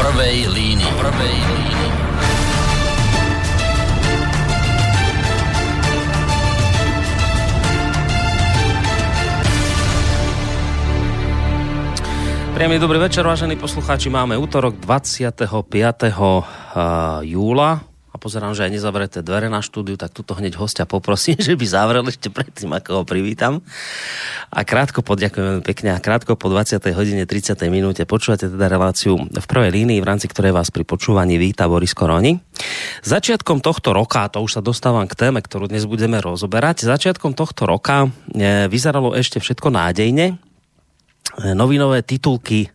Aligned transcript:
prvej 0.00 0.48
línii. 0.48 0.92
Prvej 0.96 1.36
línii. 1.36 1.88
Príjemný 12.56 12.80
dobrý 12.80 12.96
večer, 12.96 13.28
vážení 13.28 13.60
poslucháči. 13.60 14.08
Máme 14.08 14.40
útorok 14.40 14.80
25. 14.80 16.16
júla 17.28 17.70
a 17.84 17.89
pozerám, 18.20 18.52
že 18.52 18.68
aj 18.68 18.76
nezavreté 18.76 19.18
dvere 19.24 19.48
na 19.48 19.64
štúdiu, 19.64 19.96
tak 19.96 20.12
tuto 20.12 20.36
hneď 20.36 20.60
hostia 20.60 20.84
poprosím, 20.84 21.40
že 21.46 21.56
by 21.56 21.64
zavrel 21.64 22.04
ešte 22.04 22.28
predtým, 22.28 22.68
ako 22.76 23.02
ho 23.02 23.04
privítam. 23.08 23.64
A 24.52 24.60
krátko 24.62 25.00
poďakujem 25.00 25.64
pekne 25.64 25.96
a 25.96 25.98
krátko 25.98 26.36
po 26.36 26.52
20. 26.52 26.76
hodine 26.92 27.24
30. 27.24 27.56
minúte 27.72 28.04
počúvate 28.04 28.52
teda 28.52 28.68
reláciu 28.68 29.16
v 29.16 29.46
prvej 29.48 29.72
línii, 29.72 29.98
v 29.98 30.06
rámci 30.06 30.28
ktorej 30.28 30.52
vás 30.52 30.68
pri 30.68 30.84
počúvaní 30.84 31.40
víta 31.40 31.64
Boris 31.64 31.96
Koroni. 31.96 32.36
Začiatkom 33.00 33.64
tohto 33.64 33.96
roka, 33.96 34.28
to 34.28 34.44
už 34.44 34.60
sa 34.60 34.62
dostávam 34.62 35.08
k 35.08 35.16
téme, 35.16 35.40
ktorú 35.40 35.72
dnes 35.72 35.88
budeme 35.88 36.20
rozoberať, 36.20 36.84
začiatkom 36.84 37.32
tohto 37.32 37.64
roka 37.64 38.12
e, 38.36 38.68
vyzeralo 38.68 39.16
ešte 39.16 39.40
všetko 39.40 39.72
nádejne, 39.72 40.36
novinové 41.56 42.02
titulky 42.04 42.68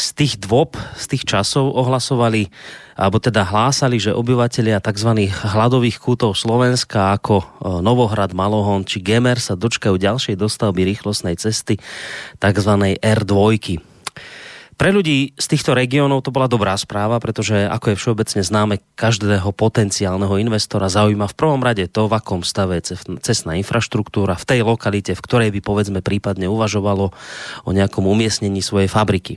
z 0.00 0.08
tých 0.16 0.34
dôb, 0.40 0.80
z 0.96 1.04
tých 1.12 1.28
časov 1.28 1.76
ohlasovali, 1.76 2.48
alebo 2.96 3.20
teda 3.20 3.44
hlásali, 3.44 4.00
že 4.00 4.16
obyvatelia 4.16 4.80
tzv. 4.80 5.28
hladových 5.28 6.00
kútov 6.00 6.32
Slovenska 6.32 7.12
ako 7.12 7.36
e, 7.36 7.44
Novohrad, 7.84 8.32
Malohon 8.32 8.88
či 8.88 9.04
Gemer 9.04 9.36
sa 9.36 9.60
dočkajú 9.60 10.00
ďalšej 10.00 10.40
dostavby 10.40 10.88
rýchlostnej 10.88 11.36
cesty 11.36 11.76
tzv. 12.40 12.72
R2. 12.96 13.36
Pre 14.80 14.88
ľudí 14.96 15.36
z 15.36 15.44
týchto 15.44 15.76
regiónov 15.76 16.24
to 16.24 16.32
bola 16.32 16.48
dobrá 16.48 16.72
správa, 16.72 17.20
pretože 17.20 17.68
ako 17.68 17.92
je 17.92 18.00
všeobecne 18.00 18.40
známe, 18.40 18.80
každého 18.96 19.52
potenciálneho 19.52 20.40
investora 20.40 20.88
zaujíma 20.88 21.28
v 21.28 21.36
prvom 21.36 21.60
rade 21.60 21.84
to, 21.92 22.08
v 22.08 22.16
akom 22.16 22.40
stave 22.40 22.80
je 22.80 22.96
cestná 23.20 23.60
infraštruktúra 23.60 24.40
v 24.40 24.48
tej 24.48 24.60
lokalite, 24.64 25.12
v 25.12 25.20
ktorej 25.20 25.52
by 25.52 25.60
povedzme 25.60 26.00
prípadne 26.00 26.48
uvažovalo 26.48 27.12
o 27.68 27.70
nejakom 27.76 28.08
umiestnení 28.08 28.64
svojej 28.64 28.88
fabriky. 28.88 29.36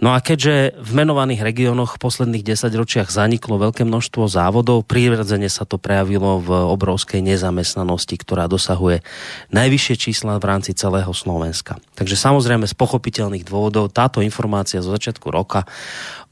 No 0.00 0.16
a 0.16 0.24
keďže 0.24 0.80
v 0.80 0.90
menovaných 0.96 1.44
regiónoch 1.44 2.00
v 2.00 2.02
posledných 2.08 2.40
desaťročiach 2.40 3.12
zaniklo 3.12 3.60
veľké 3.60 3.84
množstvo 3.84 4.24
závodov, 4.32 4.88
prirodzene 4.88 5.52
sa 5.52 5.68
to 5.68 5.76
prejavilo 5.76 6.40
v 6.40 6.48
obrovskej 6.72 7.20
nezamestnanosti, 7.20 8.16
ktorá 8.16 8.48
dosahuje 8.48 9.04
najvyššie 9.52 9.94
čísla 10.00 10.40
v 10.40 10.48
rámci 10.48 10.72
celého 10.72 11.12
Slovenska. 11.12 11.76
Takže 11.92 12.16
samozrejme 12.16 12.64
z 12.64 12.72
pochopiteľných 12.72 13.44
dôvodov 13.44 13.92
táto 13.92 14.24
informácia 14.24 14.80
zo 14.80 14.96
začiatku 14.96 15.28
roka 15.28 15.68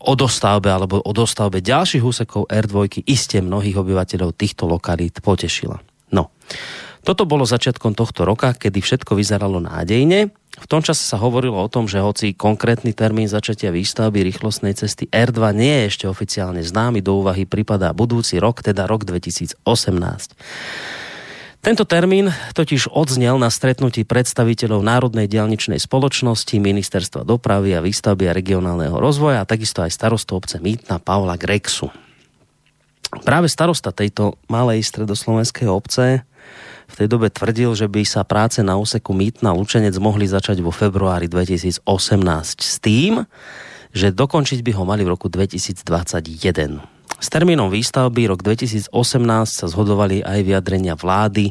o 0.00 0.16
dostavbe 0.16 0.72
alebo 0.72 1.04
o 1.04 1.12
dostavbe 1.12 1.60
ďalších 1.60 2.00
úsekov 2.00 2.48
R2 2.48 3.04
iste 3.04 3.44
mnohých 3.44 3.76
obyvateľov 3.76 4.32
týchto 4.32 4.64
lokalít 4.64 5.20
potešila. 5.20 5.84
No, 6.08 6.32
toto 7.04 7.28
bolo 7.28 7.44
začiatkom 7.44 7.92
tohto 7.92 8.24
roka, 8.24 8.56
kedy 8.56 8.80
všetko 8.80 9.12
vyzeralo 9.12 9.60
nádejne 9.60 10.32
v 10.58 10.66
tom 10.66 10.82
čase 10.82 11.06
sa 11.06 11.16
hovorilo 11.22 11.54
o 11.54 11.70
tom, 11.70 11.86
že 11.86 12.02
hoci 12.02 12.34
konkrétny 12.34 12.90
termín 12.90 13.30
začatia 13.30 13.70
výstavby 13.70 14.26
rýchlostnej 14.26 14.74
cesty 14.74 15.06
R2 15.08 15.54
nie 15.54 15.74
je 15.82 15.88
ešte 15.94 16.06
oficiálne 16.10 16.60
známy, 16.66 16.98
do 16.98 17.22
úvahy 17.22 17.46
pripadá 17.46 17.94
budúci 17.94 18.42
rok, 18.42 18.60
teda 18.60 18.90
rok 18.90 19.06
2018. 19.06 19.62
Tento 21.58 21.82
termín 21.82 22.30
totiž 22.54 22.94
odznel 22.94 23.34
na 23.34 23.50
stretnutí 23.50 24.06
predstaviteľov 24.06 24.78
Národnej 24.78 25.26
dialničnej 25.26 25.82
spoločnosti, 25.82 26.54
Ministerstva 26.54 27.26
dopravy 27.26 27.74
a 27.74 27.82
výstavby 27.82 28.30
a 28.30 28.36
regionálneho 28.36 28.94
rozvoja 28.94 29.42
a 29.42 29.48
takisto 29.48 29.82
aj 29.82 29.90
starostu 29.90 30.38
obce 30.38 30.62
Mýtna 30.62 31.02
Pavla 31.02 31.34
Grexu. 31.34 31.90
Práve 33.26 33.50
starosta 33.50 33.90
tejto 33.90 34.38
malej 34.46 34.86
stredoslovenskej 34.86 35.66
obce 35.66 36.22
v 36.88 36.94
tej 36.96 37.08
dobe 37.12 37.28
tvrdil, 37.28 37.76
že 37.76 37.86
by 37.86 38.02
sa 38.08 38.24
práce 38.24 38.64
na 38.64 38.80
úseku 38.80 39.12
Mýtna 39.12 39.52
Lučenec 39.52 39.94
mohli 40.00 40.24
začať 40.24 40.64
vo 40.64 40.72
februári 40.72 41.28
2018 41.28 41.84
s 42.58 42.74
tým, 42.80 43.28
že 43.92 44.12
dokončiť 44.12 44.64
by 44.64 44.72
ho 44.76 44.84
mali 44.88 45.04
v 45.04 45.12
roku 45.12 45.28
2021. 45.28 46.98
S 47.18 47.34
termínom 47.34 47.66
výstavby 47.66 48.30
rok 48.30 48.46
2018 48.46 48.94
sa 49.50 49.66
zhodovali 49.66 50.22
aj 50.22 50.38
vyjadrenia 50.38 50.94
vlády 50.94 51.50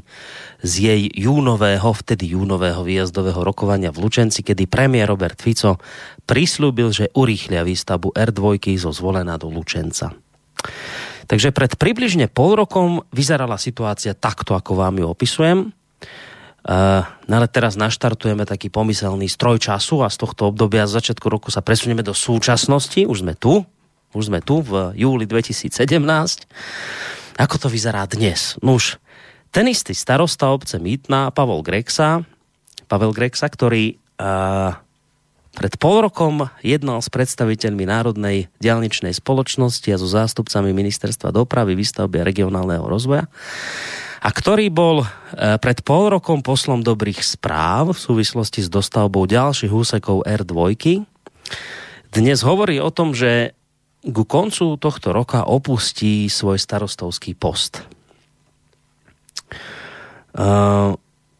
z 0.63 0.73
jej 0.79 1.01
júnového, 1.11 1.91
vtedy 1.91 2.39
júnového 2.39 2.87
výjazdového 2.87 3.43
rokovania 3.43 3.91
v 3.91 4.07
Lučenci, 4.07 4.47
kedy 4.47 4.63
premiér 4.63 5.11
Robert 5.11 5.35
Fico 5.43 5.75
prislúbil, 6.23 6.95
že 6.95 7.11
urýchlia 7.11 7.67
výstavbu 7.67 8.15
R2 8.15 8.79
zo 8.79 8.95
zvolená 8.95 9.35
do 9.35 9.51
Lučenca. 9.51 10.15
Takže 11.27 11.51
pred 11.51 11.75
približne 11.75 12.31
pol 12.31 12.55
rokom 12.55 13.03
vyzerala 13.11 13.59
situácia 13.59 14.15
takto, 14.15 14.55
ako 14.55 14.79
vám 14.79 15.03
ju 15.03 15.05
opisujem. 15.11 15.59
Uh, 16.67 17.03
ale 17.31 17.47
teraz 17.47 17.79
naštartujeme 17.79 18.43
taký 18.43 18.67
pomyselný 18.67 19.31
stroj 19.31 19.55
času 19.55 20.03
a 20.03 20.11
z 20.11 20.19
tohto 20.19 20.51
obdobia 20.51 20.83
z 20.83 20.99
začiatku 20.99 21.27
roku 21.31 21.47
sa 21.47 21.63
presunieme 21.63 22.03
do 22.03 22.11
súčasnosti. 22.11 23.07
Už 23.07 23.23
sme 23.23 23.39
tu, 23.39 23.63
už 24.11 24.27
sme 24.27 24.43
tu 24.43 24.59
v 24.59 24.91
júli 24.95 25.23
2017. 25.23 25.71
Ako 27.39 27.55
to 27.55 27.67
vyzerá 27.71 28.03
dnes? 28.07 28.59
No 28.59 28.75
už 28.75 28.99
ten 29.51 29.67
istý 29.71 29.95
starosta 29.95 30.51
obce 30.51 30.75
Mýtna, 30.75 31.31
Pavel 31.31 31.63
Grexa, 31.63 32.27
Pavel 32.91 33.15
Grexa, 33.15 33.47
ktorý 33.47 33.95
uh, 34.19 34.75
pred 35.57 35.73
pol 35.81 36.05
rokom 36.05 36.53
jednal 36.61 37.01
s 37.01 37.09
predstaviteľmi 37.09 37.89
Národnej 37.89 38.53
dialničnej 38.61 39.11
spoločnosti 39.17 39.89
a 39.89 39.97
so 39.97 40.05
zástupcami 40.05 40.69
Ministerstva 40.69 41.33
dopravy, 41.33 41.73
výstavby 41.73 42.21
a 42.21 42.27
regionálneho 42.29 42.85
rozvoja 42.85 43.25
a 44.21 44.29
ktorý 44.33 44.69
bol 44.73 45.05
e, 45.05 45.07
pred 45.61 45.81
pol 45.85 46.09
rokom 46.09 46.41
poslom 46.41 46.81
dobrých 46.81 47.21
správ 47.21 47.93
v 47.93 47.99
súvislosti 47.99 48.65
s 48.65 48.69
dostavbou 48.69 49.29
ďalších 49.29 49.69
úsekov 49.69 50.25
R2. 50.25 51.05
Dnes 52.11 52.39
hovorí 52.41 52.81
o 52.81 52.89
tom, 52.89 53.13
že 53.13 53.53
ku 54.01 54.23
koncu 54.25 54.77
tohto 54.79 55.11
roka 55.13 55.45
opustí 55.45 56.29
svoj 56.31 56.57
starostovský 56.57 57.35
post. 57.35 57.83
Uh, 60.37 60.93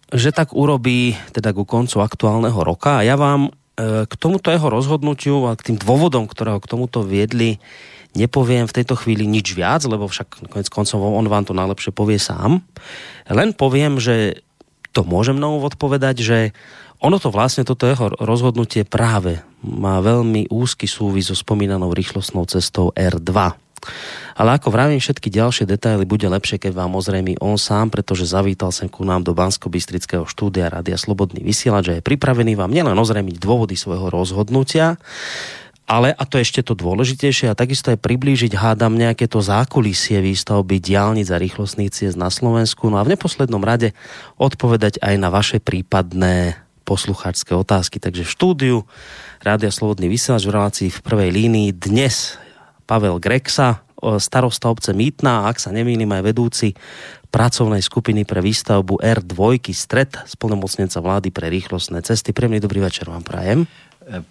že 0.10 0.34
tak 0.34 0.56
urobí 0.56 1.14
teda 1.36 1.54
ku 1.54 1.68
koncu 1.68 2.02
aktuálneho 2.02 2.58
roka 2.66 3.04
a 3.04 3.06
ja 3.06 3.14
vám 3.14 3.54
k 3.78 4.14
tomuto 4.18 4.50
jeho 4.50 4.74
rozhodnutiu 4.74 5.46
a 5.46 5.54
k 5.54 5.72
tým 5.72 5.78
dôvodom, 5.78 6.26
ktoré 6.26 6.58
ho 6.58 6.60
k 6.60 6.70
tomuto 6.70 7.06
viedli, 7.06 7.62
nepoviem 8.18 8.66
v 8.66 8.76
tejto 8.82 8.98
chvíli 8.98 9.30
nič 9.30 9.54
viac, 9.54 9.86
lebo 9.86 10.10
však 10.10 10.50
konec 10.50 10.68
koncov 10.74 10.98
on 11.06 11.30
vám 11.30 11.46
to 11.46 11.54
najlepšie 11.54 11.94
povie 11.94 12.18
sám. 12.18 12.66
Len 13.30 13.54
poviem, 13.54 14.02
že 14.02 14.42
to 14.98 15.06
môžem 15.06 15.38
na 15.38 15.54
úvod 15.54 15.78
že 16.18 16.58
ono 16.98 17.22
to 17.22 17.30
vlastne, 17.30 17.62
toto 17.62 17.86
jeho 17.86 18.10
rozhodnutie 18.18 18.82
práve 18.82 19.46
má 19.62 20.02
veľmi 20.02 20.50
úzky 20.50 20.90
súvis 20.90 21.30
so 21.30 21.38
spomínanou 21.38 21.94
rýchlostnou 21.94 22.50
cestou 22.50 22.90
R2 22.98 23.67
ale 24.38 24.58
ako 24.58 24.70
vravím, 24.70 25.02
všetky 25.02 25.34
ďalšie 25.34 25.66
detaily 25.66 26.06
bude 26.06 26.30
lepšie, 26.30 26.62
keď 26.62 26.78
vám 26.78 26.94
ozrejmi 26.94 27.42
on 27.42 27.58
sám, 27.58 27.90
pretože 27.90 28.30
zavítal 28.30 28.70
sem 28.70 28.86
ku 28.86 29.02
nám 29.02 29.26
do 29.26 29.34
bansko 29.34 29.70
štúdia 30.28 30.70
Rádia 30.70 30.98
Slobodný 31.00 31.42
vysielač, 31.42 31.90
že 31.90 31.94
je 32.00 32.06
pripravený 32.06 32.54
vám 32.54 32.70
nielen 32.70 32.98
ozrejmiť 32.98 33.38
dôvody 33.42 33.74
svojho 33.74 34.14
rozhodnutia, 34.14 35.02
ale, 35.88 36.12
a 36.12 36.28
to 36.28 36.36
ešte 36.36 36.60
to 36.68 36.76
dôležitejšie, 36.76 37.48
a 37.48 37.56
takisto 37.56 37.96
aj 37.96 38.04
priblížiť, 38.04 38.60
hádam, 38.60 39.00
nejaké 39.00 39.24
to 39.32 39.40
zákulisie 39.40 40.20
výstavby 40.20 40.84
diálnic 40.84 41.32
a 41.32 41.40
rýchlostných 41.40 41.96
ciest 41.96 42.20
na 42.20 42.28
Slovensku, 42.28 42.92
no 42.92 43.00
a 43.00 43.08
v 43.08 43.16
neposlednom 43.16 43.64
rade 43.64 43.96
odpovedať 44.36 45.00
aj 45.00 45.16
na 45.16 45.32
vaše 45.32 45.64
prípadné 45.64 46.60
poslucháčské 46.84 47.56
otázky. 47.56 48.04
Takže 48.04 48.28
v 48.28 48.34
štúdiu 48.36 48.78
Rádia 49.40 49.72
Slobodný 49.72 50.12
vysielač 50.12 50.44
v 50.44 50.56
relácii 50.56 50.90
v 50.92 51.00
prvej 51.04 51.30
línii 51.32 51.72
dnes 51.72 52.36
Pavel 52.88 53.20
Grexa, 53.20 53.84
starosta 54.18 54.72
obce 54.72 54.96
Mýtna 54.96 55.44
a 55.44 55.52
ak 55.52 55.60
sa 55.60 55.76
nemýlim 55.76 56.08
aj 56.16 56.24
vedúci 56.24 56.68
pracovnej 57.28 57.84
skupiny 57.84 58.24
pre 58.24 58.40
výstavbu 58.40 59.04
R2 59.04 59.60
Stred 59.76 60.24
spolnomocnenca 60.24 61.04
vlády 61.04 61.30
pre 61.30 61.52
rýchlostné 61.52 62.00
cesty. 62.06 62.32
Príjemný 62.32 62.64
dobrý 62.64 62.80
večer 62.80 63.12
vám 63.12 63.26
prajem. 63.26 63.68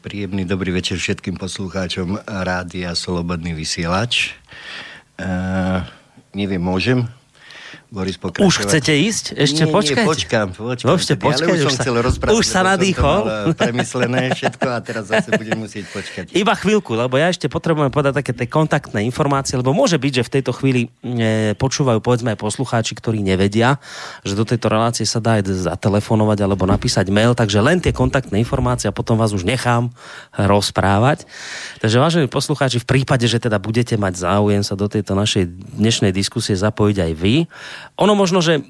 Príjemný 0.01 0.49
dobrý 0.49 0.73
večer 0.73 0.97
všetkým 0.97 1.37
poslucháčom 1.37 2.17
Rádia 2.25 2.97
Slobodný 2.97 3.53
vysielač. 3.53 4.33
Uh, 5.21 5.85
neviem, 6.33 6.63
môžem? 6.63 7.05
Boris 7.87 8.19
pokračovať. 8.19 8.51
Už 8.51 8.55
chcete 8.67 8.93
ísť? 8.93 9.25
Ešte 9.39 9.63
nie, 9.63 9.71
počkajte. 9.71 10.03
Nie, 10.03 10.11
počkám, 10.11 10.47
počkám. 10.53 10.99
Ešte 10.99 11.15
počkať, 11.15 11.47
ale 11.47 11.55
už, 11.55 11.57
už 11.57 11.63
som 11.63 11.71
sa- 11.71 11.83
chcel 11.87 11.95
rozprávať. 12.03 12.35
už 12.35 12.45
sa 12.45 12.61
nadýchol. 12.67 13.21
eh, 13.23 13.55
premyslené 13.55 14.21
všetko 14.35 14.67
a 14.67 14.79
teraz 14.83 15.05
zase 15.07 15.29
budem 15.31 15.55
musieť 15.55 15.85
počkať. 15.95 16.25
Iba 16.35 16.59
chvíľku, 16.59 16.99
lebo 16.99 17.15
ja 17.15 17.31
ešte 17.31 17.47
potrebujem 17.47 17.95
podať 17.95 18.19
také 18.19 18.35
tie 18.35 18.51
kontaktné 18.51 19.07
informácie, 19.07 19.55
lebo 19.55 19.71
môže 19.71 19.95
byť, 19.97 20.13
že 20.19 20.23
v 20.27 20.31
tejto 20.35 20.51
chvíli 20.51 20.91
e, 21.07 21.55
počúvajú 21.55 22.03
povedzme 22.03 22.35
aj 22.35 22.43
poslucháči, 22.43 22.99
ktorí 22.99 23.23
nevedia, 23.23 23.79
že 24.27 24.35
do 24.35 24.43
tejto 24.43 24.67
relácie 24.67 25.07
sa 25.07 25.23
dá 25.23 25.39
aj 25.39 25.47
zatelefonovať 25.47 26.39
alebo 26.43 26.67
napísať 26.67 27.07
mail, 27.09 27.39
takže 27.39 27.63
len 27.63 27.79
tie 27.79 27.95
kontaktné 27.95 28.43
informácie 28.43 28.91
a 28.91 28.93
potom 28.93 29.15
vás 29.15 29.31
už 29.31 29.47
nechám 29.47 29.95
rozprávať. 30.35 31.25
Takže 31.81 31.97
vážení 31.97 32.27
poslucháči, 32.27 32.83
v 32.83 32.89
prípade, 32.89 33.25
že 33.31 33.39
teda 33.39 33.63
budete 33.63 33.95
mať 33.95 34.15
záujem 34.21 34.63
sa 34.67 34.75
do 34.75 34.91
tejto 34.91 35.15
našej 35.15 35.49
dnešnej 35.79 36.11
diskusie 36.11 36.59
zapojiť 36.59 36.97
aj 36.99 37.13
vy, 37.15 37.37
ono 37.97 38.13
možno, 38.13 38.45
že 38.45 38.65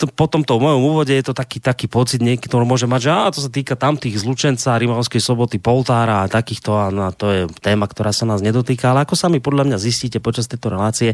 to, 0.00 0.08
po 0.08 0.26
tomto 0.28 0.56
mojom 0.56 0.80
úvode 0.80 1.12
je 1.12 1.24
to 1.24 1.36
taký, 1.36 1.60
taký 1.60 1.84
pocit, 1.84 2.24
niekto 2.24 2.56
môže 2.64 2.88
mať, 2.88 3.00
že 3.04 3.10
á, 3.12 3.22
to 3.28 3.40
sa 3.44 3.50
týka 3.52 3.76
tamtých 3.76 4.16
zlučenca, 4.16 4.80
Rimavskej 4.80 5.20
soboty, 5.20 5.60
Poltára 5.60 6.24
a 6.24 6.30
takýchto, 6.32 6.72
a 6.72 6.88
no, 6.88 7.12
to 7.12 7.26
je 7.28 7.40
téma, 7.60 7.84
ktorá 7.84 8.16
sa 8.16 8.24
nás 8.24 8.40
nedotýka, 8.40 8.92
ale 8.92 9.04
ako 9.04 9.12
sami 9.12 9.44
podľa 9.44 9.68
mňa 9.68 9.78
zistíte 9.78 10.24
počas 10.24 10.48
tejto 10.48 10.72
relácie, 10.72 11.12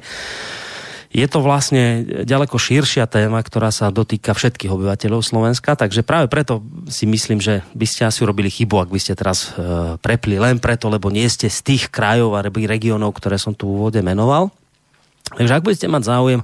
je 1.09 1.25
to 1.25 1.41
vlastne 1.41 2.05
ďaleko 2.29 2.61
širšia 2.61 3.09
téma, 3.09 3.41
ktorá 3.41 3.73
sa 3.73 3.89
dotýka 3.89 4.37
všetkých 4.37 4.69
obyvateľov 4.69 5.25
Slovenska, 5.25 5.73
takže 5.73 6.05
práve 6.05 6.29
preto 6.29 6.61
si 6.93 7.09
myslím, 7.09 7.41
že 7.41 7.65
by 7.73 7.87
ste 7.89 8.05
asi 8.05 8.21
urobili 8.23 8.53
chybu, 8.53 8.77
ak 8.85 8.93
by 8.93 9.01
ste 9.01 9.17
teraz 9.17 9.57
e, 9.57 9.97
prepli 10.05 10.37
len 10.37 10.61
preto, 10.61 10.93
lebo 10.93 11.09
nie 11.09 11.25
ste 11.33 11.49
z 11.49 11.65
tých 11.65 11.89
krajov 11.89 12.37
a 12.37 12.45
regiónov, 12.45 13.17
ktoré 13.17 13.41
som 13.41 13.57
tu 13.57 13.73
v 13.73 13.81
úvode 13.81 14.01
menoval. 14.05 14.53
Takže 15.39 15.55
ak 15.55 15.63
budete 15.63 15.87
mať 15.87 16.03
záujem 16.03 16.41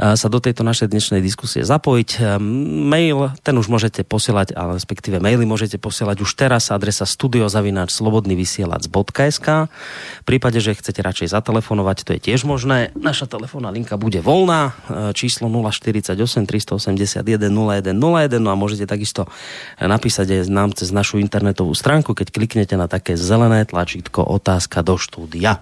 sa 0.00 0.32
do 0.32 0.40
tejto 0.40 0.64
našej 0.64 0.88
dnešnej 0.88 1.20
diskusie 1.20 1.60
zapojiť. 1.60 2.40
Mail, 2.88 3.36
ten 3.44 3.52
už 3.52 3.68
môžete 3.68 4.00
posielať, 4.00 4.56
ale 4.56 4.80
respektíve 4.80 5.20
maily 5.20 5.44
môžete 5.44 5.76
posielať 5.76 6.24
už 6.24 6.40
teraz, 6.40 6.72
adresa 6.72 7.04
studiozavináč.slobodnyvysielac.sk 7.04 9.48
V 9.68 10.24
prípade, 10.24 10.56
že 10.64 10.72
chcete 10.72 11.04
radšej 11.04 11.36
zatelefonovať, 11.36 12.08
to 12.08 12.16
je 12.16 12.32
tiež 12.32 12.48
možné. 12.48 12.96
Naša 12.96 13.28
telefónna 13.28 13.68
linka 13.68 14.00
bude 14.00 14.24
voľná, 14.24 14.72
e, 14.88 15.12
číslo 15.12 15.52
048 15.52 16.16
381 16.48 17.52
0101 17.52 18.40
no 18.40 18.48
a 18.48 18.56
môžete 18.56 18.88
takisto 18.88 19.28
napísať 19.76 20.40
aj 20.40 20.48
nám 20.48 20.72
cez 20.72 20.88
našu 20.88 21.20
internetovú 21.20 21.76
stránku, 21.76 22.16
keď 22.16 22.32
kliknete 22.32 22.72
na 22.80 22.88
také 22.88 23.20
zelené 23.20 23.68
tlačítko 23.68 24.24
otázka 24.24 24.80
do 24.80 24.96
štúdia. 24.96 25.60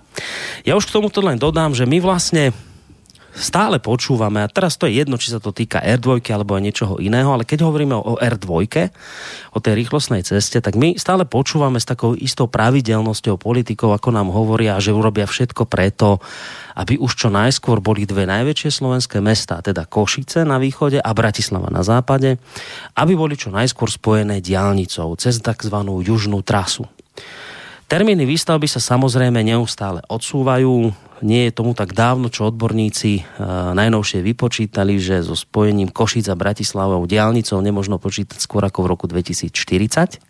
Ja 0.63 0.79
už 0.79 0.87
k 0.87 0.95
tomuto 0.95 1.27
len 1.27 1.43
dodám, 1.43 1.75
že 1.75 1.91
my 1.91 1.99
vlastne 1.99 2.55
stále 3.35 3.77
počúvame, 3.83 4.41
a 4.41 4.49
teraz 4.49 4.81
to 4.81 4.89
je 4.89 5.01
jedno, 5.01 5.21
či 5.21 5.33
sa 5.33 5.41
to 5.41 5.53
týka 5.53 5.81
R2 5.81 6.25
alebo 6.33 6.57
aj 6.57 6.63
niečoho 6.65 6.95
iného, 7.03 7.31
ale 7.33 7.45
keď 7.45 7.69
hovoríme 7.69 7.97
o 7.97 8.17
R2, 8.17 8.49
o 9.53 9.59
tej 9.59 9.75
rýchlostnej 9.77 10.25
ceste, 10.25 10.59
tak 10.61 10.75
my 10.77 10.97
stále 10.97 11.29
počúvame 11.29 11.77
s 11.77 11.89
takou 11.89 12.17
istou 12.17 12.49
pravidelnosťou 12.49 13.37
politikov, 13.37 13.95
ako 13.95 14.09
nám 14.15 14.29
hovoria, 14.33 14.81
že 14.81 14.97
urobia 14.97 15.29
všetko 15.29 15.69
preto, 15.69 16.19
aby 16.79 16.95
už 16.97 17.27
čo 17.27 17.29
najskôr 17.29 17.83
boli 17.83 18.07
dve 18.07 18.25
najväčšie 18.25 18.71
slovenské 18.71 19.19
mestá, 19.19 19.59
teda 19.59 19.85
Košice 19.85 20.47
na 20.47 20.63
východe 20.63 21.03
a 21.03 21.11
Bratislava 21.11 21.69
na 21.75 21.83
západe, 21.83 22.39
aby 22.95 23.13
boli 23.19 23.35
čo 23.35 23.51
najskôr 23.51 23.91
spojené 23.91 24.39
diálnicou 24.39 25.19
cez 25.19 25.43
tzv. 25.43 25.77
južnú 25.83 26.41
trasu. 26.47 26.87
Termíny 27.89 28.29
výstavby 28.29 28.69
sa 28.69 28.85
samozrejme 28.85 29.41
neustále 29.41 30.05
odsúvajú. 30.13 30.93
Nie 31.23 31.51
je 31.51 31.57
tomu 31.57 31.75
tak 31.75 31.95
dávno, 31.95 32.31
čo 32.31 32.47
odborníci 32.47 33.11
e, 33.19 33.23
najnovšie 33.75 34.23
vypočítali, 34.23 35.03
že 35.03 35.27
so 35.27 35.35
spojením 35.35 35.91
Košic 35.91 36.31
a 36.31 36.39
Bratislavou 36.39 37.03
diálnicou 37.11 37.59
nemožno 37.59 37.99
počítať 37.99 38.39
skôr 38.39 38.63
ako 38.63 38.87
v 38.87 38.91
roku 38.91 39.05
2040. 39.11 40.23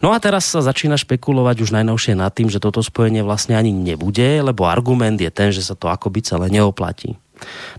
No 0.00 0.14
a 0.14 0.18
teraz 0.22 0.46
sa 0.48 0.62
začína 0.62 0.94
špekulovať 0.96 1.66
už 1.66 1.74
najnovšie 1.74 2.14
nad 2.14 2.30
tým, 2.30 2.48
že 2.48 2.62
toto 2.62 2.80
spojenie 2.80 3.26
vlastne 3.26 3.58
ani 3.58 3.74
nebude, 3.74 4.40
lebo 4.40 4.70
argument 4.70 5.18
je 5.18 5.30
ten, 5.34 5.50
že 5.50 5.66
sa 5.66 5.74
to 5.74 5.90
akoby 5.90 6.22
celé 6.22 6.46
neoplatí. 6.48 7.18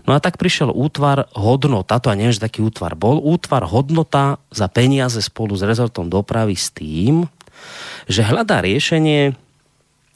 No 0.04 0.14
a 0.14 0.22
tak 0.22 0.36
prišiel 0.36 0.70
útvar 0.70 1.26
hodnota, 1.32 1.98
to 1.98 2.12
a 2.12 2.18
neviem, 2.18 2.36
že 2.36 2.44
taký 2.44 2.62
útvar 2.62 2.94
bol, 2.94 3.18
útvar 3.18 3.64
hodnota 3.66 4.38
za 4.52 4.68
peniaze 4.68 5.18
spolu 5.24 5.56
s 5.56 5.64
rezortom 5.64 6.06
dopravy 6.12 6.54
s 6.54 6.70
tým, 6.70 7.26
že 8.06 8.22
hľadá 8.22 8.62
riešenie, 8.62 9.34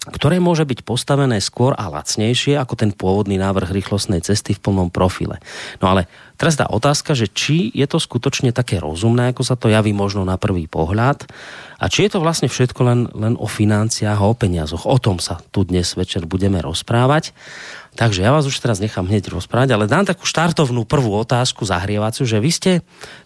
ktoré 0.08 0.40
môže 0.40 0.64
byť 0.64 0.80
postavené 0.80 1.44
skôr 1.44 1.76
a 1.76 1.92
lacnejšie 1.92 2.56
ako 2.56 2.72
ten 2.72 2.90
pôvodný 2.96 3.36
návrh 3.36 3.68
rýchlostnej 3.68 4.24
cesty 4.24 4.56
v 4.56 4.62
plnom 4.64 4.88
profile. 4.88 5.36
No 5.84 5.92
ale 5.92 6.08
teraz 6.40 6.56
tá 6.56 6.64
otázka, 6.64 7.12
že 7.12 7.28
či 7.28 7.68
je 7.76 7.84
to 7.84 8.00
skutočne 8.00 8.56
také 8.56 8.80
rozumné, 8.80 9.36
ako 9.36 9.44
sa 9.44 9.60
to 9.60 9.68
javí 9.68 9.92
možno 9.92 10.24
na 10.24 10.40
prvý 10.40 10.64
pohľad 10.64 11.28
a 11.76 11.84
či 11.92 12.08
je 12.08 12.16
to 12.16 12.24
vlastne 12.24 12.48
všetko 12.48 12.80
len, 12.80 13.00
len 13.12 13.36
o 13.36 13.44
financiách 13.44 14.16
a 14.16 14.24
o 14.24 14.32
peniazoch. 14.32 14.88
O 14.88 14.96
tom 14.96 15.20
sa 15.20 15.44
tu 15.52 15.68
dnes 15.68 15.84
večer 15.84 16.24
budeme 16.24 16.56
rozprávať. 16.64 17.36
Takže 17.90 18.22
ja 18.22 18.30
vás 18.30 18.46
už 18.46 18.56
teraz 18.62 18.78
nechám 18.78 19.04
hneď 19.04 19.34
rozprávať, 19.34 19.74
ale 19.74 19.90
dám 19.90 20.06
takú 20.06 20.22
štartovnú 20.22 20.86
prvú 20.86 21.10
otázku 21.20 21.66
zahrievaciu, 21.66 22.22
že 22.22 22.38
vy 22.38 22.50
ste, 22.54 22.72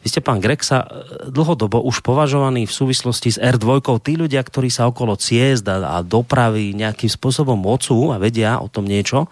vy 0.01 0.09
ste 0.09 0.25
pán 0.25 0.41
Grexa 0.41 0.89
dlhodobo 1.29 1.85
už 1.85 2.01
považovaný 2.01 2.65
v 2.65 2.73
súvislosti 2.73 3.37
s 3.37 3.39
R2, 3.39 3.85
tí 4.01 4.17
ľudia, 4.17 4.41
ktorí 4.41 4.73
sa 4.73 4.89
okolo 4.89 5.21
ciest 5.21 5.69
a, 5.69 6.01
a 6.01 6.03
dopravy 6.03 6.73
nejakým 6.73 7.13
spôsobom 7.13 7.61
mocú 7.61 8.09
a 8.11 8.17
vedia 8.17 8.57
o 8.57 8.73
tom 8.73 8.89
niečo, 8.89 9.29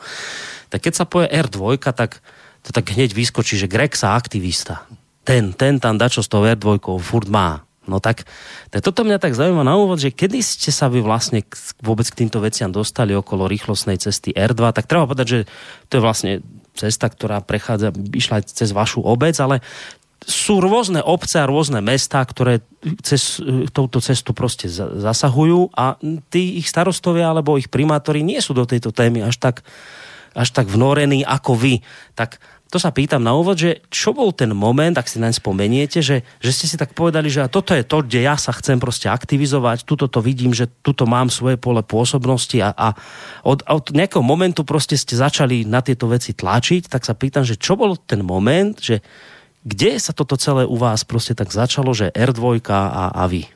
tak 0.69 0.85
keď 0.85 0.93
sa 1.01 1.09
povie 1.09 1.33
R2, 1.33 1.81
tak 1.97 2.21
to 2.63 2.71
tak 2.71 2.95
hneď 2.95 3.11
vyskočí, 3.15 3.59
že 3.59 3.71
Grexa 3.71 4.15
aktivista. 4.15 4.87
Ten, 5.23 5.55
ten 5.55 5.79
tam 5.79 5.99
dačo 5.99 6.23
s 6.23 6.31
tou 6.31 6.43
R2 6.43 6.79
furt 6.99 7.31
má. 7.31 7.63
No 7.83 7.99
tak, 7.99 8.23
toto 8.71 9.03
mňa 9.03 9.19
tak 9.19 9.35
zaujíma 9.35 9.67
na 9.67 9.75
úvod, 9.75 9.99
že 9.99 10.15
kedy 10.15 10.39
ste 10.39 10.71
sa 10.71 10.87
vy 10.87 11.03
vlastne 11.03 11.43
vôbec 11.83 12.07
k 12.07 12.23
týmto 12.23 12.39
veciam 12.39 12.71
dostali 12.71 13.11
okolo 13.11 13.51
rýchlostnej 13.51 13.99
cesty 13.99 14.31
R2, 14.31 14.71
tak 14.71 14.87
treba 14.87 15.11
povedať, 15.11 15.27
že 15.27 15.39
to 15.91 15.99
je 15.99 16.03
vlastne 16.03 16.33
cesta, 16.79 17.11
ktorá 17.11 17.43
prechádza, 17.43 17.91
išla 18.15 18.47
cez 18.47 18.71
vašu 18.71 19.03
obec, 19.03 19.35
ale 19.43 19.67
sú 20.23 20.63
rôzne 20.63 21.03
obce 21.03 21.43
a 21.43 21.51
rôzne 21.51 21.83
mestá, 21.83 22.23
ktoré 22.23 22.63
cez 23.03 23.43
touto 23.75 23.99
cestu 23.99 24.31
proste 24.31 24.71
zasahujú 24.71 25.75
a 25.75 25.99
tí 26.31 26.63
ich 26.63 26.71
starostovia 26.71 27.35
alebo 27.35 27.59
ich 27.59 27.67
primátori 27.67 28.23
nie 28.23 28.39
sú 28.39 28.55
do 28.55 28.63
tejto 28.63 28.95
témy 28.95 29.27
až 29.27 29.43
tak, 29.43 29.67
až 30.39 30.55
tak 30.55 30.71
vnorení 30.71 31.27
ako 31.27 31.59
vy. 31.59 31.83
Tak 32.15 32.39
to 32.73 32.81
sa 32.81 32.89
pýtam 32.89 33.21
na 33.21 33.37
úvod, 33.37 33.61
že 33.61 33.85
čo 33.93 34.17
bol 34.17 34.33
ten 34.33 34.49
moment, 34.57 34.97
ak 34.97 35.05
si 35.05 35.21
naň 35.21 35.37
spomeniete, 35.37 36.01
že, 36.01 36.25
že 36.41 36.51
ste 36.57 36.65
si 36.65 36.81
tak 36.81 36.97
povedali, 36.97 37.29
že 37.29 37.45
toto 37.53 37.77
je 37.77 37.85
to, 37.85 38.01
kde 38.01 38.25
ja 38.25 38.41
sa 38.41 38.57
chcem 38.57 38.81
proste 38.81 39.13
aktivizovať, 39.13 39.85
tuto 39.85 40.09
to 40.09 40.25
vidím, 40.25 40.57
že 40.57 40.73
tuto 40.81 41.05
mám 41.05 41.29
svoje 41.29 41.61
pole 41.61 41.85
pôsobnosti 41.85 42.57
a, 42.65 42.73
a 42.73 42.97
od, 43.45 43.61
od 43.69 43.93
nejakého 43.93 44.25
momentu 44.25 44.65
proste 44.65 44.97
ste 44.97 45.21
začali 45.21 45.69
na 45.69 45.85
tieto 45.85 46.09
veci 46.09 46.33
tlačiť, 46.33 46.89
tak 46.89 47.05
sa 47.05 47.13
pýtam, 47.13 47.45
že 47.45 47.61
čo 47.61 47.77
bol 47.77 48.01
ten 48.01 48.25
moment, 48.25 48.73
že 48.81 49.05
kde 49.69 50.01
sa 50.01 50.17
toto 50.17 50.41
celé 50.41 50.65
u 50.65 50.81
vás 50.81 51.05
proste 51.05 51.37
tak 51.37 51.53
začalo, 51.53 51.93
že 51.93 52.09
R2 52.17 52.65
a, 52.73 53.13
a 53.13 53.25
vy? 53.29 53.53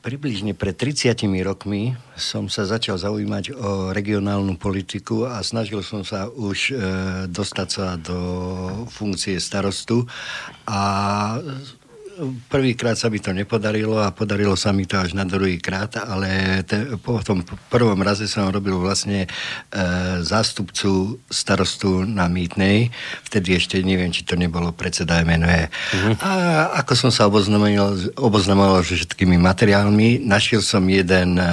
Približne 0.00 0.56
pred 0.56 0.72
30 0.72 1.12
rokmi 1.44 1.92
som 2.16 2.48
sa 2.48 2.64
začal 2.64 2.96
zaujímať 2.96 3.52
o 3.52 3.92
regionálnu 3.92 4.56
politiku 4.56 5.28
a 5.28 5.44
snažil 5.44 5.84
som 5.84 6.00
sa 6.08 6.24
už 6.32 6.58
e, 6.72 6.74
dostať 7.28 7.68
sa 7.68 8.00
do 8.00 8.16
funkcie 8.88 9.36
starostu. 9.36 10.08
A 10.64 10.80
prvýkrát 12.48 12.96
sa 12.96 13.08
mi 13.08 13.18
to 13.18 13.32
nepodarilo 13.32 13.98
a 13.98 14.12
podarilo 14.12 14.54
sa 14.54 14.70
mi 14.70 14.84
to 14.84 15.00
až 15.00 15.16
na 15.16 15.24
druhý 15.24 15.56
krát, 15.58 15.96
ale 16.00 16.60
te, 16.64 16.96
po 17.00 17.20
tom 17.24 17.42
prvom 17.72 18.00
raze 18.04 18.28
som 18.28 18.48
robil 18.52 18.76
vlastne 18.76 19.24
e, 19.24 19.28
zástupcu 20.20 21.18
starostu 21.26 22.04
na 22.04 22.28
Mýtnej, 22.28 22.92
vtedy 23.26 23.56
ešte 23.56 23.80
neviem, 23.80 24.12
či 24.12 24.22
to 24.22 24.36
nebolo 24.36 24.70
predseda 24.70 25.24
MNV. 25.24 25.50
Uh-huh. 25.50 26.14
A 26.20 26.30
ako 26.84 26.92
som 27.08 27.10
sa 27.10 27.26
oboznamoval, 27.26 28.14
oboznamoval 28.20 28.80
so 28.84 28.94
všetkými 28.94 29.40
materiálmi, 29.40 30.22
našiel 30.22 30.60
som 30.60 30.84
jeden 30.86 31.40
e, 31.40 31.50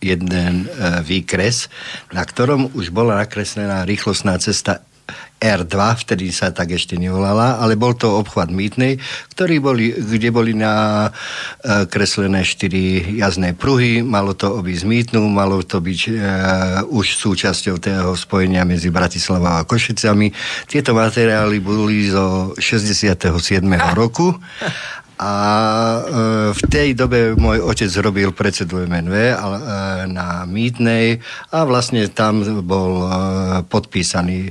jeden 0.00 0.64
e, 0.64 1.04
výkres, 1.04 1.68
na 2.08 2.24
ktorom 2.24 2.72
už 2.72 2.88
bola 2.88 3.20
nakreslená 3.20 3.84
rýchlostná 3.84 4.40
cesta 4.40 4.80
R2, 5.40 5.74
vtedy 6.04 6.28
sa 6.30 6.52
tak 6.52 6.76
ešte 6.76 7.00
nevolala, 7.00 7.56
ale 7.56 7.72
bol 7.80 7.96
to 7.96 8.12
obchvat 8.20 8.52
Mýtnej, 8.52 9.00
ktorý 9.32 9.56
boli, 9.56 9.88
kde 9.96 10.28
boli 10.28 10.52
na 10.52 11.08
e, 11.08 11.88
kreslené 11.88 12.44
štyri 12.44 13.16
jazdné 13.16 13.56
pruhy, 13.56 14.04
malo 14.04 14.36
to 14.36 14.52
obísť 14.52 14.84
Mýtnu, 14.84 15.24
malo 15.32 15.64
to 15.64 15.80
byť 15.80 16.00
e, 16.06 16.10
už 16.92 17.06
súčasťou 17.16 17.80
toho 17.80 18.12
spojenia 18.20 18.68
medzi 18.68 18.92
Bratislavou 18.92 19.64
a 19.64 19.64
Košicami. 19.64 20.28
Tieto 20.68 20.92
materiály 20.92 21.56
boli 21.64 22.12
zo 22.12 22.52
67. 22.60 23.32
roku 23.96 24.36
A 25.20 25.34
v 26.56 26.62
tej 26.72 26.96
dobe 26.96 27.36
môj 27.36 27.60
otec 27.60 27.92
robil 28.00 28.32
predsedu 28.32 28.88
MNV 28.88 29.36
na 30.08 30.48
Mýtnej 30.48 31.20
a 31.52 31.68
vlastne 31.68 32.08
tam 32.08 32.40
bol 32.64 33.04
podpísaný. 33.68 34.48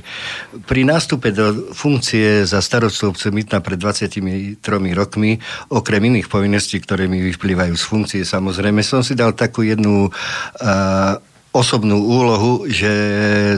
Pri 0.70 0.86
nástupe 0.86 1.34
do 1.34 1.74
funkcie 1.74 2.46
za 2.46 2.62
starostov 2.62 3.18
Mýtna 3.18 3.58
pred 3.58 3.82
23 3.82 4.62
rokmi, 4.94 5.42
okrem 5.74 6.06
iných 6.06 6.30
povinností, 6.30 6.78
ktoré 6.86 7.10
mi 7.10 7.18
vyplývajú 7.18 7.74
z 7.74 7.84
funkcie, 7.90 8.22
samozrejme, 8.22 8.86
som 8.86 9.02
si 9.02 9.18
dal 9.18 9.34
takú 9.34 9.66
jednu 9.66 10.06
osobnú 11.50 11.98
úlohu, 11.98 12.70
že 12.70 12.90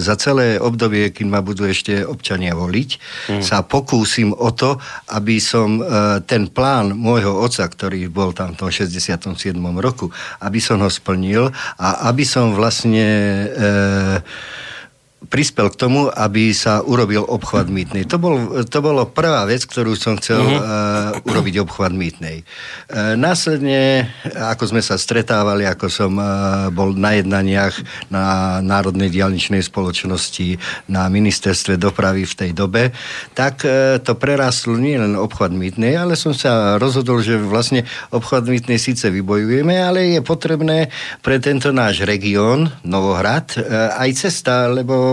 za 0.01 0.17
celé 0.17 0.57
obdobie, 0.57 1.13
kým 1.13 1.29
ma 1.29 1.45
budú 1.45 1.69
ešte 1.69 2.01
občania 2.01 2.57
voliť, 2.57 2.91
mm. 3.29 3.43
sa 3.45 3.61
pokúsim 3.61 4.33
o 4.33 4.49
to, 4.57 4.81
aby 5.13 5.37
som 5.37 5.77
e, 5.77 5.83
ten 6.25 6.49
plán 6.49 6.97
môjho 6.97 7.37
otca, 7.37 7.69
ktorý 7.69 8.09
bol 8.09 8.33
tam 8.33 8.57
v 8.57 8.65
tom 8.65 8.71
67. 8.73 9.29
roku, 9.77 10.09
aby 10.41 10.57
som 10.57 10.81
ho 10.81 10.89
splnil 10.89 11.53
a 11.77 12.09
aby 12.09 12.25
som 12.25 12.57
vlastne 12.57 13.05
e, 13.05 13.49
prispel 15.31 15.71
k 15.71 15.79
tomu, 15.79 16.11
aby 16.11 16.51
sa 16.51 16.83
urobil 16.83 17.23
obchvat 17.23 17.71
mýtnej. 17.71 18.09
To, 18.11 18.19
bol, 18.19 18.65
to 18.67 18.79
bolo 18.83 19.07
prvá 19.07 19.47
vec, 19.47 19.63
ktorú 19.63 19.95
som 19.95 20.19
chcel 20.19 20.43
uh-huh. 20.43 21.21
uh, 21.23 21.31
urobiť 21.31 21.63
obchvat 21.63 21.95
mýtnej. 21.95 22.43
Uh, 22.91 23.15
následne, 23.15 24.11
ako 24.27 24.75
sme 24.75 24.83
sa 24.83 24.99
stretávali, 24.99 25.69
ako 25.69 25.87
som 25.87 26.13
uh, 26.19 26.69
bol 26.75 26.95
na 26.97 27.15
jednaniach 27.19 27.75
na 28.11 28.59
Národnej 28.65 29.13
dialničnej 29.13 29.63
spoločnosti, 29.63 30.59
na 30.91 31.07
ministerstve 31.07 31.79
dopravy 31.79 32.27
v 32.27 32.35
tej 32.35 32.51
dobe, 32.57 32.91
tak 33.37 33.63
uh, 33.63 34.03
to 34.03 34.19
prerastlo 34.19 34.75
nie 34.75 34.99
len 34.99 35.15
obchvat 35.15 35.55
mýtnej, 35.55 35.95
ale 35.95 36.19
som 36.19 36.35
sa 36.35 36.81
rozhodol, 36.83 37.23
že 37.23 37.39
vlastne 37.39 37.87
obchvat 38.11 38.49
mýtnej 38.49 38.81
síce 38.81 39.07
vybojujeme, 39.13 39.79
ale 39.79 40.19
je 40.19 40.21
potrebné 40.25 40.91
pre 41.23 41.39
tento 41.39 41.71
náš 41.71 42.03
región, 42.03 42.73
Novohrad, 42.83 43.55
uh, 43.55 43.95
aj 44.03 44.11
cesta, 44.19 44.67
lebo 44.67 45.12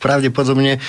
pravdepodobne 0.00 0.76
e, 0.76 0.80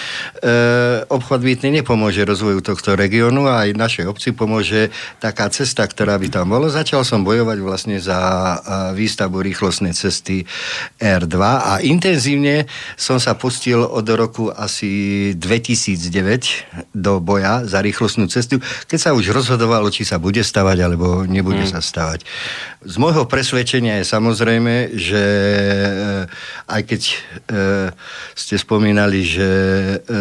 obchod 1.08 1.42
Vítny 1.42 1.82
nepomôže 1.82 2.24
rozvoju 2.24 2.64
tohto 2.64 2.96
regiónu 2.96 3.48
a 3.50 3.68
aj 3.68 3.78
našej 3.78 4.06
obci 4.08 4.30
pomôže 4.32 4.94
taká 5.20 5.50
cesta, 5.52 5.84
ktorá 5.86 6.16
by 6.18 6.28
tam 6.32 6.52
bola. 6.52 6.72
Začal 6.72 7.04
som 7.04 7.26
bojovať 7.28 7.58
vlastne 7.62 7.98
za 7.98 8.18
e, 8.18 8.56
výstavbu 8.96 9.42
rýchlostnej 9.42 9.94
cesty 9.96 10.48
R2 11.00 11.36
a 11.42 11.80
intenzívne 11.84 12.70
som 12.96 13.18
sa 13.18 13.36
pustil 13.36 13.82
od 13.82 14.06
roku 14.10 14.54
asi 14.54 15.34
2009 15.36 16.94
do 16.96 17.20
boja 17.20 17.64
za 17.66 17.82
rýchlostnú 17.82 18.28
cestu, 18.28 18.60
keď 18.88 19.00
sa 19.00 19.12
už 19.18 19.34
rozhodovalo, 19.34 19.90
či 19.92 20.08
sa 20.08 20.22
bude 20.22 20.42
stavať 20.42 20.78
alebo 20.82 21.24
nebude 21.28 21.66
mm. 21.66 21.72
sa 21.72 21.80
stavať. 21.84 22.24
Z 22.82 22.96
môjho 22.98 23.30
presvedčenia 23.30 24.02
je 24.02 24.06
samozrejme, 24.10 24.98
že 24.98 25.24
e, 25.24 25.92
aj 26.66 26.82
keď 26.82 27.02
e, 27.06 27.16
ste 28.34 28.58
spomínali, 28.58 29.24
že 29.24 29.50
e, 30.02 30.20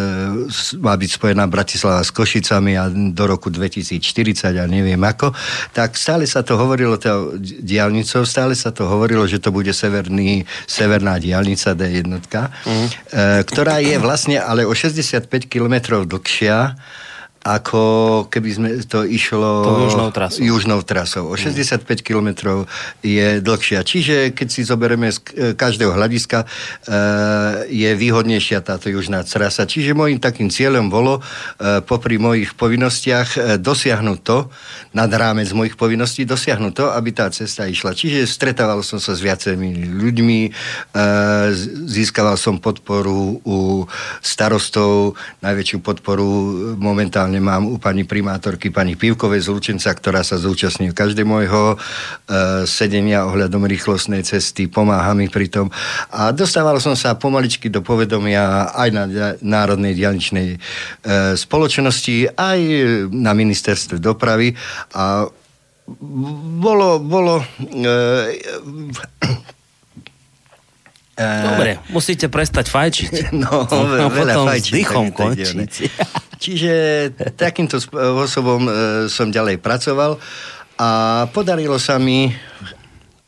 má 0.78 0.94
byť 0.94 1.10
spojená 1.16 1.44
Bratislava 1.46 2.04
s 2.04 2.10
Košicami 2.14 2.76
a 2.76 2.88
do 2.90 3.24
roku 3.26 3.48
2040 3.48 4.56
a 4.56 4.64
neviem 4.66 5.00
ako, 5.00 5.34
tak 5.74 5.94
stále 5.94 6.24
sa 6.26 6.44
to 6.44 6.54
hovorilo 6.56 7.00
to 7.00 7.36
diálnicou, 7.40 8.22
stále 8.26 8.54
sa 8.54 8.70
to 8.70 8.86
hovorilo, 8.86 9.26
že 9.26 9.42
to 9.42 9.54
bude 9.54 9.70
severný, 9.70 10.44
severná 10.64 11.16
diálnica 11.16 11.74
D1, 11.74 12.06
mm. 12.06 12.20
e, 12.20 12.88
ktorá 13.46 13.82
je 13.82 13.96
vlastne 13.98 14.38
ale 14.38 14.66
o 14.66 14.74
65 14.74 15.26
kilometrov 15.46 16.06
dlhšia 16.06 16.74
ako 17.40 17.82
keby 18.28 18.50
sme 18.52 18.68
to 18.84 19.00
išlo 19.00 19.64
to 19.64 19.72
južnou 19.88 20.08
trasou. 20.12 20.40
Južnou 20.44 20.80
trasou. 20.84 21.24
O 21.32 21.34
65 21.40 21.88
mm. 21.88 22.04
km 22.04 22.28
je 23.00 23.40
dlhšia. 23.40 23.80
Čiže 23.80 24.36
keď 24.36 24.48
si 24.52 24.60
zoberieme 24.60 25.08
z 25.08 25.18
každého 25.56 25.96
hľadiska, 25.96 26.44
e, 26.44 26.46
je 27.72 27.90
výhodnejšia 27.96 28.60
táto 28.60 28.92
južná 28.92 29.24
trasa. 29.24 29.64
Čiže 29.64 29.96
môjim 29.96 30.20
takým 30.20 30.52
cieľom 30.52 30.92
bolo 30.92 31.20
e, 31.20 31.80
popri 31.80 32.20
mojich 32.20 32.52
povinnostiach 32.60 33.28
e, 33.36 33.38
dosiahnuť 33.56 34.18
to, 34.20 34.52
nad 34.92 35.08
rámec 35.08 35.48
mojich 35.54 35.78
povinností, 35.78 36.26
dosiahnuť 36.26 36.72
to, 36.74 36.84
aby 36.92 37.08
tá 37.14 37.30
cesta 37.32 37.64
išla. 37.64 37.94
Čiže 37.94 38.26
stretával 38.26 38.82
som 38.82 38.98
sa 38.98 39.14
s 39.14 39.22
viacerými 39.22 39.86
ľuďmi, 39.86 40.40
získaval 41.86 42.34
som 42.34 42.58
podporu 42.58 43.38
u 43.46 43.86
starostov, 44.18 45.14
najväčšiu 45.46 45.78
podporu 45.78 46.26
momentálne 46.74 47.29
momentálne 47.30 47.62
mám 47.62 47.70
u 47.70 47.78
pani 47.78 48.02
primátorky, 48.02 48.74
pani 48.74 48.98
Pivkovej 48.98 49.46
z 49.46 49.48
Lučenca, 49.54 49.94
ktorá 49.94 50.26
sa 50.26 50.34
zúčastní 50.34 50.90
každé 50.90 51.22
môjho 51.22 51.78
e, 51.78 52.66
sedenia 52.66 53.22
ohľadom 53.30 53.70
rýchlostnej 53.70 54.26
cesty, 54.26 54.66
pomáha 54.66 55.14
mi 55.14 55.30
pri 55.30 55.46
tom. 55.46 55.70
A 56.10 56.34
dostával 56.34 56.82
som 56.82 56.98
sa 56.98 57.14
pomaličky 57.14 57.70
do 57.70 57.86
povedomia 57.86 58.74
aj 58.74 58.88
na 58.90 59.04
Národnej 59.38 59.94
dialničnej 59.94 60.48
e, 60.50 60.58
spoločnosti, 61.38 62.34
aj 62.34 62.58
na 63.14 63.30
ministerstve 63.30 64.02
dopravy 64.02 64.58
a 64.98 65.30
bolo, 66.58 66.98
bolo 66.98 67.38
e, 67.38 67.44
Dobre, 71.20 71.76
musíte 71.92 72.32
prestať 72.32 72.72
fajčiť. 72.72 73.12
No, 73.40 73.64
no 74.00 74.08
veľa 74.08 74.34
potom 74.34 74.46
fajčiť. 74.48 74.72
dýchom 74.74 75.06
končiť. 75.12 75.70
Čiže 76.42 76.72
takýmto 77.36 77.76
spôsobom 77.76 78.64
e, 78.64 78.70
som 79.12 79.28
ďalej 79.28 79.60
pracoval 79.60 80.16
a 80.80 80.88
podarilo 81.28 81.76
sa 81.76 82.00
mi 82.00 82.32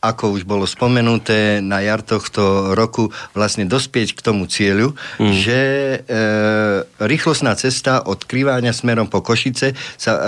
ako 0.03 0.35
už 0.35 0.43
bolo 0.43 0.67
spomenuté, 0.67 1.63
na 1.63 1.79
jar 1.79 2.03
tohto 2.03 2.75
roku 2.75 3.07
vlastne 3.31 3.63
dospieť 3.63 4.19
k 4.19 4.19
tomu 4.19 4.51
cieľu, 4.51 4.91
mm. 5.15 5.31
že 5.31 5.59
e, 5.95 5.97
rýchlostná 6.99 7.55
cesta 7.55 8.03
od 8.03 8.27
Kriváňa 8.27 8.75
smerom 8.75 9.07
po 9.07 9.23
Košice 9.23 9.71
sa, 9.95 10.11
e, 10.11 10.19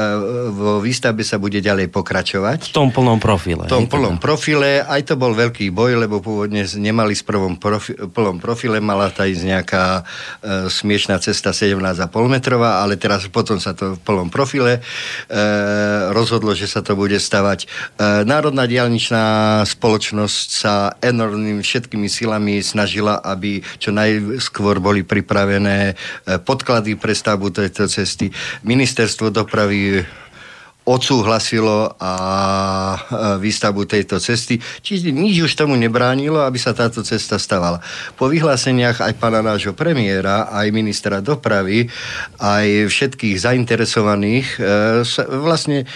vo 0.55 0.79
výstavbe 0.79 1.27
sa 1.27 1.35
bude 1.35 1.59
ďalej 1.59 1.91
pokračovať. 1.91 2.71
V 2.71 2.75
tom 2.75 2.95
plnom 2.95 3.19
profile. 3.19 3.67
V 3.67 3.71
tom 3.71 3.91
plnom 3.91 4.15
teda. 4.15 4.23
profile. 4.23 4.71
Aj 4.87 5.03
to 5.03 5.19
bol 5.19 5.35
veľký 5.35 5.75
boj, 5.75 6.07
lebo 6.07 6.23
pôvodne 6.23 6.63
nemali 6.79 7.11
s 7.11 7.27
prvom 7.27 7.59
profi, 7.59 7.99
plnom 7.99 8.39
profile, 8.39 8.79
mala 8.79 9.11
tá 9.11 9.27
ísť 9.27 9.43
nejaká 9.43 9.83
e, 9.99 10.01
smiešná 10.71 11.19
cesta 11.19 11.51
17,5 11.51 12.07
metrová, 12.31 12.79
ale 12.79 12.95
teraz 12.95 13.27
potom 13.27 13.59
sa 13.59 13.75
to 13.75 13.97
v 13.97 13.99
plnom 13.99 14.31
profile 14.31 14.79
e, 14.79 14.81
rozhodlo, 16.15 16.55
že 16.55 16.71
sa 16.71 16.79
to 16.79 16.95
bude 16.95 17.19
stavať. 17.19 17.67
E, 17.99 18.23
Národná 18.23 18.63
diálničná 18.63 19.64
spoločnosť 19.65 20.47
sa 20.47 20.93
enormnými 21.01 21.59
všetkými 21.65 22.07
silami 22.07 22.61
snažila, 22.61 23.19
aby 23.25 23.59
čo 23.81 23.89
najskôr 23.91 24.77
boli 24.77 25.01
pripravené 25.01 25.91
e, 25.91 25.93
podklady 26.39 26.95
pre 26.95 27.11
stavbu 27.11 27.49
tejto 27.51 27.89
cesty. 27.89 28.29
Ministerstvo 28.63 29.33
dopravy 29.33 30.05
odsúhlasilo 30.85 31.97
a 31.97 32.13
e, 32.93 32.97
výstavbu 33.41 33.89
tejto 33.89 34.21
cesty. 34.21 34.61
Čiže 34.61 35.09
nič 35.09 35.41
už 35.49 35.57
tomu 35.57 35.73
nebránilo, 35.73 36.45
aby 36.45 36.61
sa 36.61 36.77
táto 36.77 37.01
cesta 37.01 37.41
stavala. 37.41 37.81
Po 38.13 38.29
vyhláseniach 38.29 39.01
aj 39.01 39.13
pána 39.17 39.41
nášho 39.41 39.73
premiéra, 39.73 40.45
aj 40.53 40.69
ministra 40.69 41.25
dopravy, 41.25 41.89
aj 42.37 42.85
všetkých 42.85 43.35
zainteresovaných 43.41 44.47
e, 44.55 44.59
vlastne 45.41 45.89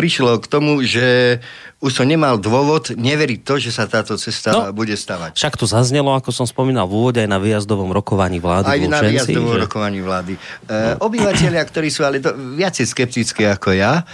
prišlo 0.00 0.40
k 0.40 0.46
tomu, 0.48 0.80
že 0.80 1.36
už 1.80 1.92
som 1.92 2.08
nemal 2.08 2.40
dôvod 2.40 2.92
neveriť 2.96 3.40
to, 3.40 3.60
že 3.60 3.72
sa 3.72 3.84
táto 3.88 4.16
cesta 4.16 4.52
no, 4.52 4.72
bude 4.72 4.92
stavať. 4.96 5.36
Však 5.36 5.60
to 5.60 5.64
zaznelo, 5.64 6.12
ako 6.12 6.32
som 6.32 6.44
spomínal 6.48 6.88
v 6.88 6.92
úvode, 6.96 7.20
aj 7.20 7.28
na 7.28 7.40
výjazdovom 7.40 7.92
rokovaní 7.92 8.40
vlády. 8.40 8.68
Aj 8.68 8.80
na 8.84 9.00
výjazdovom 9.00 9.56
že... 9.56 9.60
rokovaní 9.64 10.00
vlády. 10.04 10.32
E, 10.36 10.40
no. 10.68 11.08
Obyvateľia, 11.08 11.60
ktorí 11.64 11.88
sú 11.92 12.04
ale 12.04 12.20
to, 12.20 12.32
viacej 12.36 12.84
skeptickí 12.84 13.48
ako 13.48 13.72
ja, 13.72 14.04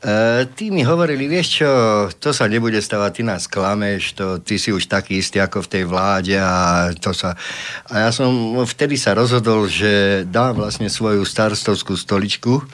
e, 0.00 0.48
tí 0.56 0.72
mi 0.72 0.80
hovorili, 0.80 1.28
vieš 1.28 1.60
čo, 1.60 1.70
to 2.16 2.32
sa 2.32 2.48
nebude 2.48 2.80
stavať, 2.80 3.10
ty 3.12 3.22
nás 3.24 3.44
klameš, 3.44 4.16
to, 4.16 4.40
ty 4.40 4.56
si 4.56 4.72
už 4.72 4.88
taký 4.88 5.20
istý 5.20 5.44
ako 5.44 5.64
v 5.64 5.70
tej 5.76 5.84
vláde 5.84 6.36
a 6.40 6.88
to 6.96 7.12
sa... 7.12 7.36
A 7.92 8.08
ja 8.08 8.10
som 8.16 8.32
vtedy 8.64 8.96
sa 8.96 9.12
rozhodol, 9.12 9.68
že 9.68 10.24
dám 10.24 10.56
vlastne 10.56 10.88
svoju 10.88 11.20
starostovskú 11.28 12.00
stoličku 12.00 12.64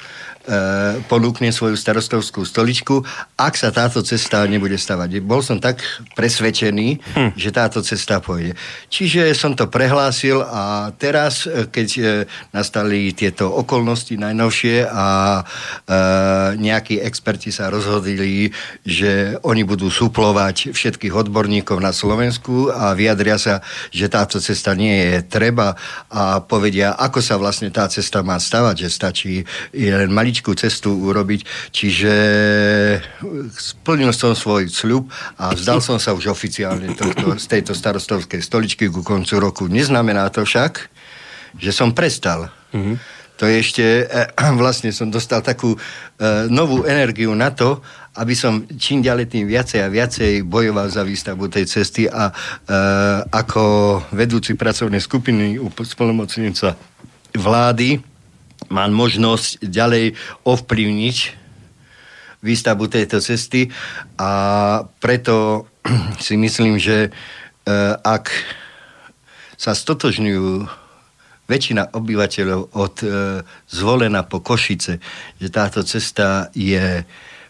ponúkne 1.10 1.50
svoju 1.50 1.74
starostovskú 1.74 2.46
stoličku, 2.46 3.02
ak 3.34 3.54
sa 3.58 3.74
táto 3.74 4.04
cesta 4.04 4.46
nebude 4.46 4.78
stavať. 4.78 5.20
Bol 5.24 5.42
som 5.42 5.58
tak 5.58 5.82
presvedčený, 6.14 6.88
hm. 7.16 7.30
že 7.34 7.50
táto 7.50 7.80
cesta 7.82 8.20
pôjde. 8.20 8.52
Čiže 8.92 9.32
som 9.32 9.56
to 9.56 9.66
prehlásil 9.72 10.44
a 10.44 10.92
teraz, 10.92 11.48
e, 11.48 11.66
keď 11.70 11.88
e, 11.96 12.02
nastali 12.52 13.16
tieto 13.16 13.48
okolnosti 13.48 14.12
najnovšie 14.12 14.84
a 14.84 15.06
e, 15.40 15.42
nejakí 16.60 17.00
experti 17.00 17.48
sa 17.48 17.72
rozhodili, 17.72 18.52
že 18.84 19.40
oni 19.40 19.64
budú 19.64 19.88
suplovať 19.88 20.76
všetkých 20.76 21.16
odborníkov 21.16 21.80
na 21.80 21.90
Slovensku 21.96 22.68
a 22.68 22.92
vyjadria 22.92 23.40
sa, 23.40 23.64
že 23.88 24.12
táto 24.12 24.36
cesta 24.38 24.76
nie 24.76 24.92
je 24.92 25.16
treba 25.24 25.78
a 26.12 26.44
povedia, 26.44 26.92
ako 26.92 27.24
sa 27.24 27.40
vlastne 27.40 27.72
tá 27.72 27.88
cesta 27.88 28.20
má 28.20 28.36
stavať, 28.36 28.86
že 28.86 28.88
stačí 28.92 29.34
len 29.72 30.12
maličký 30.12 30.35
maličkú 30.36 30.52
cestu 30.52 30.92
urobiť, 30.92 31.72
čiže 31.72 32.12
splnil 33.56 34.12
som 34.12 34.36
svoj 34.36 34.68
sľub 34.68 35.08
a 35.40 35.56
vzdal 35.56 35.80
som 35.80 35.96
sa 35.96 36.12
už 36.12 36.28
oficiálne 36.28 36.92
tohto, 36.92 37.40
z 37.40 37.46
tejto 37.48 37.72
starostovskej 37.72 38.44
stoličky 38.44 38.92
ku 38.92 39.00
koncu 39.00 39.40
roku. 39.40 39.64
Neznamená 39.64 40.28
to 40.28 40.44
však, 40.44 40.92
že 41.56 41.72
som 41.72 41.96
prestal. 41.96 42.52
Mm-hmm. 42.76 42.96
To 43.40 43.48
je 43.48 43.56
ešte, 43.56 43.84
eh, 44.04 44.28
vlastne 44.60 44.92
som 44.92 45.08
dostal 45.08 45.40
takú 45.40 45.72
eh, 45.72 46.44
novú 46.52 46.84
energiu 46.84 47.32
na 47.32 47.48
to, 47.48 47.80
aby 48.20 48.36
som 48.36 48.68
čím 48.76 49.00
ďalej 49.00 49.32
tým 49.32 49.48
viacej 49.48 49.80
a 49.80 49.92
viacej 49.92 50.44
bojoval 50.44 50.92
za 50.92 51.00
výstavbu 51.00 51.48
tej 51.52 51.68
cesty 51.68 52.08
a 52.08 52.32
e, 52.32 52.34
ako 53.28 53.60
vedúci 54.16 54.56
pracovnej 54.56 55.04
skupiny 55.04 55.60
spolomocnica 55.84 56.80
vlády 57.36 58.15
mám 58.68 58.90
možnosť 58.92 59.62
ďalej 59.64 60.14
ovplyvniť 60.44 61.16
výstavbu 62.44 62.84
tejto 62.86 63.18
cesty 63.18 63.72
a 64.20 64.30
preto 65.00 65.66
si 66.24 66.38
myslím, 66.38 66.78
že 66.78 67.08
e, 67.08 67.10
ak 68.04 68.30
sa 69.56 69.72
stotožňujú 69.72 70.68
väčšina 71.46 71.94
obyvateľov 71.94 72.60
od 72.76 72.94
e, 73.02 73.06
zvolená 73.70 74.26
po 74.26 74.42
Košice, 74.42 74.98
že 75.40 75.48
táto 75.48 75.80
cesta 75.86 76.52
je 76.52 77.06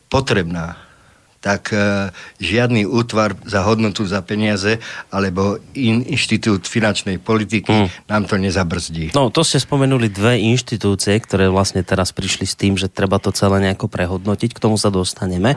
potrebná, 0.07 0.86
tak 1.47 1.71
e, 1.71 2.11
žiadny 2.43 2.91
útvar 2.91 3.39
za 3.47 3.63
hodnotu 3.63 4.03
za 4.03 4.19
peniaze 4.27 4.83
alebo 5.15 5.63
in, 5.79 6.03
inštitút 6.03 6.67
finančnej 6.67 7.23
politiky 7.23 7.71
mm. 7.71 8.11
nám 8.11 8.27
to 8.27 8.35
nezabrzdí. 8.35 9.15
No, 9.15 9.31
to 9.31 9.47
ste 9.47 9.63
spomenuli 9.63 10.11
dve 10.11 10.43
inštitúcie, 10.43 11.15
ktoré 11.23 11.47
vlastne 11.47 11.87
teraz 11.87 12.11
prišli 12.11 12.51
s 12.51 12.59
tým, 12.59 12.75
že 12.75 12.91
treba 12.91 13.23
to 13.23 13.31
celé 13.31 13.63
nejako 13.63 13.87
prehodnotiť, 13.87 14.51
k 14.51 14.63
tomu 14.63 14.75
sa 14.75 14.91
dostaneme. 14.91 15.55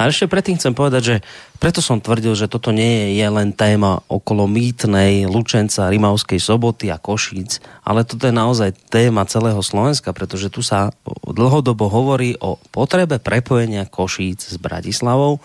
A 0.00 0.08
ešte 0.08 0.24
predtým 0.24 0.56
chcem 0.56 0.72
povedať, 0.72 1.02
že 1.04 1.16
preto 1.58 1.82
som 1.82 1.98
tvrdil, 1.98 2.38
že 2.38 2.46
toto 2.46 2.70
nie 2.70 3.18
je 3.18 3.26
len 3.26 3.50
téma 3.50 4.00
okolo 4.06 4.46
mýtnej 4.46 5.26
Lučenca, 5.26 5.90
Rimavskej 5.90 6.38
soboty 6.38 6.88
a 6.88 7.02
Košíc, 7.02 7.58
ale 7.82 8.06
toto 8.06 8.30
je 8.30 8.34
naozaj 8.34 8.78
téma 8.88 9.26
celého 9.26 9.58
Slovenska, 9.58 10.14
pretože 10.14 10.48
tu 10.48 10.62
sa 10.62 10.94
dlhodobo 11.26 11.90
hovorí 11.90 12.38
o 12.38 12.56
potrebe 12.70 13.18
prepojenia 13.18 13.90
Košíc 13.90 14.54
s 14.54 14.56
Bratislavou. 14.56 15.42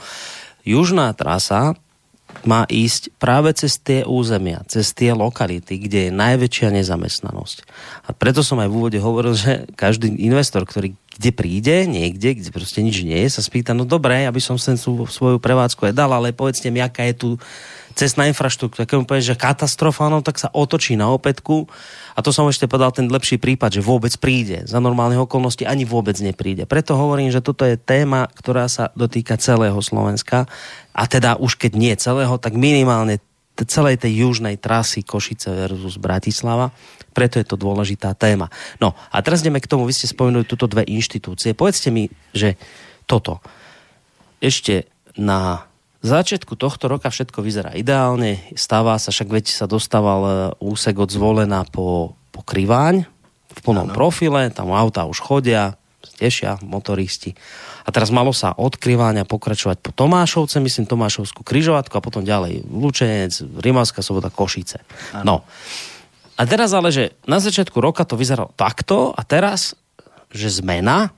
Južná 0.63 1.12
trasa 1.12 1.75
má 2.44 2.68
ísť 2.68 3.13
práve 3.22 3.54
cez 3.56 3.80
tie 3.80 4.04
územia, 4.04 4.66
cez 4.68 4.92
tie 4.92 5.13
lokality, 5.16 5.80
kde 5.80 6.10
je 6.10 6.12
najväčšia 6.12 6.74
nezamestnanosť. 6.75 7.58
A 8.06 8.12
preto 8.12 8.42
som 8.42 8.60
aj 8.60 8.68
v 8.68 8.75
úvode 8.75 9.00
hovoril, 9.00 9.38
že 9.38 9.70
každý 9.78 10.12
investor, 10.20 10.66
ktorý 10.68 10.98
kde 11.13 11.30
príde, 11.30 11.86
niekde, 11.86 12.34
kde 12.34 12.50
proste 12.50 12.82
nič 12.82 13.06
nie 13.06 13.22
je, 13.25 13.38
sa 13.38 13.46
spýta, 13.46 13.78
no 13.78 13.86
dobre, 13.86 14.25
aby 14.25 14.42
som 14.42 14.58
sem 14.58 14.74
svoju 14.74 15.38
prevádzku 15.38 15.86
aj 15.86 15.94
dal, 15.94 16.10
ale 16.10 16.34
povedzte 16.34 16.74
mi, 16.74 16.82
aká 16.82 17.06
je 17.06 17.16
tu 17.16 17.30
cestná 17.94 18.28
infraštruktúra. 18.28 18.90
Keď 18.90 18.98
mu 19.00 19.06
povie, 19.08 19.24
že 19.24 19.40
katastrofa, 19.40 20.10
no 20.10 20.26
tak 20.26 20.42
sa 20.42 20.50
otočí 20.52 20.98
na 20.98 21.10
opätku 21.14 21.70
a 22.14 22.20
to 22.20 22.34
som 22.34 22.50
ešte 22.50 22.68
povedal 22.68 22.92
ten 22.92 23.08
lepší 23.08 23.38
prípad, 23.38 23.80
že 23.80 23.82
vôbec 23.86 24.14
príde. 24.18 24.66
Za 24.66 24.82
normálnych 24.82 25.24
okolností 25.24 25.64
ani 25.64 25.86
vôbec 25.86 26.18
nepríde. 26.20 26.66
Preto 26.66 26.98
hovorím, 26.98 27.30
že 27.30 27.46
toto 27.46 27.64
je 27.64 27.80
téma, 27.80 28.28
ktorá 28.34 28.66
sa 28.68 28.92
dotýka 28.98 29.38
celého 29.38 29.78
Slovenska 29.80 30.50
a 30.92 31.04
teda 31.06 31.38
už 31.38 31.56
keď 31.56 31.72
nie 31.78 31.94
celého, 31.96 32.36
tak 32.42 32.58
minimálne 32.58 33.22
celej 33.54 34.02
tej 34.02 34.26
južnej 34.26 34.58
trasy 34.58 35.06
Košice 35.06 35.54
versus 35.54 36.02
Bratislava 36.02 36.74
preto 37.14 37.38
je 37.38 37.46
to 37.46 37.56
dôležitá 37.56 38.18
téma. 38.18 38.50
No 38.82 38.98
a 39.14 39.22
teraz 39.22 39.46
ideme 39.46 39.62
k 39.62 39.70
tomu, 39.70 39.86
vy 39.86 39.94
ste 39.94 40.10
spomenuli 40.10 40.50
túto 40.50 40.66
dve 40.66 40.82
inštitúcie. 40.84 41.54
Povedzte 41.54 41.94
mi, 41.94 42.10
že 42.34 42.58
toto. 43.06 43.40
Ešte 44.42 44.90
na 45.16 45.70
začiatku 46.03 46.60
tohto 46.60 46.91
roka 46.91 47.07
všetko 47.07 47.39
vyzerá 47.39 47.72
ideálne, 47.79 48.43
stáva 48.60 49.00
sa, 49.00 49.15
však 49.15 49.29
veď 49.31 49.45
sa 49.55 49.65
dostával 49.72 50.22
e, 50.24 50.31
úsek 50.60 51.00
od 51.00 51.07
zvolená 51.07 51.63
po, 51.63 52.19
po 52.36 52.43
Kriváň 52.43 53.07
v 53.53 53.60
plnom 53.63 53.88
ano. 53.88 53.95
profile, 53.95 54.51
tam 54.51 54.75
auta 54.75 55.07
už 55.07 55.24
chodia, 55.24 55.79
tešia 56.19 56.60
motoristi. 56.60 57.33
A 57.83 57.91
teraz 57.91 58.12
malo 58.12 58.31
sa 58.31 58.55
od 58.55 58.75
Kriváňa 58.75 59.27
pokračovať 59.27 59.79
po 59.79 59.91
Tomášovce, 59.91 60.60
myslím 60.60 60.88
Tomášovskú 60.88 61.43
križovatku 61.43 61.95
a 61.95 62.03
potom 62.03 62.24
ďalej 62.24 62.63
Lučenec, 62.67 63.33
Rimavská 63.60 64.00
sobota, 64.00 64.31
Košice. 64.31 64.83
Ano. 65.15 65.24
No. 65.24 65.36
A 66.33 66.50
teraz 66.50 66.74
ale, 66.74 66.89
že 66.89 67.13
na 67.29 67.38
začiatku 67.38 67.77
roka 67.77 68.01
to 68.10 68.17
vyzeralo 68.17 68.50
takto 68.57 69.13
a 69.13 69.22
teraz, 69.22 69.77
že 70.33 70.50
zmena 70.50 71.13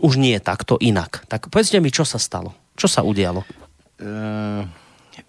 už 0.00 0.18
nie 0.18 0.34
je 0.34 0.42
takto 0.42 0.74
inak. 0.80 1.22
Tak 1.30 1.52
povedzte 1.52 1.78
mi, 1.78 1.92
čo 1.92 2.02
sa 2.02 2.18
stalo? 2.18 2.56
Čo 2.74 2.88
sa 2.90 3.00
udialo? 3.06 3.61
Uh 4.02 4.66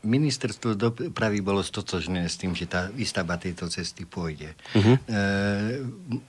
ministerstvo 0.03 0.75
dopravy 0.75 1.39
bolo 1.39 1.63
stotožné 1.63 2.27
s 2.27 2.35
tým, 2.35 2.51
že 2.51 2.67
tá 2.67 2.91
výstavba 2.91 3.39
tejto 3.39 3.71
cesty 3.71 4.03
pôjde. 4.03 4.51
Uh-huh. 4.75 4.99
E, 4.99 5.19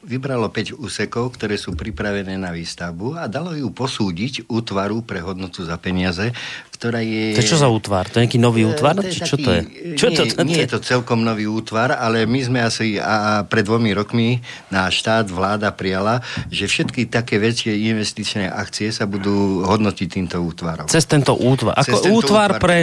vybralo 0.06 0.46
5 0.46 0.78
úsekov, 0.78 1.34
ktoré 1.34 1.58
sú 1.58 1.74
pripravené 1.74 2.38
na 2.38 2.54
výstavbu 2.54 3.18
a 3.18 3.26
dalo 3.26 3.50
ju 3.50 3.66
posúdiť 3.74 4.46
útvaru 4.46 5.02
pre 5.02 5.18
hodnotu 5.26 5.66
za 5.66 5.74
peniaze, 5.74 6.30
ktorá 6.78 7.02
je... 7.02 7.34
To 7.34 7.42
je 7.42 7.50
čo 7.50 7.58
za 7.58 7.66
útvar? 7.66 8.06
To 8.14 8.22
je 8.22 8.30
nejaký 8.30 8.38
nový 8.38 8.62
e, 8.62 8.70
útvar? 8.70 8.94
E, 9.02 9.10
to 9.10 9.26
čo 9.26 9.36
to 9.42 9.50
je? 9.50 9.60
Čo 9.98 10.06
nie, 10.06 10.16
to, 10.16 10.22
to, 10.30 10.42
nie 10.46 10.60
je 10.62 10.70
to 10.70 10.78
celkom 10.78 11.26
nový 11.26 11.50
útvar, 11.50 11.98
ale 11.98 12.30
my 12.30 12.40
sme 12.46 12.62
asi 12.62 13.02
a, 13.02 13.04
a 13.04 13.32
pred 13.42 13.66
dvomi 13.66 13.90
rokmi 13.90 14.38
náš 14.70 15.02
štát, 15.02 15.26
vláda 15.26 15.74
prijala, 15.74 16.22
že 16.46 16.70
všetky 16.70 17.10
také 17.10 17.42
väčšie 17.42 17.74
investičné 17.90 18.46
akcie 18.46 18.94
sa 18.94 19.10
budú 19.10 19.66
hodnotiť 19.66 20.06
týmto 20.06 20.38
útvarom. 20.38 20.86
Cez 20.86 21.10
tento 21.10 21.34
útvar. 21.34 21.74
Ako 21.82 21.90
Cez 21.90 21.94
tento 22.06 22.14
útvar, 22.14 22.54
útvar 22.54 22.62
pre 22.62 22.78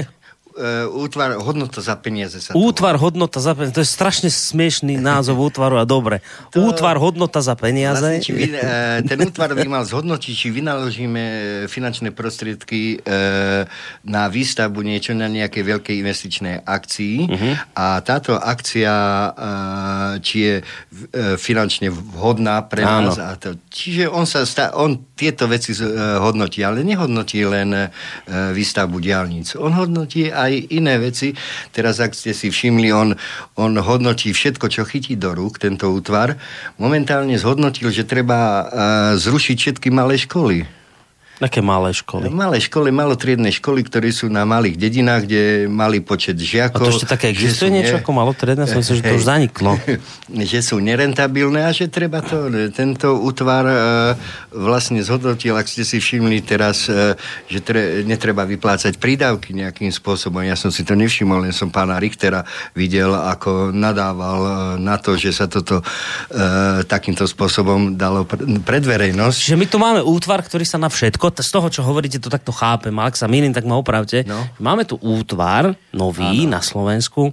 útvar 0.91 1.39
hodnota 1.39 1.79
za 1.79 1.95
peniaze 1.95 2.43
sa 2.43 2.51
Útvar 2.55 2.99
to... 2.99 3.07
hodnota 3.07 3.39
za 3.39 3.55
peniaze, 3.55 3.75
to 3.75 3.83
je 3.83 3.89
strašne 3.89 4.29
smiešný 4.29 4.99
názov 4.99 5.39
útvaru 5.49 5.79
a 5.79 5.85
dobre. 5.87 6.19
To... 6.51 6.67
Útvar 6.67 6.99
hodnota 6.99 7.39
za 7.39 7.55
peniaze. 7.55 8.21
Vlastne, 8.21 8.35
vy, 8.35 8.45
uh, 8.55 8.99
ten 9.05 9.17
útvar 9.23 9.53
by 9.55 9.67
mal 9.67 9.83
zhodnotiť, 9.87 10.33
či 10.33 10.47
vynaložíme 10.51 11.23
finančné 11.71 12.11
prostriedky 12.11 13.03
na 14.05 14.23
výstavbu 14.27 14.79
niečo 14.83 15.13
na 15.13 15.27
nejakej 15.27 15.63
veľkej 15.63 15.95
investičnej 16.01 16.55
akcii 16.65 17.17
uh-huh. 17.27 17.53
a 17.77 17.99
táto 18.01 18.35
akcia 18.35 18.93
či 20.21 20.37
je 20.39 20.53
finančne 21.37 21.89
vhodná 21.91 22.61
pre 22.65 22.83
Áno. 22.85 23.11
nás. 23.11 23.19
A 23.19 23.35
to, 23.37 23.57
čiže 23.69 24.09
on, 24.09 24.25
sa 24.25 24.43
stá, 24.45 24.73
on 24.75 24.97
tieto 25.15 25.45
veci 25.45 25.75
hodnotí, 26.21 26.63
ale 26.65 26.81
nehodnotí 26.85 27.45
len 27.45 27.91
výstavbu 28.29 28.97
diálnic. 28.97 29.53
On 29.57 29.71
hodnotí 29.73 30.29
aj 30.47 30.73
iné 30.73 30.97
veci. 30.97 31.37
Teraz, 31.69 32.01
ak 32.01 32.17
ste 32.17 32.33
si 32.33 32.49
všimli, 32.49 32.89
on, 32.89 33.13
on 33.55 33.77
hodnotí 33.77 34.33
všetko, 34.33 34.65
čo 34.71 34.83
chytí 34.83 35.13
do 35.13 35.37
rúk, 35.37 35.61
tento 35.61 35.93
útvar. 35.93 36.35
Momentálne 36.81 37.37
zhodnotil, 37.37 37.93
že 37.93 38.09
treba 38.09 38.39
uh, 38.41 38.65
zrušiť 39.15 39.57
všetky 39.57 39.87
malé 39.93 40.17
školy 40.17 40.80
Aké 41.41 41.57
malé 41.57 41.89
školy? 41.89 42.29
Malé 42.29 42.61
školy, 42.61 42.93
malotriedne 42.93 43.49
školy, 43.49 43.81
ktoré 43.81 44.13
sú 44.13 44.29
na 44.29 44.45
malých 44.45 44.77
dedinách, 44.77 45.25
kde 45.25 45.65
malý 45.65 45.97
počet 45.97 46.37
žiakov. 46.37 46.85
A 46.85 46.85
to 46.85 46.93
ešte 46.93 47.09
také 47.09 47.33
existuje 47.33 47.73
niečo 47.73 47.97
ne... 47.97 48.05
ako 48.05 48.11
malotriedne? 48.13 48.69
Som 48.69 48.77
myslel, 48.77 49.01
že 49.01 49.05
to 49.09 49.17
už 49.17 49.25
zaniklo. 49.25 49.73
že 50.53 50.59
sú 50.61 50.77
nerentabilné 50.77 51.65
a 51.65 51.73
že 51.73 51.89
treba 51.89 52.21
to, 52.21 52.45
tento 52.69 53.17
útvar 53.17 53.65
uh, 53.65 54.13
vlastne 54.53 55.01
zhodnotil, 55.01 55.57
ak 55.57 55.65
ste 55.65 55.81
si 55.81 55.97
všimli 55.97 56.45
teraz, 56.45 56.85
uh, 56.85 57.17
že 57.49 57.65
tre, 57.65 58.05
netreba 58.05 58.45
vyplácať 58.45 59.01
prídavky 59.01 59.57
nejakým 59.57 59.89
spôsobom. 59.89 60.45
Ja 60.45 60.53
som 60.53 60.69
si 60.69 60.85
to 60.85 60.93
nevšimol, 60.93 61.41
len 61.41 61.57
som 61.57 61.73
pána 61.73 61.97
Richtera 61.97 62.45
videl, 62.77 63.17
ako 63.17 63.73
nadával 63.73 64.39
uh, 64.45 64.53
na 64.77 65.01
to, 65.01 65.17
že 65.17 65.33
sa 65.33 65.49
toto 65.49 65.81
takýmto 66.85 67.25
spôsobom 67.25 67.95
dalo 67.97 68.27
pred 68.61 68.83
verejnosť. 68.83 69.55
Že 69.55 69.57
my 69.57 69.65
tu 69.65 69.77
máme 69.81 70.01
útvar, 70.05 70.43
ktorý 70.45 70.67
sa 70.67 70.77
na 70.77 70.91
všetko 70.91 71.30
z 71.39 71.49
toho, 71.55 71.71
čo 71.71 71.81
hovoríte, 71.87 72.19
to 72.19 72.27
takto 72.27 72.51
chápem. 72.51 72.91
Ak 72.99 73.15
sa 73.15 73.31
milím, 73.31 73.55
tak 73.55 73.63
ma 73.63 73.79
opravte. 73.79 74.27
No. 74.27 74.43
Máme 74.59 74.83
tu 74.83 74.99
útvar 74.99 75.79
nový 75.95 76.43
ano. 76.43 76.59
na 76.59 76.61
Slovensku, 76.61 77.31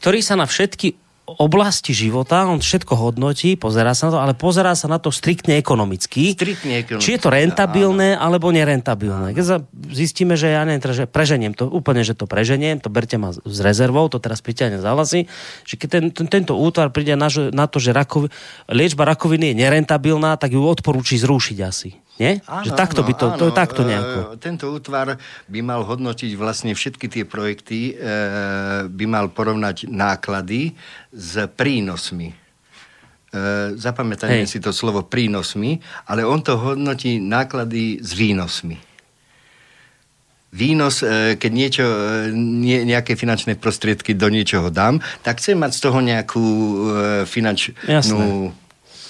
ktorý 0.00 0.24
sa 0.24 0.40
na 0.40 0.48
všetky 0.48 1.04
oblasti 1.24 1.96
života, 1.96 2.44
on 2.44 2.60
všetko 2.60 2.92
hodnotí, 3.00 3.56
pozerá 3.56 3.96
sa 3.96 4.08
na 4.08 4.12
to, 4.12 4.18
ale 4.20 4.34
pozerá 4.36 4.76
sa 4.76 4.92
na 4.92 5.00
to 5.00 5.08
striktne 5.08 5.56
ekonomicky. 5.56 6.36
Striktne 6.36 6.84
ekonomicky. 6.84 7.00
Či 7.00 7.16
je 7.16 7.20
to 7.24 7.32
rentabilné 7.32 8.12
áno. 8.12 8.28
alebo 8.28 8.52
nerentabilné. 8.52 9.32
Keď 9.32 9.44
sa 9.44 9.64
zistíme, 9.88 10.36
že 10.36 10.52
ja 10.52 10.60
neviem, 10.68 10.84
teda, 10.84 11.04
že 11.04 11.06
preženiem 11.08 11.56
to, 11.56 11.64
úplne, 11.72 12.04
že 12.04 12.12
to 12.12 12.28
preženiem, 12.28 12.76
to 12.76 12.92
berte 12.92 13.16
ma 13.16 13.32
s 13.32 13.58
rezervou, 13.64 14.12
to 14.12 14.20
teraz 14.20 14.44
priťahne 14.44 14.76
za 14.76 14.92
hlasy, 14.92 15.24
že 15.64 15.80
keď 15.80 15.88
ten, 15.88 16.04
ten, 16.12 16.26
tento 16.28 16.60
útvar 16.60 16.92
príde 16.92 17.16
na, 17.16 17.32
na 17.56 17.64
to, 17.64 17.80
že 17.80 17.96
rakovi, 17.96 18.28
liečba 18.68 19.08
rakoviny 19.08 19.56
je 19.56 19.64
nerentabilná, 19.64 20.36
tak 20.36 20.52
ju 20.52 20.60
odporúči 20.60 21.16
zrušiť 21.16 21.58
asi. 21.64 22.03
Nie? 22.14 22.38
Áno, 22.46 22.62
že 22.62 22.70
takto 22.78 23.02
áno, 23.02 23.08
by 23.10 23.14
to, 23.18 23.26
áno. 23.26 23.38
to 23.42 23.44
je 23.50 23.54
takto 23.54 23.80
e, 23.82 23.86
nejako. 23.90 24.18
Tento 24.38 24.64
útvar 24.70 25.18
by 25.50 25.60
mal 25.66 25.82
hodnotiť 25.82 26.30
vlastne 26.38 26.70
všetky 26.70 27.10
tie 27.10 27.24
projekty, 27.26 27.78
e, 27.90 28.86
by 28.86 29.04
mal 29.10 29.26
porovnať 29.34 29.90
náklady 29.90 30.78
s 31.10 31.42
prínosmi. 31.58 32.30
E, 32.30 32.34
zapamätajme 33.74 34.46
si 34.46 34.62
to 34.62 34.70
slovo 34.70 35.02
prínosmi, 35.02 35.82
ale 36.06 36.22
on 36.22 36.38
to 36.38 36.54
hodnotí 36.54 37.18
náklady 37.18 37.98
s 37.98 38.14
výnosmi. 38.14 38.78
Výnos, 40.54 41.02
e, 41.02 41.34
keď 41.34 41.50
niečo, 41.50 41.82
e, 41.82 42.30
nie, 42.30 42.86
nejaké 42.86 43.18
finančné 43.18 43.58
prostriedky 43.58 44.14
do 44.14 44.30
niečoho 44.30 44.70
dám, 44.70 45.02
tak 45.26 45.42
chcem 45.42 45.58
mať 45.58 45.72
z 45.74 45.80
toho 45.82 45.98
nejakú 45.98 46.46
e, 46.46 46.74
finančnú 47.26 47.74
Jasné. 47.90 48.54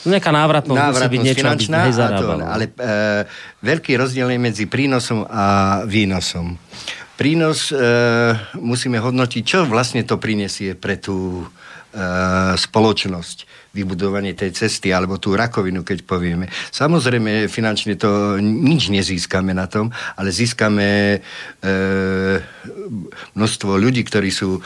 Nejaká 0.04 0.30
návratnosť, 0.30 0.76
musí 0.76 0.84
byť 0.84 0.92
návratnosť 0.92 1.24
niečo, 1.24 1.46
aby 1.48 1.64
finančná, 1.64 1.80
to, 2.20 2.28
ale 2.44 2.64
e, 2.68 2.72
veľký 3.64 3.92
rozdiel 3.96 4.28
je 4.36 4.38
medzi 4.40 4.64
prínosom 4.68 5.24
a 5.24 5.44
výnosom. 5.88 6.60
Prínos 7.14 7.70
e, 7.70 7.78
musíme 8.58 8.98
hodnotiť, 8.98 9.42
čo 9.46 9.58
vlastne 9.64 10.02
to 10.02 10.20
prinesie 10.20 10.74
pre 10.74 10.98
tú 10.98 11.40
e, 11.40 11.46
spoločnosť 12.58 13.70
vybudovanie 13.74 14.34
tej 14.38 14.54
cesty 14.54 14.94
alebo 14.94 15.18
tú 15.18 15.34
rakovinu, 15.34 15.82
keď 15.82 16.06
povieme. 16.06 16.46
Samozrejme, 16.70 17.50
finančne 17.50 17.98
to 17.98 18.38
nič 18.38 18.90
nezískame 18.90 19.50
na 19.50 19.66
tom, 19.66 19.90
ale 20.14 20.30
získame 20.30 21.18
e, 21.18 21.18
množstvo 23.34 23.78
ľudí, 23.78 24.06
ktorí 24.06 24.30
sú 24.30 24.62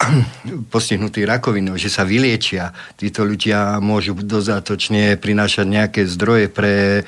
postihnutí 0.74 1.24
rakovinou, 1.28 1.76
že 1.76 1.92
sa 1.92 2.08
vyliečia. 2.08 2.72
Títo 2.96 3.24
ľudia 3.24 3.78
môžu 3.78 4.16
dozatočne 4.16 5.20
prinášať 5.20 5.66
nejaké 5.68 6.02
zdroje 6.08 6.48
pre 6.48 6.74
e, 7.00 7.02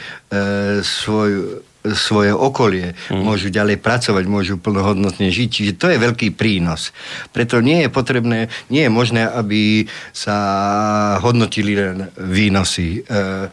svoj, 0.84 1.62
svoje 1.90 2.30
okolie, 2.30 2.94
mm. 3.10 3.22
môžu 3.22 3.50
ďalej 3.50 3.82
pracovať, 3.82 4.24
môžu 4.28 4.54
plnohodnotne 4.60 5.32
žiť. 5.32 5.48
Čiže 5.50 5.72
to 5.80 5.86
je 5.90 5.98
veľký 5.98 6.36
prínos. 6.36 6.94
Preto 7.34 7.58
nie 7.58 7.86
je 7.86 7.90
potrebné, 7.90 8.52
nie 8.70 8.86
je 8.86 8.92
možné, 8.92 9.26
aby 9.26 9.86
sa 10.14 10.36
hodnotili 11.18 11.74
len 11.74 12.12
výnosy. 12.20 13.02
E, 13.02 13.50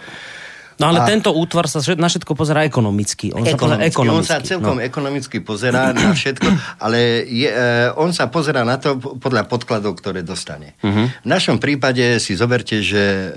No 0.79 0.87
ale 0.87 1.03
A- 1.03 1.07
tento 1.07 1.35
útvar 1.35 1.67
sa 1.67 1.83
na 1.99 2.07
všetko 2.07 2.39
pozerá 2.39 2.63
ekonomicky. 2.63 3.35
On 3.35 3.43
sa 3.43 3.59
pozerá 3.59 3.83
Ekonomicky. 3.83 3.99
On 3.99 4.23
ekonomicky. 4.23 4.31
sa 4.31 4.39
celkom 4.39 4.77
no. 4.79 4.83
ekonomicky 4.83 5.37
pozerá 5.43 5.91
na 5.91 6.11
všetko, 6.19 6.49
ale 6.79 7.27
je, 7.27 7.51
e, 7.51 7.91
on 7.99 8.15
sa 8.15 8.31
pozerá 8.31 8.63
na 8.63 8.79
to 8.79 8.95
podľa 8.95 9.51
podkladov, 9.51 9.99
ktoré 9.99 10.23
dostane. 10.23 10.79
Mhm. 10.79 11.03
V 11.23 11.27
našom 11.27 11.59
prípade 11.59 12.23
si 12.23 12.39
zoberte, 12.39 12.79
že 12.79 13.03
e, 13.03 13.27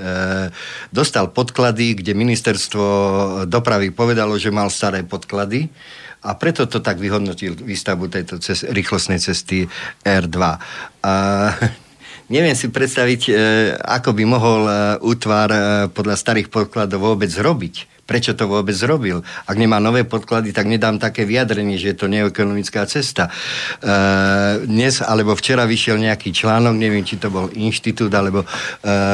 dostal 0.94 1.34
podklady, 1.34 1.98
kde 1.98 2.14
ministerstvo 2.14 2.84
dopravy 3.50 3.90
povedalo, 3.90 4.38
že 4.38 4.54
mal 4.54 4.70
staré 4.70 5.02
podklady 5.02 5.66
a 6.22 6.38
preto 6.38 6.70
to 6.70 6.78
tak 6.78 7.02
vyhodnotil 7.02 7.58
výstavbu 7.58 8.06
tejto 8.06 8.38
cez, 8.38 8.62
rýchlostnej 8.62 9.18
cesty 9.18 9.66
R2. 10.06 10.38
A, 10.38 11.12
Neviem 12.32 12.56
si 12.56 12.72
predstaviť, 12.72 13.22
e, 13.28 13.32
ako 13.76 14.16
by 14.16 14.24
mohol 14.24 14.60
e, 14.64 14.72
útvar 15.04 15.48
e, 15.52 15.60
podľa 15.92 16.16
starých 16.16 16.48
podkladov 16.48 17.04
vôbec 17.04 17.28
robiť. 17.28 17.92
Prečo 18.08 18.32
to 18.32 18.48
vôbec 18.48 18.72
zrobil? 18.72 19.20
Ak 19.44 19.60
nemá 19.60 19.76
nové 19.78 20.08
podklady, 20.08 20.56
tak 20.56 20.64
nedám 20.64 20.96
také 20.96 21.28
vyjadrenie, 21.28 21.76
že 21.76 21.92
je 21.92 21.96
to 22.00 22.08
neekonomická 22.08 22.88
cesta. 22.88 23.28
E, 23.28 23.32
dnes 24.64 25.04
alebo 25.04 25.36
včera 25.36 25.68
vyšiel 25.68 26.00
nejaký 26.00 26.32
článok, 26.32 26.72
neviem, 26.72 27.04
či 27.04 27.20
to 27.20 27.28
bol 27.28 27.52
inštitút, 27.52 28.08
alebo 28.16 28.42
e, 28.42 28.48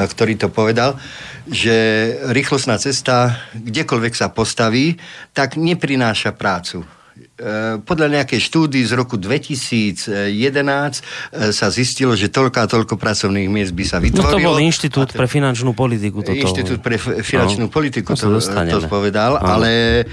ktorý 0.06 0.38
to 0.38 0.48
povedal, 0.54 0.94
že 1.50 1.74
rýchlostná 2.30 2.78
cesta, 2.78 3.34
kdekoľvek 3.50 4.14
sa 4.14 4.30
postaví, 4.30 4.94
tak 5.34 5.58
neprináša 5.58 6.38
prácu. 6.38 6.86
E, 7.38 7.78
podľa 7.78 8.18
nejakej 8.18 8.40
štúdii 8.42 8.82
z 8.82 8.92
roku 8.92 9.14
2011 9.14 10.34
e, 10.34 11.00
sa 11.48 11.70
zistilo, 11.70 12.10
že 12.12 12.26
toľko 12.26 12.58
a 12.58 12.66
toľko 12.66 12.94
pracovných 12.94 13.46
miest 13.46 13.70
by 13.70 13.84
sa 13.84 13.96
No 13.96 14.02
vytvorilo. 14.02 14.34
to 14.34 14.38
bol 14.42 14.58
Inštitút 14.58 15.06
to- 15.06 15.14
pre 15.14 15.26
finančnú 15.26 15.70
politiku. 15.70 16.18
Toto. 16.20 16.34
Inštitút 16.34 16.82
pre 16.82 16.98
finančnú 16.98 17.38
No, 17.60 17.70
politiku 17.70 18.10
to 18.12 18.26
to, 18.26 18.90
povedal, 18.90 19.38
Áno. 19.38 19.54
ale 19.54 19.70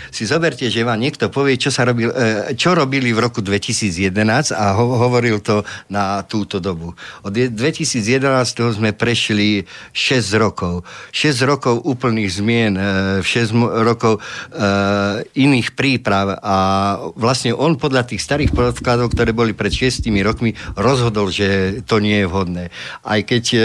si 0.08 0.22
zoberte, 0.24 0.70
že 0.70 0.82
vám 0.82 1.02
niekto 1.02 1.26
povie, 1.28 1.58
čo, 1.58 1.74
sa 1.74 1.82
robil, 1.84 2.10
e, 2.10 2.54
čo 2.54 2.72
robili 2.72 3.10
v 3.10 3.20
roku 3.20 3.42
2011 3.42 4.54
a 4.54 4.78
ho, 4.78 4.86
hovoril 5.00 5.42
to 5.42 5.66
na 5.88 6.22
túto 6.22 6.60
dobu. 6.60 6.94
Od 7.22 7.34
je- 7.34 7.50
2011 7.50 8.46
sme 8.70 8.94
prešli 8.94 9.66
6 9.92 10.30
rokov. 10.36 10.86
6 11.10 11.42
rokov 11.42 11.82
úplných 11.82 12.30
zmien, 12.30 12.74
e, 12.76 12.86
6 13.22 13.50
mo- 13.50 13.74
rokov 13.74 14.22
iných 15.34 15.74
príprav 15.74 16.38
a 16.38 16.58
vlastne 17.16 17.56
on 17.56 17.80
podľa 17.80 18.12
tých 18.12 18.22
starých 18.22 18.52
podkladov, 18.52 19.16
ktoré 19.16 19.32
boli 19.32 19.56
pred 19.56 19.72
6 19.72 20.06
rokmi, 20.22 20.54
rozhodol, 20.76 21.32
že 21.32 21.80
to 21.88 22.04
nie 22.04 22.24
je 22.24 22.28
vhodné. 22.28 22.64
Aj 23.02 23.20
keď 23.24 23.44
e, 23.56 23.60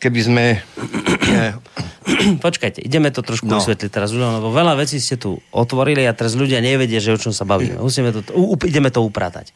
keby 0.00 0.20
sme... 0.24 0.44
Počkajte, 2.44 2.80
ideme 2.80 3.12
to 3.12 3.20
trošku 3.20 3.46
no. 3.46 3.60
Vysvetliť 3.60 3.92
teraz, 3.92 4.10
lebo 4.16 4.50
veľa 4.50 4.74
vecí 4.80 4.98
ste 4.98 5.20
tu 5.20 5.38
otvorili 5.52 6.02
a 6.08 6.16
teraz 6.16 6.34
ľudia 6.34 6.64
nevedia, 6.64 6.98
že 6.98 7.14
o 7.14 7.20
čom 7.20 7.30
sa 7.30 7.44
bavíme. 7.44 7.78
Musíme 7.86 8.10
to, 8.10 8.24
u, 8.32 8.56
u- 8.56 8.66
ideme 8.66 8.88
to 8.88 9.04
upratať. 9.04 9.52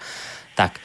Tak, 0.55 0.79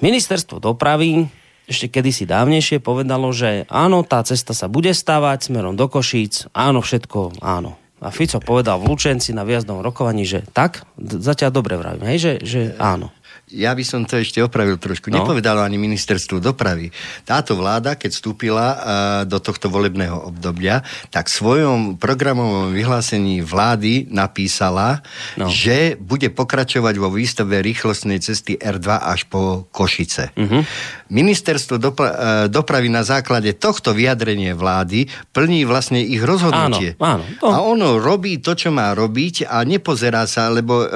ministerstvo 0.00 0.62
dopravy 0.62 1.28
ešte 1.70 1.86
kedysi 1.86 2.26
dávnejšie 2.26 2.82
povedalo, 2.82 3.30
že 3.30 3.62
áno, 3.70 4.02
tá 4.02 4.22
cesta 4.26 4.50
sa 4.50 4.66
bude 4.66 4.90
stavať 4.90 5.50
smerom 5.50 5.78
do 5.78 5.86
Košíc, 5.86 6.50
áno, 6.50 6.82
všetko, 6.82 7.38
áno. 7.38 7.78
A 8.00 8.08
Fico 8.08 8.40
povedal 8.40 8.80
v 8.80 8.88
Lučenci 8.88 9.36
na 9.36 9.44
výjazdnom 9.44 9.84
rokovaní, 9.84 10.24
že 10.24 10.40
tak, 10.56 10.88
zatiaľ 10.96 11.52
dobre 11.52 11.76
vravím, 11.76 12.08
hej, 12.08 12.18
že, 12.18 12.32
že 12.40 12.60
áno. 12.80 13.12
Ja 13.50 13.74
by 13.74 13.82
som 13.82 14.02
to 14.02 14.14
ešte 14.14 14.38
opravil 14.38 14.76
trošku. 14.76 15.10
No. 15.10 15.20
Nepovedalo 15.20 15.58
ani 15.58 15.74
ministerstvo 15.74 16.38
dopravy. 16.38 16.94
Táto 17.22 17.52
vláda, 17.52 17.94
keď 17.94 18.10
vstúpila 18.10 18.66
uh, 18.68 18.78
do 19.24 19.36
tohto 19.36 19.66
volebného 19.66 20.30
obdobia, 20.30 20.80
tak 21.08 21.26
v 21.26 21.34
svojom 21.34 21.80
programovom 21.96 22.70
vyhlásení 22.70 23.40
vlády 23.40 24.06
napísala, 24.08 25.02
No. 25.34 25.46
že 25.46 25.94
bude 25.96 26.28
pokračovať 26.28 26.94
vo 26.96 27.10
výstave 27.10 27.58
rýchlostnej 27.58 28.18
cesty 28.18 28.54
R2 28.54 28.86
až 28.86 29.26
po 29.26 29.66
Košice. 29.68 30.30
Uh-huh. 30.32 30.62
Ministerstvo 31.08 31.74
dopra- 31.76 32.14
uh, 32.14 32.18
dopravy 32.46 32.86
na 32.86 33.02
základe 33.02 33.50
tohto 33.52 33.90
vyjadrenia 33.90 34.52
vlády 34.52 35.04
plní 35.28 35.64
vlastne 35.64 35.98
ich 35.98 36.20
rozhodnutie. 36.20 36.94
Áno, 36.96 37.18
áno. 37.18 37.24
To- 37.40 37.50
A 37.50 37.56
ono 37.60 37.98
robí 37.98 38.38
to, 38.38 38.54
čo 38.54 38.70
má 38.70 38.92
robiť 38.92 39.44
a 39.44 39.62
nepozerá 39.62 40.22
sa, 40.24 40.46
lebo 40.48 40.82
uh, 40.82 40.88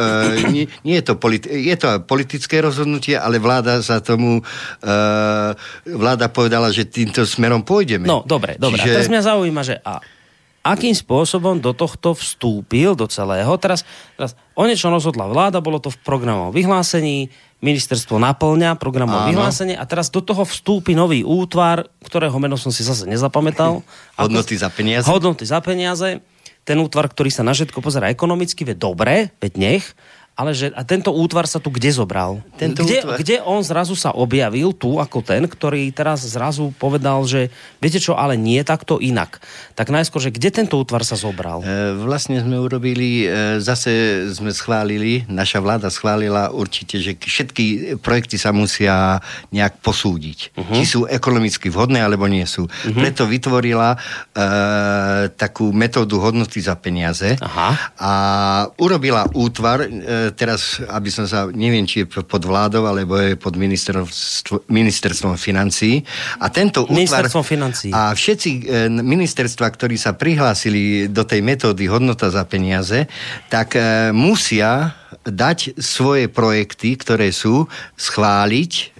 nie, 0.47 0.71
nie 0.83 0.97
je 0.99 1.05
to, 1.05 1.15
politi- 1.17 1.51
je 1.51 1.75
to 1.75 1.99
politické 2.01 2.44
rozhodnutie, 2.49 3.17
ale 3.17 3.41
vláda 3.41 3.81
sa 3.81 4.05
tomu 4.05 4.41
uh, 4.41 5.51
vláda 5.87 6.29
povedala, 6.29 6.69
že 6.69 6.85
týmto 6.85 7.25
smerom 7.25 7.65
pôjdeme. 7.65 8.05
No, 8.05 8.21
dobre, 8.27 8.61
dobre. 8.61 8.81
Čiže... 8.81 8.91
A 8.91 8.95
teraz 9.01 9.09
mňa 9.09 9.23
zaujíma, 9.25 9.63
že 9.65 9.77
a 9.81 10.03
akým 10.65 10.97
spôsobom 10.97 11.61
do 11.61 11.77
tohto 11.77 12.17
vstúpil, 12.17 12.97
do 12.97 13.05
celého. 13.05 13.53
Teraz, 13.61 13.85
teraz 14.17 14.33
o 14.57 14.65
niečom 14.65 14.89
rozhodla 14.89 15.29
vláda, 15.29 15.61
bolo 15.61 15.77
to 15.77 15.93
v 15.93 16.01
programovom 16.01 16.57
vyhlásení, 16.57 17.29
ministerstvo 17.61 18.17
naplňa 18.17 18.81
programové 18.81 19.33
vyhlásenie 19.33 19.77
a 19.77 19.85
teraz 19.89 20.09
do 20.09 20.21
toho 20.21 20.45
vstúpi 20.45 20.97
nový 20.97 21.25
útvar, 21.25 21.89
ktorého 22.05 22.37
meno 22.37 22.57
som 22.57 22.73
si 22.73 22.81
zase 22.81 23.05
nezapamätal. 23.05 23.85
Hodnoty 24.21 24.57
za 24.57 24.73
peniaze. 24.73 25.05
Hodnoty 25.05 25.45
za 25.45 25.61
peniaze. 25.61 26.25
Ten 26.65 26.81
útvar, 26.81 27.13
ktorý 27.13 27.29
sa 27.29 27.45
na 27.45 27.53
všetko 27.53 27.85
pozera 27.85 28.09
ekonomicky, 28.09 28.65
vie 28.65 28.73
dobre, 28.73 29.37
veď 29.37 29.53
nech, 29.61 29.85
ale 30.35 30.51
že, 30.51 30.75
a 30.75 30.83
tento 30.83 31.15
útvar 31.15 31.47
sa 31.47 31.63
tu 31.63 31.71
kde 31.71 31.95
zobral? 31.95 32.43
Tento 32.59 32.83
kde, 32.83 33.07
útvar- 33.07 33.19
kde 33.23 33.37
on 33.47 33.63
zrazu 33.63 33.95
sa 33.95 34.11
objavil 34.11 34.75
tu 34.75 34.99
ako 34.99 35.23
ten, 35.23 35.47
ktorý 35.47 35.95
teraz 35.95 36.27
zrazu 36.27 36.75
povedal, 36.75 37.23
že 37.23 37.55
viete 37.79 38.03
čo, 38.03 38.19
ale 38.19 38.35
nie 38.35 38.59
takto 38.67 38.99
inak. 38.99 39.39
Tak 39.79 39.95
najskôr, 39.95 40.19
že 40.19 40.35
kde 40.35 40.51
tento 40.51 40.75
útvar 40.75 41.07
sa 41.07 41.15
zobral? 41.15 41.63
E, 41.63 41.95
Vlastne 41.95 42.43
sme 42.43 42.59
urobili, 42.59 43.31
e, 43.31 43.63
zase 43.63 44.27
sme 44.35 44.51
schválili, 44.51 45.23
naša 45.31 45.63
vláda 45.63 45.87
schválila 45.87 46.51
určite, 46.51 46.99
že 46.99 47.15
všetky 47.15 47.97
projekty 48.03 48.35
sa 48.35 48.51
musia 48.51 49.23
nejak 49.55 49.79
posúdiť. 49.87 50.39
Uh-huh. 50.59 50.75
Či 50.75 50.83
sú 50.83 51.01
ekonomicky 51.07 51.71
vhodné, 51.71 52.03
alebo 52.03 52.27
nie 52.27 52.43
sú. 52.43 52.67
Uh-huh. 52.67 52.91
Preto 52.99 53.31
vytvorila 53.31 53.95
e, 53.95 53.99
takú 55.39 55.71
metódu 55.71 56.19
hodnoty 56.19 56.59
za 56.59 56.75
peniaze 56.75 57.39
Aha. 57.39 57.95
a 58.03 58.13
urobila 58.83 59.31
útvar, 59.31 59.87
e, 59.87 60.24
teraz, 60.33 60.81
aby 60.89 61.13
som 61.13 61.29
sa, 61.29 61.51
neviem, 61.53 61.85
či 61.85 62.05
je 62.05 62.07
pod 62.09 62.41
vládou, 62.41 62.89
alebo 62.89 63.21
je 63.21 63.37
pod 63.37 63.59
ministerstv, 63.59 64.71
ministerstvom 64.73 65.37
financí. 65.37 66.01
A 66.41 66.49
tento 66.49 66.89
útvar... 66.89 67.29
Financií. 67.45 67.93
A 67.93 68.15
všetci 68.15 68.51
e, 68.65 68.89
ministerstva, 68.89 69.69
ktorí 69.69 70.01
sa 70.01 70.17
prihlásili 70.17 71.13
do 71.13 71.27
tej 71.29 71.45
metódy 71.45 71.85
hodnota 71.91 72.33
za 72.33 72.47
peniaze, 72.49 73.05
tak 73.53 73.77
e, 73.77 74.15
musia 74.15 74.97
dať 75.27 75.77
svoje 75.77 76.31
projekty, 76.31 76.97
ktoré 76.97 77.35
sú, 77.35 77.69
schváliť 77.99 78.95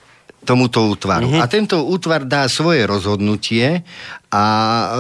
tomuto 0.45 0.85
útvaru. 0.85 1.27
Mhm. 1.27 1.35
Uh-huh. 1.35 1.43
A 1.43 1.49
tento 1.49 1.77
útvar 1.89 2.29
dá 2.29 2.45
svoje 2.53 2.85
rozhodnutie 2.85 3.83
a 4.35 4.43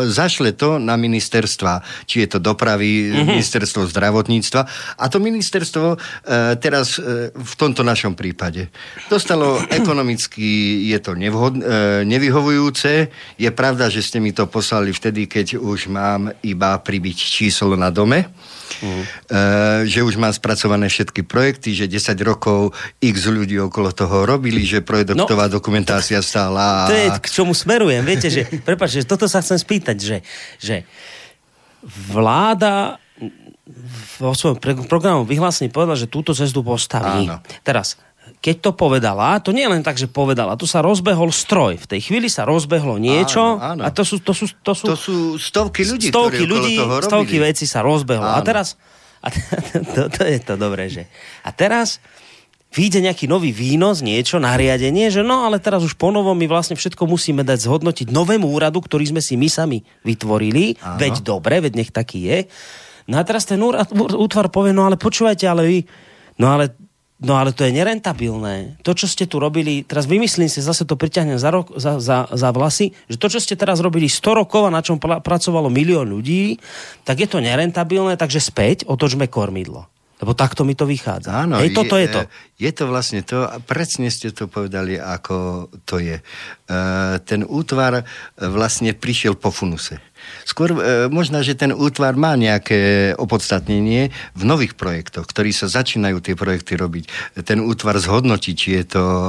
zašle 0.06 0.54
to 0.54 0.78
na 0.78 0.94
ministerstva, 0.94 1.82
či 2.06 2.22
je 2.22 2.28
to 2.30 2.38
dopravy, 2.38 3.10
mm-hmm. 3.10 3.34
ministerstvo 3.34 3.90
zdravotníctva 3.90 4.62
a 4.94 5.04
to 5.10 5.18
ministerstvo 5.18 5.86
e, 5.90 5.96
teraz 6.62 7.02
e, 7.02 7.34
v 7.34 7.54
tomto 7.58 7.82
našom 7.82 8.14
prípade 8.14 8.70
dostalo 9.10 9.58
ekonomicky, 9.78 10.86
je 10.86 10.98
to 11.02 11.18
nevhod, 11.18 11.58
e, 11.58 12.06
nevyhovujúce. 12.06 13.10
Je 13.34 13.50
pravda, 13.50 13.90
že 13.90 14.06
ste 14.06 14.22
mi 14.22 14.30
to 14.30 14.46
poslali 14.46 14.94
vtedy, 14.94 15.26
keď 15.26 15.58
už 15.58 15.90
mám 15.90 16.30
iba 16.46 16.78
pribiť 16.78 17.18
číslo 17.18 17.74
na 17.74 17.90
dome. 17.90 18.30
Mm. 18.74 19.06
že 19.86 20.02
už 20.02 20.18
mám 20.18 20.34
spracované 20.34 20.90
všetky 20.90 21.22
projekty, 21.22 21.76
že 21.76 21.86
10 21.86 22.16
rokov 22.26 22.74
x 22.98 23.30
ľudí 23.30 23.60
okolo 23.60 23.94
toho 23.94 24.26
robili, 24.26 24.66
že 24.66 24.82
projektová 24.82 25.46
no, 25.46 25.52
dokumentácia 25.56 26.18
stála. 26.24 26.90
To 26.90 26.96
je 26.96 27.08
k 27.22 27.28
čomu 27.28 27.52
smerujem. 27.54 28.02
Viete, 28.02 28.32
že, 28.32 28.48
prepáč, 28.66 29.00
že 29.00 29.06
toto 29.06 29.23
sa 29.26 29.44
chcem 29.44 29.58
spýtať, 29.58 29.96
že, 29.98 30.18
že 30.60 30.76
vláda 32.12 32.98
vo 34.20 34.36
svojom 34.36 34.60
programu 34.84 35.24
vyhlásení 35.24 35.72
povedala, 35.72 35.96
že 35.96 36.10
túto 36.10 36.36
cestu 36.36 36.60
postaví. 36.60 37.24
Áno. 37.28 37.40
Teraz, 37.64 37.96
keď 38.44 38.56
to 38.60 38.70
povedala, 38.76 39.40
to 39.40 39.56
nie 39.56 39.64
je 39.64 39.72
len 39.72 39.80
tak, 39.80 39.96
že 39.96 40.04
povedala, 40.04 40.60
tu 40.60 40.68
sa 40.68 40.84
rozbehol 40.84 41.32
stroj. 41.32 41.80
V 41.80 41.86
tej 41.88 42.00
chvíli 42.12 42.28
sa 42.28 42.44
rozbehlo 42.44 43.00
niečo 43.00 43.56
áno, 43.56 43.80
áno. 43.80 43.82
a 43.84 43.88
to 43.88 44.04
sú, 44.04 44.20
to 44.20 44.36
sú, 44.36 44.52
to 44.60 44.72
sú, 44.76 44.84
to 44.84 44.96
sú 45.00 45.16
stovky 45.40 45.88
ľudí, 45.88 46.12
stovky 46.12 46.44
ľudí, 46.44 46.76
toho 46.76 47.00
stovky 47.00 47.40
vecí 47.40 47.64
sa 47.64 47.80
rozbehlo. 47.80 48.28
Áno. 48.28 48.36
A 48.36 48.44
teraz, 48.44 48.76
a 49.24 49.32
to, 49.96 50.12
to 50.12 50.22
je 50.28 50.38
to 50.44 50.54
dobré, 50.60 50.92
že 50.92 51.08
a 51.40 51.48
teraz 51.56 52.04
vyjde 52.74 53.06
nejaký 53.06 53.30
nový 53.30 53.54
výnos, 53.54 54.02
niečo, 54.02 54.42
nariadenie, 54.42 55.06
že 55.08 55.22
no, 55.22 55.46
ale 55.46 55.62
teraz 55.62 55.86
už 55.86 55.94
ponovo 55.94 56.34
my 56.34 56.50
vlastne 56.50 56.74
všetko 56.74 57.06
musíme 57.06 57.46
dať 57.46 57.70
zhodnotiť 57.70 58.10
novému 58.10 58.50
úradu, 58.50 58.82
ktorý 58.82 59.14
sme 59.14 59.22
si 59.22 59.38
my 59.38 59.46
sami 59.46 59.78
vytvorili, 60.02 60.74
Áno. 60.82 60.98
veď 60.98 61.22
dobre, 61.22 61.62
veď 61.62 61.72
nech 61.78 61.94
taký 61.94 62.26
je. 62.26 62.38
No 63.06 63.20
a 63.20 63.22
teraz 63.22 63.46
ten 63.46 63.62
úrad, 63.62 63.86
útvar 63.94 64.50
povie, 64.50 64.74
no 64.74 64.90
ale 64.90 64.98
počúvajte, 64.98 65.46
ale 65.46 65.62
vy, 65.64 65.78
no 66.42 66.50
ale 66.50 66.74
No 67.24 67.40
ale 67.40 67.54
to 67.54 67.62
je 67.64 67.72
nerentabilné. 67.72 68.82
To, 68.84 68.92
čo 68.92 69.06
ste 69.06 69.24
tu 69.24 69.38
robili, 69.38 69.80
teraz 69.86 70.04
vymyslím 70.04 70.50
si, 70.50 70.58
zase 70.58 70.82
to 70.82 70.98
priťahnem 70.98 71.38
za, 71.38 71.48
rok, 71.54 71.72
za, 71.78 72.02
za, 72.02 72.26
za 72.26 72.50
vlasy, 72.50 72.90
že 73.06 73.16
to, 73.16 73.30
čo 73.30 73.40
ste 73.40 73.54
teraz 73.54 73.78
robili 73.78 74.10
100 74.10 74.44
rokov 74.44 74.66
a 74.66 74.74
na 74.74 74.82
čom 74.82 74.98
pracovalo 74.98 75.70
milión 75.72 76.04
ľudí, 76.10 76.60
tak 77.06 77.22
je 77.22 77.28
to 77.30 77.38
nerentabilné, 77.38 78.18
takže 78.18 78.42
späť 78.42 78.84
otočme 78.84 79.30
kormidlo. 79.30 79.93
Lebo 80.22 80.32
takto 80.32 80.62
mi 80.62 80.78
to 80.78 80.86
vychádza. 80.86 81.34
Áno, 81.34 81.58
Hej, 81.58 81.74
toto 81.74 81.98
je, 81.98 82.06
je 82.06 82.14
to. 82.14 82.20
Je 82.54 82.70
to 82.70 82.84
vlastne 82.86 83.20
to, 83.26 83.50
a 83.50 83.58
presne 83.58 84.06
ste 84.14 84.30
to 84.30 84.46
povedali, 84.46 84.94
ako 84.94 85.66
to 85.82 85.98
je. 85.98 86.22
E, 86.22 86.24
ten 87.26 87.42
útvar 87.42 88.06
vlastne 88.38 88.94
prišiel 88.94 89.34
po 89.34 89.50
funuse. 89.50 89.98
Skôr 90.44 90.76
e, 90.76 90.78
možno, 91.08 91.40
že 91.40 91.56
ten 91.56 91.72
útvar 91.72 92.14
má 92.14 92.36
nejaké 92.36 93.12
opodstatnenie 93.16 94.12
v 94.36 94.42
nových 94.44 94.76
projektoch, 94.76 95.24
ktorí 95.24 95.50
sa 95.50 95.66
začínajú 95.66 96.20
tie 96.20 96.36
projekty 96.36 96.76
robiť. 96.76 97.04
Ten 97.42 97.64
útvar 97.64 97.96
zhodnotí, 97.96 98.52
či 98.52 98.80
je 98.82 98.84
to 98.98 99.04
e, 99.04 99.28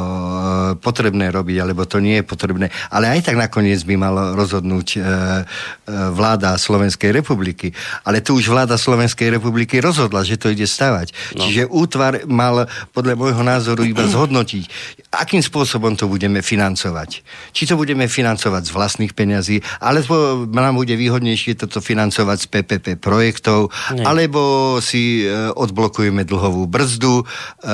potrebné 0.79 1.31
robiť, 1.31 1.57
alebo 1.61 1.87
to 1.87 2.03
nie 2.03 2.19
je 2.21 2.25
potrebné. 2.25 2.67
Ale 2.91 3.09
aj 3.09 3.31
tak 3.31 3.39
nakoniec 3.39 3.79
by 3.87 3.95
mal 3.95 4.15
rozhodnúť 4.35 4.87
e, 4.95 4.99
e, 4.99 5.03
vláda 6.11 6.59
Slovenskej 6.59 7.15
republiky. 7.15 7.71
Ale 8.03 8.19
tu 8.19 8.35
už 8.35 8.51
vláda 8.51 8.75
Slovenskej 8.75 9.33
republiky 9.33 9.79
rozhodla, 9.79 10.27
že 10.27 10.37
to 10.37 10.51
ide 10.51 10.67
stavať. 10.67 11.15
No. 11.35 11.47
Čiže 11.47 11.71
útvar 11.71 12.27
mal 12.27 12.67
podľa 12.91 13.15
môjho 13.15 13.43
názoru 13.43 13.87
iba 13.87 14.03
zhodnotiť, 14.13 14.63
akým 15.15 15.41
spôsobom 15.41 15.95
to 15.95 16.11
budeme 16.11 16.43
financovať. 16.43 17.23
Či 17.55 17.71
to 17.71 17.79
budeme 17.79 18.05
financovať 18.05 18.67
z 18.67 18.71
vlastných 18.75 19.13
peňazí, 19.15 19.63
alebo 19.79 20.43
nám 20.49 20.75
bude 20.85 20.93
výhodnejšie 21.01 21.57
toto 21.57 21.81
financovať 21.81 22.37
z 22.45 22.47
PPP 22.53 22.87
projektov, 23.01 23.73
Nie. 23.89 24.05
alebo 24.05 24.77
si 24.77 25.25
e, 25.25 25.49
odblokujeme 25.49 26.21
dlhovú 26.21 26.69
brzdu, 26.69 27.25
e, 27.25 27.73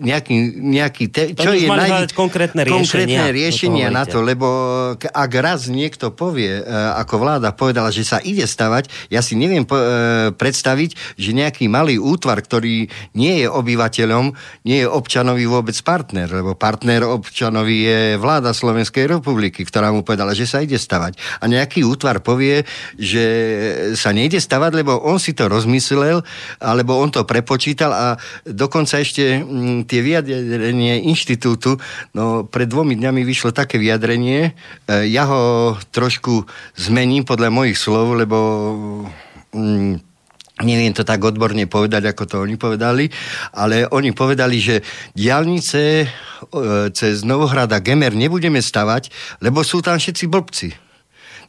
nejaký, 0.00 0.34
nejaký 0.56 1.04
te, 1.12 1.36
čo 1.36 1.52
je 1.52 1.68
naj... 1.68 2.16
konkrétne 2.16 2.64
riešenia, 2.64 2.80
konkrétne 2.80 3.24
riešenia 3.36 3.86
to 3.90 3.94
na 3.94 4.04
to, 4.08 4.18
lebo 4.24 4.48
ak 4.96 5.30
raz 5.36 5.68
niekto 5.68 6.10
povie, 6.16 6.60
e, 6.60 6.62
ako 6.96 7.14
vláda 7.20 7.52
povedala, 7.52 7.92
že 7.92 8.08
sa 8.08 8.24
ide 8.24 8.48
stavať, 8.48 8.88
ja 9.12 9.20
si 9.20 9.36
neviem 9.36 9.68
po, 9.68 9.76
e, 9.76 10.32
predstaviť, 10.32 11.20
že 11.20 11.36
nejaký 11.36 11.68
malý 11.68 12.00
útvar, 12.00 12.40
ktorý 12.40 12.88
nie 13.12 13.34
je 13.44 13.48
obyvateľom, 13.52 14.32
nie 14.64 14.80
je 14.80 14.88
občanovi 14.88 15.44
vôbec 15.44 15.76
partner, 15.84 16.30
lebo 16.30 16.56
partner 16.56 17.04
občanovi 17.04 17.84
je 17.84 18.00
vláda 18.16 18.56
Slovenskej 18.56 19.10
republiky, 19.10 19.66
ktorá 19.66 19.92
mu 19.92 20.00
povedala, 20.00 20.32
že 20.32 20.48
sa 20.48 20.64
ide 20.64 20.80
stavať. 20.80 21.18
A 21.42 21.50
nejaký 21.50 21.82
útvar 21.82 22.13
novinár 22.14 22.22
povie, 22.22 22.62
že 22.94 23.24
sa 23.98 24.14
nejde 24.14 24.38
stavať, 24.38 24.70
lebo 24.78 25.02
on 25.02 25.18
si 25.18 25.34
to 25.34 25.50
rozmyslel, 25.50 26.22
alebo 26.62 26.94
on 26.94 27.10
to 27.10 27.26
prepočítal 27.26 27.90
a 27.90 28.06
dokonca 28.46 29.02
ešte 29.02 29.42
mm, 29.42 29.90
tie 29.90 30.00
vyjadrenie 30.02 31.10
inštitútu, 31.10 31.78
no 32.14 32.46
pred 32.46 32.70
dvomi 32.70 32.94
dňami 32.94 33.26
vyšlo 33.26 33.50
také 33.50 33.82
vyjadrenie, 33.82 34.54
e, 34.86 35.10
ja 35.10 35.26
ho 35.26 35.74
trošku 35.90 36.46
zmením 36.78 37.26
podľa 37.26 37.50
mojich 37.50 37.78
slov, 37.78 38.14
lebo 38.14 38.38
mm, 39.50 40.14
neviem 40.62 40.94
to 40.94 41.02
tak 41.02 41.18
odborne 41.18 41.66
povedať, 41.66 42.14
ako 42.14 42.22
to 42.30 42.36
oni 42.46 42.54
povedali, 42.54 43.10
ale 43.58 43.90
oni 43.90 44.14
povedali, 44.14 44.62
že 44.62 44.86
diálnice 45.18 45.82
e, 46.04 46.06
cez 46.94 47.26
Novohrada 47.26 47.82
Gemer 47.82 48.14
nebudeme 48.14 48.62
stavať, 48.62 49.10
lebo 49.42 49.66
sú 49.66 49.82
tam 49.82 49.98
všetci 49.98 50.24
blbci. 50.30 50.83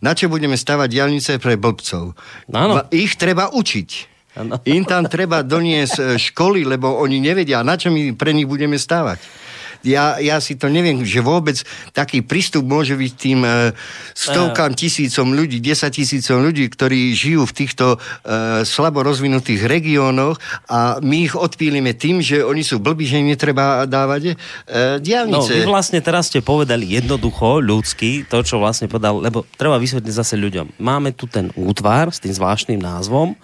Na 0.03 0.17
čo 0.17 0.27
budeme 0.27 0.57
stavať 0.59 0.87
diálnice 0.91 1.31
pre 1.39 1.55
blbcov? 1.55 2.15
Áno. 2.51 2.83
Ich 2.91 3.15
treba 3.15 3.53
učiť. 3.53 3.89
Ano. 4.35 4.59
Im 4.67 4.83
tam 4.83 5.07
treba 5.07 5.47
doniesť 5.47 5.95
e, 5.95 6.03
školy, 6.19 6.67
lebo 6.67 6.91
oni 6.99 7.23
nevedia, 7.23 7.63
na 7.63 7.79
čo 7.79 7.87
my 7.87 8.11
pre 8.19 8.35
nich 8.35 8.43
budeme 8.43 8.75
stávať 8.75 9.44
ja, 9.85 10.17
ja 10.19 10.37
si 10.41 10.57
to 10.57 10.67
neviem, 10.67 11.05
že 11.05 11.21
vôbec 11.21 11.61
taký 11.93 12.25
prístup 12.25 12.65
môže 12.65 12.97
byť 12.97 13.11
tým 13.15 13.39
uh, 13.45 13.71
stovkám 14.17 14.73
tisícom 14.73 15.31
ľudí, 15.31 15.61
desať 15.61 16.03
tisícom 16.03 16.41
ľudí, 16.43 16.67
ktorí 16.67 17.13
žijú 17.13 17.45
v 17.45 17.53
týchto 17.53 17.85
uh, 17.95 18.65
slabo 18.65 19.05
rozvinutých 19.05 19.69
regiónoch 19.69 20.41
a 20.67 20.99
my 20.99 21.29
ich 21.29 21.33
odpílime 21.37 21.93
tým, 21.93 22.19
že 22.19 22.41
oni 22.41 22.65
sú 22.65 22.81
blbí, 22.81 23.05
že 23.05 23.21
im 23.21 23.29
netreba 23.29 23.85
dávať 23.85 24.33
uh, 24.33 24.97
diálnice. 24.99 25.51
No, 25.53 25.61
vy 25.61 25.69
vlastne 25.69 26.01
teraz 26.01 26.33
ste 26.33 26.41
povedali 26.41 26.97
jednoducho, 26.97 27.61
ľudský, 27.61 28.25
to, 28.25 28.41
čo 28.41 28.57
vlastne 28.57 28.89
povedal, 28.89 29.21
lebo 29.21 29.45
treba 29.55 29.77
vysvetliť 29.77 30.13
zase 30.13 30.35
ľuďom. 30.35 30.81
Máme 30.81 31.13
tu 31.13 31.29
ten 31.29 31.53
útvar 31.53 32.09
s 32.09 32.19
tým 32.19 32.33
zvláštnym 32.33 32.81
názvom, 32.81 33.37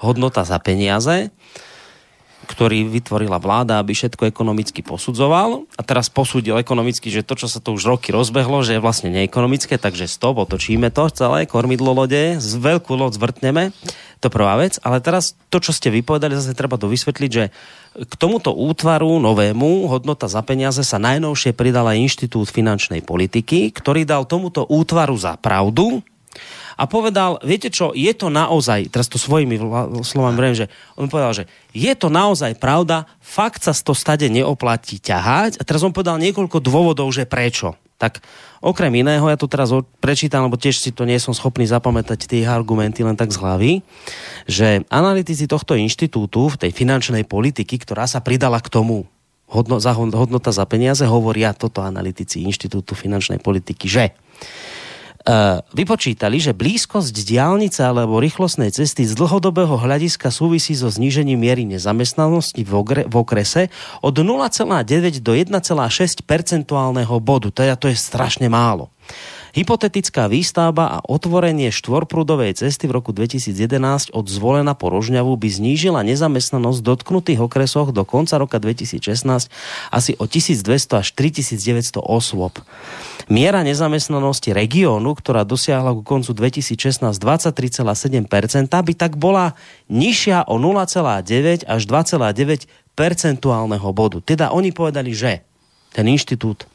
hodnota 0.00 0.44
za 0.44 0.56
peniaze, 0.60 1.28
ktorý 2.50 2.90
vytvorila 2.90 3.38
vláda, 3.38 3.78
aby 3.78 3.94
všetko 3.94 4.26
ekonomicky 4.26 4.82
posudzoval. 4.82 5.70
A 5.78 5.82
teraz 5.86 6.10
posúdil 6.10 6.58
ekonomicky, 6.58 7.06
že 7.06 7.22
to, 7.22 7.38
čo 7.38 7.46
sa 7.46 7.62
to 7.62 7.70
už 7.70 7.86
roky 7.86 8.10
rozbehlo, 8.10 8.66
že 8.66 8.74
je 8.76 8.82
vlastne 8.82 9.14
neekonomické, 9.14 9.78
takže 9.78 10.10
stop, 10.10 10.42
otočíme 10.42 10.90
to 10.90 11.06
celé, 11.14 11.46
kormidlo 11.46 11.94
lode, 11.94 12.42
z 12.42 12.52
veľkú 12.58 12.98
loď 12.98 13.14
zvrtneme, 13.14 13.70
to 14.18 14.28
prvá 14.28 14.58
vec, 14.58 14.82
ale 14.82 14.98
teraz 14.98 15.38
to, 15.48 15.62
čo 15.62 15.70
ste 15.70 15.94
vypovedali, 15.94 16.34
zase 16.36 16.58
treba 16.58 16.76
to 16.76 16.90
vysvetliť, 16.90 17.30
že 17.30 17.54
k 17.96 18.12
tomuto 18.18 18.52
útvaru 18.52 19.18
novému 19.22 19.88
hodnota 19.88 20.28
za 20.28 20.44
peniaze 20.44 20.84
sa 20.84 21.00
najnovšie 21.00 21.56
pridala 21.56 21.96
Inštitút 21.96 22.52
finančnej 22.52 23.00
politiky, 23.00 23.72
ktorý 23.72 24.04
dal 24.04 24.28
tomuto 24.28 24.66
útvaru 24.68 25.16
za 25.16 25.38
pravdu, 25.40 26.04
a 26.80 26.88
povedal, 26.88 27.36
viete 27.44 27.68
čo, 27.68 27.92
je 27.92 28.08
to 28.16 28.32
naozaj, 28.32 28.88
teraz 28.88 29.12
to 29.12 29.20
svojimi 29.20 29.60
slovami 30.00 30.36
vrem, 30.40 30.56
že 30.56 30.72
on 30.96 31.12
povedal, 31.12 31.36
že 31.36 31.44
je 31.76 31.92
to 31.92 32.08
naozaj 32.08 32.56
pravda, 32.56 33.04
fakt 33.20 33.60
sa 33.60 33.76
to 33.76 33.92
stade 33.92 34.24
neoplatí 34.32 34.96
ťahať 34.96 35.60
a 35.60 35.62
teraz 35.68 35.84
on 35.84 35.92
povedal 35.92 36.16
niekoľko 36.16 36.56
dôvodov, 36.64 37.12
že 37.12 37.28
prečo. 37.28 37.76
Tak 38.00 38.24
okrem 38.64 39.04
iného, 39.04 39.28
ja 39.28 39.36
to 39.36 39.44
teraz 39.44 39.68
prečítam, 40.00 40.48
lebo 40.48 40.56
tiež 40.56 40.80
si 40.80 40.88
to 40.88 41.04
nie 41.04 41.20
som 41.20 41.36
schopný 41.36 41.68
zapamätať 41.68 42.24
tie 42.24 42.48
argumenty 42.48 43.04
len 43.04 43.12
tak 43.12 43.28
z 43.28 43.36
hlavy, 43.44 43.72
že 44.48 44.88
analytici 44.88 45.44
tohto 45.44 45.76
inštitútu 45.76 46.48
v 46.48 46.56
tej 46.64 46.72
finančnej 46.72 47.28
politiky, 47.28 47.76
ktorá 47.76 48.08
sa 48.08 48.24
pridala 48.24 48.56
k 48.56 48.72
tomu 48.72 49.04
hodno, 49.52 49.84
za, 49.84 49.92
hodnota 49.92 50.48
za 50.48 50.64
peniaze, 50.64 51.04
hovoria 51.04 51.52
toto 51.52 51.84
analytici 51.84 52.40
Inštitútu 52.46 52.96
finančnej 52.96 53.42
politiky, 53.42 53.84
že 53.84 54.16
vypočítali, 55.76 56.40
že 56.40 56.56
blízkosť 56.56 57.12
diálnice 57.12 57.84
alebo 57.84 58.24
rýchlostnej 58.24 58.72
cesty 58.72 59.04
z 59.04 59.12
dlhodobého 59.12 59.76
hľadiska 59.76 60.32
súvisí 60.32 60.72
so 60.72 60.88
znížením 60.88 61.36
miery 61.36 61.68
nezamestnanosti 61.68 62.64
v, 62.64 62.72
v 63.04 63.14
okrese 63.14 63.68
od 64.00 64.16
0,9 64.16 65.20
do 65.20 65.36
1,6 65.36 66.24
percentuálneho 66.24 67.20
bodu. 67.20 67.52
Teda 67.52 67.76
to 67.76 67.92
je 67.92 67.96
strašne 68.00 68.48
málo. 68.48 68.88
Hypotetická 69.50 70.30
výstavba 70.30 70.86
a 70.86 70.98
otvorenie 71.02 71.74
štvorprúdovej 71.74 72.62
cesty 72.62 72.86
v 72.86 73.02
roku 73.02 73.10
2011 73.10 74.14
od 74.14 74.26
zvolena 74.30 74.78
po 74.78 74.94
Rožňavu 74.94 75.34
by 75.34 75.48
znížila 75.50 76.06
nezamestnanosť 76.06 76.78
v 76.78 76.86
dotknutých 76.86 77.40
okresoch 77.42 77.90
do 77.90 78.06
konca 78.06 78.38
roka 78.38 78.62
2016 78.62 79.50
asi 79.90 80.12
o 80.22 80.24
1200 80.30 81.02
až 81.02 81.08
3900 81.18 81.98
osôb. 81.98 82.62
Miera 83.26 83.66
nezamestnanosti 83.66 84.54
regiónu, 84.54 85.18
ktorá 85.18 85.42
dosiahla 85.42 85.98
ku 85.98 86.02
koncu 86.06 86.30
2016 86.30 87.10
23,7%, 87.18 88.70
by 88.70 88.92
tak 88.94 89.18
bola 89.18 89.58
nižšia 89.90 90.46
o 90.46 90.62
0,9 90.62 91.66
až 91.66 91.82
2,9 91.90 92.70
percentuálneho 92.94 93.88
bodu. 93.90 94.22
Teda 94.22 94.54
oni 94.54 94.70
povedali, 94.70 95.10
že 95.10 95.42
ten 95.90 96.06
inštitút, 96.06 96.70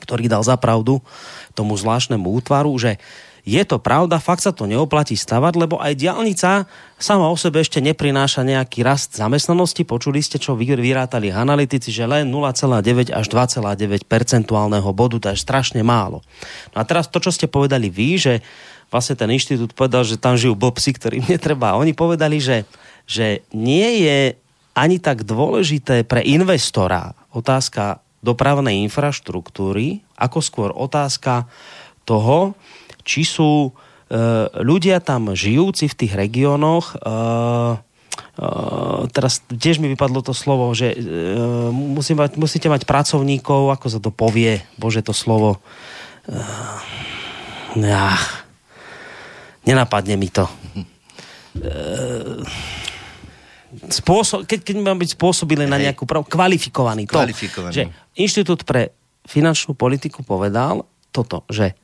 ktorý 0.00 0.30
dal 0.30 0.40
za 0.40 0.56
pravdu, 0.56 1.04
tomu 1.52 1.76
zvláštnemu 1.76 2.24
útvaru, 2.24 2.72
že 2.80 2.96
je 3.42 3.58
to 3.66 3.82
pravda, 3.82 4.22
fakt 4.22 4.46
sa 4.46 4.54
to 4.54 4.70
neoplatí 4.70 5.18
stavať, 5.18 5.58
lebo 5.58 5.74
aj 5.82 5.98
diálnica 5.98 6.70
sama 6.94 7.26
o 7.26 7.34
sebe 7.34 7.58
ešte 7.58 7.82
neprináša 7.82 8.46
nejaký 8.46 8.86
rast 8.86 9.18
zamestnanosti. 9.18 9.82
Počuli 9.82 10.22
ste, 10.22 10.38
čo 10.38 10.54
vyrátali 10.54 11.34
analytici, 11.34 11.90
že 11.90 12.06
len 12.06 12.30
0,9 12.30 13.10
až 13.10 13.26
2,9 13.26 14.06
percentuálneho 14.06 14.86
bodu, 14.94 15.18
to 15.18 15.28
je 15.34 15.42
strašne 15.42 15.82
málo. 15.82 16.22
No 16.70 16.76
a 16.78 16.86
teraz 16.86 17.10
to, 17.10 17.18
čo 17.18 17.34
ste 17.34 17.50
povedali 17.50 17.90
vy, 17.90 18.10
že 18.14 18.34
vlastne 18.94 19.18
ten 19.18 19.34
inštitút 19.34 19.74
povedal, 19.74 20.06
že 20.06 20.22
tam 20.22 20.38
žijú 20.38 20.54
bobsy, 20.54 20.94
ktorým 20.94 21.26
netreba. 21.32 21.74
Oni 21.74 21.98
povedali, 21.98 22.38
že, 22.38 22.62
že 23.10 23.42
nie 23.50 24.06
je 24.06 24.38
ani 24.78 25.02
tak 25.02 25.26
dôležité 25.26 26.06
pre 26.06 26.22
investora 26.22 27.10
otázka 27.34 28.01
dopravnej 28.22 28.86
infraštruktúry, 28.86 30.00
ako 30.14 30.38
skôr 30.38 30.70
otázka 30.70 31.50
toho, 32.06 32.54
či 33.02 33.26
sú 33.26 33.68
e, 33.68 33.70
ľudia 34.62 35.02
tam 35.02 35.34
žijúci 35.34 35.90
v 35.90 35.98
tých 35.98 36.12
regiónoch, 36.14 36.94
e, 36.94 36.96
e, 36.96 38.48
teraz 39.10 39.42
tiež 39.50 39.82
mi 39.82 39.90
vypadlo 39.90 40.22
to 40.22 40.30
slovo, 40.30 40.70
že 40.70 40.94
e, 40.94 40.96
musí 41.74 42.14
mať, 42.14 42.38
musíte 42.38 42.70
mať 42.70 42.86
pracovníkov, 42.86 43.74
ako 43.74 43.86
sa 43.90 43.98
to 43.98 44.14
povie, 44.14 44.62
bože 44.78 45.02
to 45.02 45.10
slovo, 45.10 45.58
e, 46.30 46.38
ja, 47.82 48.14
nenapadne 49.66 50.14
mi 50.14 50.30
to. 50.30 50.46
E, 51.58 51.72
spôsob, 53.88 54.44
keď, 54.44 54.60
keď 54.62 54.76
mám 54.84 54.98
byť 55.00 55.16
spôsobilé 55.16 55.64
na 55.64 55.80
nejakú 55.80 56.04
prav, 56.04 56.24
kvalifikovaný. 56.28 57.08
To, 57.08 57.16
kvalifikovaný. 57.20 57.72
že 57.72 57.82
Inštitút 58.20 58.68
pre 58.68 58.92
finančnú 59.24 59.72
politiku 59.72 60.20
povedal 60.20 60.84
toto, 61.14 61.44
že 61.48 61.72
e, 61.72 61.74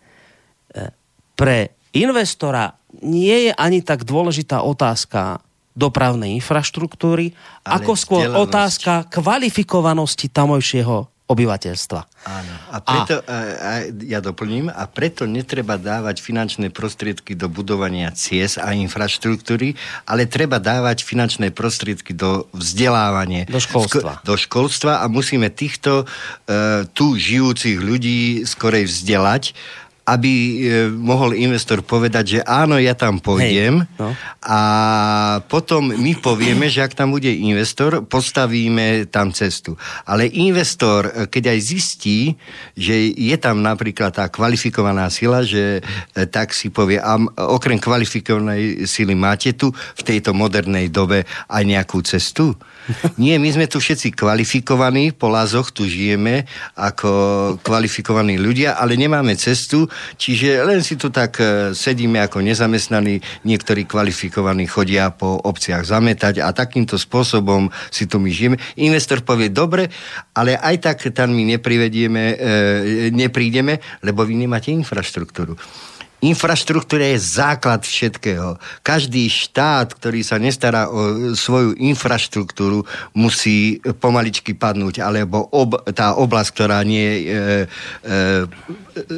pre 1.39 1.73
investora 1.97 2.77
nie 3.05 3.49
je 3.49 3.53
ani 3.57 3.81
tak 3.85 4.05
dôležitá 4.05 4.65
otázka 4.65 5.41
dopravnej 5.79 6.35
infraštruktúry, 6.43 7.31
Ale 7.63 7.73
ako 7.81 7.93
skôr 7.95 8.27
otázka 8.35 9.07
kvalifikovanosti 9.07 10.27
tamojšieho 10.27 11.18
obyvateľstva. 11.29 12.01
Áno. 12.25 12.53
A 12.73 12.77
preto, 12.81 13.21
a... 13.29 13.85
Ja 14.03 14.25
doplním, 14.25 14.73
a 14.73 14.89
preto 14.89 15.29
netreba 15.29 15.77
dávať 15.77 16.25
finančné 16.25 16.73
prostriedky 16.73 17.37
do 17.37 17.53
budovania 17.53 18.09
ciest 18.17 18.57
a 18.57 18.73
infraštruktúry, 18.73 19.77
ale 20.09 20.25
treba 20.25 20.57
dávať 20.57 21.05
finančné 21.05 21.53
prostriedky 21.53 22.17
do 22.17 22.49
vzdelávania. 22.57 23.45
Do 23.45 23.61
školstva. 23.61 24.25
do 24.25 24.35
školstva 24.41 25.05
a 25.05 25.07
musíme 25.07 25.53
týchto 25.53 26.09
uh, 26.09 26.89
tu 26.97 27.15
žijúcich 27.15 27.77
ľudí 27.77 28.49
skorej 28.49 28.89
vzdelať, 28.89 29.53
aby 30.09 30.33
e, 30.33 30.57
mohol 30.89 31.37
investor 31.37 31.85
povedať, 31.85 32.25
že 32.25 32.41
áno, 32.49 32.81
ja 32.81 32.97
tam 32.97 33.21
pôjdem 33.21 33.85
Hej, 33.85 34.01
no. 34.01 34.17
a 34.41 34.61
potom 35.45 35.93
my 35.93 36.17
povieme, 36.17 36.73
že 36.73 36.81
ak 36.81 36.97
tam 36.97 37.13
bude 37.13 37.29
investor, 37.29 38.01
postavíme 38.09 39.05
tam 39.13 39.37
cestu. 39.37 39.77
Ale 40.09 40.25
investor, 40.33 41.13
e, 41.13 41.29
keď 41.29 41.53
aj 41.53 41.59
zistí, 41.61 42.33
že 42.73 43.13
je 43.13 43.37
tam 43.37 43.61
napríklad 43.61 44.17
tá 44.17 44.33
kvalifikovaná 44.33 45.13
sila, 45.13 45.45
že 45.45 45.85
e, 45.85 46.25
tak 46.25 46.57
si 46.57 46.73
povie, 46.73 46.97
a 46.97 47.21
okrem 47.45 47.77
kvalifikovanej 47.77 48.89
sily 48.89 49.13
máte 49.13 49.53
tu 49.53 49.69
v 49.77 50.03
tejto 50.03 50.33
modernej 50.33 50.89
dobe 50.89 51.29
aj 51.53 51.63
nejakú 51.69 52.01
cestu? 52.01 52.57
Nie, 53.23 53.37
my 53.37 53.49
sme 53.53 53.67
tu 53.69 53.79
všetci 53.81 54.17
kvalifikovaní, 54.17 55.13
po 55.13 55.29
lázoch 55.29 55.71
tu 55.73 55.85
žijeme 55.85 56.49
ako 56.75 57.11
kvalifikovaní 57.61 58.41
ľudia, 58.41 58.81
ale 58.81 58.97
nemáme 58.97 59.37
cestu, 59.37 59.87
čiže 60.17 60.65
len 60.65 60.81
si 60.81 60.97
tu 60.97 61.13
tak 61.13 61.41
e, 61.41 61.73
sedíme 61.77 62.21
ako 62.25 62.41
nezamestnaní, 62.41 63.21
niektorí 63.45 63.85
kvalifikovaní 63.85 64.65
chodia 64.65 65.13
po 65.13 65.37
obciach 65.41 65.85
zametať 65.85 66.41
a 66.41 66.53
takýmto 66.53 66.97
spôsobom 66.97 67.69
si 67.93 68.09
tu 68.09 68.17
my 68.21 68.31
žijeme. 68.33 68.57
Investor 68.81 69.21
povie, 69.21 69.53
dobre, 69.53 69.93
ale 70.33 70.57
aj 70.57 70.77
tak 70.81 70.97
tam 71.13 71.33
my 71.37 71.57
neprivedieme, 71.59 72.23
e, 72.35 73.11
neprídeme, 73.13 73.81
lebo 74.05 74.25
vy 74.25 74.35
nemáte 74.37 74.73
infraštruktúru. 74.73 75.57
Infraštruktúra 76.19 77.15
je 77.15 77.23
základ 77.23 77.87
všetkého. 77.87 78.59
Každý 78.83 79.31
štát, 79.31 79.95
ktorý 79.95 80.27
sa 80.27 80.43
nestará 80.43 80.91
o 80.91 81.31
svoju 81.39 81.79
infraštruktúru, 81.79 82.83
musí 83.15 83.79
pomaličky 84.03 84.59
padnúť, 84.59 84.99
alebo 84.99 85.47
ob, 85.55 85.79
tá 85.95 86.19
oblasť, 86.19 86.51
ktorá 86.51 86.83
nie 86.83 87.23
je 87.23 87.23
e, 87.23 87.67
e, 88.03 88.17
e, 88.99 89.17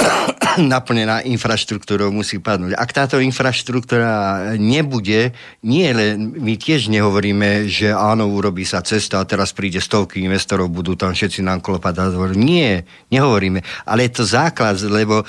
naplnená 0.72 1.22
infraštruktúrou 1.24 2.10
musí 2.10 2.42
padnúť. 2.42 2.74
Ak 2.74 2.90
táto 2.90 3.22
infraštruktúra 3.22 4.56
nebude, 4.56 5.32
nie 5.62 5.88
len, 5.92 6.34
my 6.36 6.54
tiež 6.58 6.90
nehovoríme, 6.90 7.70
že 7.70 7.92
áno, 7.94 8.28
urobí 8.28 8.66
sa 8.66 8.82
cesta 8.82 9.22
a 9.22 9.28
teraz 9.28 9.54
príde 9.54 9.78
stovky 9.78 10.24
investorov, 10.24 10.72
budú 10.72 10.96
tam 10.98 11.14
všetci 11.14 11.44
nám 11.44 11.62
klopať. 11.62 12.02
Nie, 12.34 12.84
nehovoríme. 13.12 13.62
Ale 13.86 14.08
je 14.08 14.12
to 14.20 14.24
základ, 14.26 14.80
lebo 14.82 15.22
e, 15.22 15.26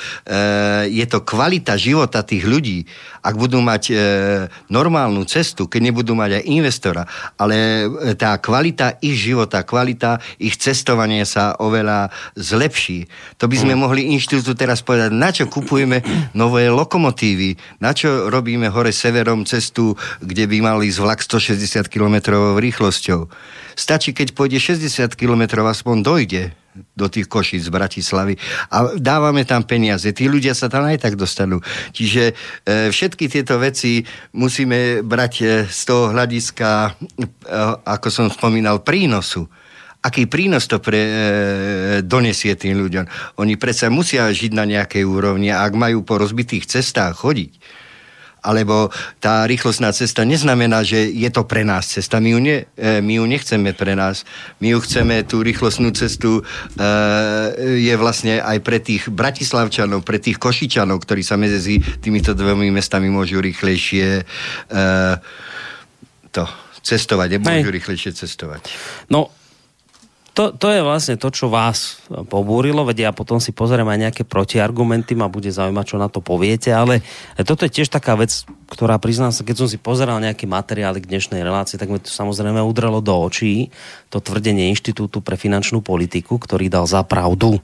je 0.90 1.06
to 1.06 1.22
kvalita 1.22 1.76
života 1.78 2.24
tých 2.26 2.44
ľudí. 2.48 2.88
Ak 3.22 3.38
budú 3.38 3.62
mať 3.62 3.84
e, 3.90 3.96
normálnu 4.70 5.26
cestu, 5.30 5.70
keď 5.70 5.94
nebudú 5.94 6.18
mať 6.18 6.42
aj 6.42 6.44
investora, 6.50 7.04
ale 7.38 7.86
e, 7.86 8.18
tá 8.18 8.38
kvalita 8.38 8.98
ich 9.02 9.18
života, 9.18 9.62
kvalita 9.62 10.18
ich 10.42 10.58
cestovania 10.58 11.26
sa 11.26 11.54
oveľa 11.58 12.10
zlepší. 12.34 13.06
To 13.38 13.46
by 13.46 13.58
sme 13.62 13.74
mm. 13.78 13.80
mohli 13.80 14.02
inštitút 14.14 14.58
teraz 14.58 14.82
povedať, 14.82 15.14
na 15.14 15.30
čo 15.30 15.46
kupujeme 15.48 16.02
nové 16.38 16.70
lokomotívy, 16.70 17.82
na 17.82 17.94
čo 17.94 18.30
robíme 18.30 18.70
hore 18.70 18.94
severom 18.94 19.46
cestu, 19.46 19.94
kde 20.22 20.46
by 20.46 20.58
mali 20.62 20.90
ísť 20.90 21.00
vlak 21.02 21.20
160 21.22 21.88
km 21.88 22.38
rýchlosťou. 22.58 23.30
Stačí, 23.78 24.12
keď 24.12 24.36
pôjde 24.36 24.60
60 24.60 25.16
km, 25.16 25.64
aspoň 25.66 25.98
dojde 26.04 26.44
do 26.96 27.08
tých 27.12 27.28
košíc 27.28 27.68
z 27.68 27.74
Bratislavy 27.74 28.40
a 28.72 28.96
dávame 28.96 29.44
tam 29.44 29.68
peniaze. 29.68 30.08
Tí 30.16 30.32
ľudia 30.32 30.56
sa 30.56 30.72
tam 30.72 30.88
aj 30.88 31.04
tak 31.04 31.20
dostanú. 31.20 31.60
Čiže 31.92 32.32
e, 32.32 32.34
všetky 32.90 33.28
tieto 33.28 33.60
veci 33.60 34.04
musíme 34.36 35.04
brať 35.04 35.34
e, 35.42 35.46
z 35.68 35.82
toho 35.84 36.16
hľadiska, 36.16 36.70
e, 36.88 36.92
ako 37.84 38.08
som 38.08 38.28
spomínal, 38.32 38.84
prínosu 38.84 39.48
aký 40.02 40.26
prínos 40.26 40.66
to 40.66 40.82
pre, 40.82 40.98
e, 40.98 41.14
donesie 42.02 42.58
tým 42.58 42.74
ľuďom. 42.74 43.06
Oni 43.38 43.54
predsa 43.56 43.94
musia 43.94 44.26
žiť 44.34 44.52
na 44.58 44.66
nejakej 44.66 45.06
úrovni 45.06 45.54
a 45.54 45.62
ak 45.62 45.78
majú 45.78 46.02
po 46.02 46.18
rozbitých 46.18 46.66
cestách 46.66 47.22
chodiť, 47.22 47.52
alebo 48.42 48.90
tá 49.22 49.46
rýchlostná 49.46 49.94
cesta 49.94 50.26
neznamená, 50.26 50.82
že 50.82 51.10
je 51.14 51.30
to 51.30 51.46
pre 51.46 51.62
nás 51.62 51.86
cesta. 51.86 52.18
My 52.18 52.34
ju, 52.34 52.40
ne, 52.42 52.58
e, 52.74 52.98
my 53.02 53.22
ju 53.22 53.26
nechceme 53.30 53.72
pre 53.78 53.94
nás. 53.94 54.26
My 54.58 54.74
ju 54.74 54.82
chceme, 54.82 55.22
tú 55.30 55.46
rýchlostnú 55.46 55.94
cestu 55.94 56.42
e, 56.42 56.44
je 57.86 57.94
vlastne 58.02 58.42
aj 58.42 58.58
pre 58.66 58.82
tých 58.82 59.14
Bratislavčanov, 59.14 60.02
pre 60.02 60.18
tých 60.18 60.42
Košičanov, 60.42 61.06
ktorí 61.06 61.22
sa 61.22 61.38
medzi 61.38 61.78
týmito 62.02 62.34
dvomi 62.34 62.74
mestami 62.74 63.14
môžu 63.14 63.38
rýchlejšie 63.38 64.22
e, 64.22 64.24
to 66.34 66.44
cestovať, 66.82 67.38
môžu 67.38 67.70
rýchlejšie 67.70 68.18
cestovať. 68.18 68.74
No, 69.14 69.30
to, 70.32 70.56
to 70.56 70.68
je 70.72 70.80
vlastne 70.80 71.20
to, 71.20 71.28
čo 71.28 71.52
vás 71.52 72.00
pobúrilo, 72.08 72.88
vedia 72.88 73.12
ja 73.12 73.16
potom 73.16 73.44
si 73.44 73.52
pozriem 73.52 73.84
aj 73.84 74.00
nejaké 74.00 74.24
protiargumenty, 74.24 75.12
ma 75.12 75.28
bude 75.28 75.52
zaujímať, 75.52 75.86
čo 75.86 75.98
na 76.00 76.08
to 76.08 76.24
poviete, 76.24 76.72
ale 76.72 77.04
toto 77.44 77.68
je 77.68 77.76
tiež 77.82 77.92
taká 77.92 78.16
vec, 78.16 78.48
ktorá 78.72 78.96
priznám 78.96 79.36
sa, 79.36 79.44
keď 79.44 79.56
som 79.60 79.68
si 79.68 79.76
pozeral 79.76 80.24
nejaké 80.24 80.48
materiály 80.48 81.04
k 81.04 81.10
dnešnej 81.12 81.44
relácii, 81.44 81.76
tak 81.76 81.92
mi 81.92 82.00
to 82.00 82.08
samozrejme 82.08 82.64
udrelo 82.64 83.04
do 83.04 83.12
očí 83.12 83.76
to 84.08 84.24
tvrdenie 84.24 84.72
Inštitútu 84.72 85.20
pre 85.20 85.36
finančnú 85.36 85.84
politiku, 85.84 86.40
ktorý 86.40 86.72
dal 86.72 86.88
za 86.88 87.04
pravdu 87.04 87.60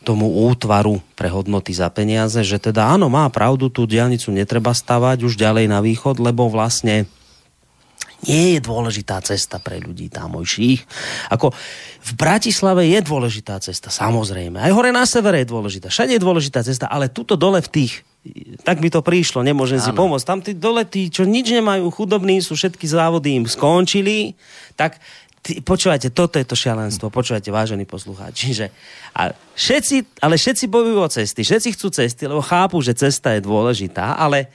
tomu 0.00 0.48
útvaru 0.48 1.04
pre 1.12 1.28
hodnoty 1.28 1.76
za 1.76 1.92
peniaze, 1.92 2.40
že 2.40 2.56
teda 2.56 2.96
áno, 2.96 3.12
má 3.12 3.28
pravdu, 3.28 3.68
tú 3.68 3.84
diálnicu 3.84 4.32
netreba 4.32 4.72
stavať 4.72 5.28
už 5.28 5.36
ďalej 5.36 5.68
na 5.68 5.84
východ, 5.84 6.16
lebo 6.16 6.48
vlastne 6.48 7.04
Nie 8.28 8.56
je 8.56 8.60
dôležitá 8.60 9.16
cesta 9.24 9.56
pre 9.56 9.80
ľudí 9.80 10.12
tamojších. 10.12 10.80
Ako 11.32 11.56
v 12.00 12.12
Bratislave 12.16 12.84
je 12.88 13.00
dôležitá 13.00 13.56
cesta, 13.64 13.88
samozrejme. 13.88 14.60
Aj 14.60 14.72
hore 14.72 14.92
na 14.92 15.08
severe 15.08 15.40
je 15.40 15.48
dôležitá. 15.48 15.88
Všade 15.88 16.16
je 16.16 16.22
dôležitá 16.22 16.60
cesta, 16.60 16.88
ale 16.88 17.08
tuto 17.08 17.36
dole 17.36 17.64
v 17.64 17.70
tých 17.72 18.04
tak 18.68 18.84
by 18.84 18.92
to 18.92 19.00
prišlo, 19.00 19.40
nemôžem 19.40 19.80
ano. 19.80 19.86
si 19.88 19.92
pomôcť. 19.96 20.26
Tam 20.28 20.40
tí 20.44 20.52
dole, 20.52 20.84
tí, 20.84 21.08
čo 21.08 21.24
nič 21.24 21.56
nemajú, 21.56 21.88
chudobní 21.88 22.44
sú, 22.44 22.52
všetky 22.52 22.84
závody 22.84 23.40
im 23.40 23.48
skončili, 23.48 24.36
tak 24.76 25.00
Ty, 25.40 25.64
počúvajte, 25.64 26.12
toto 26.12 26.36
je 26.36 26.44
to 26.44 26.52
šialenstvo, 26.52 27.08
počúvajte, 27.08 27.48
vážení 27.48 27.88
poslucháči, 27.88 28.52
že 28.52 28.66
a 29.16 29.32
všetci, 29.56 30.20
ale 30.20 30.36
všetci 30.36 30.68
bojujú 30.68 30.98
o 31.00 31.08
cesty, 31.08 31.40
všetci 31.40 31.68
chcú 31.80 31.88
cesty, 31.88 32.28
lebo 32.28 32.44
chápu, 32.44 32.76
že 32.84 32.92
cesta 32.92 33.32
je 33.32 33.40
dôležitá, 33.40 34.20
ale 34.20 34.52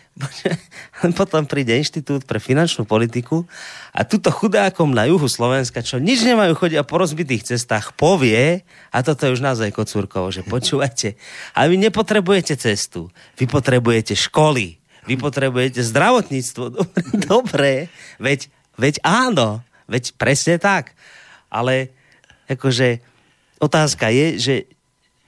potom 1.18 1.50
príde 1.50 1.74
Inštitút 1.74 2.30
pre 2.30 2.38
finančnú 2.38 2.86
politiku 2.86 3.50
a 3.98 4.06
tuto 4.06 4.30
chudákom 4.30 4.94
na 4.94 5.10
juhu 5.10 5.26
Slovenska, 5.26 5.82
čo 5.82 5.98
nič 5.98 6.22
nemajú 6.22 6.54
chodia 6.54 6.86
po 6.86 7.02
rozbitých 7.02 7.58
cestách, 7.58 7.98
povie, 7.98 8.62
a 8.94 8.98
toto 9.02 9.26
je 9.26 9.34
už 9.34 9.42
naozaj 9.42 9.74
kocúrkovo, 9.74 10.30
že 10.30 10.46
počúvajte, 10.46 11.18
a 11.58 11.66
vy 11.66 11.82
nepotrebujete 11.82 12.62
cestu, 12.62 13.10
vy 13.42 13.50
potrebujete 13.50 14.14
školy, 14.14 14.78
vy 15.10 15.18
potrebujete 15.18 15.82
zdravotníctvo, 15.82 16.64
dobre, 16.70 17.02
dobre 17.34 17.72
veď, 18.22 18.54
veď 18.78 19.02
áno, 19.02 19.66
Veď 19.86 20.14
presne 20.18 20.56
tak. 20.58 20.94
Ale 21.50 21.94
akože 22.50 23.02
otázka 23.62 24.12
je, 24.12 24.28
že, 24.38 24.56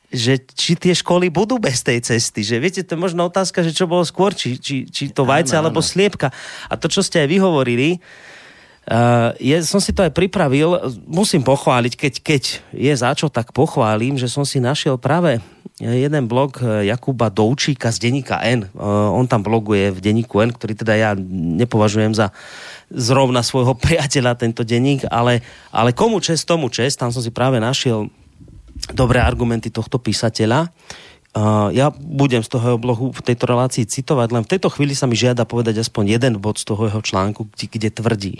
že 0.09 0.33
či 0.53 0.77
tie 0.77 0.93
školy 0.93 1.29
budú 1.31 1.57
bez 1.57 1.81
tej 1.81 2.01
cesty. 2.03 2.45
Že 2.45 2.55
viete, 2.61 2.81
to 2.85 2.97
je 2.97 3.03
možno 3.05 3.27
otázka, 3.27 3.65
že 3.65 3.73
čo 3.73 3.89
bolo 3.89 4.05
skôr, 4.05 4.33
či, 4.33 4.57
či, 4.57 4.89
či 4.89 5.09
to 5.13 5.25
vajce 5.25 5.55
áno, 5.57 5.67
alebo 5.67 5.79
áno. 5.81 5.89
sliepka. 5.89 6.33
A 6.67 6.73
to, 6.75 6.89
čo 6.89 7.01
ste 7.01 7.25
aj 7.25 7.29
vyhovorili, 7.29 8.01
Uh, 8.87 9.35
je, 9.35 9.51
som 9.67 9.83
si 9.83 9.91
to 9.91 9.99
aj 9.99 10.15
pripravil, 10.15 10.79
musím 11.11 11.43
pochváliť, 11.43 11.93
keď, 11.99 12.13
keď 12.23 12.43
je 12.71 12.93
za 12.95 13.11
čo, 13.19 13.27
tak 13.27 13.51
pochválim, 13.51 14.15
že 14.15 14.31
som 14.31 14.47
si 14.47 14.63
našiel 14.63 14.95
práve 14.95 15.43
jeden 15.83 16.25
blog 16.25 16.57
eh, 16.63 16.89
Jakuba 16.89 17.29
Doučíka 17.29 17.91
z 17.93 18.09
denníka 18.09 18.41
N. 18.41 18.65
Uh, 18.73 19.11
on 19.11 19.27
tam 19.29 19.43
bloguje 19.43 19.91
v 19.91 19.99
denníku 19.99 20.41
N, 20.41 20.55
ktorý 20.55 20.73
teda 20.73 20.95
ja 20.95 21.11
nepovažujem 21.19 22.15
za 22.15 22.33
zrovna 22.91 23.43
svojho 23.43 23.75
priateľa 23.83 24.39
tento 24.39 24.63
denník, 24.63 25.07
ale, 25.11 25.43
ale 25.71 25.91
komu 25.91 26.23
čest, 26.23 26.47
tomu 26.47 26.71
čest, 26.71 26.99
tam 26.99 27.11
som 27.11 27.21
si 27.23 27.31
práve 27.31 27.59
našiel 27.59 28.07
dobré 28.93 29.19
argumenty 29.19 29.73
tohto 29.73 29.97
písateľa. 29.97 30.69
Uh, 31.38 31.69
ja 31.69 31.93
budem 31.93 32.41
z 32.41 32.49
toho 32.49 32.81
blogu 32.81 33.13
v 33.13 33.21
tejto 33.21 33.45
relácii 33.45 33.85
citovať, 33.85 34.33
len 34.33 34.43
v 34.47 34.51
tejto 34.57 34.73
chvíli 34.73 34.97
sa 34.97 35.05
mi 35.05 35.13
žiada 35.13 35.45
povedať 35.45 35.85
aspoň 35.85 36.17
jeden 36.17 36.33
bod 36.41 36.57
z 36.57 36.65
toho 36.65 36.89
jeho 36.89 37.01
článku, 37.03 37.53
kde, 37.53 37.65
kde 37.69 37.89
tvrdí. 37.93 38.35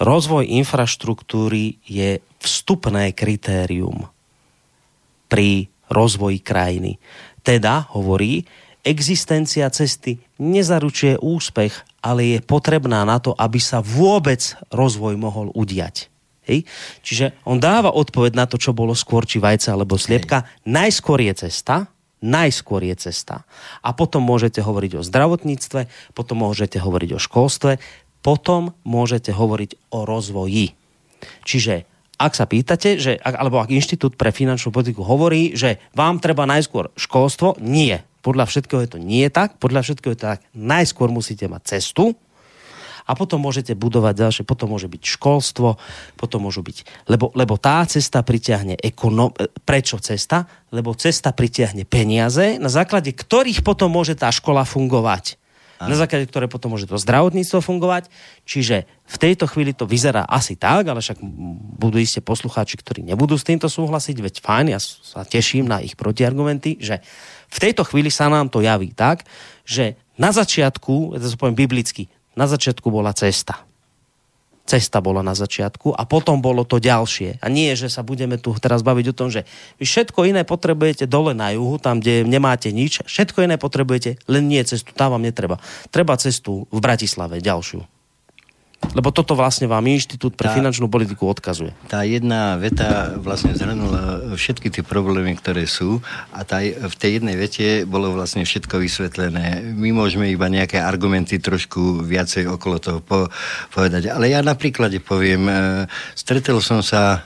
Rozvoj 0.00 0.48
infraštruktúry 0.48 1.84
je 1.84 2.24
vstupné 2.40 3.12
kritérium 3.12 4.08
pri 5.28 5.68
rozvoji 5.92 6.40
krajiny. 6.40 6.96
Teda, 7.44 7.92
hovorí, 7.92 8.48
existencia 8.84 9.66
cesty 9.72 10.20
nezaručuje 10.36 11.18
úspech, 11.18 11.72
ale 12.04 12.36
je 12.36 12.38
potrebná 12.44 13.02
na 13.08 13.16
to, 13.18 13.32
aby 13.34 13.56
sa 13.56 13.80
vôbec 13.80 14.54
rozvoj 14.68 15.16
mohol 15.16 15.48
udiať. 15.56 16.12
Hej? 16.44 16.68
Čiže 17.00 17.32
on 17.48 17.56
dáva 17.56 17.88
odpoveď 17.90 18.36
na 18.36 18.44
to, 18.44 18.60
čo 18.60 18.76
bolo 18.76 18.92
skôr, 18.92 19.24
či 19.24 19.40
vajce 19.40 19.72
alebo 19.72 19.96
sliepka. 19.96 20.44
Hej. 20.44 20.68
Najskôr 20.68 21.18
je 21.24 21.48
cesta, 21.48 21.88
najskôr 22.20 22.84
je 22.84 23.08
cesta. 23.08 23.48
A 23.80 23.96
potom 23.96 24.20
môžete 24.20 24.60
hovoriť 24.60 25.00
o 25.00 25.06
zdravotníctve, 25.06 26.12
potom 26.12 26.44
môžete 26.44 26.76
hovoriť 26.76 27.10
o 27.16 27.20
školstve, 27.20 27.80
potom 28.20 28.76
môžete 28.84 29.32
hovoriť 29.32 29.92
o 29.92 30.08
rozvoji. 30.08 30.76
Čiže 31.44 31.88
ak 32.20 32.32
sa 32.32 32.46
pýtate, 32.46 32.96
že, 32.96 33.18
alebo 33.20 33.58
ak 33.58 33.74
Inštitút 33.74 34.14
pre 34.14 34.30
finančnú 34.30 34.70
politiku 34.70 35.02
hovorí, 35.02 35.52
že 35.58 35.82
vám 35.92 36.22
treba 36.22 36.46
najskôr 36.46 36.94
školstvo, 36.94 37.58
nie. 37.60 38.00
Podľa 38.24 38.48
všetkého 38.48 38.80
je 38.88 38.90
to 38.96 38.98
nie 38.98 39.28
tak. 39.28 39.60
Podľa 39.60 39.84
všetkého 39.84 40.16
je 40.16 40.18
to 40.18 40.28
tak. 40.32 40.40
Najskôr 40.56 41.12
musíte 41.12 41.44
mať 41.44 41.76
cestu, 41.76 42.16
a 43.04 43.12
potom 43.12 43.36
môžete 43.36 43.76
budovať 43.76 44.14
ďalšie, 44.16 44.42
potom 44.48 44.72
môže 44.72 44.88
byť 44.88 45.02
školstvo, 45.20 45.76
potom 46.16 46.48
môžu 46.48 46.64
byť, 46.64 47.04
lebo, 47.12 47.28
lebo 47.36 47.60
tá 47.60 47.84
cesta 47.84 48.24
pritiahne 48.24 48.80
ekonom, 48.80 49.28
e, 49.36 49.44
prečo 49.60 50.00
cesta? 50.00 50.48
Lebo 50.72 50.96
cesta 50.96 51.36
pritiahne 51.36 51.84
peniaze, 51.84 52.56
na 52.56 52.72
základe 52.72 53.12
ktorých 53.12 53.60
potom 53.60 53.92
môže 53.92 54.16
tá 54.16 54.32
škola 54.32 54.64
fungovať. 54.64 55.36
Aha. 55.84 55.90
Na 55.90 55.96
základe 55.98 56.30
ktoré 56.30 56.46
potom 56.48 56.72
môže 56.72 56.86
to 56.86 56.96
zdravotníctvo 56.96 57.58
fungovať. 57.60 58.06
Čiže 58.46 58.88
v 59.04 59.16
tejto 59.20 59.50
chvíli 59.50 59.74
to 59.74 59.84
vyzerá 59.90 60.24
asi 60.24 60.54
tak, 60.54 60.86
ale 60.86 61.02
však 61.02 61.18
budú 61.76 61.98
iste 61.98 62.22
poslucháči, 62.22 62.78
ktorí 62.78 63.02
nebudú 63.04 63.34
s 63.34 63.44
týmto 63.44 63.66
súhlasiť, 63.66 64.16
veď 64.16 64.34
fajn, 64.40 64.66
ja 64.70 64.80
sa 64.80 65.26
teším 65.26 65.66
na 65.68 65.82
ich 65.82 65.98
protiargumenty, 65.98 66.78
že 66.78 67.02
v 67.54 67.62
tejto 67.62 67.86
chvíli 67.86 68.10
sa 68.10 68.26
nám 68.26 68.50
to 68.50 68.58
javí 68.58 68.90
tak, 68.90 69.22
že 69.62 69.94
na 70.18 70.34
začiatku, 70.34 71.14
ja 71.14 71.22
to 71.22 71.38
poviem 71.38 71.54
biblicky, 71.54 72.10
na 72.34 72.50
začiatku 72.50 72.90
bola 72.90 73.14
cesta. 73.14 73.62
Cesta 74.64 75.04
bola 75.04 75.20
na 75.20 75.36
začiatku 75.36 75.92
a 75.92 76.08
potom 76.08 76.40
bolo 76.40 76.64
to 76.64 76.80
ďalšie. 76.80 77.36
A 77.44 77.46
nie, 77.52 77.76
že 77.76 77.92
sa 77.92 78.00
budeme 78.00 78.40
tu 78.40 78.56
teraz 78.56 78.80
baviť 78.80 79.06
o 79.12 79.16
tom, 79.16 79.28
že 79.28 79.44
vy 79.76 79.84
všetko 79.84 80.24
iné 80.24 80.40
potrebujete 80.40 81.04
dole 81.04 81.36
na 81.36 81.52
juhu, 81.52 81.76
tam, 81.76 82.00
kde 82.00 82.24
nemáte 82.24 82.72
nič. 82.72 83.04
Všetko 83.04 83.44
iné 83.44 83.60
potrebujete, 83.60 84.16
len 84.24 84.48
nie 84.48 84.64
cestu, 84.64 84.96
tam 84.96 85.12
vám 85.12 85.22
netreba. 85.22 85.60
Treba 85.92 86.16
cestu 86.16 86.64
v 86.72 86.78
Bratislave, 86.80 87.44
ďalšiu. 87.44 87.93
Lebo 88.92 89.08
toto 89.08 89.32
vlastne 89.32 89.64
vám 89.64 89.88
Inštitút 89.88 90.36
pre 90.36 90.52
tá, 90.52 90.54
finančnú 90.54 90.92
politiku 90.92 91.24
odkazuje. 91.30 91.72
Tá 91.88 92.04
jedna 92.04 92.60
veta 92.60 93.16
vlastne 93.16 93.56
zhrnula 93.56 94.36
všetky 94.36 94.68
tie 94.68 94.84
problémy, 94.84 95.32
ktoré 95.40 95.64
sú 95.64 96.04
a 96.34 96.44
tá, 96.44 96.60
v 96.60 96.94
tej 96.98 97.20
jednej 97.22 97.40
vete 97.40 97.88
bolo 97.88 98.12
vlastne 98.12 98.44
všetko 98.44 98.76
vysvetlené. 98.84 99.64
My 99.72 99.94
môžeme 99.94 100.28
iba 100.28 100.50
nejaké 100.52 100.82
argumenty 100.82 101.40
trošku 101.40 102.04
viacej 102.04 102.50
okolo 102.50 102.76
toho 102.82 103.00
po, 103.00 103.32
povedať. 103.72 104.12
Ale 104.12 104.28
ja 104.28 104.44
napríklad 104.44 104.92
poviem, 105.00 105.48
e, 105.48 105.54
stretol 106.12 106.60
som 106.60 106.84
sa 106.84 107.24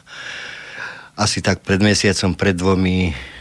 asi 1.18 1.42
tak 1.42 1.66
pred 1.66 1.82
mesiacom, 1.82 2.38
pred 2.38 2.54
dvomi 2.54 3.10
E, 3.10 3.37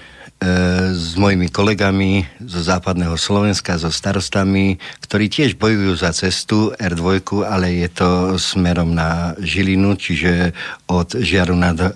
s 0.94 1.18
mojimi 1.18 1.50
kolegami 1.50 2.22
zo 2.46 2.62
západného 2.62 3.18
Slovenska, 3.18 3.82
so 3.82 3.90
starostami, 3.90 4.78
ktorí 5.02 5.34
tiež 5.34 5.58
bojujú 5.58 5.98
za 5.98 6.14
cestu 6.14 6.70
R2, 6.78 7.42
ale 7.42 7.82
je 7.82 7.90
to 7.90 8.10
smerom 8.38 8.94
na 8.94 9.34
Žilinu, 9.42 9.98
čiže 9.98 10.54
od 10.86 11.18
Žiaru 11.18 11.58
nad 11.58 11.78
uh, 11.82 11.90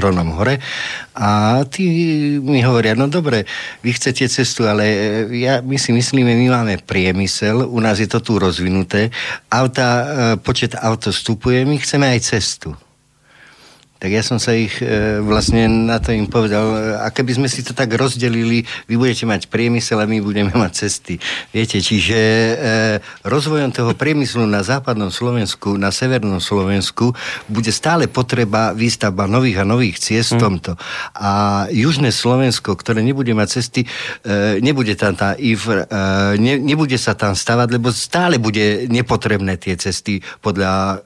Hronom 0.00 0.32
hore. 0.32 0.64
A 1.12 1.60
tí 1.68 1.84
mi 2.40 2.64
hovoria, 2.64 2.96
no 2.96 3.06
dobre, 3.06 3.44
vy 3.84 3.92
chcete 3.92 4.32
cestu, 4.32 4.64
ale 4.64 4.84
ja, 5.36 5.60
my 5.60 5.76
si 5.76 5.92
myslíme, 5.92 6.32
my 6.32 6.46
máme 6.50 6.74
priemysel, 6.80 7.68
u 7.68 7.78
nás 7.84 8.00
je 8.00 8.08
to 8.08 8.24
tu 8.24 8.40
rozvinuté, 8.40 9.12
auta, 9.52 9.88
uh, 9.88 10.06
počet 10.40 10.72
auto 10.72 11.12
vstupuje, 11.12 11.68
my 11.68 11.76
chceme 11.76 12.08
aj 12.16 12.20
cestu 12.32 12.72
tak 14.04 14.12
ja 14.12 14.20
som 14.20 14.36
sa 14.36 14.52
ich 14.52 14.84
e, 14.84 15.16
vlastne 15.24 15.64
na 15.64 15.96
to 15.96 16.12
im 16.12 16.28
povedal, 16.28 17.00
a 17.00 17.08
keby 17.08 17.40
sme 17.40 17.48
si 17.48 17.64
to 17.64 17.72
tak 17.72 17.88
rozdelili, 17.96 18.60
vy 18.84 19.00
budete 19.00 19.24
mať 19.24 19.48
priemysel 19.48 19.96
a 19.96 20.04
my 20.04 20.20
budeme 20.20 20.52
mať 20.52 20.84
cesty. 20.84 21.16
Viete, 21.56 21.80
čiže 21.80 22.12
e, 22.12 22.54
rozvojom 23.24 23.72
toho 23.72 23.96
priemyslu 23.96 24.44
na 24.44 24.60
západnom 24.60 25.08
Slovensku, 25.08 25.80
na 25.80 25.88
severnom 25.88 26.36
Slovensku 26.36 27.16
bude 27.48 27.72
stále 27.72 28.04
potreba 28.04 28.76
výstavba 28.76 29.24
nových 29.24 29.64
a 29.64 29.68
nových 29.68 29.96
ciest 29.96 30.36
v 30.36 30.36
hm. 30.36 30.44
tomto. 30.44 30.72
A 31.16 31.64
južné 31.72 32.12
Slovensko, 32.12 32.76
ktoré 32.76 33.00
nebude 33.00 33.32
mať 33.32 33.56
cesty, 33.56 33.88
e, 34.20 34.60
nebude 34.60 35.00
tam 35.00 35.16
tá 35.16 35.32
IF, 35.40 35.64
e, 35.64 35.80
ne, 36.36 36.60
nebude 36.60 37.00
sa 37.00 37.16
tam 37.16 37.32
stavať, 37.32 37.72
lebo 37.72 37.88
stále 37.88 38.36
bude 38.36 38.84
nepotrebné 38.84 39.56
tie 39.56 39.80
cesty 39.80 40.20
podľa 40.44 41.00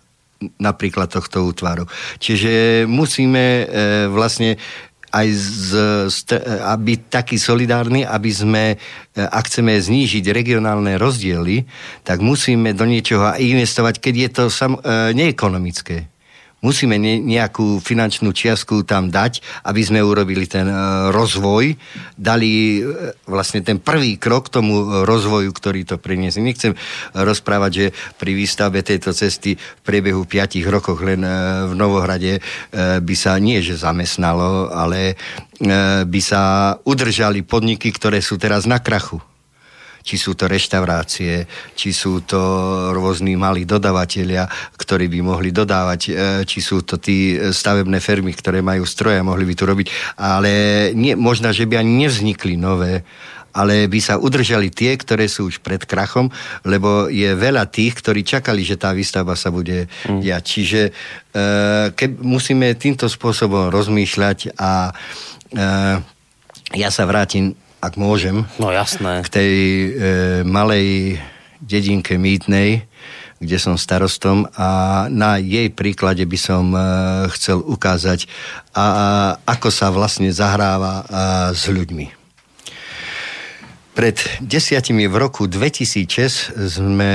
napríklad 0.59 1.11
tohto 1.11 1.47
útvaru. 1.51 1.91
Čiže 2.23 2.85
musíme 2.87 3.45
e, 3.45 3.65
vlastne 4.07 4.55
aj 5.09 5.27
z, 5.33 5.69
z, 6.13 6.19
aby 6.69 7.01
taký 7.09 7.41
solidárny, 7.41 8.05
aby 8.05 8.31
sme, 8.31 8.65
e, 8.75 8.77
ak 9.19 9.49
chceme 9.49 9.75
znížiť 9.81 10.25
regionálne 10.31 11.01
rozdiely, 11.01 11.65
tak 12.05 12.21
musíme 12.21 12.77
do 12.77 12.85
niečoho 12.85 13.35
investovať, 13.35 13.95
keď 13.99 14.15
je 14.15 14.29
to 14.31 14.45
sam, 14.53 14.77
e, 14.79 15.17
neekonomické 15.17 16.18
musíme 16.61 16.99
ne, 16.99 17.23
nejakú 17.23 17.79
finančnú 17.79 18.35
čiastku 18.35 18.83
tam 18.83 19.11
dať, 19.11 19.41
aby 19.67 19.81
sme 19.83 20.01
urobili 20.03 20.51
ten 20.51 20.67
uh, 20.67 21.11
rozvoj, 21.15 21.79
dali 22.19 22.83
uh, 22.83 23.15
vlastne 23.31 23.63
ten 23.63 23.79
prvý 23.79 24.19
krok 24.19 24.51
k 24.51 24.59
tomu 24.59 25.07
rozvoju, 25.07 25.51
ktorý 25.55 25.87
to 25.87 25.97
priniesie. 26.01 26.43
Nechcem 26.43 26.75
rozprávať, 27.15 27.71
že 27.71 27.87
pri 28.19 28.33
výstavbe 28.35 28.83
tejto 28.83 29.15
cesty 29.15 29.55
v 29.55 29.83
priebehu 29.87 30.27
5 30.27 30.59
rokoch 30.67 30.99
len 31.03 31.23
uh, 31.23 31.67
v 31.71 31.75
Novohrade 31.79 32.41
by 32.79 33.15
sa 33.17 33.39
nie 33.39 33.61
že 33.63 33.79
zamestnalo, 33.79 34.71
ale 34.71 35.19
by 36.07 36.21
sa 36.23 36.75
udržali 36.87 37.43
podniky, 37.43 37.91
ktoré 37.91 38.23
sú 38.23 38.39
teraz 38.39 38.67
na 38.67 38.79
krachu. 38.79 39.19
Či 40.09 40.17
sú 40.17 40.33
to 40.33 40.49
reštaurácie, 40.49 41.45
či 41.77 41.93
sú 41.93 42.25
to 42.25 42.41
rôzni 42.97 43.37
malí 43.37 43.69
dodavatelia, 43.69 44.49
ktorí 44.81 45.13
by 45.13 45.21
mohli 45.21 45.53
dodávať, 45.53 46.01
e, 46.09 46.13
či 46.49 46.65
sú 46.65 46.81
to 46.81 46.97
tí 46.97 47.37
stavebné 47.37 48.01
firmy, 48.01 48.33
ktoré 48.33 48.65
majú 48.65 48.89
stroje 48.89 49.21
a 49.21 49.29
mohli 49.29 49.45
by 49.45 49.53
tu 49.53 49.69
robiť. 49.69 49.87
Ale 50.17 50.53
nie, 50.97 51.13
možno, 51.13 51.53
že 51.53 51.69
by 51.69 51.85
ani 51.85 52.09
nevznikli 52.09 52.57
nové 52.57 53.05
ale 53.49 53.91
by 53.91 53.99
sa 53.99 54.15
udržali 54.23 54.71
tie, 54.71 54.95
ktoré 54.95 55.27
sú 55.27 55.51
už 55.51 55.59
pred 55.67 55.83
krachom, 55.83 56.31
lebo 56.63 57.11
je 57.11 57.27
veľa 57.35 57.67
tých, 57.67 57.99
ktorí 57.99 58.23
čakali, 58.23 58.63
že 58.63 58.79
tá 58.79 58.95
výstavba 58.95 59.35
sa 59.35 59.51
bude 59.51 59.91
mm. 60.07 60.21
diať. 60.23 60.43
Čiže 60.47 60.81
e, 60.87 60.93
ke, 61.91 62.07
musíme 62.23 62.79
týmto 62.79 63.11
spôsobom 63.11 63.73
rozmýšľať 63.73 64.55
a 64.55 64.93
e, 65.51 65.59
ja 66.79 66.91
sa 66.93 67.03
vrátim, 67.09 67.57
ak 67.79 67.95
môžem, 67.95 68.47
no, 68.59 68.75
jasné. 68.75 69.23
k 69.23 69.29
tej 69.31 69.53
e, 69.55 69.89
malej 70.43 71.19
dedinke 71.63 72.19
Mýtnej, 72.19 72.87
kde 73.39 73.57
som 73.63 73.79
starostom 73.79 74.51
a 74.59 75.07
na 75.11 75.39
jej 75.39 75.71
príklade 75.71 76.27
by 76.27 76.39
som 76.39 76.75
e, 76.75 76.81
chcel 77.39 77.63
ukázať, 77.63 78.27
a, 78.75 78.83
a, 78.83 78.85
ako 79.47 79.71
sa 79.71 79.95
vlastne 79.95 80.31
zahráva 80.35 81.03
a, 81.03 81.05
s 81.55 81.71
ľuďmi. 81.71 82.19
Pred 83.99 84.47
desiatimi 84.47 85.11
v 85.11 85.17
roku 85.19 85.51
2006 85.51 86.55
sme 86.55 87.13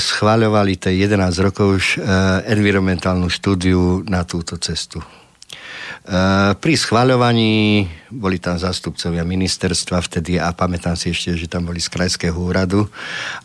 schváľovali 0.00 0.80
tej 0.80 1.04
11 1.04 1.28
rokov 1.44 1.66
už 1.76 1.86
uh, 2.00 2.40
environmentálnu 2.48 3.28
štúdiu 3.28 4.00
na 4.08 4.24
túto 4.24 4.56
cestu. 4.56 5.04
Uh, 6.02 6.58
pri 6.58 6.74
schváľovaní 6.74 7.86
boli 8.10 8.42
tam 8.42 8.58
zástupcovia 8.58 9.22
ministerstva 9.22 10.02
vtedy 10.02 10.34
a 10.34 10.50
pamätám 10.50 10.98
si 10.98 11.14
ešte, 11.14 11.38
že 11.38 11.46
tam 11.46 11.70
boli 11.70 11.78
z 11.78 11.94
krajského 11.94 12.34
úradu. 12.34 12.90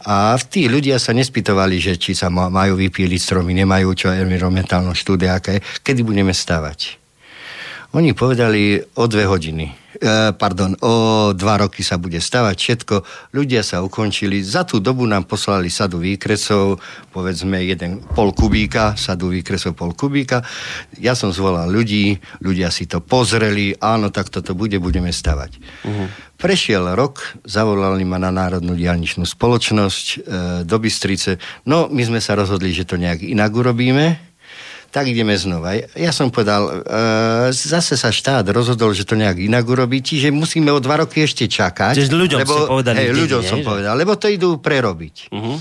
A 0.02 0.34
tí 0.42 0.66
ľudia 0.66 0.98
sa 0.98 1.14
nespýtovali, 1.14 1.78
že 1.78 2.02
či 2.02 2.18
sa 2.18 2.34
majú 2.34 2.74
vypíliť 2.82 3.20
stromy, 3.22 3.54
nemajú 3.62 3.94
čo 3.94 4.10
environmentálnu 4.10 4.90
štúdiu, 4.98 5.38
aké, 5.38 5.62
kedy 5.86 6.02
budeme 6.02 6.34
stavať. 6.34 6.98
Oni 7.94 8.18
povedali 8.18 8.82
o 8.98 9.06
dve 9.06 9.30
hodiny. 9.30 9.66
E, 9.70 9.74
pardon, 10.38 10.78
o 10.82 10.94
dva 11.34 11.62
roky 11.62 11.82
sa 11.82 11.98
bude 11.98 12.22
stavať 12.22 12.56
všetko. 12.58 12.96
Ľudia 13.34 13.66
sa 13.66 13.82
ukončili. 13.82 14.42
Za 14.46 14.68
tú 14.68 14.78
dobu 14.78 15.08
nám 15.10 15.26
poslali 15.26 15.72
sadu 15.74 16.02
výkresov, 16.04 16.78
povedzme 17.10 17.64
jeden 17.66 18.04
pol 18.14 18.34
kubíka, 18.34 18.94
sadu 19.00 19.34
výkresov 19.34 19.74
pol 19.74 19.98
kubíka. 19.98 20.46
Ja 21.02 21.18
som 21.18 21.34
zvolal 21.34 21.72
ľudí, 21.72 22.18
ľudia 22.44 22.70
si 22.70 22.86
to 22.86 23.02
pozreli, 23.02 23.74
áno, 23.82 24.14
tak 24.14 24.30
toto 24.30 24.54
bude, 24.54 24.78
budeme 24.78 25.10
stavať. 25.10 25.52
Uh-huh. 25.88 26.08
Prešiel 26.38 26.94
rok, 26.94 27.42
zavolali 27.50 28.06
ma 28.06 28.22
na 28.22 28.30
Národnú 28.30 28.78
diálničnú 28.78 29.26
spoločnosť 29.26 30.06
e, 30.06 30.18
do 30.70 30.78
Bystrice. 30.78 31.42
No, 31.66 31.90
my 31.90 32.06
sme 32.06 32.22
sa 32.22 32.38
rozhodli, 32.38 32.70
že 32.78 32.86
to 32.86 33.02
nejak 33.02 33.26
inak 33.26 33.50
urobíme 33.50 34.27
tak 34.92 35.12
ideme 35.12 35.36
znova. 35.36 35.76
Ja 35.94 36.12
som 36.16 36.32
povedal, 36.32 36.84
e, 36.84 37.52
zase 37.52 38.00
sa 38.00 38.10
štát 38.10 38.48
rozhodol, 38.50 38.96
že 38.96 39.04
to 39.04 39.20
nejak 39.20 39.38
inak 39.40 39.68
urobí, 39.68 40.00
čiže 40.00 40.32
musíme 40.32 40.72
o 40.72 40.80
dva 40.80 41.04
roky 41.04 41.28
ešte 41.28 41.46
čakať. 41.46 41.94
Čiže 41.96 42.16
ľuďom 42.16 42.40
lebo, 42.44 42.56
povedali. 42.68 42.98
Hej, 43.04 43.12
ľuďom 43.14 43.42
som 43.44 43.60
že? 43.62 43.66
povedal, 43.68 43.94
lebo 43.94 44.16
to 44.16 44.32
idú 44.32 44.58
prerobiť. 44.58 45.32
Uh-huh. 45.32 45.60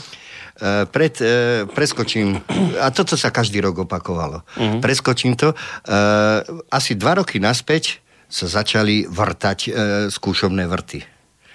Uh, 0.57 0.89
pred, 0.89 1.13
uh, 1.21 1.69
preskočím, 1.69 2.41
a 2.81 2.89
toto 2.89 3.13
sa 3.19 3.29
každý 3.29 3.61
rok 3.61 3.85
opakovalo, 3.85 4.41
uh-huh. 4.57 4.81
preskočím 4.81 5.37
to, 5.37 5.53
uh, 5.53 6.41
asi 6.73 6.97
dva 6.97 7.21
roky 7.21 7.37
naspäť 7.37 8.01
sa 8.27 8.49
začali 8.49 9.05
vrtať 9.05 9.59
uh, 9.69 9.73
skúšobné 10.09 10.65
vrty. 10.65 11.05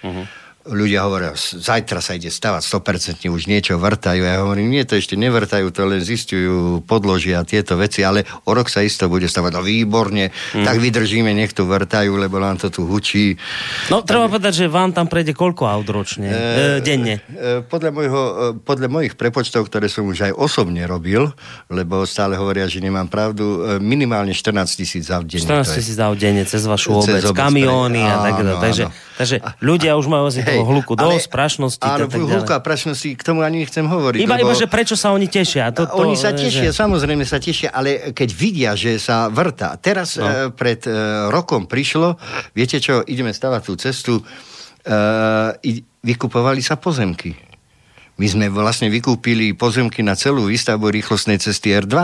Uh-huh 0.06 0.41
ľudia 0.68 1.02
hovoria, 1.02 1.34
zajtra 1.34 1.98
sa 1.98 2.14
ide 2.14 2.30
stavať, 2.30 2.62
100% 2.62 3.26
už 3.26 3.50
niečo 3.50 3.74
vrtajú. 3.82 4.22
Ja 4.22 4.46
hovorím, 4.46 4.70
nie, 4.70 4.86
to 4.86 4.94
ešte 4.94 5.18
nevrtajú, 5.18 5.74
to 5.74 5.82
len 5.86 5.98
zistujú, 5.98 6.86
podložia 6.86 7.42
tieto 7.42 7.74
veci, 7.74 8.06
ale 8.06 8.22
o 8.46 8.52
rok 8.54 8.70
sa 8.70 8.78
isto 8.86 9.10
bude 9.10 9.26
stavať. 9.26 9.50
No 9.58 9.62
výborne, 9.66 10.30
mm. 10.30 10.62
tak 10.62 10.78
vydržíme, 10.78 11.34
nech 11.34 11.50
tu 11.50 11.66
vrtajú, 11.66 12.14
lebo 12.14 12.38
nám 12.38 12.62
to 12.62 12.70
tu 12.70 12.86
hučí. 12.86 13.34
No, 13.90 14.06
treba 14.06 14.30
tak... 14.30 14.38
povedať, 14.38 14.52
že 14.62 14.66
vám 14.70 14.94
tam 14.94 15.10
prejde 15.10 15.34
koľko 15.34 15.66
aut 15.66 15.88
ročne, 15.90 16.30
e, 16.30 16.38
e, 16.38 16.84
denne? 16.84 17.18
E, 17.34 17.66
podľa, 17.66 17.90
môjho, 17.90 18.22
e, 18.22 18.34
podľa 18.62 18.88
mojich 18.88 19.14
prepočtov, 19.18 19.66
ktoré 19.66 19.90
som 19.90 20.06
už 20.06 20.30
aj 20.30 20.32
osobne 20.38 20.86
robil, 20.86 21.26
lebo 21.66 22.06
stále 22.06 22.38
hovoria, 22.38 22.70
že 22.70 22.78
nemám 22.78 23.10
pravdu, 23.10 23.66
e, 23.66 23.82
minimálne 23.82 24.30
14 24.30 24.78
tisíc 24.78 25.10
aut 25.10 25.26
denne. 25.26 25.42
14 25.42 25.74
tisíc 25.74 25.98
aut 25.98 26.14
denne, 26.14 26.46
cez 26.46 26.62
vašu 26.62 27.02
obec, 27.02 27.18
cez 27.18 27.34
kamióny 27.34 28.02
a 28.06 28.14
tak 28.22 28.34
Takže, 28.42 28.84
takže 29.18 29.36
ľudia 29.58 29.98
už 29.98 30.06
majú 30.06 30.30
asi 30.30 30.44
toho 30.52 30.66
hluku 30.68 30.92
dosť, 30.92 31.28
prašnosti. 31.32 31.84
Áno, 31.84 32.06
tak 32.10 32.20
hluku 32.20 32.52
a 32.52 32.60
prašnosti, 32.60 33.16
k 33.16 33.22
tomu 33.24 33.40
ani 33.40 33.64
nechcem 33.64 33.86
hovoriť. 33.88 34.20
Iba, 34.20 34.36
lebo, 34.36 34.52
iba 34.52 34.60
že 34.60 34.68
prečo 34.68 34.94
sa 34.98 35.16
oni 35.16 35.26
tešia. 35.32 35.72
To, 35.72 35.88
to, 35.88 36.04
oni 36.04 36.16
sa 36.18 36.36
tešia, 36.36 36.70
že... 36.70 36.76
samozrejme 36.76 37.24
sa 37.24 37.40
tešia, 37.40 37.72
ale 37.72 38.12
keď 38.12 38.28
vidia, 38.32 38.70
že 38.76 39.00
sa 39.00 39.32
vrta. 39.32 39.80
Teraz 39.80 40.20
no. 40.20 40.24
uh, 40.24 40.30
pred 40.52 40.84
uh, 40.84 41.28
rokom 41.32 41.64
prišlo, 41.64 42.20
viete 42.52 42.76
čo, 42.78 43.00
ideme 43.04 43.32
stavať 43.32 43.60
tú 43.64 43.72
cestu, 43.80 44.14
uh, 44.20 45.52
vykupovali 46.02 46.60
sa 46.60 46.76
pozemky. 46.76 47.52
My 48.20 48.26
sme 48.28 48.46
vlastne 48.52 48.92
vykúpili 48.92 49.56
pozemky 49.56 50.04
na 50.04 50.12
celú 50.18 50.46
výstavbu 50.46 50.92
rýchlostnej 50.92 51.40
cesty 51.40 51.72
R2. 51.72 51.96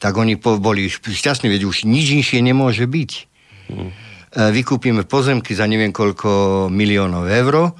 Tak 0.00 0.12
oni 0.16 0.40
boli 0.40 0.88
šťastní, 0.88 1.52
veď 1.52 1.62
už 1.68 1.84
nič 1.84 2.16
inšie 2.16 2.40
nemôže 2.40 2.84
byť. 2.84 3.10
E, 3.12 4.05
vykúpime 4.36 5.08
pozemky 5.08 5.56
za 5.56 5.64
neviem 5.64 5.96
koľko 5.96 6.68
miliónov 6.68 7.24
eur, 7.24 7.72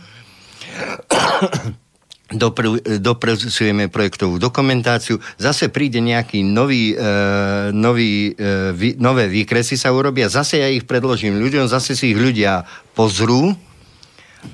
dopr- 2.32 2.82
dopracujeme 2.98 3.86
projektovú 3.86 4.42
dokumentáciu, 4.42 5.22
zase 5.38 5.70
príde 5.70 6.02
nejaký 6.02 6.42
nový, 6.42 6.96
e, 6.96 7.70
nový, 7.70 8.34
e, 8.34 8.72
vy, 8.74 8.98
nové 8.98 9.30
výkresy 9.30 9.78
sa 9.78 9.94
urobia, 9.94 10.26
zase 10.26 10.58
ja 10.58 10.68
ich 10.72 10.88
predložím 10.88 11.38
ľuďom, 11.38 11.70
zase 11.70 11.94
si 11.94 12.10
ich 12.10 12.18
ľudia 12.18 12.66
pozrú, 12.98 13.54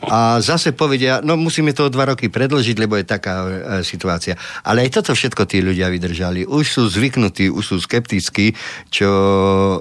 a 0.06 0.40
zase 0.42 0.72
povedia, 0.72 1.20
no 1.22 1.36
musíme 1.36 1.72
to 1.76 1.88
o 1.88 1.92
dva 1.92 2.12
roky 2.14 2.28
predlžiť, 2.28 2.76
lebo 2.80 2.96
je 2.98 3.06
taká 3.06 3.34
e, 3.42 3.50
situácia. 3.86 4.34
Ale 4.66 4.86
aj 4.86 5.02
toto 5.02 5.12
všetko 5.14 5.46
tí 5.46 5.60
ľudia 5.62 5.92
vydržali. 5.92 6.48
Už 6.48 6.64
sú 6.66 6.82
zvyknutí, 6.88 7.52
už 7.52 7.64
sú 7.64 7.76
skeptickí, 7.78 8.56
čo 8.88 9.10
e, 9.10 9.78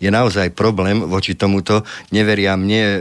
je 0.00 0.10
naozaj 0.10 0.54
problém 0.54 1.02
voči 1.04 1.34
tomuto. 1.36 1.84
Neveria 2.14 2.56
mne, 2.56 2.82
e, 2.82 3.00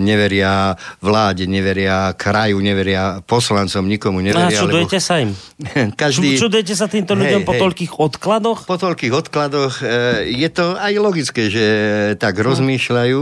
neveria 0.00 0.74
vláde, 1.00 1.44
neveria 1.46 2.12
kraju, 2.16 2.58
neveria 2.60 3.20
poslancom, 3.24 3.86
nikomu 3.86 4.20
neveria. 4.24 4.48
No 4.48 4.56
a 4.56 4.62
čudujete 4.66 4.98
lebo... 4.98 5.06
sa 5.06 5.14
im? 5.22 5.30
Každý... 6.02 6.40
Čudujete 6.40 6.74
sa 6.74 6.86
týmto 6.88 7.14
ľuďom 7.14 7.42
hej, 7.44 7.48
po 7.48 7.54
hej. 7.54 7.60
toľkých 7.62 7.92
odkladoch? 8.00 8.58
Po 8.64 8.76
toľkých 8.80 9.12
odkladoch. 9.12 9.74
E, 9.80 10.32
je 10.34 10.48
to 10.50 10.74
aj 10.76 10.92
logické, 10.96 11.52
že 11.52 11.64
tak 12.16 12.40
no. 12.40 12.52
rozmýšľajú. 12.52 13.20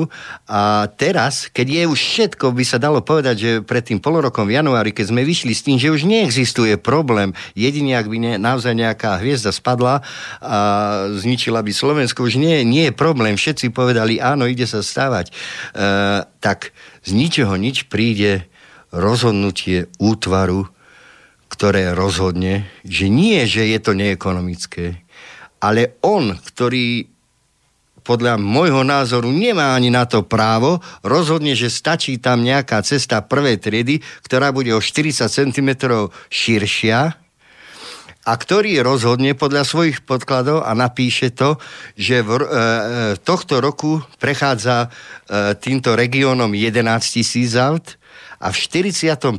A 0.48 0.86
teraz, 0.94 1.50
keď 1.50 1.66
je 1.66 1.82
už 1.90 2.00
všetko, 2.00 2.54
by 2.54 2.64
sa 2.64 2.78
dalo 2.80 3.02
povedať, 3.02 3.36
že 3.36 3.50
pred 3.62 3.82
tým 3.84 3.98
polorokom 3.98 4.46
v 4.46 4.58
januári, 4.58 4.90
keď 4.94 5.12
sme 5.12 5.26
vyšli 5.26 5.52
s 5.52 5.64
tým, 5.64 5.76
že 5.76 5.92
už 5.92 6.06
neexistuje 6.06 6.78
problém, 6.78 7.34
jedine 7.52 7.98
ak 7.98 8.06
by 8.06 8.16
ne, 8.18 8.32
naozaj 8.38 8.72
nejaká 8.74 9.18
hviezda 9.20 9.50
spadla 9.50 10.00
a 10.38 10.58
zničila 11.14 11.60
by 11.60 11.72
Slovensko, 11.74 12.24
už 12.24 12.38
nie, 12.38 12.62
nie 12.62 12.90
je 12.90 12.94
problém. 12.94 13.34
Všetci 13.34 13.74
povedali, 13.74 14.22
áno, 14.22 14.46
ide 14.46 14.64
sa 14.64 14.80
stávať. 14.80 15.30
E, 15.30 15.34
tak 16.38 16.72
z 17.02 17.10
ničoho 17.14 17.54
nič 17.58 17.90
príde 17.90 18.46
rozhodnutie 18.94 19.90
útvaru, 20.00 20.68
ktoré 21.48 21.92
rozhodne, 21.92 22.68
že 22.84 23.10
nie, 23.10 23.42
že 23.44 23.66
je 23.68 23.78
to 23.82 23.92
neekonomické, 23.96 25.02
ale 25.58 25.98
on, 26.04 26.38
ktorý 26.38 27.08
podľa 28.08 28.40
môjho 28.40 28.88
názoru 28.88 29.28
nemá 29.28 29.76
ani 29.76 29.92
na 29.92 30.08
to 30.08 30.24
právo, 30.24 30.80
rozhodne, 31.04 31.52
že 31.52 31.68
stačí 31.68 32.16
tam 32.16 32.40
nejaká 32.40 32.80
cesta 32.80 33.20
prvej 33.20 33.60
triedy, 33.60 34.00
ktorá 34.24 34.48
bude 34.48 34.72
o 34.72 34.80
40 34.80 35.28
cm 35.28 35.70
širšia, 36.32 37.27
a 38.28 38.36
ktorý 38.36 38.84
rozhodne 38.84 39.32
podľa 39.32 39.64
svojich 39.64 40.04
podkladov 40.04 40.60
a 40.60 40.76
napíše 40.76 41.32
to, 41.32 41.56
že 41.96 42.20
v, 42.20 42.36
e, 42.36 42.44
e 42.44 42.46
tohto 43.24 43.64
roku 43.64 44.04
prechádza 44.20 44.84
e, 44.84 45.56
týmto 45.56 45.96
regiónom 45.96 46.52
11 46.52 46.84
tisíc 47.00 47.56
aut 47.56 47.96
a 48.36 48.52
v 48.52 48.56
45. 48.60 49.32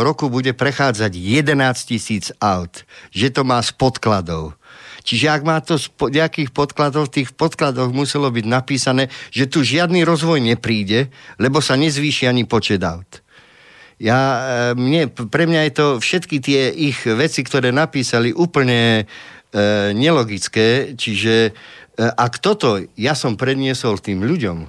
roku 0.00 0.32
bude 0.32 0.56
prechádzať 0.56 1.12
11 1.12 1.52
tisíc 1.84 2.32
aut. 2.40 2.88
Že 3.12 3.28
to 3.36 3.42
má 3.44 3.60
z 3.60 3.76
podkladov. 3.76 4.56
Čiže 5.04 5.26
ak 5.28 5.42
má 5.44 5.60
to 5.60 5.76
z 5.76 5.92
nejakých 6.00 6.50
podkladov, 6.52 7.08
v 7.08 7.20
tých 7.20 7.30
podkladoch 7.36 7.92
muselo 7.92 8.32
byť 8.32 8.44
napísané, 8.48 9.12
že 9.32 9.48
tu 9.48 9.64
žiadny 9.64 10.04
rozvoj 10.04 10.40
nepríde, 10.40 11.12
lebo 11.36 11.60
sa 11.60 11.76
nezvýši 11.76 12.28
ani 12.28 12.44
počet 12.48 12.80
aut. 12.84 13.20
Ja, 14.00 14.20
e, 14.72 14.80
mne, 14.80 15.12
pre 15.12 15.44
mňa 15.44 15.68
je 15.68 15.72
to 15.76 15.86
všetky 16.00 16.40
tie 16.40 16.72
ich 16.72 17.04
veci, 17.04 17.44
ktoré 17.44 17.68
napísali, 17.68 18.32
úplne 18.32 19.04
e, 19.04 19.92
nelogické, 19.92 20.96
čiže 20.96 21.34
e, 21.44 21.50
ak 22.00 22.40
toto 22.40 22.80
ja 22.96 23.12
som 23.12 23.36
predniesol 23.36 24.00
tým 24.00 24.24
ľuďom, 24.24 24.64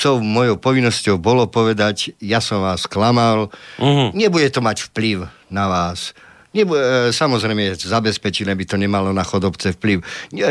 co 0.00 0.16
mojou 0.16 0.56
povinnosťou 0.56 1.20
bolo 1.20 1.44
povedať, 1.44 2.16
ja 2.24 2.40
som 2.40 2.64
vás 2.64 2.88
klamal, 2.88 3.52
uh-huh. 3.76 4.16
nebude 4.16 4.48
to 4.48 4.64
mať 4.64 4.88
vplyv 4.88 5.28
na 5.52 5.68
vás. 5.68 6.16
Nebo, 6.50 6.74
e, 6.74 7.14
samozrejme, 7.14 7.78
zabezpečené 7.78 8.58
by 8.58 8.64
to 8.66 8.74
nemalo 8.74 9.14
na 9.14 9.22
chodobce 9.22 9.70
vplyv. 9.78 10.02
E, 10.34 10.50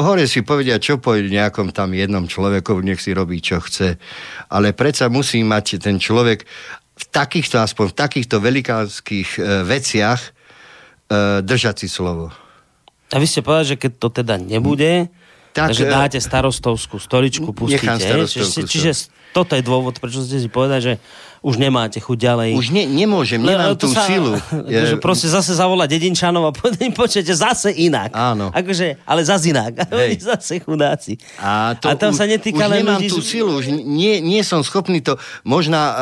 hore 0.00 0.24
si 0.24 0.40
povedia, 0.40 0.80
čo 0.80 0.96
po 0.96 1.12
nejakom 1.12 1.68
tam 1.74 1.92
jednom 1.92 2.24
človeku, 2.24 2.80
nech 2.80 3.02
si 3.02 3.12
robí, 3.12 3.44
čo 3.44 3.60
chce. 3.60 4.00
Ale 4.48 4.72
predsa 4.72 5.12
musí 5.12 5.44
mať 5.44 5.84
ten 5.84 6.00
človek 6.00 6.48
v 6.94 7.04
takýchto, 7.10 7.58
aspoň 7.58 7.90
v 7.90 7.94
takýchto 7.94 8.36
velikánskych 8.38 9.28
e, 9.36 9.40
veciach 9.66 10.20
e, 10.22 10.30
držať 11.42 11.74
si 11.84 11.88
slovo. 11.90 12.30
A 13.10 13.18
vy 13.18 13.26
ste 13.26 13.42
povedali, 13.42 13.74
že 13.74 13.76
keď 13.78 13.92
to 13.98 14.08
teda 14.22 14.34
nebude, 14.38 15.10
tak, 15.50 15.74
takže 15.74 15.84
e, 15.86 15.90
dáte 15.90 16.18
starostovskú 16.22 17.02
stoličku, 17.02 17.50
pustíte. 17.50 18.26
Čiže, 18.26 18.66
čiže 18.66 18.90
toto 19.34 19.58
je 19.58 19.62
dôvod, 19.66 19.98
prečo 19.98 20.22
ste 20.22 20.38
si 20.38 20.46
povedali, 20.46 20.82
že 20.82 20.94
už 21.44 21.60
nemáte 21.60 22.00
chuť 22.00 22.16
ďalej. 22.16 22.50
Už 22.56 22.72
ne, 22.72 22.88
nemôžem, 22.88 23.36
nemám 23.36 23.76
tú 23.76 23.92
sa, 23.92 24.08
silu. 24.08 24.32
Je... 24.64 24.96
proste 24.96 25.28
zase 25.28 25.52
zavolať 25.52 25.92
dedinčanov 25.92 26.48
a 26.48 26.52
počujete 26.96 27.36
zase 27.36 27.68
inak. 27.68 28.16
Áno. 28.16 28.48
Akože, 28.48 29.04
ale 29.04 29.20
zase 29.28 29.52
inak. 29.52 29.76
Oni 29.92 30.16
zase 30.16 30.64
chudáci. 30.64 31.20
A, 31.36 31.76
to 31.76 31.92
a 31.92 32.00
tam 32.00 32.16
už, 32.16 32.18
sa 32.18 32.24
netýka 32.24 32.64
už 32.64 32.72
len 32.72 32.80
nemám 32.80 32.96
ľudí, 32.96 33.12
tú 33.12 33.20
silu, 33.20 33.60
už 33.60 33.68
nie, 33.76 34.24
nie 34.24 34.40
som 34.40 34.64
schopný 34.64 35.04
to, 35.04 35.20
možná 35.44 35.82
uh, 35.92 35.96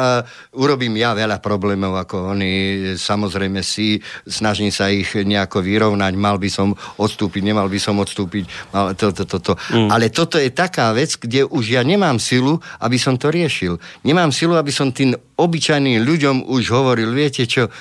urobím 0.55 0.95
ja 0.95 1.11
veľa 1.11 1.43
problémov, 1.43 1.99
ako 1.99 2.39
oni, 2.39 2.53
samozrejme 2.95 3.67
si, 3.67 3.99
snažím 4.23 4.71
sa 4.71 4.95
ich 4.95 5.11
nejako 5.11 5.59
vyrovnať, 5.59 6.13
mal 6.15 6.39
by 6.39 6.47
som 6.47 6.79
odstúpiť, 7.03 7.43
nemal 7.43 7.67
by 7.67 7.83
som 7.83 7.99
odstúpiť, 7.99 8.47
mal 8.71 8.95
to, 8.95 9.11
to, 9.11 9.27
to, 9.27 9.39
to. 9.43 9.53
Mm. 9.75 9.91
Ale 9.91 10.07
toto 10.15 10.39
je 10.39 10.55
taká 10.55 10.95
vec, 10.95 11.19
kde 11.19 11.43
už 11.51 11.75
ja 11.75 11.83
nemám 11.83 12.23
silu, 12.23 12.63
aby 12.79 12.95
som 12.95 13.19
to 13.19 13.33
riešil. 13.33 13.83
Nemám 14.07 14.31
silu, 14.31 14.55
aby 14.55 14.71
som 14.71 14.95
tým 14.95 15.17
obyčajným 15.43 16.01
ľuďom 16.07 16.37
už 16.47 16.65
hovoril, 16.71 17.11
viete 17.11 17.45
čo, 17.45 17.69
e, 17.69 17.73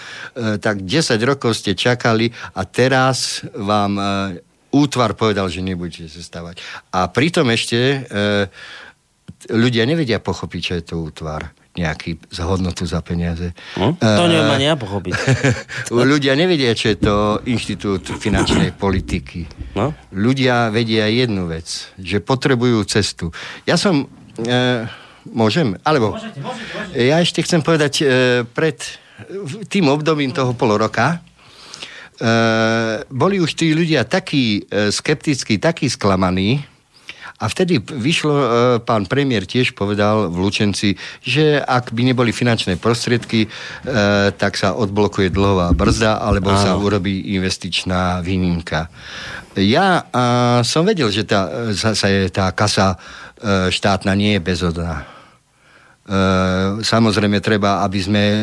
tak 0.58 0.84
10 0.84 1.22
rokov 1.22 1.58
ste 1.62 1.78
čakali 1.78 2.34
a 2.58 2.62
teraz 2.66 3.46
vám 3.54 3.94
e, 3.98 4.04
útvar 4.74 5.14
povedal, 5.14 5.52
že 5.52 5.62
nebudete 5.62 6.10
sa 6.10 6.24
stávať. 6.24 6.64
A 6.96 7.08
pritom 7.12 7.48
ešte 7.54 7.78
e, 7.78 7.98
ľudia 9.52 9.86
nevedia 9.86 10.18
pochopiť, 10.18 10.62
čo 10.62 10.74
je 10.80 10.84
to 10.84 10.96
útvar 11.02 11.52
nejaký 11.72 12.20
za 12.28 12.44
hodnotu 12.52 12.84
za 12.84 13.00
peniaze. 13.00 13.56
No, 13.80 13.96
to 13.96 14.28
neviem 14.28 14.52
ani 14.52 14.68
ja 14.68 14.76
pochopiť. 14.76 15.16
ľudia 16.12 16.36
nevedia, 16.36 16.76
čo 16.76 16.92
je 16.92 16.98
to 17.00 17.16
inštitút 17.48 18.12
finančnej 18.12 18.76
politiky. 18.76 19.48
No? 19.80 19.96
Ľudia 20.12 20.68
vedia 20.68 21.08
jednu 21.08 21.48
vec, 21.48 21.96
že 21.96 22.20
potrebujú 22.20 22.84
cestu. 22.84 23.32
Ja 23.64 23.80
som... 23.80 24.12
E, 24.36 25.00
Môžem? 25.30 25.78
Alebo... 25.86 26.18
Môžete, 26.18 26.40
môžete, 26.42 26.72
môžete. 26.74 26.98
Ja 26.98 27.18
ešte 27.22 27.40
chcem 27.46 27.62
povedať, 27.62 27.94
e, 28.02 28.06
pred 28.46 28.78
tým 29.70 29.86
obdobím 29.92 30.34
toho 30.34 30.58
pol 30.58 30.74
roka, 30.82 31.22
e, 32.18 33.06
boli 33.10 33.38
už 33.38 33.54
tí 33.54 33.78
ľudia 33.78 34.08
takí 34.10 34.66
e, 34.66 34.90
skeptickí, 34.90 35.62
takí 35.62 35.86
sklamaní, 35.86 36.66
a 37.42 37.50
vtedy 37.50 37.82
vyšlo, 37.82 38.34
e, 38.38 38.48
pán 38.86 39.10
premiér 39.10 39.50
tiež 39.50 39.74
povedal 39.74 40.30
v 40.30 40.46
Lučenci, 40.46 40.94
že 41.26 41.58
ak 41.58 41.90
by 41.90 42.14
neboli 42.14 42.30
finančné 42.30 42.78
prostriedky, 42.78 43.46
e, 43.46 43.50
tak 44.38 44.54
sa 44.54 44.78
odblokuje 44.78 45.34
dlhová 45.34 45.74
brzda, 45.74 46.22
alebo 46.22 46.54
Áno. 46.54 46.62
sa 46.62 46.78
urobí 46.78 47.34
investičná 47.34 48.22
výnimka. 48.22 48.94
Ja 49.52 50.08
som 50.64 50.88
vedel, 50.88 51.12
že 51.12 51.28
tá, 51.28 51.68
zase 51.76 52.32
tá 52.32 52.56
kasa 52.56 52.96
E, 52.96 53.31
štátna 53.70 54.16
nie 54.16 54.34
je 54.34 54.40
bezodná. 54.40 55.06
E, 56.02 56.82
samozrejme 56.82 57.38
treba, 57.46 57.86
aby 57.86 58.00
sme 58.02 58.24
e, 58.26 58.38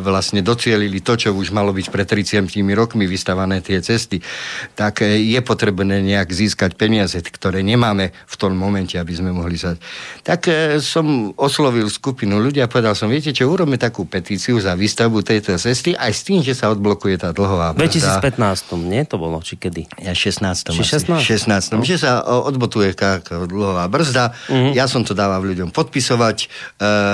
vlastne 0.00 0.40
docielili 0.40 1.04
to, 1.04 1.20
čo 1.20 1.36
už 1.36 1.52
malo 1.52 1.68
byť 1.76 1.86
pred 1.92 2.08
30 2.08 2.48
rokmi 2.72 3.04
vystavané 3.04 3.60
tie 3.60 3.84
cesty, 3.84 4.24
tak 4.72 5.04
je 5.04 5.40
potrebné 5.44 6.00
nejak 6.00 6.32
získať 6.32 6.72
peniaze, 6.80 7.20
ktoré 7.20 7.60
nemáme 7.60 8.16
v 8.24 8.34
tom 8.40 8.56
momente, 8.56 8.96
aby 8.96 9.12
sme 9.12 9.36
mohli 9.36 9.60
sa... 9.60 9.76
Tak 10.24 10.48
som 10.80 11.36
oslovil 11.36 11.92
skupinu 11.92 12.40
ľudí 12.40 12.64
a 12.64 12.72
povedal 12.72 12.96
som, 12.96 13.12
viete 13.12 13.36
čo, 13.36 13.52
urobme 13.52 13.76
takú 13.76 14.08
petíciu 14.08 14.56
za 14.56 14.72
výstavbu 14.72 15.20
tejto 15.20 15.60
cesty 15.60 15.92
aj 15.92 16.12
s 16.12 16.20
tým, 16.24 16.40
že 16.40 16.56
sa 16.56 16.72
odblokuje 16.72 17.20
tá 17.20 17.36
dlhová 17.36 17.76
V 17.76 17.84
2015, 17.84 18.72
nie? 18.88 19.04
To 19.12 19.20
bolo, 19.20 19.44
či 19.44 19.60
kedy? 19.60 19.92
Ja 20.00 20.16
16. 20.16 20.72
Či 20.72 20.82
16? 21.04 21.20
16. 21.20 21.76
No. 21.76 21.84
Že 21.84 21.96
sa 22.00 22.24
odbotuje 22.24 22.96
dlhová 23.28 23.84
brzda. 23.92 24.32
Uh-huh. 24.48 24.72
Ja 24.72 24.88
som 24.88 25.04
to 25.04 25.12
dával 25.12 25.44
ľuďom 25.44 25.68
podpisovať 25.74 26.48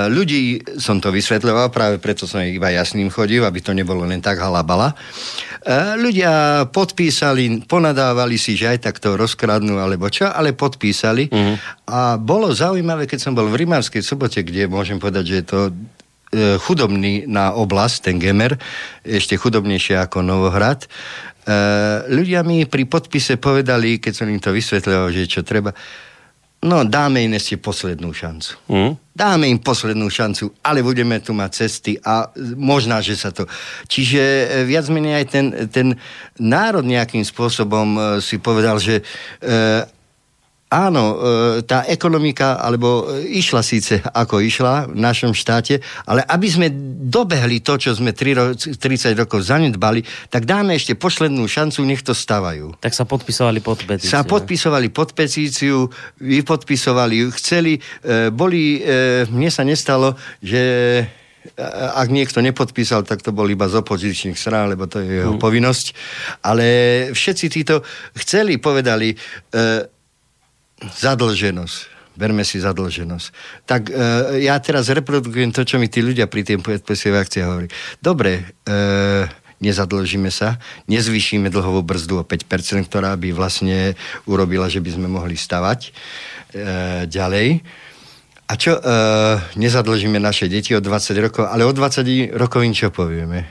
ľudí 0.09 0.65
som 0.81 0.97
to 0.97 1.13
vysvetľoval, 1.13 1.69
práve 1.69 2.01
preto 2.01 2.25
som 2.25 2.41
iba 2.41 2.73
jasným 2.73 3.13
chodil, 3.13 3.45
aby 3.45 3.61
to 3.61 3.75
nebolo 3.75 4.01
len 4.01 4.17
tak 4.17 4.41
halabala. 4.41 4.97
Uh, 5.59 5.99
ľudia 5.99 6.65
podpísali, 6.71 7.67
ponadávali 7.67 8.39
si, 8.39 8.55
že 8.55 8.71
aj 8.71 8.79
tak 8.89 8.95
to 8.97 9.19
rozkradnú, 9.19 9.77
alebo 9.77 10.07
čo, 10.07 10.25
ale 10.31 10.55
podpísali. 10.55 11.29
Uh-huh. 11.29 11.55
A 11.85 12.15
bolo 12.15 12.49
zaujímavé, 12.49 13.05
keď 13.05 13.29
som 13.29 13.33
bol 13.35 13.51
v 13.51 13.67
Rimavskej 13.67 14.01
sobote, 14.01 14.41
kde 14.41 14.71
môžem 14.71 14.97
povedať, 14.97 15.23
že 15.27 15.35
je 15.35 15.45
to 15.45 15.59
e, 15.67 15.71
chudobný 16.63 17.27
na 17.27 17.53
oblasť, 17.53 18.07
ten 18.07 18.17
Gemer, 18.17 18.55
ešte 19.03 19.35
chudobnejšie 19.35 19.99
ako 19.99 20.23
Novohrad. 20.23 20.87
ľudia 22.07 22.41
mi 22.47 22.63
pri 22.63 22.87
podpise 22.87 23.35
povedali, 23.35 23.99
keď 23.99 24.13
som 24.15 24.31
im 24.31 24.39
to 24.39 24.55
vysvetlil, 24.55 25.11
že 25.11 25.27
čo 25.27 25.43
treba, 25.43 25.75
No, 26.59 26.83
dáme 26.83 27.23
im 27.23 27.31
ešte 27.39 27.55
poslednú 27.55 28.11
šancu. 28.11 28.59
Mm. 28.67 28.99
Dáme 29.15 29.47
im 29.47 29.63
poslednú 29.63 30.11
šancu, 30.11 30.51
ale 30.59 30.83
budeme 30.83 31.15
tu 31.23 31.31
mať 31.31 31.63
cesty 31.63 31.95
a 32.03 32.27
možná, 32.59 32.99
že 32.99 33.15
sa 33.15 33.31
to... 33.31 33.47
Čiže 33.87 34.19
e, 34.19 34.45
viac 34.67 34.91
menej 34.91 35.23
aj 35.23 35.25
ten, 35.31 35.45
ten 35.71 35.87
národ 36.35 36.83
nejakým 36.83 37.23
spôsobom 37.23 37.87
e, 37.95 37.99
si 38.19 38.43
povedal, 38.43 38.75
že 38.75 38.99
e, 38.99 39.03
áno, 40.69 41.05
e, 41.05 41.17
tá 41.65 41.83
ekonomika, 41.89 42.61
alebo 42.61 43.09
e, 43.09 43.25
išla 43.41 43.65
síce 43.65 44.05
ako 44.05 44.37
išla 44.37 44.93
v 44.93 45.01
našom 45.01 45.33
štáte, 45.33 45.81
ale 46.05 46.21
aby 46.29 46.47
sme 46.47 46.67
dobehli 47.09 47.65
to, 47.65 47.81
čo 47.81 47.97
sme 47.97 48.13
30 48.13 48.77
rokov 49.17 49.49
zanedbali, 49.49 50.05
tak 50.29 50.45
dáme 50.45 50.77
ešte 50.77 50.93
poslednú 50.93 51.49
šancu, 51.49 51.81
nech 51.89 52.05
to 52.05 52.13
stavajú. 52.13 52.77
Tak 52.77 52.93
sa 52.93 53.09
podpisovali 53.09 53.59
pod 53.65 53.81
petíciu. 53.81 54.13
Sa 54.13 54.21
podpisovali 54.21 54.93
pod 54.93 55.17
petíciu, 55.17 55.89
vypodpisovali, 56.21 57.17
chceli, 57.33 57.81
e, 58.05 58.29
boli, 58.29 58.85
mne 59.25 59.49
sa 59.49 59.65
nestalo, 59.65 60.13
že 60.39 60.61
ak 61.95 62.13
niekto 62.13 62.43
nepodpísal, 62.45 63.07
tak 63.07 63.25
to 63.25 63.33
bol 63.33 63.47
iba 63.47 63.65
z 63.65 63.81
opozičných 63.81 64.37
strán, 64.37 64.69
lebo 64.69 64.85
to 64.85 65.01
je 65.01 65.23
jeho 65.23 65.33
hmm. 65.33 65.41
povinnosť. 65.41 65.87
Ale 66.45 66.65
všetci 67.15 67.45
títo 67.49 67.81
chceli, 68.13 68.61
povedali, 68.61 69.15
zadlženosť. 70.83 71.99
Berme 72.19 72.43
si 72.43 72.59
zadlženosť. 72.59 73.27
Tak 73.63 73.81
e, 73.87 74.43
ja 74.43 74.59
teraz 74.59 74.91
reprodukujem 74.91 75.55
to, 75.55 75.63
čo 75.63 75.79
mi 75.79 75.87
tí 75.87 76.03
ľudia 76.03 76.27
pri 76.27 76.43
tým 76.43 76.59
podpisových 76.59 77.23
akciách 77.23 77.47
hovorí. 77.47 77.69
Dobre, 78.03 78.59
e, 78.67 78.83
nezadlžíme 79.59 80.31
sa, 80.31 80.59
nezvýšime 80.87 81.51
dlhovú 81.51 81.83
brzdu 81.83 82.23
o 82.23 82.27
5%, 82.27 82.87
ktorá 82.87 83.15
by 83.15 83.35
vlastne 83.35 83.95
urobila, 84.27 84.71
že 84.71 84.83
by 84.83 84.99
sme 84.99 85.07
mohli 85.07 85.35
stavať 85.35 85.79
e, 85.87 85.91
ďalej. 87.07 87.63
A 88.49 88.53
čo, 88.57 88.79
e, 88.79 88.81
nezadlžíme 89.59 90.17
naše 90.17 90.49
deti 90.51 90.73
o 90.73 90.81
20 90.83 91.23
rokov, 91.23 91.45
ale 91.47 91.67
o 91.67 91.71
20 91.71 92.35
rokov 92.35 92.65
im 92.67 92.73
čo 92.73 92.89
povieme? 92.91 93.45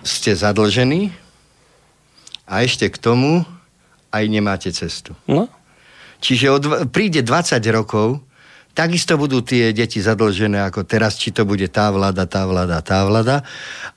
Ste 0.00 0.32
zadlžení 0.32 1.12
a 2.46 2.62
ešte 2.62 2.88
k 2.92 2.96
tomu 2.96 3.44
aj 4.12 4.24
nemáte 4.28 4.68
cestu. 4.70 5.16
No. 5.24 5.48
Čiže 6.22 6.46
od, 6.54 6.64
príde 6.94 7.26
20 7.26 7.58
rokov, 7.74 8.22
takisto 8.78 9.18
budú 9.18 9.42
tie 9.42 9.74
deti 9.74 9.98
zadlžené 9.98 10.62
ako 10.70 10.86
teraz, 10.86 11.18
či 11.18 11.34
to 11.34 11.42
bude 11.42 11.66
tá 11.74 11.90
vláda, 11.90 12.24
tá 12.30 12.46
vláda, 12.46 12.78
tá 12.80 13.02
vláda, 13.02 13.42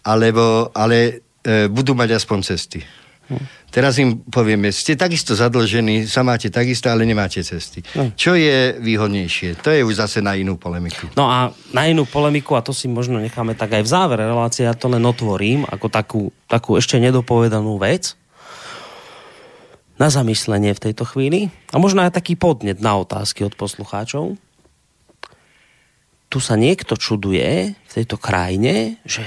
alebo, 0.01 0.73
ale 0.73 1.23
e, 1.45 1.69
budú 1.69 1.93
mať 1.93 2.17
aspoň 2.17 2.39
cesty. 2.41 2.81
Hm. 3.25 3.45
Teraz 3.69 3.99
im 3.99 4.23
povieme, 4.25 4.71
ste 4.71 4.95
takisto 4.95 5.35
zadlžení, 5.35 6.07
sa 6.07 6.23
máte 6.23 6.47
takisto, 6.47 6.87
ale 6.87 7.03
nemáte 7.05 7.45
cesty. 7.45 7.85
Hm. 7.93 8.17
Čo 8.17 8.33
je 8.33 8.73
výhodnejšie? 8.81 9.61
To 9.61 9.69
je 9.69 9.85
už 9.85 10.01
zase 10.01 10.25
na 10.25 10.33
inú 10.33 10.57
polemiku. 10.57 11.13
No 11.13 11.29
a 11.29 11.53
na 11.73 11.83
inú 11.85 12.09
polemiku, 12.09 12.57
a 12.57 12.65
to 12.65 12.73
si 12.73 12.89
možno 12.89 13.21
necháme 13.21 13.53
tak 13.53 13.77
aj 13.77 13.83
v 13.85 13.89
závere 13.89 14.23
relácie, 14.25 14.65
ja 14.65 14.73
to 14.73 14.89
len 14.89 15.05
otvorím 15.05 15.61
ako 15.69 15.87
takú, 15.93 16.21
takú 16.49 16.73
ešte 16.77 16.97
nedopovedanú 16.97 17.77
vec 17.77 18.17
na 19.95 20.11
zamyslenie 20.11 20.75
v 20.75 20.83
tejto 20.91 21.07
chvíli 21.07 21.47
a 21.71 21.79
možno 21.79 22.03
aj 22.03 22.15
taký 22.19 22.35
podnet 22.35 22.83
na 22.83 22.99
otázky 22.99 23.47
od 23.47 23.55
poslucháčov. 23.55 24.35
Tu 26.27 26.37
sa 26.43 26.59
niekto 26.59 26.99
čuduje 26.99 27.71
v 27.71 27.91
tejto 27.91 28.19
krajine, 28.19 28.99
že 29.07 29.23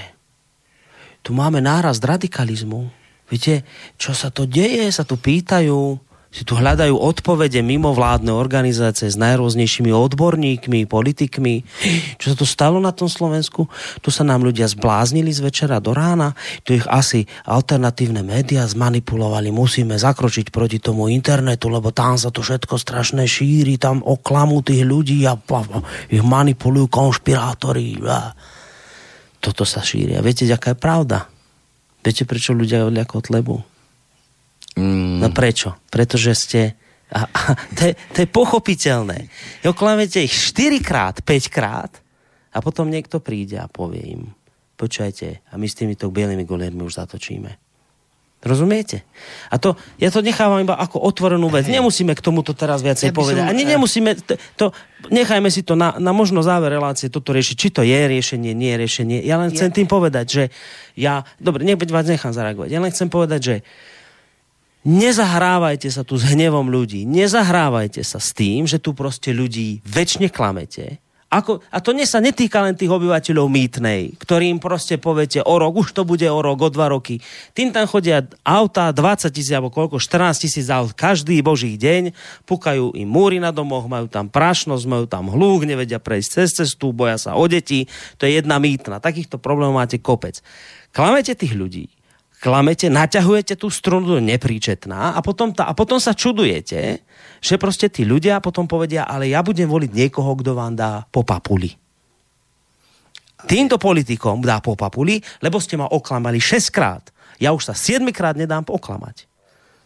tu 1.24 1.32
máme 1.32 1.60
nárast 1.64 2.04
radikalizmu. 2.04 2.88
Viete, 3.28 3.64
čo 4.00 4.12
sa 4.12 4.28
to 4.32 4.48
deje, 4.48 4.88
sa 4.92 5.04
tu 5.04 5.16
pýtajú 5.16 6.07
si 6.28 6.44
tu 6.44 6.60
hľadajú 6.60 6.92
odpovede 6.92 7.64
mimovládne 7.64 8.28
organizácie 8.36 9.08
s 9.08 9.16
najrôznejšími 9.16 9.88
odborníkmi, 9.88 10.84
politikmi. 10.84 11.64
Čo 12.20 12.26
sa 12.32 12.36
to 12.36 12.44
stalo 12.44 12.76
na 12.84 12.92
tom 12.92 13.08
Slovensku? 13.08 13.64
Tu 14.04 14.12
sa 14.12 14.28
nám 14.28 14.44
ľudia 14.44 14.68
zbláznili 14.68 15.32
z 15.32 15.40
večera 15.40 15.80
do 15.80 15.96
rána, 15.96 16.36
tu 16.68 16.76
ich 16.76 16.84
asi 16.84 17.24
alternatívne 17.48 18.20
médiá 18.20 18.68
zmanipulovali, 18.68 19.48
musíme 19.48 19.96
zakročiť 19.96 20.52
proti 20.52 20.76
tomu 20.76 21.08
internetu, 21.08 21.72
lebo 21.72 21.96
tam 21.96 22.20
sa 22.20 22.28
to 22.28 22.44
všetko 22.44 22.76
strašné 22.76 23.24
šíri, 23.24 23.80
tam 23.80 24.04
oklamú 24.04 24.60
tých 24.60 24.84
ľudí 24.84 25.24
a, 25.24 25.32
ich 26.12 26.20
manipulujú 26.20 26.92
konšpirátori. 26.92 28.04
Toto 29.40 29.64
sa 29.64 29.80
šíri. 29.80 30.12
A 30.12 30.20
viete, 30.20 30.44
aká 30.52 30.76
je 30.76 30.78
pravda? 30.78 31.24
Viete, 32.04 32.28
prečo 32.28 32.52
ľudia 32.52 32.84
odľa 32.84 33.04
Kotlebu? 33.08 33.67
Mm. 34.78 35.18
No 35.18 35.28
prečo? 35.34 35.74
Pretože 35.90 36.30
ste... 36.38 36.60
A, 37.10 37.26
a, 37.26 37.40
to, 37.74 37.82
je, 37.90 37.92
to 38.14 38.18
je 38.22 38.28
pochopiteľné. 38.30 39.26
Oklamete 39.66 40.22
ich 40.22 40.32
4 40.54 40.78
krát, 40.78 41.18
5 41.24 41.50
krát 41.50 41.92
a 42.54 42.62
potom 42.62 42.86
niekto 42.86 43.18
príde 43.18 43.58
a 43.58 43.66
povie 43.66 44.14
im 44.14 44.38
počujete, 44.78 45.42
a 45.50 45.58
my 45.58 45.66
s 45.66 45.74
týmito 45.74 46.06
bielými 46.06 46.46
goliermi 46.46 46.86
už 46.86 47.02
zatočíme. 47.02 47.58
Rozumiete? 48.38 49.02
A 49.50 49.58
to, 49.58 49.74
ja 49.98 50.14
to 50.14 50.22
nechávam 50.22 50.62
iba 50.62 50.78
ako 50.78 51.02
otvorenú 51.02 51.50
vec. 51.50 51.66
Nemusíme 51.66 52.14
k 52.14 52.22
tomuto 52.22 52.54
teraz 52.54 52.86
viacej 52.86 53.10
ja 53.10 53.14
povedať. 53.18 53.42
Som... 53.42 53.50
Ani 53.50 53.66
nemusíme, 53.66 54.14
to, 54.14 54.38
to, 54.54 54.66
nechajme 55.10 55.50
si 55.50 55.66
to 55.66 55.74
na, 55.74 55.98
na 55.98 56.14
možno 56.14 56.38
záver 56.46 56.70
relácie 56.70 57.10
toto 57.10 57.34
riešiť. 57.34 57.56
Či 57.58 57.68
to 57.74 57.82
je 57.82 57.98
riešenie, 57.98 58.54
nie 58.54 58.70
je 58.70 58.78
riešenie. 58.78 59.18
Ja 59.26 59.42
len 59.42 59.50
chcem 59.50 59.74
je. 59.74 59.82
tým 59.82 59.90
povedať, 59.90 60.26
že 60.30 60.44
ja, 60.94 61.26
dobre, 61.42 61.66
nech 61.66 61.82
vás 61.82 62.06
nechám 62.06 62.30
zareagovať. 62.30 62.70
Ja 62.70 62.78
len 62.78 62.94
chcem 62.94 63.10
povedať, 63.10 63.40
že 63.42 63.54
Nezahrávajte 64.88 65.92
sa 65.92 66.00
tu 66.00 66.16
s 66.16 66.24
hnevom 66.24 66.72
ľudí. 66.72 67.04
Nezahrávajte 67.04 68.00
sa 68.00 68.16
s 68.16 68.32
tým, 68.32 68.64
že 68.64 68.80
tu 68.80 68.96
proste 68.96 69.36
ľudí 69.36 69.84
väčšine 69.84 70.32
klamete. 70.32 71.04
Ako, 71.28 71.60
a 71.68 71.84
to 71.84 71.92
nie 71.92 72.08
sa 72.08 72.24
netýka 72.24 72.64
len 72.64 72.72
tých 72.72 72.88
obyvateľov 72.88 73.52
mýtnej, 73.52 74.16
ktorým 74.16 74.56
proste 74.56 74.96
poviete 74.96 75.44
o 75.44 75.60
rok, 75.60 75.76
už 75.76 75.92
to 75.92 76.08
bude 76.08 76.24
o 76.24 76.40
rok, 76.40 76.56
o 76.56 76.72
dva 76.72 76.88
roky. 76.88 77.20
Tým 77.52 77.68
tam 77.68 77.84
chodia 77.84 78.24
auta, 78.40 78.88
20 78.88 79.28
tisíc 79.28 79.52
alebo 79.52 79.68
koľko, 79.68 80.00
14 80.00 80.48
tisíc 80.48 80.72
aut 80.72 80.96
každý 80.96 81.44
boží 81.44 81.76
deň, 81.76 82.16
pukajú 82.48 82.96
im 82.96 83.04
múry 83.04 83.44
na 83.44 83.52
domoch, 83.52 83.84
majú 83.92 84.08
tam 84.08 84.32
prašnosť, 84.32 84.88
majú 84.88 85.04
tam 85.04 85.28
hlúk, 85.28 85.68
nevedia 85.68 86.00
prejsť 86.00 86.28
cez 86.32 86.48
cestu, 86.64 86.96
boja 86.96 87.20
sa 87.20 87.36
o 87.36 87.44
deti. 87.44 87.84
To 88.16 88.24
je 88.24 88.40
jedna 88.40 88.56
mýtna. 88.56 88.96
Takýchto 88.96 89.36
problémov 89.36 89.76
máte 89.76 90.00
kopec. 90.00 90.40
Klamete 90.96 91.36
tých 91.36 91.52
ľudí 91.52 91.97
klamete, 92.38 92.86
naťahujete 92.86 93.58
tú 93.58 93.68
strunu 93.68 94.22
nepríčetná 94.22 95.14
a 95.14 95.20
potom, 95.20 95.50
tá, 95.50 95.66
a 95.66 95.74
potom 95.74 95.98
sa 95.98 96.14
čudujete, 96.14 97.02
že 97.38 97.54
proste 97.58 97.90
tí 97.90 98.06
ľudia 98.06 98.38
potom 98.38 98.70
povedia, 98.70 99.06
ale 99.06 99.30
ja 99.30 99.42
budem 99.42 99.66
voliť 99.66 99.90
niekoho, 99.90 100.38
kto 100.38 100.54
vám 100.54 100.78
dá 100.78 101.02
po 101.10 101.26
papuli. 101.26 101.74
Týmto 103.46 103.78
politikom 103.78 104.42
dá 104.42 104.58
po 104.58 104.74
papuli, 104.74 105.22
lebo 105.42 105.62
ste 105.62 105.78
ma 105.78 105.86
oklamali 105.86 106.42
6 106.42 106.74
krát. 106.74 107.04
Ja 107.38 107.54
už 107.54 107.70
sa 107.70 107.74
7 107.74 108.02
krát 108.10 108.34
nedám 108.34 108.66
oklamať. 108.66 109.30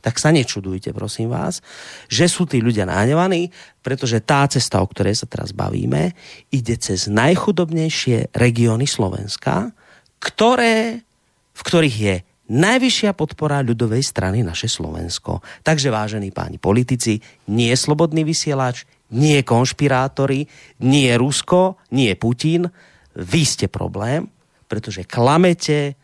Tak 0.02 0.18
sa 0.18 0.34
nečudujte, 0.34 0.90
prosím 0.90 1.30
vás, 1.30 1.62
že 2.10 2.26
sú 2.26 2.42
tí 2.42 2.58
ľudia 2.58 2.88
nahnevaní, 2.88 3.54
pretože 3.86 4.18
tá 4.24 4.42
cesta, 4.50 4.82
o 4.82 4.90
ktorej 4.90 5.14
sa 5.14 5.30
teraz 5.30 5.54
bavíme, 5.54 6.10
ide 6.50 6.74
cez 6.74 7.06
najchudobnejšie 7.06 8.34
regióny 8.34 8.88
Slovenska, 8.88 9.70
ktoré, 10.18 11.06
v 11.54 11.60
ktorých 11.62 11.96
je 12.02 12.16
najvyššia 12.52 13.16
podpora 13.16 13.64
ľudovej 13.64 14.04
strany 14.04 14.44
naše 14.44 14.68
Slovensko. 14.68 15.40
Takže 15.64 15.88
vážení 15.88 16.28
páni 16.28 16.60
politici, 16.60 17.16
nie 17.48 17.72
slobodný 17.72 18.28
vysielač, 18.28 18.84
nie 19.16 19.40
konšpirátori, 19.40 20.44
nie 20.84 21.10
Rusko, 21.16 21.80
nie 21.96 22.12
Putin. 22.16 22.68
Vy 23.16 23.42
ste 23.48 23.66
problém, 23.72 24.28
pretože 24.68 25.08
klamete 25.08 25.96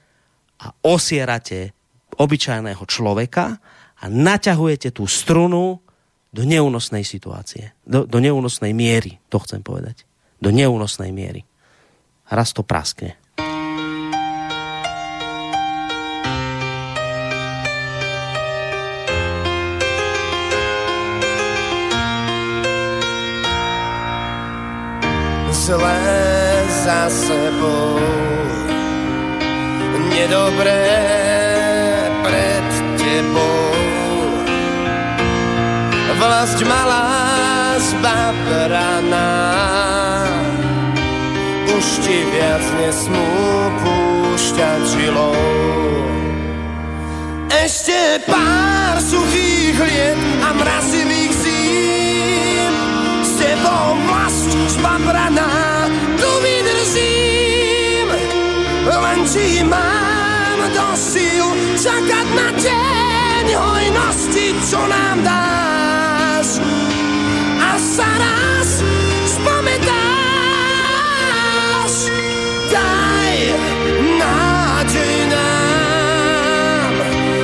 a 0.65 0.73
osierate 0.89 1.73
obyčajného 2.19 2.85
človeka 2.89 3.61
a 3.99 4.05
naťahujete 4.09 4.93
tú 4.93 5.05
strunu 5.07 5.79
do 6.29 6.43
neúnosnej 6.45 7.05
situácie. 7.05 7.73
Do, 7.85 8.05
do 8.05 8.19
neúnosnej 8.21 8.77
miery, 8.77 9.17
to 9.33 9.41
chcem 9.41 9.65
povedať. 9.65 10.05
Do 10.39 10.53
neúnosnej 10.53 11.13
miery. 11.13 11.49
Raz 12.29 12.53
to 12.53 12.61
praskne. 12.61 13.17
Za 26.89 27.05
sebou, 27.13 28.01
nedobré 30.09 30.89
pred 32.25 32.69
tebou. 32.97 33.69
Vlast 36.17 36.65
malá 36.65 37.77
zbabraná, 37.77 39.33
už 41.77 41.87
ti 42.01 42.25
viac 42.33 42.65
nesmú 42.81 43.29
púšťať 43.85 44.81
žilou. 44.89 45.37
Ešte 47.53 48.25
pár 48.25 48.97
suchých 49.05 49.77
liet 49.77 50.21
a 50.41 50.49
mrazivých 50.57 51.33
zím 51.37 52.73
s 53.21 53.31
tebou 53.37 53.87
vlast 54.09 54.57
zbabraná 54.73 55.68
len 59.19 59.21
či 59.29 59.61
mám 59.65 60.61
do 60.73 60.89
síl 60.97 61.45
čakať 61.77 62.27
na 62.33 62.49
deň 62.57 63.47
hojnosti, 63.57 64.47
čo 64.69 64.81
nám 64.87 65.23
dáš. 65.25 66.61
A 67.59 67.77
sa 67.77 68.09
raz 68.09 68.81
spometáš, 69.27 69.93
daj 72.73 73.37
nádej 74.17 75.17
nám, 75.29 76.95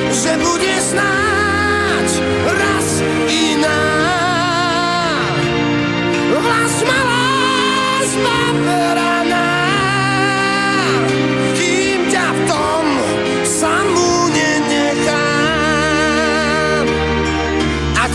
že 0.09 0.31
bude 0.41 0.75
snáď 0.79 2.09
raz 2.49 3.03
iná. 3.29 3.83
Vlast 6.35 6.81
malá 6.85 7.25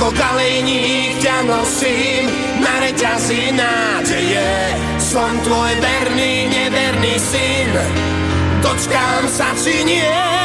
zbabera 0.00 0.16
kalejník 0.16 1.20
ťa 1.20 1.44
nosím 1.44 2.24
na 2.64 2.74
reťazi 2.80 3.52
nádeje. 3.52 4.72
Som 4.96 5.28
tvoj 5.44 5.76
verný, 5.76 6.48
neverný 6.48 7.20
syn, 7.20 7.68
dočkám 8.64 9.28
sa 9.28 9.52
či 9.60 9.84
nie. 9.84 10.39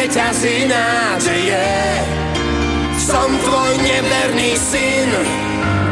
Na 0.00 0.06
reťazi 0.08 0.64
nádeje 0.64 1.68
Som 2.96 3.36
tvoj 3.36 3.72
neverný 3.84 4.56
syn, 4.56 5.12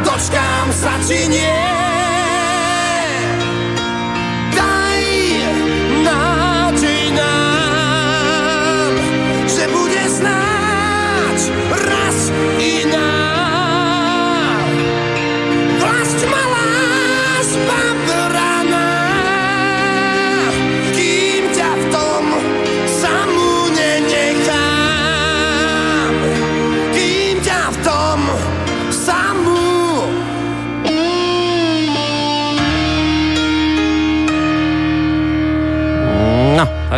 dočkám 0.01 0.67
sa 0.73 0.97
či 1.05 1.29
nie. 1.29 1.61
Daj 4.57 5.03
nádej 6.01 7.05
nám, 7.13 8.93
že 9.45 9.65
bude 9.69 10.03
snáď 10.09 11.39
raz 11.69 12.33
iná 12.57 13.18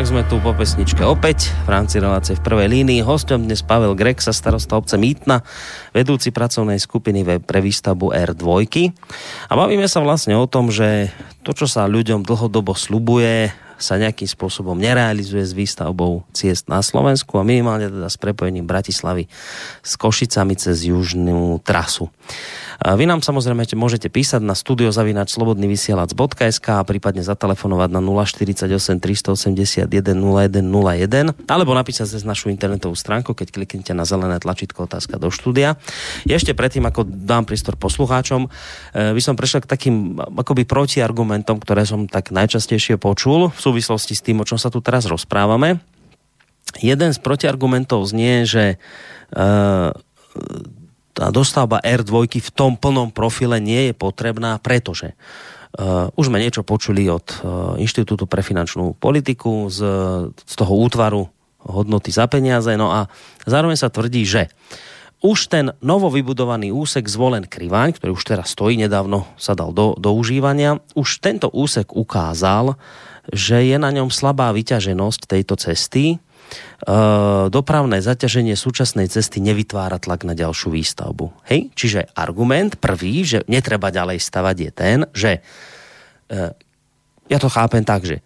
tak 0.01 0.17
sme 0.17 0.25
tu 0.25 0.41
po 0.41 0.49
pesničke 0.57 1.05
opäť 1.05 1.53
v 1.61 1.77
rámci 1.77 2.01
relácie 2.01 2.33
v 2.33 2.41
prvej 2.41 2.73
línii. 2.73 3.05
Hostom 3.05 3.45
dnes 3.45 3.61
Pavel 3.61 3.93
Grek 3.93 4.17
sa 4.17 4.33
starosta 4.33 4.73
obce 4.73 4.97
Mýtna, 4.97 5.45
vedúci 5.93 6.33
pracovnej 6.33 6.81
skupiny 6.81 7.21
pre 7.45 7.61
výstavbu 7.61 8.09
R2. 8.09 8.41
A 9.45 9.53
bavíme 9.53 9.85
sa 9.85 10.01
vlastne 10.01 10.33
o 10.33 10.49
tom, 10.49 10.73
že 10.73 11.13
to, 11.45 11.53
čo 11.53 11.69
sa 11.69 11.85
ľuďom 11.85 12.25
dlhodobo 12.25 12.73
slubuje, 12.73 13.53
sa 13.77 14.01
nejakým 14.01 14.25
spôsobom 14.25 14.73
nerealizuje 14.73 15.45
s 15.45 15.53
výstavbou 15.57 16.25
ciest 16.33 16.65
na 16.65 16.81
Slovensku 16.81 17.37
a 17.37 17.45
minimálne 17.45 17.89
teda 17.89 18.09
s 18.09 18.17
prepojením 18.17 18.69
Bratislavy 18.69 19.29
s 19.81 19.93
Košicami 20.01 20.57
cez 20.57 20.85
južnú 20.85 21.61
trasu. 21.61 22.09
Vy 22.81 23.05
nám 23.05 23.21
samozrejme 23.21 23.61
môžete 23.77 24.09
písať 24.09 24.41
na 24.41 24.57
studiozavinač.slobodnyvysielac.sk 24.57 26.67
a 26.73 26.81
prípadne 26.81 27.21
zatelefonovať 27.21 27.89
na 27.93 28.01
048 28.01 28.97
381 28.97 29.85
0101 29.85 31.45
alebo 31.45 31.77
napísať 31.77 32.17
cez 32.17 32.25
našu 32.25 32.49
internetovú 32.49 32.97
stránku, 32.97 33.37
keď 33.37 33.53
kliknete 33.53 33.93
na 33.93 34.01
zelené 34.01 34.41
tlačítko 34.41 34.89
otázka 34.89 35.21
do 35.21 35.29
štúdia. 35.29 35.77
Ešte 36.25 36.57
predtým, 36.57 36.81
ako 36.89 37.05
dám 37.05 37.45
prístor 37.45 37.77
poslucháčom, 37.77 38.49
e, 38.49 39.13
by 39.13 39.21
som 39.21 39.37
prešiel 39.37 39.61
k 39.61 39.69
takým 39.69 40.17
akoby 40.17 40.65
protiargumentom, 40.65 41.61
ktoré 41.61 41.85
som 41.85 42.09
tak 42.09 42.33
najčastejšie 42.33 42.97
počul 42.97 43.53
v 43.53 43.59
súvislosti 43.61 44.17
s 44.17 44.25
tým, 44.25 44.41
o 44.41 44.47
čom 44.47 44.57
sa 44.57 44.73
tu 44.73 44.81
teraz 44.81 45.05
rozprávame. 45.05 45.77
Jeden 46.81 47.13
z 47.13 47.21
protiargumentov 47.21 48.09
znie, 48.09 48.49
že 48.49 48.81
uh, 49.37 49.93
tá 51.11 51.29
dostavba 51.29 51.83
R2 51.83 52.39
v 52.39 52.51
tom 52.51 52.79
plnom 52.79 53.11
profile 53.11 53.59
nie 53.59 53.91
je 53.91 53.93
potrebná, 53.95 54.59
pretože 54.59 55.13
Uh, 55.71 56.11
už 56.19 56.27
sme 56.27 56.43
niečo 56.43 56.67
počuli 56.67 57.07
od 57.07 57.23
uh, 57.23 57.79
Inštitútu 57.79 58.27
pre 58.27 58.43
finančnú 58.43 58.91
politiku 58.99 59.71
z, 59.71 59.79
z 60.35 60.53
toho 60.59 60.75
útvaru 60.75 61.31
hodnoty 61.63 62.11
za 62.11 62.27
peniaze. 62.27 62.75
No 62.75 62.91
a 62.91 63.07
zároveň 63.47 63.79
sa 63.79 63.87
tvrdí, 63.87 64.27
že 64.27 64.51
už 65.23 65.53
ten 65.53 65.69
novo 65.79 66.09
vybudovaný 66.09 66.73
úsek 66.73 67.05
zvolen 67.05 67.45
Kriváň, 67.45 67.95
ktorý 67.95 68.17
už 68.17 68.25
teraz 68.25 68.57
stojí, 68.57 68.75
nedávno 68.75 69.29
sa 69.37 69.53
dal 69.53 69.69
do, 69.71 69.93
do 69.95 70.11
užívania, 70.11 70.81
už 70.97 71.21
tento 71.21 71.47
úsek 71.53 71.93
ukázal, 71.93 72.75
že 73.29 73.61
je 73.61 73.77
na 73.77 73.93
ňom 73.93 74.09
slabá 74.09 74.49
vyťaženosť 74.51 75.29
tejto 75.29 75.55
cesty, 75.61 76.17
dopravné 77.47 78.01
zaťaženie 78.01 78.57
súčasnej 78.57 79.07
cesty 79.07 79.39
nevytvára 79.39 80.01
tlak 80.01 80.25
na 80.25 80.33
ďalšiu 80.33 80.73
výstavbu. 80.73 81.31
Hej? 81.47 81.71
Čiže 81.77 82.11
argument 82.17 82.81
prvý, 82.81 83.23
že 83.23 83.45
netreba 83.45 83.93
ďalej 83.93 84.19
stavať 84.19 84.55
je 84.57 84.71
ten, 84.73 84.97
že 85.13 85.31
uh, 85.39 86.51
ja 87.29 87.37
to 87.39 87.47
chápem 87.47 87.85
tak, 87.85 88.03
že 88.03 88.19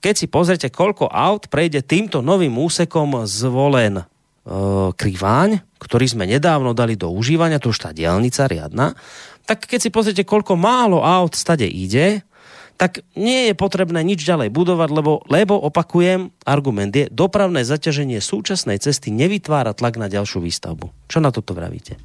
keď 0.00 0.14
si 0.14 0.26
pozrite, 0.30 0.68
koľko 0.70 1.10
aut 1.10 1.50
prejde 1.50 1.82
týmto 1.82 2.22
novým 2.22 2.54
úsekom 2.54 3.26
zvolen 3.26 4.00
uh, 4.00 4.94
Kriváň, 4.94 5.60
ktorý 5.82 6.06
sme 6.06 6.24
nedávno 6.30 6.72
dali 6.72 6.94
do 6.94 7.10
užívania, 7.10 7.58
to 7.58 7.74
už 7.74 7.82
tá 7.82 7.90
dielnica 7.90 8.46
riadna, 8.46 8.94
tak 9.46 9.66
keď 9.66 9.78
si 9.78 9.90
pozrite, 9.94 10.22
koľko 10.26 10.58
málo 10.58 11.02
aut 11.06 11.38
stade 11.38 11.66
ide, 11.66 12.25
tak 12.76 13.00
nie 13.16 13.50
je 13.50 13.54
potrebné 13.56 14.04
nič 14.04 14.22
ďalej 14.22 14.52
budovať, 14.52 14.88
lebo, 14.92 15.24
lebo 15.26 15.56
opakujem, 15.56 16.30
argument 16.44 16.92
je, 16.92 17.08
dopravné 17.08 17.64
zaťaženie 17.64 18.20
súčasnej 18.20 18.76
cesty 18.76 19.08
nevytvára 19.08 19.72
tlak 19.72 19.96
na 19.96 20.12
ďalšiu 20.12 20.44
výstavbu. 20.44 20.92
Čo 21.08 21.18
na 21.24 21.32
toto 21.32 21.56
vravíte? 21.56 21.96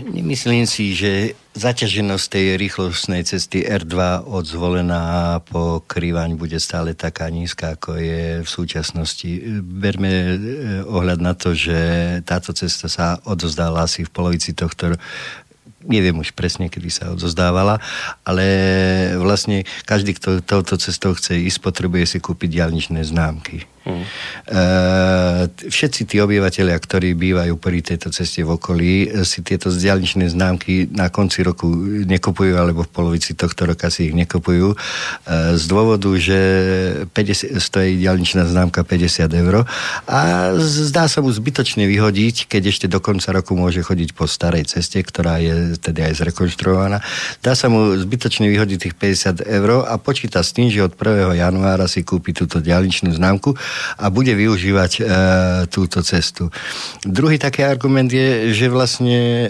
Nemyslím 0.00 0.64
si, 0.64 0.96
že 0.96 1.36
zaťaženosť 1.52 2.26
tej 2.32 2.46
rýchlostnej 2.56 3.28
cesty 3.28 3.60
R2 3.60 4.24
od 4.24 4.44
zvolená 4.48 5.36
po 5.44 5.84
Kryvaň 5.84 6.40
bude 6.40 6.56
stále 6.56 6.96
taká 6.96 7.28
nízka, 7.28 7.76
ako 7.76 8.00
je 8.00 8.40
v 8.40 8.48
súčasnosti. 8.48 9.28
Berme 9.60 10.08
eh, 10.08 10.36
ohľad 10.88 11.20
na 11.20 11.36
to, 11.36 11.52
že 11.52 11.76
táto 12.24 12.56
cesta 12.56 12.88
sa 12.88 13.20
odozdála 13.28 13.84
asi 13.84 14.08
v 14.08 14.12
polovici 14.16 14.56
tohto 14.56 14.96
neviem 15.86 16.18
už 16.18 16.34
presne, 16.36 16.68
kedy 16.70 16.88
sa 16.92 17.04
odzozdávala, 17.14 17.82
ale 18.22 18.44
vlastne 19.18 19.64
každý, 19.88 20.14
kto 20.14 20.44
touto 20.44 20.78
cestou 20.78 21.16
chce 21.16 21.38
ísť, 21.38 21.58
potrebuje 21.64 22.04
si 22.06 22.18
kúpiť 22.20 22.60
diálničné 22.60 23.00
známky. 23.02 23.71
Hmm. 23.82 24.06
Uh, 24.46 25.50
všetci 25.50 26.06
tí 26.06 26.22
obyvateľia, 26.22 26.78
ktorí 26.78 27.18
bývajú 27.18 27.58
pri 27.58 27.82
tejto 27.82 28.14
ceste 28.14 28.46
v 28.46 28.54
okolí, 28.54 29.10
si 29.26 29.42
tieto 29.42 29.74
diálničné 29.74 30.30
známky 30.30 30.86
na 30.94 31.10
konci 31.10 31.42
roku 31.42 31.66
nekupujú, 32.06 32.54
alebo 32.54 32.86
v 32.86 32.90
polovici 32.94 33.34
tohto 33.34 33.66
roka 33.66 33.90
si 33.90 34.10
ich 34.10 34.14
nekupujú. 34.14 34.78
Uh, 34.78 35.58
z 35.58 35.64
dôvodu, 35.66 36.06
že 36.14 36.38
50, 37.10 37.58
stojí 37.58 37.98
diálničná 37.98 38.46
známka 38.46 38.86
50 38.86 39.26
eur 39.34 39.66
a 40.06 40.18
zdá 40.62 41.10
sa 41.10 41.18
mu 41.18 41.34
zbytočne 41.34 41.82
vyhodiť, 41.90 42.46
keď 42.46 42.62
ešte 42.70 42.86
do 42.86 43.02
konca 43.02 43.34
roku 43.34 43.58
môže 43.58 43.82
chodiť 43.82 44.14
po 44.14 44.30
starej 44.30 44.70
ceste, 44.70 45.02
ktorá 45.02 45.42
je 45.42 45.74
teda 45.82 46.06
aj 46.06 46.22
zrekonštruovaná. 46.22 47.02
Dá 47.42 47.58
sa 47.58 47.66
mu 47.66 47.98
zbytočne 47.98 48.46
vyhodiť 48.46 48.78
tých 48.78 48.94
50 48.94 49.42
eur 49.42 49.90
a 49.90 49.98
počíta 49.98 50.38
s 50.38 50.54
tým, 50.54 50.70
že 50.70 50.86
od 50.86 50.94
1. 50.94 51.34
januára 51.34 51.90
si 51.90 52.06
kúpi 52.06 52.30
túto 52.30 52.62
diálničnú 52.62 53.10
známku 53.10 53.58
a 53.98 54.10
bude 54.10 54.34
využívať 54.34 54.92
e, 54.98 55.02
túto 55.68 56.02
cestu. 56.02 56.48
Druhý 57.04 57.38
taký 57.38 57.64
argument 57.64 58.08
je, 58.08 58.52
že 58.56 58.66
vlastne 58.72 59.18
e, 59.18 59.48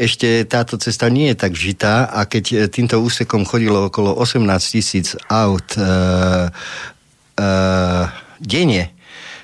ešte 0.00 0.44
táto 0.48 0.80
cesta 0.80 1.06
nie 1.12 1.32
je 1.32 1.36
tak 1.36 1.52
vžitá 1.52 2.08
a 2.08 2.24
keď 2.24 2.68
týmto 2.72 2.98
úsekom 3.00 3.44
chodilo 3.46 3.88
okolo 3.88 4.16
18 4.16 4.42
tisíc 4.72 5.14
aut 5.28 5.76
e, 5.76 5.84
e, 7.36 7.48
denne, 8.40 8.95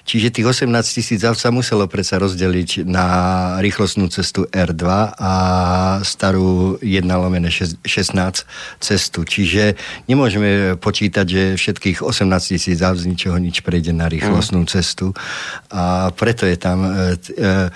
Čiže 0.03 0.35
tých 0.35 0.47
18 0.67 0.67
tisíc 0.83 1.23
aut 1.23 1.39
sa 1.39 1.55
muselo 1.55 1.87
predsa 1.87 2.19
rozdeliť 2.19 2.85
na 2.85 3.07
rýchlostnú 3.63 4.11
cestu 4.11 4.51
R2 4.51 4.85
a 5.15 5.33
starú 6.03 6.77
1 6.83 7.07
lomene 7.07 7.49
16 7.49 7.87
cestu. 8.83 9.21
Čiže 9.23 9.79
nemôžeme 10.11 10.75
počítať, 10.77 11.27
že 11.27 11.43
všetkých 11.55 12.03
18 12.03 12.53
tisíc 12.59 12.79
aut 12.83 12.99
z 12.99 13.07
ničoho 13.07 13.39
nič 13.39 13.63
prejde 13.63 13.95
na 13.95 14.11
rýchlostnú 14.11 14.67
mm. 14.67 14.71
cestu. 14.71 15.15
A 15.71 16.11
preto 16.11 16.51
je 16.51 16.57
tam... 16.59 16.83
E, 16.83 17.17
e, 17.39 17.71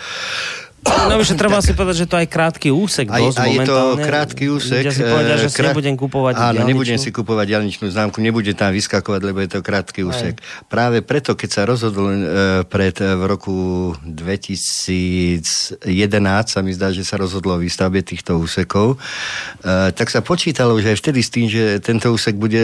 No 1.07 1.23
že 1.23 1.35
treba 1.41 1.59
si 1.63 1.73
povedať, 1.75 2.07
že 2.07 2.09
to 2.09 2.17
aj 2.19 2.27
krátky 2.31 2.69
úsek 2.71 3.07
aj, 3.11 3.21
dosť 3.21 3.39
aj 3.39 3.51
je 3.51 3.59
to 3.67 3.79
krátky 4.01 4.45
úsek. 4.51 4.83
Ja 4.83 4.93
si 4.93 5.03
povedať, 5.03 5.37
že 5.43 5.49
si 5.51 5.59
krát... 5.59 5.73
nebudem 5.75 5.95
kupovať 5.99 6.35
Áno, 6.37 6.43
dialničnú. 6.43 6.69
nebudem 6.71 6.99
si 6.99 7.11
kupovať 7.13 7.47
dialničnú 7.47 7.87
známku, 7.91 8.19
nebude 8.23 8.53
tam 8.55 8.71
vyskakovať, 8.75 9.21
lebo 9.23 9.39
je 9.43 9.51
to 9.51 9.61
krátky 9.63 10.01
úsek. 10.07 10.35
Aj. 10.39 10.67
Práve 10.67 11.03
preto, 11.03 11.35
keď 11.35 11.49
sa 11.51 11.63
rozhodol 11.67 12.11
uh, 12.11 12.21
pred 12.67 12.95
uh, 13.03 13.17
v 13.19 13.23
roku 13.27 13.57
2011, 14.05 15.83
sa 16.47 16.61
mi 16.63 16.73
zdá, 16.73 16.93
že 16.93 17.03
sa 17.03 17.19
rozhodlo 17.19 17.57
o 17.57 17.63
výstavbe 17.63 18.03
týchto 18.03 18.39
úsekov, 18.39 18.99
tak 19.67 20.09
sa 20.13 20.21
počítalo 20.21 20.79
že 20.79 20.93
aj 20.93 20.99
vtedy 21.01 21.21
s 21.25 21.31
tým, 21.33 21.47
že 21.49 21.81
tento 21.81 22.13
úsek 22.13 22.37
bude 22.37 22.61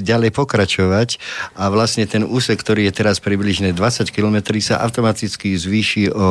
ďalej 0.00 0.30
pokračovať 0.32 1.18
a 1.58 1.68
vlastne 1.68 2.06
ten 2.06 2.22
úsek, 2.24 2.60
ktorý 2.60 2.88
je 2.88 2.92
teraz 3.02 3.18
približne 3.18 3.74
20 3.74 4.08
km, 4.14 4.36
sa 4.62 4.80
automaticky 4.80 5.58
zvýši 5.58 6.12
o 6.14 6.28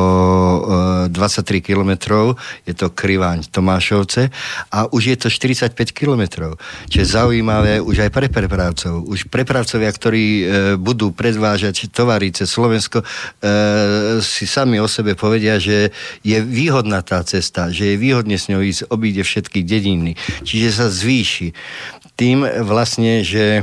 uh, 1.06 1.12
20 1.12 1.27
23 1.28 1.60
kilometrov, 1.60 2.40
je 2.64 2.72
to 2.72 2.88
Kriváň 2.88 3.52
Tomášovce 3.52 4.32
a 4.72 4.88
už 4.88 5.02
je 5.12 5.16
to 5.20 5.28
45 5.28 5.76
kilometrov, 5.92 6.56
čo 6.88 7.04
je 7.04 7.06
zaujímavé 7.06 7.84
už 7.84 8.08
aj 8.08 8.10
pre 8.10 8.32
prepravcov. 8.32 9.04
Už 9.04 9.28
prepravcovia, 9.28 9.92
ktorí 9.92 10.24
e, 10.24 10.44
budú 10.80 11.12
predvážať 11.12 11.92
tovary 11.92 12.32
cez 12.32 12.48
Slovensko, 12.48 13.04
e, 13.04 13.06
si 14.24 14.48
sami 14.48 14.80
o 14.80 14.88
sebe 14.88 15.12
povedia, 15.12 15.60
že 15.60 15.92
je 16.24 16.40
výhodná 16.40 17.04
tá 17.04 17.20
cesta, 17.22 17.68
že 17.68 17.94
je 17.94 18.00
výhodne 18.00 18.40
s 18.40 18.48
ňou 18.48 18.64
ísť, 18.64 18.88
obíde 18.88 19.20
všetky 19.20 19.60
dediny. 19.62 20.16
Čiže 20.42 20.68
sa 20.72 20.86
zvýši. 20.88 21.52
Tým 22.16 22.42
vlastne, 22.64 23.20
že 23.20 23.62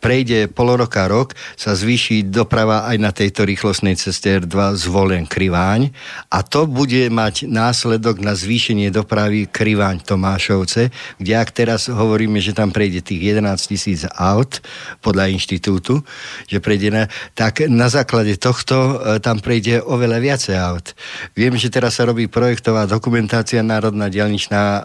prejde 0.00 0.48
pol 0.48 0.80
roka, 0.80 1.04
rok, 1.06 1.36
sa 1.54 1.76
zvýši 1.76 2.24
doprava 2.26 2.88
aj 2.88 2.96
na 2.96 3.12
tejto 3.12 3.44
rýchlostnej 3.44 3.94
ceste 4.00 4.40
R2 4.40 4.80
zvolen 4.80 5.28
Kriváň 5.28 5.92
a 6.32 6.40
to 6.40 6.64
bude 6.64 7.12
mať 7.12 7.46
následok 7.46 8.24
na 8.24 8.32
zvýšenie 8.32 8.88
dopravy 8.88 9.44
Kriváň 9.44 10.00
Tomášovce, 10.02 10.88
kde 11.20 11.32
ak 11.36 11.52
teraz 11.52 11.92
hovoríme, 11.92 12.40
že 12.40 12.56
tam 12.56 12.72
prejde 12.72 13.04
tých 13.04 13.36
11 13.36 13.70
tisíc 13.70 14.08
aut 14.16 14.64
podľa 15.04 15.28
inštitútu, 15.36 16.00
že 16.48 16.58
prejde 16.64 16.88
na, 16.88 17.04
tak 17.36 17.68
na 17.68 17.92
základe 17.92 18.40
tohto 18.40 18.96
e, 18.96 19.20
tam 19.20 19.44
prejde 19.44 19.84
oveľa 19.84 20.18
viacej 20.18 20.56
aut. 20.56 20.96
Viem, 21.36 21.60
že 21.60 21.68
teraz 21.68 22.00
sa 22.00 22.08
robí 22.08 22.24
projektová 22.24 22.88
dokumentácia, 22.88 23.60
Národná 23.60 24.08
dialničná 24.08 24.62
e, 24.64 24.82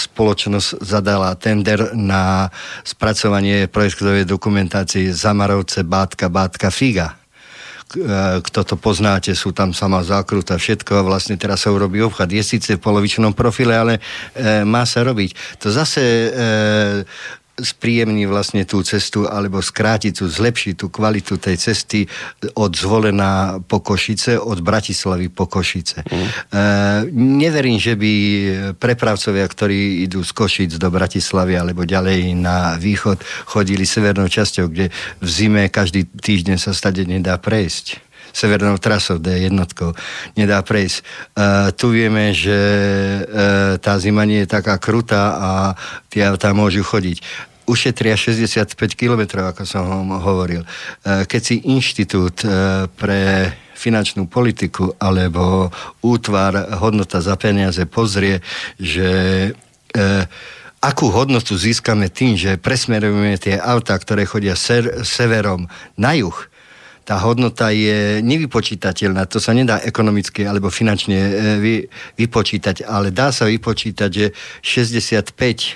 spoločnosť 0.00 0.80
zadala 0.80 1.36
tender 1.36 1.92
na 1.92 2.48
spracovanie 2.86 3.68
projektovej 3.68 4.24
dokumentácie 4.24 4.53
dokumentácii 4.54 5.10
Zamarovce, 5.10 5.82
Bátka, 5.82 6.30
Bátka, 6.30 6.70
Figa 6.70 7.10
e, 7.10 8.38
kto 8.38 8.60
to 8.62 8.74
poznáte, 8.78 9.34
sú 9.34 9.50
tam 9.50 9.74
sama 9.74 10.06
zákruta, 10.06 10.54
všetko 10.54 11.02
a 11.02 11.02
vlastne 11.02 11.34
teraz 11.34 11.66
sa 11.66 11.74
urobí 11.74 11.98
obchod. 11.98 12.30
Je 12.30 12.38
síce 12.46 12.78
v 12.78 12.82
polovičnom 12.82 13.34
profile, 13.34 13.74
ale 13.74 13.94
e, 13.98 14.62
má 14.62 14.86
sa 14.86 15.02
robiť. 15.02 15.58
To 15.58 15.74
zase 15.74 16.02
e, 16.02 16.30
spríjemní 17.54 18.26
vlastne 18.26 18.66
tú 18.66 18.82
cestu 18.82 19.30
alebo 19.30 19.62
skrátiť 19.62 20.18
tú, 20.18 20.26
zlepšiť 20.26 20.74
tú 20.74 20.90
kvalitu 20.90 21.38
tej 21.38 21.54
cesty 21.54 22.02
od 22.58 22.74
zvolená 22.74 23.62
po 23.62 23.78
Košice, 23.78 24.42
od 24.42 24.58
Bratislavy 24.58 25.30
po 25.30 25.46
Košice. 25.46 26.02
Mm. 26.02 26.18
E, 26.18 26.28
neverím, 27.14 27.78
že 27.78 27.94
by 27.94 28.12
prepravcovia, 28.74 29.46
ktorí 29.46 30.02
idú 30.02 30.26
z 30.26 30.32
Košic 30.34 30.70
do 30.82 30.90
Bratislavy 30.90 31.54
alebo 31.54 31.86
ďalej 31.86 32.34
na 32.34 32.74
východ, 32.74 33.22
chodili 33.46 33.86
severnou 33.86 34.26
časťou, 34.26 34.66
kde 34.66 34.90
v 35.22 35.28
zime 35.28 35.62
každý 35.70 36.10
týždeň 36.10 36.58
sa 36.58 36.74
stade 36.74 37.06
nedá 37.06 37.38
prejsť 37.38 38.02
severnou 38.34 38.76
trasou 38.82 39.22
D1 39.22 39.54
nedá 40.34 40.58
prejsť. 40.66 40.98
Uh, 41.38 41.70
tu 41.78 41.94
vieme, 41.94 42.34
že 42.34 42.58
uh, 43.22 43.78
tá 43.78 43.94
zima 44.02 44.26
nie 44.26 44.42
je 44.42 44.50
taká 44.50 44.76
krutá 44.82 45.38
a 45.38 45.50
tie 46.10 46.26
autá 46.26 46.50
môžu 46.50 46.82
chodiť 46.82 47.22
ušetria 47.64 48.12
65 48.12 48.76
km, 48.92 49.40
ako 49.40 49.64
som 49.64 50.12
hovoril. 50.20 50.68
Keď 51.00 51.40
si 51.40 51.64
inštitút 51.64 52.44
pre 53.00 53.20
finančnú 53.72 54.28
politiku 54.28 54.92
alebo 55.00 55.72
útvar 56.04 56.76
hodnota 56.76 57.24
za 57.24 57.40
peniaze 57.40 57.80
pozrie, 57.88 58.44
že 58.76 59.08
akú 60.84 61.08
hodnotu 61.08 61.56
získame 61.56 62.12
tým, 62.12 62.36
že 62.36 62.60
presmerujeme 62.60 63.40
tie 63.40 63.56
autá, 63.56 63.96
ktoré 63.96 64.28
chodia 64.28 64.52
ser, 64.52 65.00
severom 65.00 65.64
na 65.96 66.12
juh, 66.12 66.36
tá 67.04 67.20
hodnota 67.20 67.68
je 67.68 68.24
nevypočítateľná. 68.24 69.28
To 69.28 69.36
sa 69.36 69.52
nedá 69.52 69.78
ekonomicky 69.84 70.48
alebo 70.48 70.72
finančne 70.72 71.18
e, 71.20 71.32
vy, 71.60 71.74
vypočítať, 72.16 72.88
ale 72.88 73.12
dá 73.12 73.28
sa 73.28 73.44
vypočítať, 73.44 74.10
že 74.10 74.26
65 74.64 75.36
e, 75.36 75.72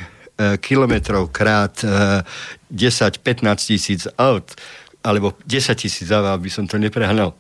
kilometrov 0.57 1.29
krát 1.29 1.77
10-15 1.85 2.25
e, 2.73 3.57
tisíc 3.61 4.03
aut, 4.17 4.57
alebo 5.05 5.37
10 5.45 5.77
tisíc 5.77 6.09
aut, 6.09 6.33
aby 6.33 6.49
som 6.49 6.65
to 6.65 6.81
neprehnal, 6.81 7.37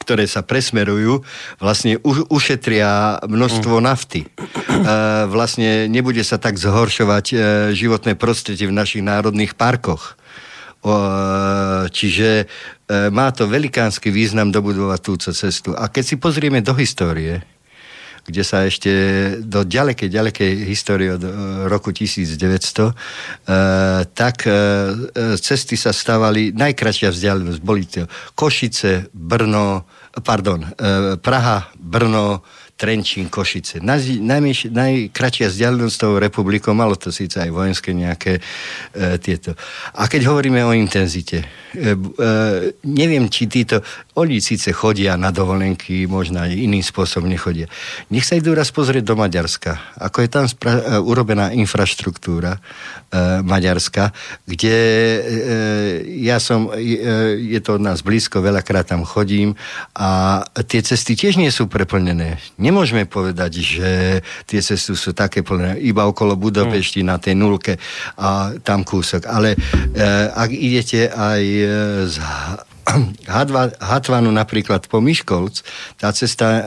ktoré 0.00 0.24
sa 0.24 0.40
presmerujú, 0.40 1.20
vlastne 1.60 2.00
ušetria 2.32 3.20
množstvo 3.24 3.80
mm. 3.80 3.84
nafty. 3.84 4.28
Vlastne 5.32 5.88
nebude 5.88 6.20
sa 6.20 6.36
tak 6.36 6.60
zhoršovať 6.60 7.26
životné 7.72 8.12
prostredie 8.14 8.68
v 8.68 8.76
našich 8.76 9.00
národných 9.00 9.56
parkoch. 9.56 10.20
Čiže 11.90 12.46
má 12.86 13.34
to 13.34 13.50
velikánsky 13.50 14.14
význam 14.14 14.54
dobudovať 14.54 15.00
túto 15.02 15.30
cestu. 15.34 15.74
A 15.74 15.90
keď 15.90 16.04
si 16.06 16.16
pozrieme 16.22 16.62
do 16.62 16.70
histórie, 16.78 17.42
kde 18.26 18.42
sa 18.42 18.66
ešte 18.66 18.90
do 19.42 19.62
ďalekej, 19.62 20.10
ďalekej 20.10 20.50
histórie 20.66 21.14
od 21.14 21.22
e, 21.22 21.30
roku 21.70 21.94
1900, 21.94 22.34
e, 22.34 22.94
tak 24.10 24.36
cesty 25.38 25.74
sa 25.78 25.94
stávali, 25.94 26.50
najkračšia 26.50 27.14
vzdialenosť, 27.14 27.60
boli 27.62 27.86
to 27.86 28.10
Košice, 28.34 29.14
Brno, 29.14 29.86
pardon, 30.26 30.66
Praha, 31.22 31.70
Brno, 31.78 32.42
Trenčín, 32.76 33.32
Košice. 33.32 33.80
Najkračšia 33.80 35.48
vzdialenosť 35.48 35.96
tou 35.96 36.20
republikou, 36.20 36.76
malo 36.76 36.92
to 36.92 37.08
síce 37.08 37.40
aj 37.40 37.48
vojenské 37.48 37.96
nejaké 37.96 38.36
e, 38.36 38.40
tieto. 39.16 39.56
A 39.96 40.04
keď 40.04 40.28
hovoríme 40.28 40.60
o 40.60 40.76
intenzite, 40.76 41.40
e, 41.40 41.96
e, 41.96 41.96
neviem, 42.84 43.32
či 43.32 43.48
títo, 43.48 43.80
oni 44.20 44.44
síce 44.44 44.76
chodia 44.76 45.16
na 45.16 45.32
dovolenky, 45.32 46.04
možno 46.04 46.44
aj 46.44 46.52
iným 46.52 46.84
spôsobom 46.84 47.32
nechodia. 47.32 47.64
Nech 48.12 48.28
sa 48.28 48.36
idú 48.36 48.52
raz 48.52 48.68
pozrieť 48.68 49.08
do 49.08 49.16
Maďarska, 49.16 49.96
ako 49.96 50.18
je 50.20 50.28
tam 50.28 50.44
spra- 50.44 50.84
e, 50.84 51.00
urobená 51.00 51.56
infraštruktúra 51.56 52.60
Maďarska, 53.42 54.10
kde 54.44 54.76
e, 54.76 55.20
ja 56.26 56.42
som, 56.42 56.70
e, 56.74 56.98
je 57.38 57.60
to 57.62 57.78
od 57.78 57.82
nás 57.82 58.02
blízko, 58.02 58.42
veľakrát 58.42 58.90
tam 58.90 59.06
chodím 59.06 59.54
a 59.94 60.42
tie 60.66 60.82
cesty 60.82 61.14
tiež 61.14 61.38
nie 61.38 61.50
sú 61.54 61.70
preplnené 61.70 62.38
Nemôžeme 62.56 63.04
povedať, 63.06 63.52
že 63.62 63.90
tie 64.48 64.60
cesty 64.60 64.96
sú 64.96 65.12
také 65.12 65.44
plné, 65.46 65.78
iba 65.80 66.08
okolo 66.08 66.36
Budapešti 66.36 67.04
na 67.04 67.20
tej 67.20 67.36
nulke 67.36 67.78
a 68.16 68.56
tam 68.60 68.82
kúsok. 68.82 69.28
Ale 69.28 69.54
e, 69.54 69.58
ak 70.32 70.50
idete 70.52 71.08
aj 71.12 71.42
e, 71.42 71.66
z 72.10 72.16
Hatvanu 73.82 74.30
napríklad 74.30 74.86
po 74.86 75.02
Miškolc, 75.02 75.60
tá 75.98 76.14
cesta 76.14 76.46
e, 76.46 76.62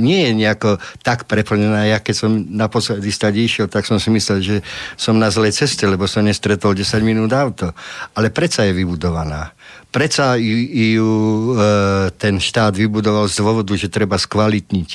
nie 0.00 0.26
je 0.26 0.32
nejako 0.32 0.80
tak 1.04 1.28
preplnená, 1.28 1.84
ja 1.86 2.00
keď 2.00 2.14
som 2.16 2.30
naposledy 2.32 3.12
stade 3.12 3.38
išiel, 3.38 3.68
tak 3.68 3.84
som 3.84 4.00
si 4.00 4.08
myslel, 4.08 4.38
že 4.40 4.56
som 4.96 5.14
na 5.20 5.28
zlej 5.28 5.52
ceste, 5.52 5.84
lebo 5.84 6.08
som 6.08 6.24
nestretol 6.24 6.72
10 6.72 7.04
minút 7.04 7.30
auto. 7.36 7.76
Ale 8.16 8.32
predsa 8.32 8.64
je 8.64 8.72
vybudovaná. 8.72 9.52
Predsa 9.92 10.40
ju, 10.40 10.56
ju 10.72 11.10
e, 11.52 11.64
ten 12.16 12.40
štát 12.40 12.72
vybudoval 12.72 13.28
z 13.28 13.44
dôvodu, 13.44 13.72
že 13.76 13.92
treba 13.92 14.16
skvalitniť 14.16 14.90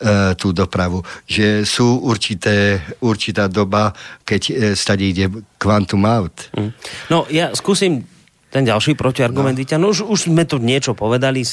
E, 0.00 0.32
tú 0.32 0.56
dopravu. 0.56 1.04
Že 1.28 1.68
sú 1.68 2.00
určité, 2.08 2.80
určitá 3.04 3.52
doba, 3.52 3.92
keď 4.24 4.42
e, 4.48 4.52
stade 4.72 5.04
ide 5.04 5.28
kvantum 5.60 6.08
aut. 6.08 6.48
Mm. 6.56 6.72
No 7.12 7.28
ja 7.28 7.52
skúsim 7.52 8.08
ten 8.50 8.66
ďalší 8.66 8.98
protiargument 8.98 9.54
no. 9.54 9.62
vyťahnuť. 9.62 9.88
Už, 9.88 10.00
už 10.10 10.20
sme 10.30 10.42
tu 10.44 10.58
niečo 10.58 10.98
povedali, 10.98 11.46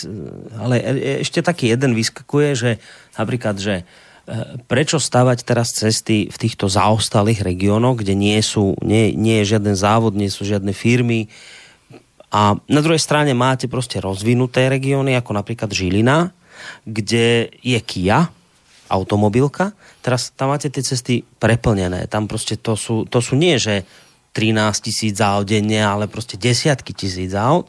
ale 0.57 0.75
e, 0.81 0.83
ešte 1.21 1.45
taký 1.45 1.71
jeden 1.71 1.93
vyskakuje, 1.93 2.49
že 2.57 2.71
napríklad, 3.15 3.57
že 3.61 3.85
prečo 4.67 4.99
stavať 4.99 5.47
teraz 5.47 5.71
cesty 5.71 6.27
v 6.27 6.35
týchto 6.35 6.67
zaostalých 6.67 7.47
regiónoch, 7.47 8.03
kde 8.03 8.11
nie, 8.11 8.35
sú, 8.43 8.75
nie, 8.83 9.15
nie 9.15 9.39
je 9.39 9.55
žiaden 9.55 9.71
závod, 9.71 10.19
nie 10.19 10.27
sú 10.27 10.43
žiadne 10.43 10.75
firmy 10.75 11.31
a 12.27 12.59
na 12.67 12.81
druhej 12.83 12.99
strane 12.99 13.31
máte 13.31 13.71
proste 13.71 14.03
rozvinuté 14.03 14.67
regióny, 14.67 15.15
ako 15.15 15.31
napríklad 15.31 15.71
Žilina, 15.71 16.35
kde 16.83 17.55
je 17.63 17.79
Kia, 17.79 18.27
automobilka. 18.91 19.71
Teraz 20.03 20.35
tam 20.35 20.51
máte 20.51 20.67
tie 20.67 20.83
cesty 20.83 21.23
preplnené. 21.23 22.07
Tam 22.11 22.27
proste 22.27 22.59
to 22.59 22.75
sú, 22.75 23.07
to 23.07 23.23
sú 23.23 23.39
nie, 23.39 23.55
že 23.55 23.87
13 24.37 24.85
tisíc 24.85 25.17
aut 25.17 25.49
denne, 25.49 25.81
ale 25.81 26.05
proste 26.05 26.37
desiatky 26.37 26.93
tisíc 26.93 27.33
aut. 27.33 27.65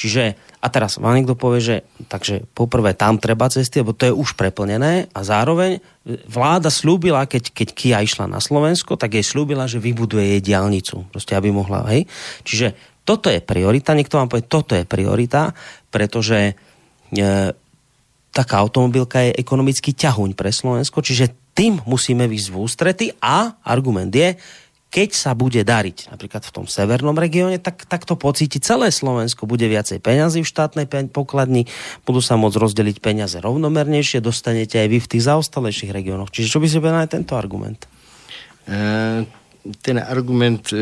Čiže, 0.00 0.40
a 0.64 0.66
teraz 0.72 0.96
vám 0.96 1.20
niekto 1.20 1.36
povie, 1.36 1.60
že 1.60 1.76
takže 2.08 2.48
poprvé 2.56 2.96
tam 2.96 3.20
treba 3.20 3.52
cesty, 3.52 3.84
lebo 3.84 3.92
to 3.92 4.08
je 4.08 4.16
už 4.16 4.32
preplnené 4.40 5.12
a 5.12 5.20
zároveň 5.20 5.84
vláda 6.24 6.72
slúbila, 6.72 7.28
keď, 7.28 7.52
keď 7.52 7.68
Kia 7.76 7.98
išla 8.00 8.24
na 8.24 8.40
Slovensko, 8.40 8.96
tak 8.96 9.20
jej 9.20 9.26
slúbila, 9.26 9.68
že 9.68 9.82
vybuduje 9.82 10.38
jej 10.38 10.40
diálnicu, 10.40 11.04
proste 11.12 11.36
aby 11.36 11.52
mohla, 11.52 11.84
hej. 11.92 12.08
Čiže 12.46 12.72
toto 13.04 13.28
je 13.28 13.44
priorita, 13.44 13.92
niekto 13.92 14.16
vám 14.16 14.32
povie, 14.32 14.48
toto 14.48 14.72
je 14.72 14.88
priorita, 14.88 15.52
pretože 15.92 16.38
e, 16.48 16.52
taká 18.32 18.54
automobilka 18.62 19.24
je 19.28 19.34
ekonomický 19.34 19.92
ťahuň 19.98 20.38
pre 20.38 20.54
Slovensko, 20.54 21.02
čiže 21.02 21.52
tým 21.58 21.82
musíme 21.90 22.30
výsť 22.30 22.48
v 22.54 22.56
ústrety 22.62 23.06
a 23.18 23.50
argument 23.66 24.14
je, 24.14 24.38
keď 24.88 25.10
sa 25.12 25.36
bude 25.36 25.60
dariť 25.60 26.08
napríklad 26.08 26.42
v 26.48 26.54
tom 26.54 26.64
severnom 26.64 27.12
regióne, 27.12 27.60
tak, 27.60 27.84
tak 27.84 28.08
to 28.08 28.16
pocíti 28.16 28.56
celé 28.56 28.88
Slovensko. 28.88 29.44
Bude 29.44 29.68
viacej 29.68 30.00
peňazí 30.00 30.40
v 30.40 30.48
štátnej 30.48 30.86
pokladni, 31.12 31.68
budú 32.08 32.24
sa 32.24 32.40
môcť 32.40 32.56
rozdeliť 32.56 32.96
peniaze 33.04 33.36
rovnomernejšie, 33.36 34.24
dostanete 34.24 34.80
aj 34.80 34.88
vy 34.88 34.98
v 35.04 35.10
tých 35.12 35.26
zaostalejších 35.28 35.92
regiónoch. 35.92 36.32
Čiže 36.32 36.48
čo 36.48 36.58
by 36.60 36.66
si 36.66 36.80
povedal 36.80 37.04
tento 37.04 37.36
argument? 37.36 37.84
E, 38.64 39.28
ten 39.80 40.00
argument 40.00 40.72
e, 40.72 40.76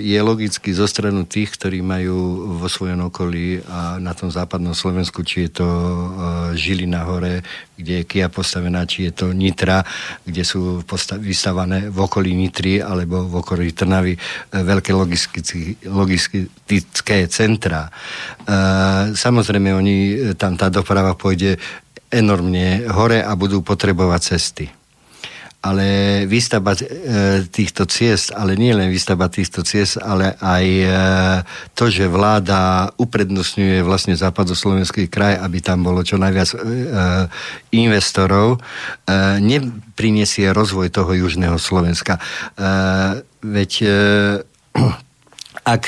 je 0.00 0.18
logicky 0.22 0.72
zo 0.72 0.88
stranu 0.88 1.28
tých, 1.28 1.52
ktorí 1.54 1.84
majú 1.84 2.48
vo 2.56 2.68
svojom 2.68 3.12
okolí 3.12 3.60
a 3.68 4.00
na 4.00 4.16
tom 4.16 4.32
západnom 4.32 4.72
Slovensku, 4.72 5.20
či 5.22 5.46
je 5.46 5.60
to 5.60 5.68
e, 5.68 6.08
Žilina 6.56 7.04
hore, 7.04 7.44
kde 7.76 8.00
je 8.00 8.08
Kia 8.08 8.32
postavená, 8.32 8.88
či 8.88 9.08
je 9.08 9.12
to 9.12 9.26
Nitra, 9.36 9.84
kde 10.24 10.42
sú 10.44 10.80
vystavané 11.20 11.92
v 11.92 11.98
okolí 12.00 12.32
Nitry 12.32 12.80
alebo 12.80 13.28
v 13.28 13.34
okolí 13.44 13.76
Trnavy 13.76 14.16
e, 14.16 14.20
veľké 14.52 14.90
logistické 15.86 17.16
centra. 17.28 17.92
Samozrejme, 19.10 19.70
oni, 19.74 19.96
tam 20.34 20.56
tá 20.58 20.66
doprava 20.72 21.14
pôjde 21.14 21.60
enormne 22.10 22.88
hore 22.90 23.22
a 23.22 23.32
budú 23.38 23.62
potrebovať 23.62 24.20
cesty 24.34 24.79
ale 25.60 25.86
výstavba 26.24 26.72
e, 26.72 26.80
týchto 27.52 27.84
ciest, 27.84 28.32
ale 28.32 28.56
nie 28.56 28.72
len 28.72 28.88
výstavba 28.88 29.28
týchto 29.28 29.60
ciest, 29.60 30.00
ale 30.00 30.32
aj 30.40 30.64
e, 30.64 30.88
to, 31.76 31.92
že 31.92 32.08
vláda 32.08 32.88
uprednostňuje 32.96 33.84
vlastne 33.84 34.16
západoslovenský 34.16 35.12
kraj, 35.12 35.36
aby 35.36 35.60
tam 35.60 35.84
bolo 35.84 36.00
čo 36.00 36.16
najviac 36.16 36.48
e, 36.52 36.58
investorov, 37.76 38.56
nepriniesie 39.40 40.48
rozvoj 40.50 40.88
toho 40.90 41.12
južného 41.12 41.60
Slovenska. 41.60 42.16
Veď 43.44 43.72
ak 45.76 45.82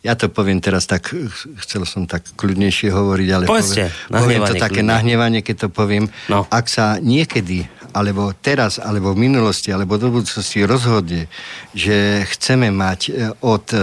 ja 0.00 0.16
to 0.16 0.32
poviem 0.32 0.64
teraz 0.64 0.88
tak, 0.88 1.12
chcel 1.60 1.84
som 1.84 2.08
tak 2.08 2.24
kľudnejšie 2.40 2.88
hovoriť, 2.88 3.28
ale 3.36 3.44
poviem, 3.44 3.92
poviem 4.08 4.40
to 4.48 4.56
také 4.56 4.80
kľudne. 4.80 4.92
nahnevanie, 4.96 5.40
keď 5.44 5.56
to 5.56 5.68
poviem. 5.68 6.08
No. 6.32 6.48
Ak 6.48 6.72
sa 6.72 6.96
niekedy, 6.96 7.68
alebo 7.90 8.34
teraz, 8.36 8.78
alebo 8.78 9.12
v 9.12 9.26
minulosti, 9.26 9.74
alebo 9.74 9.98
do 9.98 10.10
budúcnosti 10.10 10.62
rozhodne, 10.66 11.26
že 11.74 12.22
chceme 12.30 12.70
mať 12.70 13.00
e, 13.08 13.12
od 13.42 13.64
e, 13.74 13.80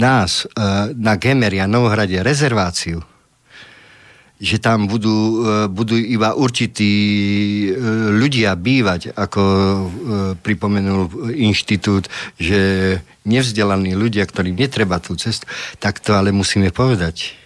nás 0.00 0.44
e, 0.44 0.94
na 0.96 1.20
Gemeria 1.20 1.68
Novohrade 1.68 2.24
rezerváciu, 2.24 3.04
že 4.40 4.56
tam 4.56 4.88
budú, 4.88 5.44
e, 5.44 5.68
budú 5.68 6.00
iba 6.00 6.32
určití 6.32 6.92
e, 7.68 7.70
ľudia 8.16 8.56
bývať, 8.56 9.12
ako 9.12 9.42
pripomenul 10.40 11.32
inštitút, 11.36 12.08
že 12.40 12.96
nevzdelaní 13.28 13.92
ľudia, 13.92 14.24
ktorým 14.24 14.56
netreba 14.56 14.96
tú 15.02 15.12
cestu, 15.20 15.44
tak 15.76 16.00
to 16.00 16.16
ale 16.16 16.32
musíme 16.32 16.72
povedať. 16.72 17.36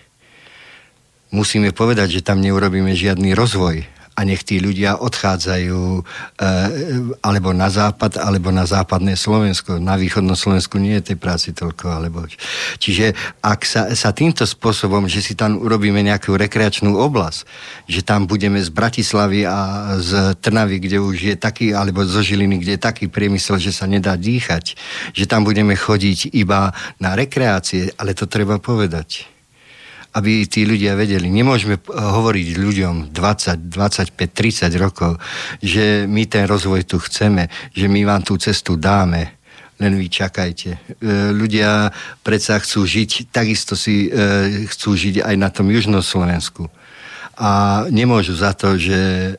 Musíme 1.35 1.75
povedať, 1.75 2.23
že 2.23 2.27
tam 2.27 2.39
neurobíme 2.39 2.95
žiadny 2.95 3.35
rozvoj 3.35 3.94
a 4.15 4.21
nech 4.23 4.47
tí 4.47 4.63
ľudia 4.63 5.03
odchádzajú 5.03 5.83
e, 5.99 6.03
alebo 7.19 7.51
na 7.51 7.67
západ, 7.67 8.23
alebo 8.23 8.55
na 8.55 8.63
západné 8.63 9.19
Slovensko. 9.19 9.83
Na 9.83 9.99
východnom 9.99 10.39
Slovensku 10.39 10.79
nie 10.79 11.03
je 11.03 11.13
tej 11.13 11.19
práci 11.19 11.51
toľko. 11.51 11.85
Alebo... 11.91 12.23
Čiže 12.79 13.13
ak 13.43 13.67
sa, 13.67 13.91
sa 13.99 14.15
týmto 14.15 14.47
spôsobom, 14.47 15.11
že 15.11 15.19
si 15.19 15.35
tam 15.35 15.59
urobíme 15.59 15.99
nejakú 15.99 16.39
rekreačnú 16.39 16.95
oblasť, 16.95 17.43
že 17.91 18.07
tam 18.07 18.31
budeme 18.31 18.63
z 18.63 18.71
Bratislavy 18.71 19.51
a 19.51 19.59
z 19.99 20.39
Trnavy, 20.39 20.79
kde 20.79 21.03
už 21.03 21.17
je 21.19 21.35
taký, 21.35 21.75
alebo 21.75 22.07
zo 22.07 22.23
Žiliny, 22.23 22.63
kde 22.63 22.79
je 22.79 22.87
taký 22.87 23.11
priemysel, 23.11 23.59
že 23.59 23.75
sa 23.75 23.91
nedá 23.91 24.15
dýchať, 24.15 24.79
že 25.11 25.27
tam 25.27 25.43
budeme 25.43 25.75
chodiť 25.75 26.31
iba 26.39 26.71
na 27.03 27.19
rekreácie, 27.19 27.91
ale 27.99 28.15
to 28.15 28.31
treba 28.31 28.63
povedať 28.63 29.34
aby 30.15 30.47
tí 30.47 30.63
ľudia 30.63 30.95
vedeli. 30.95 31.27
Nemôžeme 31.27 31.83
hovoriť 31.91 32.49
ľuďom 32.55 32.95
20, 33.11 33.67
25, 33.67 34.15
30 34.15 34.71
rokov, 34.79 35.19
že 35.59 36.07
my 36.07 36.23
ten 36.31 36.47
rozvoj 36.47 36.87
tu 36.87 37.03
chceme, 37.03 37.51
že 37.75 37.91
my 37.91 38.07
vám 38.07 38.23
tú 38.23 38.39
cestu 38.39 38.79
dáme 38.79 39.43
len 39.83 39.99
vy 39.99 40.07
čakajte. 40.07 40.71
E, 40.71 40.79
ľudia 41.35 41.91
predsa 42.23 42.63
chcú 42.63 42.87
žiť, 42.87 43.35
takisto 43.35 43.75
si 43.75 44.07
e, 44.07 44.71
chcú 44.71 44.95
žiť 44.95 45.27
aj 45.27 45.35
na 45.35 45.51
tom 45.51 45.67
južnom 45.67 45.99
Slovensku. 45.99 46.71
A 47.35 47.83
nemôžu 47.91 48.39
za 48.39 48.55
to, 48.55 48.79
že 48.79 49.35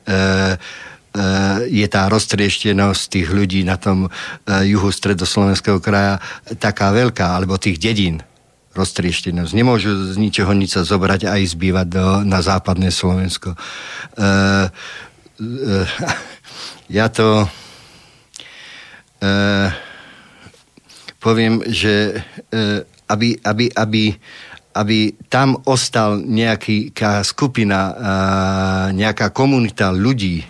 je 1.71 1.87
tá 1.87 2.11
roztrieštenosť 2.11 3.01
tých 3.07 3.27
ľudí 3.31 3.63
na 3.63 3.79
tom 3.79 4.11
juhu 4.43 4.91
stredoslovenského 4.91 5.79
kraja 5.79 6.19
taká 6.59 6.91
veľká, 6.91 7.39
alebo 7.39 7.55
tých 7.55 7.79
dedín 7.79 8.19
roztrieštenosť. 8.75 9.51
Nemôžu 9.55 10.11
z 10.11 10.19
ničoho 10.19 10.51
nič 10.51 10.75
sa 10.75 10.83
zobrať 10.83 11.31
a 11.31 11.39
ísť 11.39 11.55
bývať 11.55 11.87
do, 11.87 12.05
na 12.27 12.43
západné 12.43 12.91
Slovensko. 12.91 13.55
Uh, 14.19 14.67
uh, 15.39 15.87
ja 16.91 17.07
to 17.07 17.47
uh, 19.23 19.67
poviem, 21.23 21.63
že 21.71 22.19
uh, 22.19 22.83
aby, 23.07 23.39
aby, 23.41 23.71
aby, 23.71 24.03
aby 24.75 24.97
tam 25.31 25.55
ostal 25.63 26.19
nejaká 26.19 27.23
skupina, 27.23 27.79
uh, 27.95 28.87
nejaká 28.91 29.31
komunita 29.31 29.95
ľudí, 29.95 30.43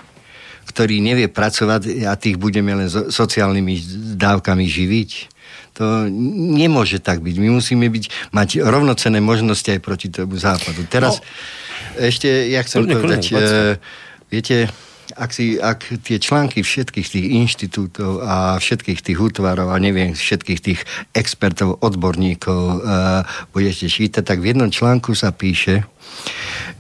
ktorí 0.66 1.00
nevie 1.00 1.30
pracovať 1.30 2.04
a 2.10 2.18
tých 2.20 2.36
budeme 2.42 2.74
len 2.74 2.90
so, 2.92 3.08
sociálnymi 3.08 3.76
dávkami 4.18 4.66
živiť 4.66 5.35
to 5.76 6.08
nemôže 6.56 7.04
tak 7.04 7.20
byť. 7.20 7.36
My 7.44 7.52
musíme 7.52 7.92
byť, 7.92 8.32
mať 8.32 8.64
rovnocené 8.64 9.20
možnosti 9.20 9.68
aj 9.68 9.84
proti 9.84 10.08
tomu 10.08 10.40
západu. 10.40 10.88
Teraz 10.88 11.20
no. 11.20 12.08
ešte, 12.08 12.48
ja 12.48 12.64
chcem 12.64 12.88
kľudne, 12.88 12.96
povedať, 12.96 13.24
kľudne, 13.28 13.84
viete, 14.32 14.72
ak, 15.14 15.30
si, 15.30 15.62
ak 15.62 16.02
tie 16.02 16.18
články 16.18 16.66
všetkých 16.66 17.08
tých 17.08 17.28
inštitútov 17.30 18.26
a 18.26 18.58
všetkých 18.58 19.06
tých 19.06 19.20
útvarov 19.22 19.70
a 19.70 19.78
neviem, 19.78 20.18
všetkých 20.18 20.60
tých 20.62 20.82
expertov, 21.14 21.78
odborníkov 21.86 22.62
uh, 22.82 23.22
budete 23.54 23.86
čítať, 23.86 24.26
tak 24.26 24.42
v 24.42 24.58
jednom 24.58 24.74
článku 24.74 25.14
sa 25.14 25.30
píše, 25.30 25.86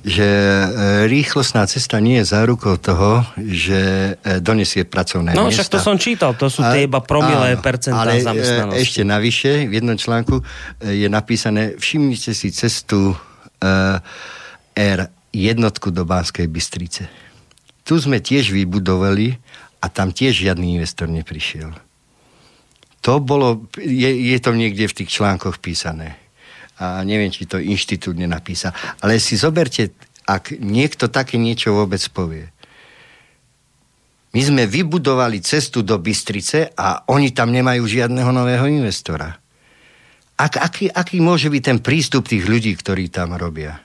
že 0.06 0.24
e, 0.24 0.68
rýchlostná 1.10 1.66
cesta 1.66 1.98
nie 2.00 2.22
je 2.22 2.30
zárukou 2.30 2.78
toho, 2.78 3.26
že 3.36 4.14
e, 4.16 4.40
donesie 4.40 4.86
pracovné 4.86 5.34
no, 5.34 5.50
miesta. 5.50 5.66
Však 5.66 5.74
to 5.76 5.80
som 5.82 5.98
čítal, 5.98 6.38
to 6.38 6.48
sú 6.48 6.62
tie 6.62 6.86
iba 6.86 7.02
promilé 7.02 7.58
percentá 7.60 8.06
ale 8.06 8.22
zamestnanosti. 8.22 8.80
ešte 8.80 9.02
navyše, 9.02 9.52
v 9.66 9.74
jednom 9.82 9.98
článku 9.98 10.40
je 10.86 11.10
napísané, 11.10 11.76
všimnite 11.76 12.32
si 12.32 12.48
cestu 12.54 13.18
R 14.78 15.00
jednotku 15.34 15.90
do 15.92 16.06
Banskej 16.06 16.48
Bystrice. 16.48 17.25
Tu 17.86 17.94
sme 18.02 18.18
tiež 18.18 18.50
vybudovali 18.50 19.38
a 19.80 19.86
tam 19.88 20.10
tiež 20.10 20.50
žiadny 20.50 20.82
investor 20.82 21.06
neprišiel. 21.06 21.70
To 23.06 23.22
bolo, 23.22 23.70
je, 23.78 24.10
je 24.34 24.38
to 24.42 24.58
niekde 24.58 24.90
v 24.90 24.98
tých 24.98 25.22
článkoch 25.22 25.62
písané 25.62 26.18
a 26.76 27.06
neviem, 27.08 27.32
či 27.32 27.48
to 27.48 27.56
inštitút 27.56 28.20
nenapísa. 28.20 28.76
Ale 29.00 29.22
si 29.22 29.40
zoberte, 29.40 29.96
ak 30.28 30.58
niekto 30.60 31.08
také 31.08 31.40
niečo 31.40 31.72
vôbec 31.72 32.02
povie. 32.12 32.52
My 34.36 34.42
sme 34.44 34.64
vybudovali 34.68 35.40
cestu 35.40 35.80
do 35.80 35.96
Bystrice 35.96 36.76
a 36.76 37.08
oni 37.08 37.32
tam 37.32 37.56
nemajú 37.56 37.88
žiadneho 37.88 38.36
nového 38.36 38.68
investora. 38.68 39.40
Ak, 40.36 40.60
aký, 40.60 40.92
aký 40.92 41.24
môže 41.24 41.48
byť 41.48 41.64
ten 41.64 41.80
prístup 41.80 42.28
tých 42.28 42.44
ľudí, 42.44 42.76
ktorí 42.76 43.08
tam 43.08 43.40
robia? 43.40 43.80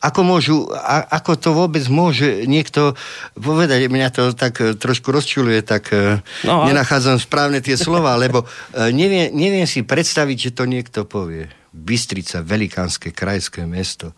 Ako, 0.00 0.24
môžu, 0.24 0.64
a, 0.72 1.04
ako 1.20 1.32
to 1.36 1.50
vôbec 1.52 1.84
môže 1.92 2.48
niekto 2.48 2.96
povedať? 3.36 3.84
Mňa 3.92 4.08
to 4.08 4.32
tak 4.32 4.56
e, 4.64 4.72
trošku 4.72 5.12
rozčuluje, 5.12 5.60
tak 5.60 5.92
e, 5.92 6.24
no, 6.48 6.64
ale... 6.64 6.72
nenachádzam 6.72 7.20
správne 7.20 7.60
tie 7.60 7.76
slova, 7.76 8.16
lebo 8.16 8.48
e, 8.72 8.88
neviem, 8.96 9.28
neviem 9.36 9.68
si 9.68 9.84
predstaviť, 9.84 10.36
že 10.48 10.50
to 10.56 10.64
niekto 10.64 11.04
povie. 11.04 11.52
Bystrica, 11.76 12.40
velikánske 12.40 13.12
krajské 13.12 13.68
mesto. 13.68 14.16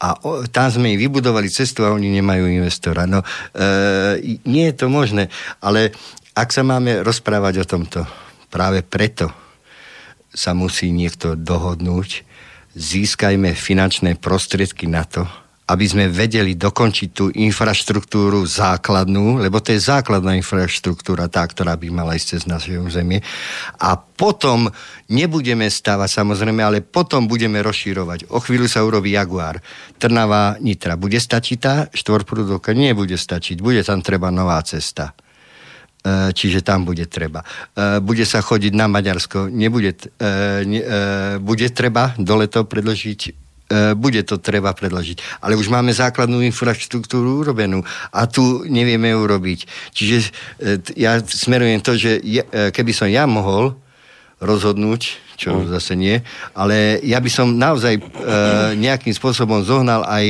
A 0.00 0.14
o, 0.22 0.46
tam 0.46 0.70
sme 0.70 0.94
im 0.94 1.02
vybudovali 1.02 1.50
cestu 1.50 1.84
a 1.84 1.92
oni 1.92 2.08
nemajú 2.14 2.46
investora. 2.46 3.04
No, 3.04 3.20
e, 3.52 4.38
nie 4.46 4.70
je 4.70 4.74
to 4.78 4.86
možné, 4.86 5.26
ale 5.58 5.90
ak 6.38 6.54
sa 6.54 6.62
máme 6.62 7.02
rozprávať 7.02 7.54
o 7.60 7.68
tomto, 7.68 8.00
práve 8.46 8.86
preto 8.86 9.28
sa 10.30 10.54
musí 10.54 10.94
niekto 10.94 11.34
dohodnúť, 11.34 12.29
získajme 12.74 13.54
finančné 13.54 14.18
prostriedky 14.18 14.86
na 14.86 15.02
to, 15.02 15.26
aby 15.70 15.86
sme 15.86 16.10
vedeli 16.10 16.58
dokončiť 16.58 17.08
tú 17.14 17.30
infraštruktúru 17.30 18.42
základnú, 18.42 19.38
lebo 19.38 19.62
to 19.62 19.70
je 19.70 19.86
základná 19.86 20.34
infraštruktúra, 20.34 21.30
tá, 21.30 21.46
ktorá 21.46 21.78
by 21.78 21.86
mala 21.94 22.18
ísť 22.18 22.26
cez 22.26 22.42
naše 22.50 22.74
územie. 22.74 23.22
A 23.78 23.94
potom 23.94 24.66
nebudeme 25.06 25.70
stávať 25.70 26.10
samozrejme, 26.22 26.58
ale 26.58 26.82
potom 26.82 27.30
budeme 27.30 27.62
rozširovať. 27.62 28.34
O 28.34 28.42
chvíľu 28.42 28.66
sa 28.66 28.82
urobí 28.82 29.14
Jaguar. 29.14 29.62
Trnava, 30.02 30.58
Nitra. 30.58 30.98
Bude 30.98 31.22
stačiť 31.22 31.58
tá 31.62 31.86
štvorprúdovka? 31.94 32.74
Nie 32.74 32.90
bude 32.98 33.14
stačiť. 33.14 33.62
Bude 33.62 33.86
tam 33.86 34.02
treba 34.02 34.34
nová 34.34 34.58
cesta 34.66 35.14
čiže 36.32 36.64
tam 36.64 36.88
bude 36.88 37.04
treba. 37.04 37.44
E, 37.76 38.00
bude 38.00 38.24
sa 38.24 38.40
chodiť 38.40 38.72
na 38.72 38.88
Maďarsko, 38.88 39.52
nebude, 39.52 39.92
e, 40.16 41.38
bude 41.38 41.66
treba 41.72 42.16
dole 42.16 42.48
to 42.48 42.64
predložiť 42.64 43.52
bude 43.94 44.18
to 44.26 44.42
treba 44.42 44.74
predložiť. 44.74 45.46
Ale 45.46 45.54
už 45.54 45.70
máme 45.70 45.94
základnú 45.94 46.42
infraštruktúru 46.42 47.46
urobenú 47.46 47.86
a 48.10 48.26
tu 48.26 48.66
nevieme 48.66 49.14
urobiť. 49.14 49.94
Čiže 49.94 50.34
ja 50.98 51.22
smerujem 51.22 51.78
to, 51.78 51.94
že 51.94 52.18
keby 52.50 52.90
som 52.90 53.06
ja 53.06 53.30
mohol 53.30 53.78
rozhodnúť, 54.42 55.20
čo 55.36 55.52
mm. 55.52 55.68
zase 55.68 55.92
nie, 55.94 56.16
ale 56.56 57.00
ja 57.04 57.20
by 57.20 57.30
som 57.30 57.56
naozaj 57.56 57.96
e, 57.96 58.02
nejakým 58.76 59.12
spôsobom 59.12 59.60
zohnal 59.64 60.04
aj 60.08 60.26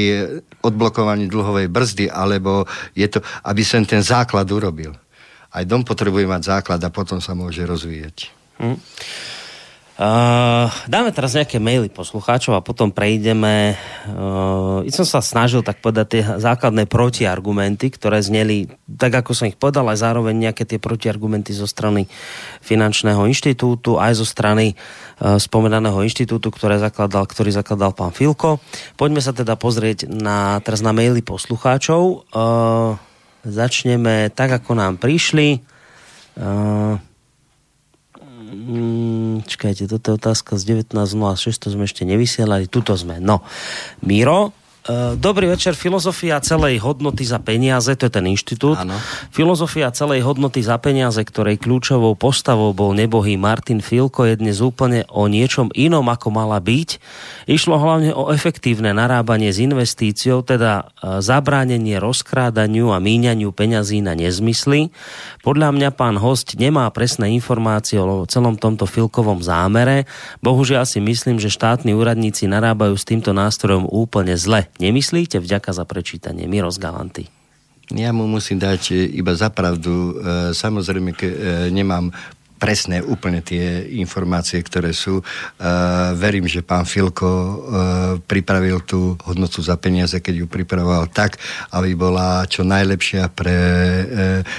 odblokovanie 0.66 1.30
dlhovej 1.30 1.70
brzdy, 1.70 2.06
alebo 2.10 2.66
je 2.94 3.06
to, 3.06 3.22
aby 3.46 3.62
som 3.62 3.86
ten 3.86 4.02
základ 4.02 4.50
urobil. 4.50 4.94
Aj 5.50 5.64
dom 5.66 5.82
potrebuje 5.82 6.30
mať 6.30 6.42
základ 6.46 6.80
a 6.82 6.94
potom 6.94 7.18
sa 7.18 7.34
môže 7.34 7.66
rozvíjať. 7.66 8.30
Mm. 8.62 8.78
Uh, 10.00 10.72
dáme 10.88 11.12
teraz 11.12 11.36
nejaké 11.36 11.60
maily 11.60 11.92
poslucháčov 11.92 12.56
a 12.56 12.64
potom 12.64 12.88
prejdeme. 12.88 13.76
Uh, 14.08 14.80
som 14.88 15.04
sa 15.04 15.20
snažil 15.20 15.60
tak 15.60 15.84
povedať 15.84 16.06
tie 16.08 16.22
základné 16.40 16.88
protiargumenty, 16.88 17.92
ktoré 17.92 18.24
zneli, 18.24 18.64
tak 18.88 19.20
ako 19.20 19.36
som 19.36 19.52
ich 19.52 19.60
povedal, 19.60 19.84
aj 19.92 20.00
zároveň 20.00 20.48
nejaké 20.48 20.64
tie 20.64 20.80
protiargumenty 20.80 21.52
zo 21.52 21.68
strany 21.68 22.08
finančného 22.64 23.28
inštitútu, 23.28 24.00
aj 24.00 24.16
zo 24.16 24.24
strany 24.24 24.72
uh, 24.72 25.36
spomenaného 25.36 26.00
inštitútu, 26.00 26.48
ktoré 26.48 26.80
zakladal, 26.80 27.28
ktorý 27.28 27.52
zakladal 27.52 27.92
pán 27.92 28.16
Filko. 28.16 28.56
Poďme 28.96 29.20
sa 29.20 29.36
teda 29.36 29.60
pozrieť 29.60 30.08
na, 30.08 30.64
teraz 30.64 30.80
na 30.80 30.96
maily 30.96 31.20
poslucháčov. 31.20 32.24
Uh, 32.32 33.09
začneme 33.44 34.32
tak, 34.32 34.60
ako 34.60 34.76
nám 34.76 35.00
prišli. 35.00 35.60
Uh, 36.40 37.00
Mm, 38.50 39.46
čakajte, 39.46 39.86
toto 39.86 40.10
je 40.10 40.18
otázka 40.18 40.58
z 40.58 40.82
19.06, 40.82 41.54
to 41.54 41.68
sme 41.70 41.86
ešte 41.86 42.02
nevysielali, 42.02 42.66
tuto 42.66 42.98
sme. 42.98 43.22
No, 43.22 43.46
Miro 44.02 44.50
dobrý 45.20 45.52
večer. 45.52 45.76
Filozofia 45.76 46.40
celej 46.40 46.80
hodnoty 46.80 47.26
za 47.28 47.36
peniaze, 47.36 47.92
to 47.98 48.08
je 48.08 48.12
ten 48.16 48.24
inštitút. 48.24 48.80
Áno. 48.80 48.96
Filozofia 49.28 49.92
celej 49.92 50.24
hodnoty 50.24 50.64
za 50.64 50.80
peniaze, 50.80 51.20
ktorej 51.20 51.60
kľúčovou 51.60 52.16
postavou 52.16 52.72
bol 52.72 52.96
nebohý 52.96 53.36
Martin 53.36 53.84
Filko, 53.84 54.24
je 54.24 54.40
dnes 54.40 54.64
úplne 54.64 55.04
o 55.12 55.28
niečom 55.28 55.68
inom, 55.76 56.08
ako 56.08 56.32
mala 56.32 56.56
byť. 56.56 56.96
Išlo 57.44 57.76
hlavne 57.76 58.16
o 58.16 58.32
efektívne 58.32 58.96
narábanie 58.96 59.52
s 59.52 59.60
investíciou, 59.60 60.40
teda 60.40 60.88
uh, 60.88 61.20
zabránenie 61.20 62.00
rozkrádaniu 62.00 62.96
a 62.96 63.02
míňaniu 63.02 63.52
peňazí 63.52 64.00
na 64.00 64.16
nezmysly. 64.16 64.88
Podľa 65.44 65.76
mňa 65.76 65.90
pán 65.92 66.16
host 66.16 66.56
nemá 66.56 66.88
presné 66.88 67.36
informácie 67.36 68.00
o 68.00 68.24
celom 68.24 68.56
tomto 68.56 68.88
Filkovom 68.88 69.44
zámere. 69.44 70.08
Bohužiaľ 70.40 70.88
si 70.88 71.04
myslím, 71.04 71.36
že 71.36 71.52
štátni 71.52 71.92
úradníci 71.92 72.48
narábajú 72.48 72.96
s 72.96 73.04
týmto 73.04 73.36
nástrojom 73.36 73.84
úplne 73.84 74.40
zle. 74.40 74.69
Nemyslíte? 74.78 75.42
Vďaka 75.42 75.74
za 75.74 75.84
prečítanie. 75.88 76.46
Miros 76.46 76.78
Galanty. 76.78 77.26
Ja 77.90 78.14
mu 78.14 78.30
musím 78.30 78.62
dať 78.62 78.94
e, 78.94 79.18
iba 79.18 79.34
za 79.34 79.50
pravdu. 79.50 79.90
E, 79.90 80.12
Samozrejme, 80.54 81.10
ke, 81.10 81.26
e, 81.26 81.36
nemám 81.74 82.14
presné 82.60 83.00
úplne 83.00 83.40
tie 83.40 83.88
informácie, 83.96 84.60
ktoré 84.60 84.92
sú. 84.92 85.24
Uh, 85.24 86.12
verím, 86.12 86.44
že 86.44 86.60
pán 86.60 86.84
Filko 86.84 87.24
uh, 87.24 87.56
pripravil 88.20 88.84
tú 88.84 89.16
hodnotu 89.24 89.64
za 89.64 89.80
peniaze, 89.80 90.20
keď 90.20 90.44
ju 90.44 90.46
pripravoval 90.46 91.08
tak, 91.08 91.40
aby 91.72 91.96
bola 91.96 92.44
čo 92.44 92.60
najlepšia 92.60 93.32
pre 93.32 93.56
uh, 93.56 94.04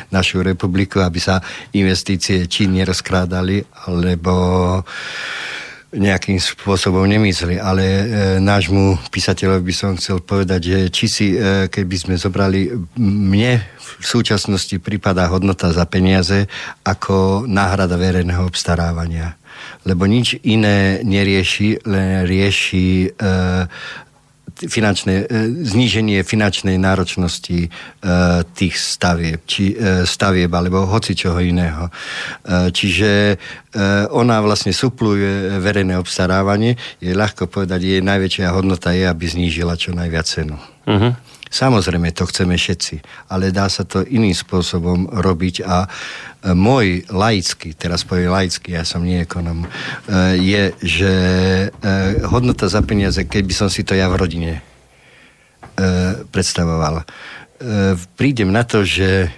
našu 0.10 0.42
republiku, 0.42 1.06
aby 1.06 1.22
sa 1.22 1.38
investície 1.78 2.50
či 2.50 2.66
nerozkrádali, 2.66 3.86
alebo 3.86 4.34
nejakým 5.92 6.40
spôsobom 6.40 7.04
nemyslí, 7.04 7.60
ale 7.60 7.84
e, 7.84 8.04
nášmu 8.40 9.12
písateľovi 9.12 9.62
by 9.68 9.76
som 9.76 9.92
chcel 10.00 10.24
povedať, 10.24 10.62
že 10.64 10.80
či 10.88 11.06
si, 11.12 11.28
e, 11.36 11.68
keby 11.68 11.96
sme 12.00 12.16
zobrali, 12.16 12.72
mne 12.96 13.60
v 13.76 14.04
súčasnosti 14.06 14.72
prípada 14.80 15.28
hodnota 15.28 15.76
za 15.76 15.84
peniaze 15.84 16.48
ako 16.88 17.44
náhrada 17.44 18.00
verejného 18.00 18.48
obstarávania. 18.48 19.36
Lebo 19.84 20.08
nič 20.08 20.40
iné 20.48 21.04
nerieši, 21.04 21.84
len 21.84 22.24
rieši 22.24 23.12
e, 23.12 23.30
finančné, 24.56 25.26
e, 25.26 25.48
zníženie 25.66 26.22
finančnej 26.22 26.78
náročnosti 26.78 27.68
e, 27.68 27.70
tých 28.54 28.76
stavieb, 28.78 29.42
či 29.48 29.74
e, 29.74 30.04
stavieb, 30.06 30.52
alebo 30.52 30.86
hoci 30.86 31.16
čoho 31.18 31.40
iného. 31.42 31.88
Čiže 32.72 33.40
ona 34.12 34.44
vlastne 34.44 34.76
supluje 34.76 35.60
verejné 35.64 35.96
obstarávanie. 35.96 36.76
Je 37.00 37.16
ľahko 37.16 37.48
povedať, 37.48 37.80
jej 37.88 38.02
najväčšia 38.04 38.52
hodnota 38.52 38.92
je, 38.92 39.08
aby 39.08 39.26
znížila 39.28 39.80
čo 39.80 39.96
najviac 39.96 40.28
cenu. 40.28 40.60
Uh-huh. 40.84 41.16
Samozrejme, 41.52 42.16
to 42.16 42.24
chceme 42.32 42.56
všetci, 42.56 43.28
ale 43.28 43.52
dá 43.52 43.68
sa 43.68 43.84
to 43.84 44.08
iným 44.08 44.32
spôsobom 44.32 45.12
robiť 45.12 45.68
a 45.68 45.84
e, 45.84 45.88
môj 46.56 47.04
laický, 47.12 47.76
teraz 47.76 48.08
poviem 48.08 48.32
laický, 48.32 48.72
ja 48.80 48.88
som 48.88 49.04
nie 49.04 49.20
ekonom, 49.20 49.68
e, 49.68 49.70
je, 50.40 50.64
že 50.80 51.14
e, 51.68 51.68
hodnota 52.24 52.72
za 52.72 52.80
peniaze, 52.80 53.28
keby 53.28 53.52
som 53.52 53.68
si 53.68 53.84
to 53.84 53.92
ja 53.92 54.08
v 54.08 54.16
rodine 54.16 54.54
predstavoval. 56.30 57.08
Prídem 58.14 58.54
na 58.54 58.62
to, 58.62 58.86
že 58.86 59.34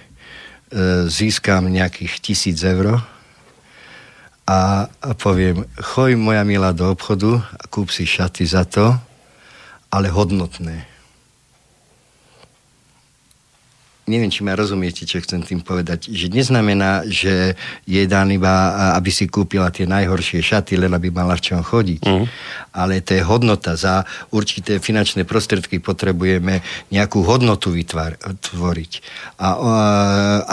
získam 1.08 1.70
nejakých 1.72 2.20
tisíc 2.20 2.58
eur 2.60 3.00
a 4.44 4.90
poviem, 5.16 5.64
choj 5.94 6.20
moja 6.20 6.44
milá 6.44 6.74
do 6.74 6.90
obchodu 6.90 7.38
a 7.38 7.64
kúp 7.70 7.88
si 7.88 8.04
šaty 8.04 8.44
za 8.44 8.66
to, 8.68 8.92
ale 9.88 10.12
hodnotné 10.12 10.93
neviem, 14.04 14.28
či 14.28 14.44
ma 14.44 14.52
rozumiete, 14.52 15.08
čo 15.08 15.20
chcem 15.20 15.40
tým 15.40 15.64
povedať, 15.64 16.12
že 16.12 16.28
neznamená, 16.28 17.08
že 17.08 17.56
je 17.88 18.02
dan 18.04 18.28
iba, 18.28 18.92
aby 18.96 19.08
si 19.08 19.24
kúpila 19.24 19.72
tie 19.72 19.88
najhoršie 19.88 20.44
šaty, 20.44 20.76
len 20.76 20.92
aby 20.92 21.08
mala 21.08 21.40
v 21.40 21.44
čom 21.44 21.60
chodiť. 21.64 22.02
Mm. 22.04 22.26
Ale 22.74 23.00
to 23.00 23.16
je 23.16 23.22
hodnota. 23.24 23.78
Za 23.80 24.04
určité 24.34 24.76
finančné 24.82 25.24
prostriedky 25.24 25.80
potrebujeme 25.80 26.60
nejakú 26.92 27.24
hodnotu 27.24 27.72
vytvoriť. 27.72 28.92
A 29.40 29.48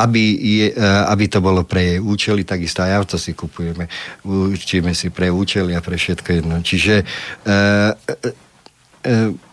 aby, 0.05 0.23
je, 0.37 0.67
aby 1.07 1.25
to 1.27 1.43
bolo 1.43 1.67
pre 1.67 1.97
jej 1.97 1.99
účely, 1.99 2.47
takisto 2.47 2.85
aj 2.85 3.03
auto 3.03 3.17
si 3.19 3.35
kupujeme. 3.35 3.89
Učíme 4.23 4.95
si 4.95 5.11
pre 5.11 5.27
účely 5.27 5.75
a 5.75 5.81
pre 5.83 5.99
všetko 5.99 6.29
jedno. 6.29 6.55
Čiže 6.61 7.03
uh, 7.03 7.91
uh, 7.91 8.31
uh, 9.07 9.50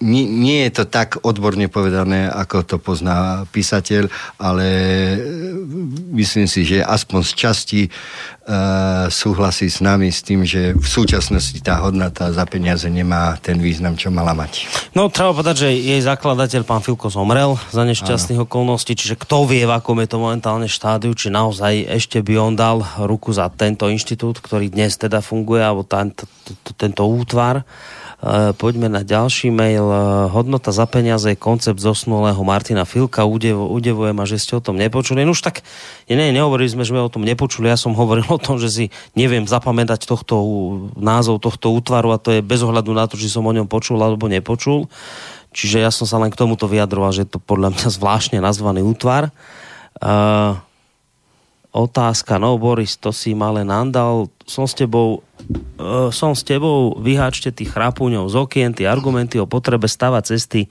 nie, 0.00 0.24
nie 0.24 0.64
je 0.68 0.80
to 0.80 0.84
tak 0.88 1.20
odborne 1.20 1.68
povedané, 1.68 2.32
ako 2.32 2.64
to 2.64 2.76
pozná 2.80 3.44
písateľ, 3.52 4.08
ale 4.40 4.66
e, 4.66 5.18
myslím 6.16 6.48
si, 6.48 6.64
že 6.64 6.80
aspoň 6.80 7.20
z 7.20 7.32
časti 7.36 7.82
uh, 8.50 9.06
súhlasí 9.12 9.68
s 9.68 9.84
nami 9.84 10.08
s 10.08 10.24
tým, 10.24 10.42
že 10.42 10.72
v 10.72 10.86
súčasnosti 10.88 11.56
tá 11.60 11.84
hodnota 11.84 12.32
za 12.32 12.44
peniaze 12.48 12.88
nemá 12.88 13.36
ten 13.38 13.60
význam, 13.60 13.94
čo 13.94 14.08
mala 14.08 14.32
mať. 14.32 14.66
No, 14.96 15.12
treba 15.12 15.36
povedať, 15.36 15.68
že 15.68 15.76
jej 15.76 16.00
zakladateľ, 16.00 16.62
pán 16.64 16.80
Filko, 16.80 17.12
zomrel 17.12 17.60
za 17.68 17.84
nešťastných 17.84 18.48
okolností, 18.48 18.96
čiže 18.96 19.20
kto 19.20 19.46
vie, 19.46 19.68
v 19.68 19.76
akom 19.76 20.00
je 20.00 20.08
to 20.08 20.18
momentálne 20.18 20.66
štádiu, 20.66 21.12
či 21.12 21.28
naozaj 21.28 21.86
ešte 21.86 22.24
by 22.24 22.34
on 22.40 22.54
dal 22.56 22.82
ruku 23.04 23.30
za 23.30 23.52
tento 23.52 23.86
inštitút, 23.86 24.40
ktorý 24.40 24.72
dnes 24.72 24.96
teda 24.96 25.20
funguje, 25.20 25.60
alebo 25.60 25.84
tento, 25.84 26.24
tento 26.74 27.04
útvar. 27.04 27.62
Eh, 28.20 28.52
poďme 28.52 28.92
na 28.92 29.00
ďalší 29.00 29.48
mail. 29.48 29.88
Eh, 29.88 29.96
hodnota 30.28 30.76
za 30.76 30.84
peniaze 30.84 31.32
je 31.32 31.40
koncept 31.40 31.80
zosnulého 31.80 32.36
Martina 32.44 32.84
Filka. 32.84 33.24
Udev, 33.24 33.56
udevuje 33.56 34.12
ma, 34.12 34.28
že 34.28 34.36
ste 34.36 34.52
o 34.52 34.60
tom 34.60 34.76
nepočuli. 34.76 35.24
No 35.24 35.32
už 35.32 35.40
tak, 35.40 35.64
nie, 36.04 36.28
nehovorili 36.28 36.68
sme, 36.68 36.84
že 36.84 36.92
sme 36.92 37.00
o 37.00 37.08
tom 37.08 37.24
nepočuli. 37.24 37.72
Ja 37.72 37.80
som 37.80 37.96
hovoril 37.96 38.28
o 38.28 38.36
tom, 38.36 38.60
že 38.60 38.68
si 38.68 38.84
neviem 39.16 39.48
zapamätať 39.48 40.04
tohto, 40.04 40.36
názov 41.00 41.40
tohto 41.40 41.72
útvaru 41.72 42.12
a 42.12 42.20
to 42.20 42.36
je 42.36 42.44
bez 42.44 42.60
ohľadu 42.60 42.92
na 42.92 43.08
to, 43.08 43.16
či 43.16 43.32
som 43.32 43.48
o 43.48 43.56
ňom 43.56 43.64
počul 43.64 43.96
alebo 43.96 44.28
nepočul. 44.28 44.92
Čiže 45.56 45.80
ja 45.80 45.88
som 45.88 46.04
sa 46.04 46.20
len 46.20 46.28
k 46.28 46.36
tomuto 46.36 46.68
vyjadroval, 46.68 47.16
že 47.16 47.24
je 47.24 47.32
to 47.32 47.40
podľa 47.40 47.72
mňa 47.72 47.88
zvláštne 47.88 48.36
nazvaný 48.44 48.84
útvar. 48.84 49.32
Uh, 49.96 50.60
otázka, 51.72 52.36
no 52.36 52.60
Boris, 52.60 53.00
to 53.00 53.16
si 53.16 53.32
ma 53.32 53.48
len 53.48 53.66
nandal, 53.66 54.28
som 54.44 54.68
s 54.68 54.76
tebou 54.76 55.24
som 56.12 56.36
s 56.36 56.44
tebou, 56.44 56.94
vyháčte 57.00 57.50
tých 57.50 57.72
chrápuňov 57.72 58.28
z 58.28 58.36
okien, 58.36 58.70
tie 58.76 58.86
argumenty 58.86 59.40
o 59.40 59.48
potrebe 59.48 59.88
stavať 59.88 60.36
cesty 60.36 60.68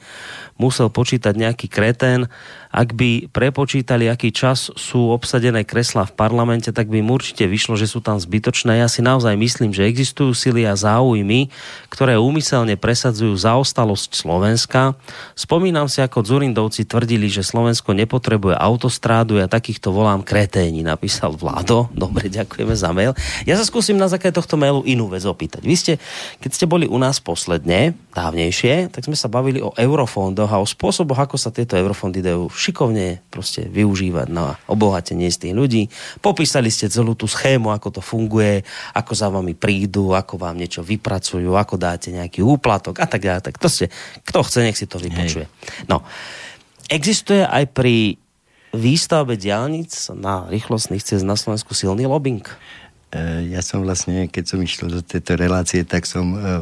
musel 0.59 0.91
počítať 0.91 1.33
nejaký 1.33 1.71
kretén. 1.71 2.27
Ak 2.69 2.93
by 2.93 3.33
prepočítali, 3.33 4.05
aký 4.05 4.29
čas 4.29 4.69
sú 4.77 5.09
obsadené 5.09 5.65
kreslá 5.65 6.05
v 6.05 6.13
parlamente, 6.13 6.69
tak 6.69 6.85
by 6.85 7.01
im 7.01 7.09
určite 7.09 7.49
vyšlo, 7.49 7.73
že 7.73 7.89
sú 7.89 7.97
tam 7.97 8.21
zbytočné. 8.21 8.77
Ja 8.77 8.85
si 8.85 9.01
naozaj 9.01 9.33
myslím, 9.33 9.73
že 9.73 9.89
existujú 9.89 10.37
sily 10.37 10.69
a 10.69 10.77
záujmy, 10.77 11.49
ktoré 11.89 12.21
úmyselne 12.21 12.77
presadzujú 12.77 13.33
zaostalosť 13.33 14.13
Slovenska. 14.13 14.93
Spomínam 15.33 15.89
si, 15.89 16.05
ako 16.05 16.21
Zurindovci 16.21 16.85
tvrdili, 16.85 17.25
že 17.25 17.41
Slovensko 17.41 17.97
nepotrebuje 17.97 18.53
autostrádu, 18.53 19.41
ja 19.41 19.49
takýchto 19.49 19.89
volám 19.89 20.21
kreténi, 20.21 20.85
napísal 20.85 21.33
Vlado. 21.33 21.89
Dobre, 21.89 22.29
ďakujeme 22.29 22.75
za 22.77 22.93
mail. 22.93 23.17
Ja 23.49 23.57
sa 23.57 23.65
skúsim 23.65 23.97
na 23.97 24.05
základe 24.05 24.37
tohto 24.37 24.61
mailu 24.69 24.85
inú 24.85 25.09
vec 25.09 25.25
opýtať. 25.25 25.65
Vy 25.65 25.75
ste, 25.75 25.93
keď 26.37 26.51
ste 26.53 26.69
boli 26.69 26.85
u 26.85 27.01
nás 27.01 27.17
posledne, 27.17 27.97
dávnejšie, 28.13 28.93
tak 28.93 29.09
sme 29.09 29.17
sa 29.17 29.25
bavili 29.25 29.57
o 29.57 29.73
eurofondoch 29.73 30.53
a 30.53 30.61
o 30.61 30.67
spôsoboch, 30.69 31.17
ako 31.17 31.41
sa 31.41 31.49
tieto 31.49 31.73
eurofondy 31.73 32.21
dajú 32.21 32.53
šikovne 32.53 33.25
proste 33.33 33.65
využívať 33.65 34.27
na 34.29 34.53
obohatenie 34.69 35.25
z 35.33 35.49
tých 35.49 35.53
ľudí. 35.57 35.89
Popísali 36.21 36.69
ste 36.69 36.85
celú 36.85 37.17
tú 37.17 37.25
schému, 37.25 37.73
ako 37.73 37.97
to 37.97 38.01
funguje, 38.05 38.61
ako 38.93 39.11
za 39.17 39.33
vami 39.33 39.57
prídu, 39.57 40.13
ako 40.13 40.37
vám 40.37 40.61
niečo 40.61 40.85
vypracujú, 40.85 41.49
ako 41.57 41.81
dáte 41.81 42.13
nejaký 42.13 42.45
úplatok 42.45 43.01
a 43.01 43.09
tak 43.09 43.25
ďalej. 43.25 43.41
Tak 43.49 43.57
to 43.57 43.65
ste, 43.65 43.89
kto 44.21 44.45
chce, 44.45 44.59
nech 44.61 44.77
si 44.77 44.85
to 44.85 45.01
vypočuje. 45.01 45.49
Hej. 45.49 45.89
No, 45.89 46.05
existuje 46.85 47.41
aj 47.41 47.73
pri 47.73 48.21
výstavbe 48.69 49.33
diálnic 49.33 49.89
na 50.13 50.45
rýchlostných 50.45 51.01
cest 51.01 51.25
na 51.25 51.33
Slovensku 51.33 51.73
silný 51.73 52.05
lobbying? 52.05 52.45
E, 53.09 53.49
ja 53.49 53.65
som 53.65 53.81
vlastne, 53.81 54.29
keď 54.29 54.43
som 54.53 54.59
išiel 54.61 54.93
do 54.93 55.01
tejto 55.01 55.33
relácie, 55.33 55.81
tak 55.81 56.05
som 56.05 56.37
e, 56.37 56.61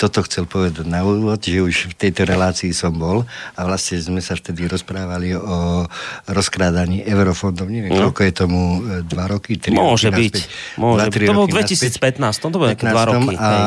toto 0.00 0.24
chcel 0.24 0.48
povedať 0.48 0.88
na 0.88 1.04
úvod, 1.04 1.44
že 1.44 1.60
už 1.60 1.92
v 1.92 2.08
tejto 2.08 2.24
relácii 2.24 2.72
som 2.72 2.96
bol 2.96 3.28
a 3.52 3.60
vlastne 3.68 4.00
sme 4.00 4.24
sa 4.24 4.32
vtedy 4.32 4.64
rozprávali 4.64 5.36
o 5.36 5.84
rozkrádaní 6.24 7.04
eurofondov. 7.04 7.68
Neviem, 7.68 7.92
mm. 7.92 8.00
koľko 8.00 8.20
je 8.24 8.32
tomu, 8.32 8.60
e, 8.80 9.04
dva 9.04 9.28
roky, 9.28 9.60
tri 9.60 9.76
Môže 9.76 10.08
roky 10.08 10.32
byť. 10.32 10.34
Môže 10.80 11.08
byť. 11.12 11.28
To 11.28 11.36
bol 11.36 11.48
2015, 11.52 12.16
to 12.16 12.48
bolo 12.48 12.72
dva 12.72 13.04
roky. 13.04 13.36
A 13.36 13.50
hej. 13.52 13.60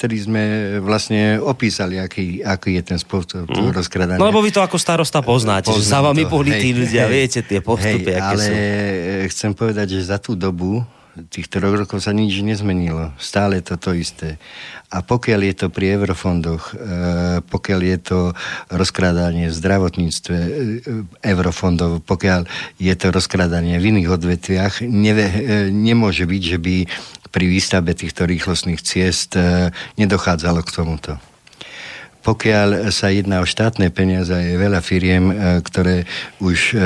vtedy 0.00 0.16
sme 0.24 0.42
vlastne 0.80 1.36
opísali, 1.44 2.00
aký, 2.00 2.40
aký 2.40 2.80
je 2.80 2.82
ten 2.88 2.96
spôsob 2.96 3.52
mm. 3.52 3.68
rozkradania. 3.76 4.16
No 4.16 4.32
lebo 4.32 4.40
vy 4.40 4.48
to 4.48 4.64
ako 4.64 4.80
starosta 4.80 5.20
poznáte, 5.20 5.68
Poznám 5.68 5.84
že 5.84 5.92
sa 5.92 6.00
vami 6.00 6.24
boli 6.24 6.56
tí 6.56 6.72
ľudia, 6.72 7.04
hej, 7.04 7.12
viete 7.12 7.40
tie 7.44 7.60
postupy, 7.60 8.16
hej, 8.16 8.16
aké 8.16 8.28
ale 8.32 8.44
sú. 8.48 8.54
chcem 9.28 9.50
povedať, 9.52 10.00
že 10.00 10.08
za 10.08 10.16
tú 10.16 10.32
dobu 10.32 10.80
Tých 11.14 11.46
troch 11.46 11.78
rokov 11.78 12.02
sa 12.02 12.10
nič 12.10 12.42
nezmenilo. 12.42 13.14
Stále 13.22 13.62
to 13.62 13.78
to 13.78 13.94
isté. 13.94 14.38
A 14.90 15.02
pokiaľ 15.02 15.40
je 15.46 15.54
to 15.54 15.66
pri 15.70 15.94
eurofondoch, 15.94 16.74
e, 16.74 16.74
pokiaľ 17.42 17.80
je 17.82 17.98
to 18.02 18.18
rozkrádanie 18.74 19.46
v 19.46 19.54
zdravotníctve 19.54 20.36
e, 20.36 20.48
eurofondov, 21.22 22.02
pokiaľ 22.02 22.46
je 22.82 22.94
to 22.98 23.06
rozkrádanie 23.14 23.78
v 23.78 23.94
iných 23.94 24.10
odvetviach, 24.10 24.74
neve, 24.82 25.26
e, 25.30 25.40
nemôže 25.70 26.26
byť, 26.26 26.42
že 26.42 26.58
by 26.58 26.76
pri 27.30 27.44
výstavbe 27.50 27.94
týchto 27.94 28.30
rýchlostných 28.30 28.78
ciest 28.78 29.34
nedochádzalo 29.98 30.62
k 30.62 30.70
tomuto 30.70 31.33
pokiaľ 32.24 32.88
sa 32.88 33.12
jedná 33.12 33.44
o 33.44 33.46
štátne 33.46 33.92
peniaze, 33.92 34.32
je 34.32 34.56
veľa 34.56 34.80
firiem, 34.80 35.28
e, 35.28 35.34
ktoré 35.60 36.08
už, 36.40 36.72
e, 36.72 36.80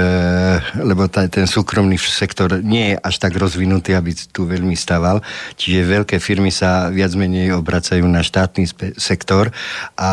lebo 0.83 1.07
ten 1.07 1.47
súkromný 1.47 1.95
sektor 1.95 2.59
nie 2.59 2.93
je 2.93 2.97
až 2.99 3.23
tak 3.23 3.39
rozvinutý, 3.39 3.95
aby 3.95 4.19
tu 4.35 4.51
veľmi 4.51 4.75
staval, 4.75 5.23
čiže 5.55 5.87
veľké 5.87 6.17
firmy 6.19 6.51
sa 6.51 6.91
viac 6.91 7.15
menej 7.15 7.55
obracajú 7.55 8.03
na 8.11 8.27
štátny 8.27 8.67
sektor 8.99 9.55
a 9.95 10.13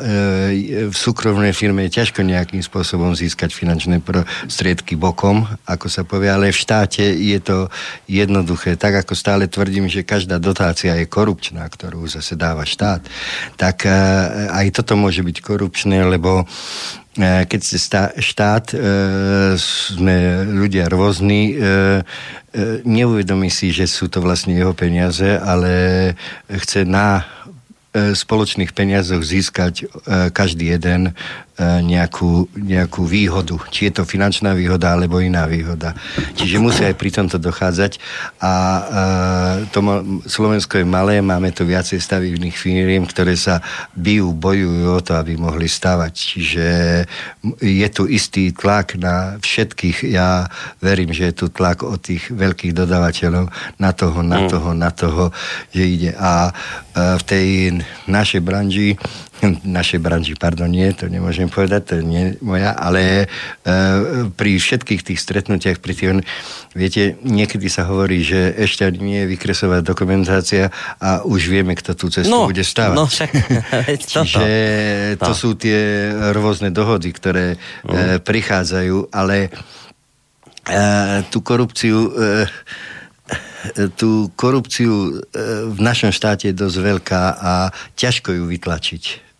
e, 0.00 0.88
v 0.88 0.96
súkromnej 0.96 1.52
firme 1.52 1.84
je 1.86 2.00
ťažko 2.00 2.24
nejakým 2.24 2.64
spôsobom 2.64 3.12
získať 3.12 3.52
finančné 3.52 4.00
prostriedky 4.00 4.96
bokom, 4.96 5.44
ako 5.68 5.86
sa 5.92 6.02
povie, 6.08 6.32
ale 6.32 6.48
v 6.48 6.56
štáte 6.56 7.04
je 7.04 7.38
to 7.44 7.68
jednoduché. 8.08 8.80
Tak 8.80 9.04
ako 9.04 9.12
stále 9.12 9.52
tvrdím, 9.52 9.92
že 9.92 10.00
každá 10.00 10.40
dotácia 10.40 10.96
je 10.96 11.04
korupčná, 11.04 11.68
ktorú 11.68 12.08
zase 12.08 12.40
dáva 12.40 12.64
štát, 12.64 13.04
tak 13.60 13.84
aj 14.48 14.61
aj 14.62 14.68
toto 14.70 14.94
môže 14.94 15.26
byť 15.26 15.36
korupčné, 15.42 16.06
lebo 16.06 16.46
e, 17.18 17.44
keď 17.44 17.60
ste 17.60 17.78
štát, 18.22 18.66
e, 18.72 18.76
sme 19.58 20.46
ľudia 20.46 20.86
rôzni, 20.86 21.52
e, 21.52 21.54
neuvedomí 22.86 23.50
si, 23.50 23.74
že 23.74 23.90
sú 23.90 24.06
to 24.06 24.22
vlastne 24.22 24.54
jeho 24.54 24.76
peniaze, 24.76 25.24
ale 25.24 25.72
chce 26.46 26.84
na 26.86 27.24
spoločných 27.92 28.72
peniazoch 28.72 29.20
získať 29.20 29.84
každý 30.32 30.72
jeden 30.72 31.12
nejakú, 31.82 32.48
nejakú 32.56 33.02
výhodu. 33.06 33.56
Či 33.70 33.90
je 33.90 34.00
to 34.00 34.08
finančná 34.08 34.52
výhoda, 34.52 34.94
alebo 34.94 35.22
iná 35.22 35.46
výhoda. 35.46 35.94
Čiže 36.34 36.62
musí 36.62 36.82
aj 36.82 36.96
pri 36.98 37.10
tomto 37.12 37.36
dochádzať. 37.38 37.98
A 38.42 38.52
e, 38.52 38.82
to 39.70 39.80
Slovensko 40.26 40.82
je 40.82 40.86
malé, 40.86 41.22
máme 41.22 41.54
tu 41.54 41.62
viacej 41.64 42.02
stavivných 42.02 42.56
firiem, 42.56 43.04
ktoré 43.06 43.38
sa 43.38 43.62
bijú, 43.94 44.34
bojujú 44.34 44.98
o 44.98 45.00
to, 45.00 45.16
aby 45.16 45.38
mohli 45.38 45.68
stavať. 45.68 46.12
Čiže 46.12 46.66
je 47.60 47.88
tu 47.92 48.06
istý 48.10 48.50
tlak 48.52 48.98
na 48.98 49.38
všetkých. 49.38 50.10
Ja 50.10 50.50
verím, 50.82 51.14
že 51.14 51.30
je 51.30 51.34
tu 51.34 51.46
tlak 51.48 51.86
od 51.86 52.00
tých 52.02 52.30
veľkých 52.30 52.74
dodávateľov 52.74 53.50
na 53.78 53.90
toho, 53.94 54.18
na 54.20 54.38
mm. 54.44 54.48
toho, 54.50 54.70
na 54.74 54.90
toho, 54.90 55.24
že 55.70 55.82
ide. 55.84 56.10
A 56.18 56.50
e, 56.50 56.52
v 57.18 57.22
tej 57.22 57.46
našej 58.08 58.40
branži 58.42 58.98
našej 59.78 59.98
branži, 59.98 60.34
pardon, 60.38 60.70
nie, 60.70 60.86
to 60.94 61.10
nemôžem 61.10 61.50
povedať, 61.50 61.82
to 61.82 61.96
nie 62.00 62.38
moja, 62.40 62.74
ale 62.74 63.26
e, 63.26 64.26
pri 64.30 64.52
všetkých 64.58 65.02
tých 65.02 65.18
stretnutiach, 65.18 65.82
pri 65.82 65.92
tých, 65.94 66.10
viete, 66.72 67.18
niekedy 67.26 67.66
sa 67.66 67.86
hovorí, 67.90 68.22
že 68.22 68.54
ešte 68.54 68.86
nie 69.02 69.26
je 69.26 69.30
vykresová 69.34 69.82
dokumentácia 69.82 70.70
a 71.02 71.26
už 71.26 71.50
vieme, 71.50 71.74
kto 71.74 71.98
tú 71.98 72.06
cestu 72.08 72.30
no, 72.30 72.46
bude 72.46 72.62
stavať. 72.62 72.96
No, 72.96 73.04
však, 73.10 73.30
Čiže 74.12 74.46
to 75.18 75.32
no. 75.32 75.36
sú 75.36 75.58
tie 75.58 76.10
rôzne 76.32 76.70
dohody, 76.70 77.10
ktoré 77.10 77.58
no. 77.82 77.92
e, 77.92 78.22
prichádzajú, 78.22 79.10
ale 79.10 79.50
e, 80.66 80.80
tú 81.34 81.42
korupciu 81.42 81.98
e, 82.10 82.46
tú 83.94 84.26
korupciu 84.34 84.90
e, 84.90 85.10
v 85.70 85.78
našom 85.78 86.10
štáte 86.10 86.50
je 86.50 86.58
dosť 86.58 86.76
veľká 86.82 87.22
a 87.38 87.52
ťažko 87.94 88.34
ju 88.34 88.44
vytlačiť. 88.50 89.31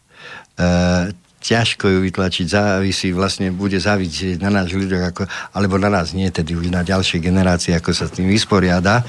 E, 0.62 1.22
ťažko 1.42 1.90
ju 1.90 1.98
vytlačiť, 2.06 2.46
závisí, 2.46 3.10
vlastne 3.10 3.50
bude 3.50 3.74
závisieť 3.74 4.38
na 4.38 4.62
nás 4.62 4.70
ľuďoch, 4.70 5.02
ako, 5.10 5.22
alebo 5.58 5.74
na 5.74 5.90
nás 5.90 6.14
nie, 6.14 6.30
tedy 6.30 6.54
už 6.54 6.70
na 6.70 6.86
ďalšie 6.86 7.18
generácie, 7.18 7.74
ako 7.74 7.90
sa 7.90 8.06
s 8.06 8.14
tým 8.14 8.30
vysporiada 8.30 9.02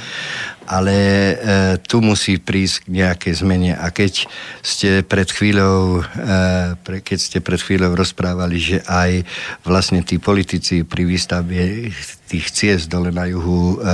ale 0.68 0.96
e, 0.96 1.36
tu 1.84 2.00
musí 2.00 2.40
prísť 2.40 2.88
k 2.88 3.04
nejakej 3.04 3.34
zmene. 3.44 3.72
A 3.76 3.92
keď 3.92 4.28
ste 4.64 5.04
pred 5.04 5.28
chvíľou, 5.28 6.00
e, 6.00 6.76
pre, 6.80 7.04
keď 7.04 7.20
ste 7.20 7.38
pred 7.44 7.60
chvíľou 7.60 7.96
rozprávali, 7.96 8.58
že 8.60 8.78
aj 8.88 9.28
vlastne 9.68 10.02
tí 10.04 10.18
politici 10.20 10.88
pri 10.88 11.04
výstavbe 11.04 11.92
tých 12.34 12.50
ciest 12.50 12.86
dole 12.90 13.14
na 13.14 13.30
juhu 13.30 13.78
e, 13.78 13.88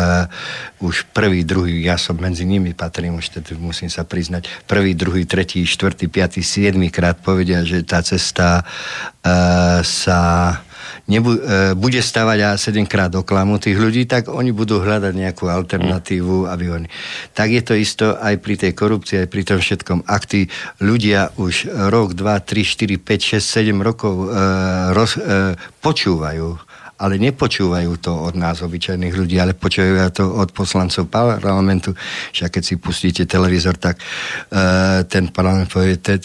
už 0.80 1.12
prvý, 1.12 1.44
druhý, 1.44 1.84
ja 1.84 2.00
som 2.00 2.16
medzi 2.16 2.48
nimi 2.48 2.72
patrím, 2.72 3.20
už 3.20 3.36
tedy 3.36 3.60
musím 3.60 3.92
sa 3.92 4.08
priznať, 4.08 4.48
prvý, 4.64 4.96
druhý, 4.96 5.28
tretí, 5.28 5.68
štvrtý, 5.68 6.08
piatý, 6.08 6.40
siedmy 6.40 6.88
krát 6.88 7.20
povedia, 7.20 7.68
že 7.68 7.84
tá 7.84 8.00
cesta 8.00 8.64
e, 8.64 8.64
sa 9.84 10.20
nebu, 11.10 11.36
e, 11.36 11.40
bude 11.74 11.98
stavať 12.00 12.40
a 12.46 12.50
7 12.56 12.86
krát 12.86 13.10
oklamu 13.18 13.58
tých 13.58 13.76
ľudí, 13.76 14.06
tak 14.06 14.30
oni 14.30 14.54
budú 14.54 14.78
hľadať 14.80 15.14
nejakú 15.18 15.50
alternatívu, 15.50 16.46
aby 16.46 16.66
oni... 16.70 16.88
Tak 17.34 17.50
je 17.50 17.64
to 17.66 17.74
isto 17.74 18.14
aj 18.16 18.38
pri 18.38 18.56
tej 18.56 18.72
korupcii, 18.78 19.26
aj 19.26 19.28
pri 19.28 19.42
tom 19.44 19.60
všetkom. 19.60 20.06
Ak 20.06 20.30
tí 20.30 20.46
ľudia 20.80 21.34
už 21.42 21.68
rok, 21.90 22.14
dva, 22.14 22.38
tri, 22.40 22.62
štyri, 22.62 23.02
5, 23.02 23.42
6, 23.42 23.74
7 23.74 23.82
rokov 23.82 24.14
e, 24.14 24.28
roz, 24.94 25.18
e, 25.18 25.58
počúvajú 25.82 26.69
ale 27.00 27.16
nepočúvajú 27.16 27.96
to 28.04 28.12
od 28.12 28.36
nás, 28.36 28.60
obyčajných 28.60 29.16
ľudí, 29.16 29.40
ale 29.40 29.56
počúvajú 29.56 30.12
to 30.12 30.24
od 30.28 30.52
poslancov 30.52 31.08
parlamentu. 31.08 31.96
Však 32.36 32.60
keď 32.60 32.64
si 32.64 32.76
pustíte 32.76 33.24
televízor, 33.24 33.80
tak 33.80 34.04
uh, 34.04 35.08
ten 35.08 35.32
parlament 35.32 35.72
povie, 35.72 35.96
ten, 36.04 36.20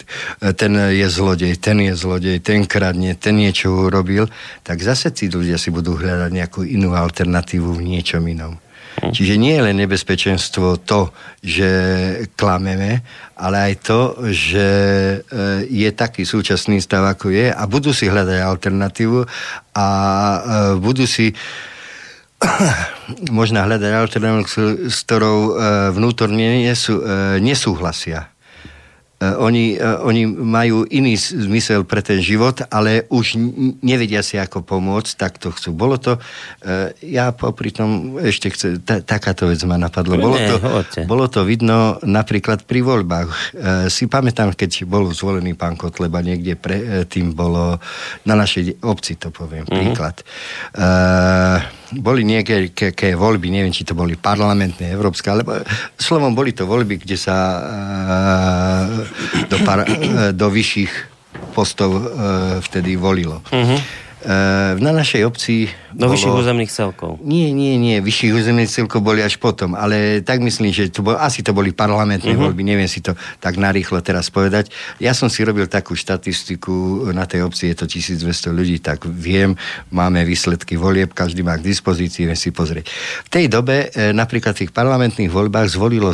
ten 0.59 0.71
je 0.91 1.07
zlodej, 1.07 1.55
ten 1.63 1.79
je 1.79 1.95
zlodej, 1.95 2.43
ten 2.43 2.67
kradne, 2.67 3.15
ten 3.15 3.39
niečo 3.39 3.71
urobil, 3.71 4.27
tak 4.67 4.83
zase 4.83 5.15
tí 5.15 5.31
ľudia 5.31 5.55
si 5.55 5.71
budú 5.71 5.95
hľadať 5.95 6.31
nejakú 6.35 6.67
inú 6.67 6.91
alternatívu 6.91 7.71
v 7.79 7.95
niečom 7.95 8.21
inom. 8.27 8.64
Čiže 8.95 9.35
nie 9.35 9.59
je 9.59 9.65
len 9.65 9.75
nebezpečenstvo 9.83 10.79
to, 10.87 11.11
že 11.43 11.69
klameme, 12.39 13.03
ale 13.35 13.57
aj 13.71 13.73
to, 13.83 14.01
že 14.31 14.67
e, 14.67 15.17
je 15.67 15.89
taký 15.91 16.23
súčasný 16.23 16.79
stav, 16.79 17.03
ako 17.03 17.31
je 17.31 17.51
a 17.51 17.63
budú 17.67 17.91
si 17.91 18.07
hľadať 18.07 18.39
alternatívu 18.39 19.19
a 19.75 19.87
e, 19.87 20.39
budú 20.79 21.03
si 21.03 21.35
možno 23.35 23.59
hľadať 23.67 23.91
alternatívu, 23.91 24.87
s 24.87 24.97
ktorou 25.03 25.39
e, 25.39 25.51
vnútorne 25.91 26.63
nesú, 26.63 27.03
nesúhlasia. 27.43 28.34
E, 29.25 29.35
oni, 29.37 29.65
e, 29.75 29.81
oni 29.81 30.23
majú 30.29 30.85
iný 30.89 31.17
zmysel 31.17 31.83
pre 31.83 32.05
ten 32.05 32.21
život, 32.21 32.61
ale 32.69 33.09
už 33.09 33.37
nevedia 33.81 34.21
si 34.21 34.37
ako 34.37 34.61
pomôcť, 34.61 35.11
tak 35.17 35.41
to 35.41 35.49
chcú. 35.49 35.73
Bolo 35.73 35.97
to, 35.97 36.21
e, 36.61 36.93
ja 37.09 37.33
popri 37.33 37.73
tom 37.73 38.21
ešte 38.21 38.53
chce, 38.53 38.67
ta, 38.85 39.01
takáto 39.01 39.49
vec 39.49 39.59
ma 39.65 39.81
napadlo. 39.81 40.17
Bolo 40.17 40.37
to, 40.37 40.55
bolo 41.09 41.25
to 41.25 41.41
vidno 41.43 41.97
napríklad 42.05 42.65
pri 42.65 42.81
voľbách. 42.85 43.29
Si 43.89 44.05
pamätám, 44.05 44.53
keď 44.53 44.85
bol 44.85 45.09
zvolený 45.11 45.57
pán 45.57 45.75
Kotleba, 45.75 46.21
niekde 46.21 46.57
pre, 46.57 47.07
tým 47.09 47.33
bolo, 47.33 47.81
na 48.23 48.35
našej 48.37 48.81
obci 48.85 49.17
to 49.17 49.33
poviem, 49.33 49.65
mm-hmm. 49.65 49.79
príklad. 49.81 50.15
Uh, 50.75 51.61
boli 51.93 52.25
nejaké 52.25 52.73
voľby, 53.13 53.53
neviem, 53.53 53.73
či 53.73 53.85
to 53.85 53.93
boli 53.93 54.17
parlamentné, 54.17 54.89
európske, 54.89 55.29
alebo 55.29 55.61
slovom 55.99 56.33
boli 56.33 56.55
to 56.55 56.65
voľby, 56.65 57.01
kde 57.01 57.17
sa 57.19 57.37
uh, 57.61 58.83
do, 59.45 59.57
par, 59.61 59.85
uh, 59.85 60.33
do 60.33 60.47
vyšších 60.49 60.93
postov 61.53 61.91
uh, 61.93 62.03
vtedy 62.63 62.97
volilo. 62.97 63.45
Uh-huh. 63.53 64.04
Uh, 64.25 64.73
na 64.81 64.89
našej 64.89 65.21
obci 65.21 65.69
do 65.93 66.09
bolo... 66.09 66.17
vyšších 66.17 66.33
územných 66.33 66.71
celkov. 66.73 67.21
Nie, 67.21 67.53
nie, 67.53 67.77
nie. 67.77 68.01
Vyšších 68.01 68.33
územných 68.33 68.73
celkov 68.73 69.05
boli 69.05 69.21
až 69.21 69.37
potom. 69.37 69.77
Ale 69.77 70.25
tak 70.25 70.41
myslím, 70.41 70.73
že 70.73 70.89
to 70.89 71.05
bol, 71.05 71.13
asi 71.13 71.45
to 71.45 71.53
boli 71.53 71.69
parlamentné 71.71 72.33
uh-huh. 72.33 72.49
voľby. 72.49 72.65
Neviem 72.65 72.89
si 72.89 73.05
to 73.05 73.13
tak 73.37 73.55
narýchlo 73.61 74.01
teraz 74.01 74.33
povedať. 74.33 74.73
Ja 74.97 75.13
som 75.13 75.29
si 75.29 75.45
robil 75.45 75.69
takú 75.69 75.93
štatistiku. 75.93 77.05
Na 77.13 77.29
tej 77.29 77.45
obci 77.45 77.69
je 77.69 77.77
to 77.77 77.85
1200 77.85 78.49
ľudí, 78.49 78.81
tak 78.81 79.05
viem. 79.05 79.53
Máme 79.93 80.25
výsledky 80.25 80.73
volieb, 80.73 81.13
každý 81.13 81.45
má 81.45 81.55
k 81.55 81.63
dispozícii, 81.69 82.25
viem 82.25 82.39
si 82.39 82.49
pozrieť. 82.49 82.89
V 83.25 83.29
tej 83.29 83.45
dobe 83.45 83.93
e, 83.93 84.09
napríklad 84.09 84.57
v 84.57 84.65
tých 84.65 84.73
parlamentných 84.73 85.29
voľbách 85.29 85.69
zvolilo 85.69 86.11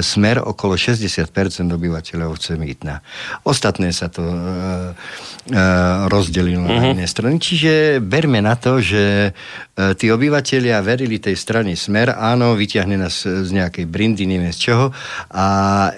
smer 0.00 0.40
okolo 0.40 0.74
60% 0.74 1.28
obyvateľov 1.68 2.32
obce 2.32 2.56
Mýtna. 2.56 3.04
Ostatné 3.44 3.92
sa 3.92 4.08
to 4.08 4.24
e, 4.24 4.34
e, 4.34 5.62
rozdelilo 6.08 6.64
uh-huh. 6.64 6.80
na 6.80 6.82
mhm. 6.88 6.92
iné 6.96 7.06
strany. 7.06 7.41
Čiže 7.42 7.98
berme 7.98 8.38
na 8.38 8.54
to, 8.54 8.78
že 8.78 9.34
E, 9.72 9.96
tí 9.96 10.12
obyvateľia 10.12 10.84
verili 10.84 11.16
tej 11.16 11.32
strane 11.32 11.72
Smer, 11.72 12.12
áno, 12.12 12.52
vyťahne 12.52 13.00
nás 13.00 13.24
z 13.24 13.50
nejakej 13.56 13.88
brindy, 13.88 14.28
neviem 14.28 14.52
z 14.52 14.68
čoho 14.68 14.92
a 15.32 15.46
e, 15.88 15.92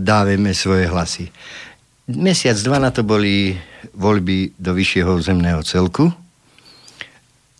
dávame 0.00 0.56
svoje 0.56 0.88
hlasy. 0.88 1.28
Mesiac, 2.08 2.56
dva 2.64 2.80
na 2.80 2.88
to 2.88 3.04
boli 3.04 3.52
voľby 3.92 4.56
do 4.56 4.72
vyššieho 4.72 5.20
zemného 5.20 5.60
celku. 5.64 6.08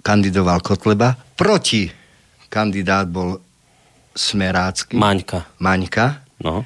Kandidoval 0.00 0.64
Kotleba. 0.64 1.12
Proti 1.12 1.92
kandidát 2.48 3.08
bol 3.08 3.36
smerácky. 4.16 4.96
Maňka. 4.96 5.60
Maňka. 5.60 6.24
No. 6.40 6.64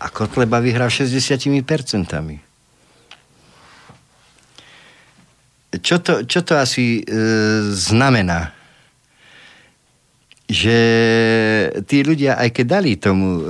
A 0.00 0.06
Kotleba 0.12 0.60
vyhral 0.60 0.92
60%. 0.92 2.49
Čo 5.70 6.02
to, 6.02 6.26
čo 6.26 6.42
to 6.42 6.58
asi 6.58 7.00
e, 7.00 7.02
znamená? 7.70 8.60
že 10.50 10.78
tí 11.86 12.02
ľudia, 12.02 12.34
aj 12.34 12.50
keď 12.50 12.66
dali 12.66 12.98
tomu 12.98 13.38
e, 13.38 13.42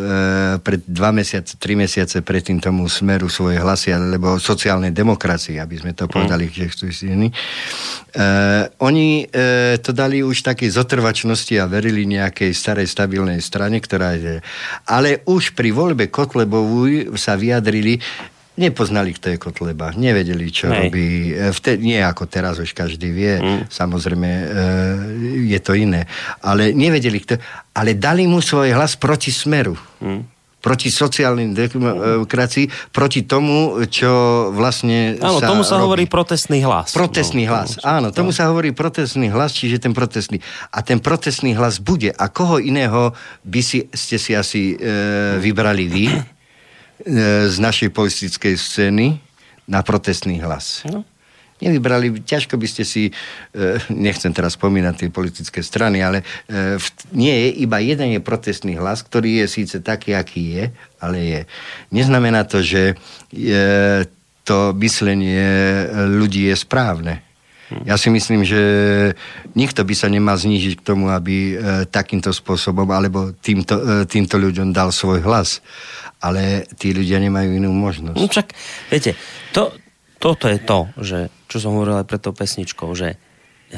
pred 0.61 0.85
dva 0.85 1.17
mesiace, 1.17 1.57
tri 1.57 1.73
mesiace 1.73 2.21
predtým 2.21 2.61
tomu 2.61 2.85
smeru 2.93 3.33
svoje 3.33 3.57
hlasy, 3.57 3.97
alebo 3.97 4.37
sociálnej 4.37 4.93
demokracii, 4.93 5.57
aby 5.57 5.81
sme 5.81 5.97
to 5.97 6.05
povedali, 6.05 6.53
mm. 6.53 6.53
že 6.53 6.65
chcú 6.69 6.87
si 6.93 7.09
e, 7.09 7.33
oni 8.85 9.25
e, 9.25 9.81
to 9.81 9.97
dali 9.97 10.21
už 10.21 10.45
také 10.45 10.69
zotrvačnosti 10.69 11.57
a 11.57 11.65
verili 11.65 12.05
nejakej 12.05 12.53
starej 12.53 12.85
stabilnej 12.85 13.41
strane, 13.41 13.81
ktorá 13.81 14.21
je... 14.21 14.45
Ale 14.85 15.25
už 15.25 15.57
pri 15.57 15.73
voľbe 15.73 16.13
Kotlebovú 16.13 17.17
sa 17.17 17.33
vyjadrili, 17.33 17.97
nepoznali, 18.59 19.15
kto 19.15 19.31
je 19.31 19.37
Kotleba, 19.39 19.95
nevedeli, 19.95 20.51
čo 20.51 20.67
Nej. 20.71 20.89
robí. 20.89 21.09
E, 21.31 21.55
Vtedy, 21.55 21.95
nie 21.95 22.01
ako 22.03 22.27
teraz, 22.27 22.59
už 22.59 22.75
každý 22.75 23.11
vie, 23.13 23.39
mm. 23.39 23.61
samozrejme 23.71 24.31
e, 24.31 24.45
je 25.55 25.61
to 25.63 25.77
iné. 25.77 26.09
Ale 26.43 26.75
nevedeli, 26.75 27.23
kto... 27.23 27.39
Ale 27.77 27.95
dali 27.95 28.27
mu 28.27 28.43
svoj 28.43 28.75
hlas 28.75 28.99
proti 28.99 29.31
smeru. 29.31 29.79
Mm 30.03 30.41
proti 30.61 30.93
sociálnej 30.93 31.57
demokracii, 31.57 32.93
proti 32.93 33.25
tomu, 33.25 33.81
čo 33.89 34.13
vlastne 34.53 35.17
Áno, 35.17 35.41
sa 35.41 35.49
tomu 35.49 35.65
sa 35.65 35.81
robí. 35.81 35.85
hovorí 35.89 36.05
protestný 36.05 36.61
hlas. 36.61 36.93
Protestný 36.93 37.49
no, 37.49 37.57
hlas, 37.57 37.81
áno, 37.81 38.13
tomu 38.13 38.31
sa 38.31 38.53
hovorí 38.53 38.77
protestný 38.77 39.33
hlas, 39.33 39.57
čiže 39.57 39.81
ten 39.81 39.97
protestný. 39.97 40.45
A 40.69 40.85
ten 40.85 41.01
protestný 41.01 41.57
hlas 41.57 41.81
bude. 41.81 42.13
A 42.13 42.29
koho 42.29 42.61
iného 42.61 43.17
by 43.43 43.61
si, 43.65 43.89
ste 43.97 44.21
si 44.21 44.37
asi 44.37 44.77
e, 44.77 45.41
vybrali 45.41 45.89
vy? 45.89 46.07
E, 47.01 47.49
z 47.49 47.57
našej 47.57 47.97
politickej 47.97 48.55
scény 48.61 49.17
na 49.65 49.81
protestný 49.81 50.37
hlas. 50.45 50.85
No. 50.85 51.01
Nevybrali, 51.61 52.25
ťažko 52.25 52.61
by 52.61 52.67
ste 52.69 52.85
si, 52.85 53.09
e, 53.09 53.13
nechcem 53.89 54.33
teraz 54.37 54.57
spomínať 54.61 54.95
tie 54.97 55.09
politické 55.09 55.65
strany, 55.65 56.05
ale 56.05 56.21
e, 56.21 56.77
nie 57.17 57.33
je, 57.33 57.49
iba 57.65 57.81
jeden 57.81 58.17
je 58.17 58.21
protestný 58.21 58.77
hlas, 58.77 59.01
ktorý 59.01 59.45
je 59.45 59.47
síce 59.49 59.77
taký, 59.81 60.13
aký 60.13 60.45
je, 60.61 60.65
ale 61.01 61.19
je. 61.25 61.41
Neznamená 61.89 62.45
to, 62.45 62.61
že 62.61 62.97
to 64.45 64.59
myslenie 64.77 65.45
ľudí 66.21 66.53
je 66.53 66.57
správne. 66.57 67.25
Ja 67.87 67.95
si 67.95 68.11
myslím, 68.11 68.43
že 68.43 68.59
nikto 69.55 69.87
by 69.87 69.95
sa 69.95 70.11
nemal 70.11 70.35
znížiť 70.35 70.83
k 70.83 70.87
tomu, 70.91 71.07
aby 71.07 71.55
takýmto 71.87 72.35
spôsobom 72.35 72.91
alebo 72.91 73.31
týmto, 73.39 74.05
týmto 74.11 74.43
ľuďom 74.43 74.75
dal 74.75 74.91
svoj 74.91 75.23
hlas 75.23 75.63
ale 76.21 76.69
tí 76.77 76.93
ľudia 76.93 77.19
nemajú 77.19 77.51
inú 77.57 77.73
možnosť. 77.73 78.17
No 78.21 78.29
však, 78.29 78.49
viete, 78.93 79.17
to, 79.57 79.73
toto 80.21 80.47
je 80.47 80.61
to, 80.61 80.79
že, 81.01 81.19
čo 81.49 81.57
som 81.57 81.75
hovoril 81.75 82.05
aj 82.05 82.07
pred 82.07 82.21
tou 82.21 82.37
pesničkou, 82.37 82.93
že 82.93 83.17
e, 83.73 83.77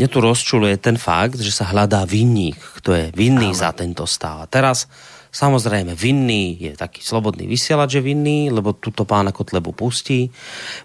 mne 0.00 0.08
tu 0.08 0.20
rozčuluje 0.20 0.80
ten 0.80 0.96
fakt, 1.00 1.40
že 1.40 1.52
sa 1.52 1.68
hľadá 1.72 2.08
vinník, 2.08 2.56
kto 2.80 2.96
je 2.96 3.04
vinný 3.12 3.52
Ale. 3.52 3.60
za 3.60 3.70
tento 3.76 4.08
stav. 4.08 4.40
A 4.40 4.48
teraz, 4.48 4.88
samozrejme, 5.28 5.92
vinný 5.92 6.56
je 6.56 6.72
taký 6.72 7.04
slobodný 7.04 7.44
vysielač, 7.44 7.96
že 7.96 8.04
vinný, 8.04 8.48
lebo 8.48 8.72
túto 8.76 9.04
pána 9.04 9.28
Kotlebu 9.28 9.76
pustí. 9.76 10.32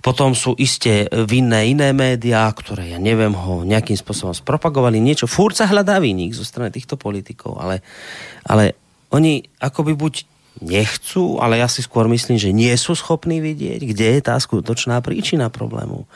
Potom 0.03 0.35
sú 0.35 0.55
iste 0.59 1.07
vinné 1.31 1.71
iné 1.71 1.95
médiá, 1.95 2.51
ktoré, 2.51 2.91
ja 2.91 2.99
neviem, 2.99 3.31
ho 3.31 3.63
nejakým 3.63 3.95
spôsobom 3.95 4.35
spropagovali, 4.35 4.99
niečo. 4.99 5.31
Fúr 5.31 5.55
sa 5.55 5.67
hľadá 5.67 5.95
vinník 6.03 6.35
zo 6.35 6.43
strany 6.43 6.75
týchto 6.75 6.99
politikov, 6.99 7.55
ale, 7.55 7.79
ale 8.43 8.75
oni 9.15 9.47
akoby 9.63 9.95
buď 9.95 10.34
nechcú, 10.63 11.39
ale 11.43 11.59
ja 11.59 11.67
si 11.67 11.83
skôr 11.83 12.07
myslím, 12.07 12.39
že 12.39 12.55
nie 12.55 12.71
sú 12.79 12.95
schopní 12.95 13.43
vidieť, 13.43 13.81
kde 13.83 14.07
je 14.15 14.21
tá 14.23 14.39
skutočná 14.39 15.03
príčina 15.03 15.51
problému. 15.51 16.07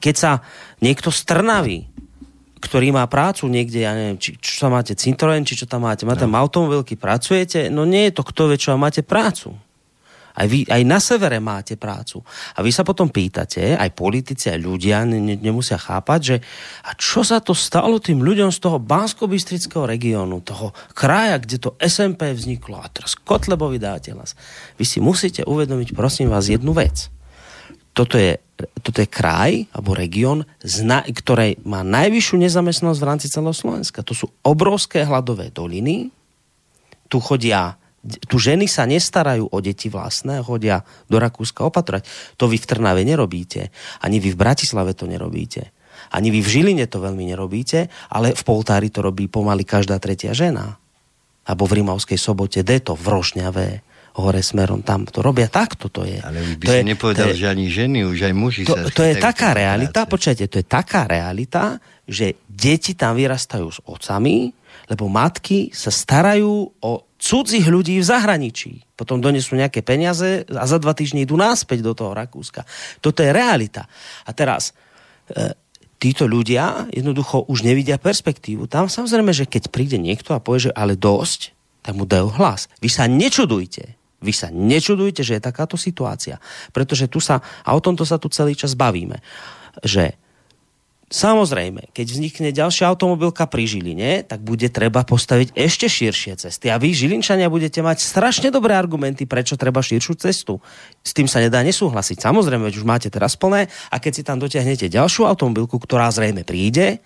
Keď 0.00 0.14
sa 0.16 0.40
niekto 0.80 1.12
strnaví, 1.12 1.90
ktorý 2.60 2.92
má 2.92 3.08
prácu 3.08 3.48
niekde, 3.48 3.88
ja 3.88 3.96
neviem, 3.96 4.20
či, 4.20 4.36
čo 4.36 4.64
sa 4.64 4.68
máte 4.68 4.92
Citroen, 4.92 5.48
či 5.48 5.56
čo 5.56 5.64
tam 5.64 5.88
máte, 5.88 6.04
máte 6.04 6.28
no. 6.28 6.36
automobilky, 6.36 6.92
pracujete, 6.94 7.72
no 7.72 7.88
nie 7.88 8.12
je 8.12 8.20
to 8.20 8.22
kto 8.22 8.52
vie, 8.52 8.60
čo 8.60 8.76
máte 8.76 9.00
prácu. 9.00 9.56
Aj, 10.40 10.48
vy, 10.48 10.64
aj 10.64 10.82
na 10.88 10.96
severe 10.96 11.36
máte 11.36 11.76
prácu. 11.76 12.24
A 12.56 12.64
vy 12.64 12.72
sa 12.72 12.80
potom 12.80 13.12
pýtate, 13.12 13.76
aj 13.76 13.92
politici, 13.92 14.48
aj 14.48 14.56
ľudia 14.56 15.04
ne, 15.04 15.20
ne, 15.20 15.36
nemusia 15.36 15.76
chápať, 15.76 16.20
že 16.24 16.36
a 16.88 16.96
čo 16.96 17.20
sa 17.20 17.44
to 17.44 17.52
stalo 17.52 18.00
tým 18.00 18.24
ľuďom 18.24 18.48
z 18.48 18.58
toho 18.64 18.80
bansko 18.80 19.28
regiónu, 19.84 20.40
toho 20.40 20.72
kraja, 20.96 21.36
kde 21.36 21.60
to 21.60 21.76
SMP 21.76 22.32
vzniklo 22.32 22.80
a 22.80 22.88
teraz 22.88 23.20
Kotlebovi 23.20 23.76
dáte 23.76 24.16
hlas. 24.16 24.32
Vy 24.80 24.88
si 24.88 24.98
musíte 25.04 25.44
uvedomiť, 25.44 25.92
prosím 25.92 26.32
vás, 26.32 26.48
jednu 26.48 26.72
vec. 26.72 27.12
Toto 27.92 28.16
je, 28.16 28.40
toto 28.80 29.04
je 29.04 29.08
kraj 29.10 29.68
alebo 29.76 29.92
región, 29.92 30.48
ktorej 31.04 31.60
má 31.68 31.84
najvyššiu 31.84 32.36
nezamestnanosť 32.48 33.00
v 33.02 33.08
rámci 33.12 33.26
celého 33.28 33.52
Slovenska. 33.52 34.00
To 34.06 34.16
sú 34.16 34.32
obrovské 34.40 35.04
hladové 35.04 35.52
doliny, 35.52 36.08
tu 37.10 37.18
chodia 37.18 37.79
tu 38.00 38.40
ženy 38.40 38.64
sa 38.64 38.88
nestarajú 38.88 39.52
o 39.52 39.58
deti 39.60 39.92
vlastné, 39.92 40.40
chodia 40.40 40.80
do 41.06 41.20
Rakúska 41.20 41.68
opatrať. 41.68 42.08
To 42.40 42.48
vy 42.48 42.56
v 42.56 42.68
Trnave 42.68 43.04
nerobíte. 43.04 43.68
Ani 44.00 44.16
vy 44.16 44.32
v 44.32 44.40
Bratislave 44.40 44.96
to 44.96 45.04
nerobíte. 45.04 45.76
Ani 46.16 46.32
vy 46.32 46.40
v 46.40 46.48
Žiline 46.48 46.88
to 46.88 47.04
veľmi 47.04 47.28
nerobíte, 47.28 47.92
ale 48.08 48.32
v 48.32 48.42
Poltári 48.42 48.88
to 48.88 49.04
robí 49.04 49.28
pomaly 49.28 49.68
každá 49.68 50.00
tretia 50.00 50.32
žena. 50.32 50.80
Alebo 51.44 51.68
v 51.68 51.84
Rimavskej 51.84 52.16
sobote, 52.16 52.64
to 52.64 52.96
v 52.96 53.06
Rošňave, 53.06 53.68
hore 54.18 54.42
smerom 54.42 54.82
tam 54.82 55.06
to 55.06 55.22
robia 55.22 55.46
takto 55.46 55.86
to 55.86 56.02
je. 56.02 56.18
Ale 56.18 56.42
by 56.42 56.64
to 56.66 56.72
si 56.72 56.78
je, 56.82 56.82
nepovedal, 56.82 57.26
je, 57.30 57.40
že 57.40 57.46
ani 57.46 57.66
ženy, 57.70 57.98
už 58.08 58.18
aj 58.26 58.34
muži 58.34 58.62
to, 58.66 58.74
sa... 58.74 58.90
To 58.90 59.02
je 59.06 59.14
taká 59.20 59.54
realita, 59.54 60.08
počujete, 60.08 60.50
to 60.50 60.56
je 60.58 60.66
taká 60.66 61.06
realita, 61.06 61.78
že 62.08 62.42
deti 62.50 62.98
tam 62.98 63.14
vyrastajú 63.14 63.68
s 63.70 63.78
otcami, 63.86 64.50
lebo 64.90 65.06
matky 65.06 65.70
sa 65.70 65.94
starajú 65.94 66.82
o 66.82 66.92
cudzích 67.20 67.68
ľudí 67.68 68.00
v 68.00 68.08
zahraničí. 68.08 68.96
Potom 68.96 69.20
donesú 69.20 69.54
nejaké 69.54 69.84
peniaze 69.84 70.48
a 70.48 70.64
za 70.64 70.80
dva 70.80 70.96
týždne 70.96 71.22
idú 71.22 71.36
náspäť 71.36 71.84
do 71.84 71.92
toho 71.92 72.16
Rakúska. 72.16 72.64
Toto 73.04 73.20
je 73.20 73.30
realita. 73.30 73.84
A 74.24 74.32
teraz, 74.32 74.72
e, 75.28 75.52
títo 76.00 76.24
ľudia 76.24 76.88
jednoducho 76.88 77.44
už 77.44 77.60
nevidia 77.60 78.00
perspektívu. 78.00 78.64
Tam 78.64 78.88
samozrejme, 78.88 79.36
že 79.36 79.44
keď 79.44 79.68
príde 79.68 80.00
niekto 80.00 80.32
a 80.32 80.40
povie, 80.40 80.72
že 80.72 80.76
ale 80.76 80.96
dosť, 80.96 81.52
tak 81.84 81.92
mu 81.92 82.08
dajú 82.08 82.32
hlas. 82.40 82.72
Vy 82.80 82.88
sa 82.88 83.04
nečudujte. 83.04 84.00
Vy 84.20 84.32
sa 84.32 84.48
nečudujte, 84.52 85.20
že 85.24 85.36
je 85.36 85.44
takáto 85.44 85.76
situácia. 85.80 86.40
Pretože 86.72 87.08
tu 87.08 87.20
sa, 87.20 87.40
a 87.64 87.72
o 87.72 87.80
tomto 87.80 88.04
sa 88.04 88.20
tu 88.20 88.28
celý 88.32 88.52
čas 88.56 88.76
bavíme, 88.76 89.20
že 89.84 90.16
Samozrejme, 91.10 91.90
keď 91.90 92.06
vznikne 92.06 92.50
ďalšia 92.54 92.86
automobilka 92.86 93.42
pri 93.50 93.66
Žiline, 93.66 94.30
tak 94.30 94.46
bude 94.46 94.70
treba 94.70 95.02
postaviť 95.02 95.58
ešte 95.58 95.90
širšie 95.90 96.38
cesty. 96.38 96.70
A 96.70 96.78
vy, 96.78 96.94
Žilinčania, 96.94 97.50
budete 97.50 97.82
mať 97.82 97.98
strašne 97.98 98.54
dobré 98.54 98.78
argumenty, 98.78 99.26
prečo 99.26 99.58
treba 99.58 99.82
širšiu 99.82 100.14
cestu. 100.14 100.62
S 101.02 101.10
tým 101.10 101.26
sa 101.26 101.42
nedá 101.42 101.66
nesúhlasiť. 101.66 102.14
Samozrejme, 102.14 102.62
veď 102.62 102.78
už 102.78 102.86
máte 102.86 103.10
teraz 103.10 103.34
plné 103.34 103.66
a 103.90 103.98
keď 103.98 104.12
si 104.14 104.22
tam 104.22 104.38
dotiahnete 104.38 104.86
ďalšiu 104.86 105.26
automobilku, 105.26 105.82
ktorá 105.82 106.14
zrejme 106.14 106.46
príde, 106.46 107.02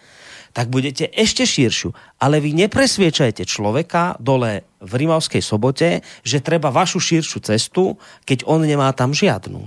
tak 0.52 0.68
budete 0.68 1.08
ešte 1.08 1.48
širšiu. 1.48 2.20
Ale 2.20 2.44
vy 2.44 2.52
nepresviečajte 2.60 3.48
človeka 3.48 4.20
dole 4.20 4.68
v 4.84 4.92
Rimavskej 5.00 5.40
sobote, 5.40 6.04
že 6.20 6.44
treba 6.44 6.68
vašu 6.68 7.00
širšiu 7.00 7.40
cestu, 7.40 7.96
keď 8.28 8.44
on 8.44 8.68
nemá 8.68 8.92
tam 8.92 9.16
žiadnu. 9.16 9.64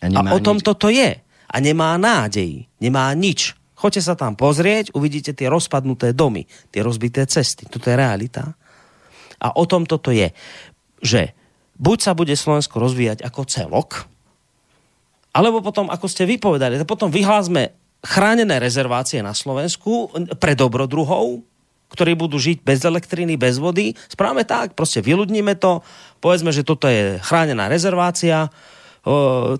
A, 0.00 0.06
a 0.16 0.20
o 0.32 0.40
tom 0.40 0.56
nič. 0.56 0.64
toto 0.64 0.88
je 0.88 1.27
a 1.48 1.56
nemá 1.58 1.96
nádej, 1.96 2.68
nemá 2.78 3.08
nič. 3.16 3.56
Choďte 3.78 4.02
sa 4.04 4.14
tam 4.18 4.34
pozrieť, 4.34 4.92
uvidíte 4.92 5.32
tie 5.32 5.48
rozpadnuté 5.48 6.12
domy, 6.12 6.44
tie 6.74 6.82
rozbité 6.84 7.24
cesty. 7.24 7.64
Toto 7.64 7.88
je 7.88 7.96
realita. 7.96 8.52
A 9.38 9.54
o 9.54 9.64
tom 9.64 9.86
toto 9.86 10.10
je, 10.10 10.34
že 10.98 11.32
buď 11.78 11.98
sa 12.02 12.12
bude 12.12 12.34
Slovensko 12.34 12.82
rozvíjať 12.82 13.22
ako 13.22 13.40
celok, 13.46 13.90
alebo 15.30 15.62
potom, 15.62 15.86
ako 15.86 16.10
ste 16.10 16.26
vypovedali, 16.26 16.82
potom 16.82 17.14
vyhlásme 17.14 17.70
chránené 18.02 18.58
rezervácie 18.58 19.22
na 19.22 19.30
Slovensku 19.30 20.10
pre 20.42 20.58
dobrodruhov, 20.58 21.46
ktorí 21.88 22.18
budú 22.18 22.36
žiť 22.36 22.66
bez 22.66 22.82
elektriny, 22.82 23.38
bez 23.38 23.62
vody. 23.62 23.94
Správame 24.10 24.42
tak, 24.42 24.74
proste 24.74 24.98
vyľudníme 25.00 25.54
to, 25.56 25.80
povedzme, 26.18 26.50
že 26.50 26.66
toto 26.66 26.90
je 26.90 27.22
chránená 27.22 27.70
rezervácia, 27.70 28.50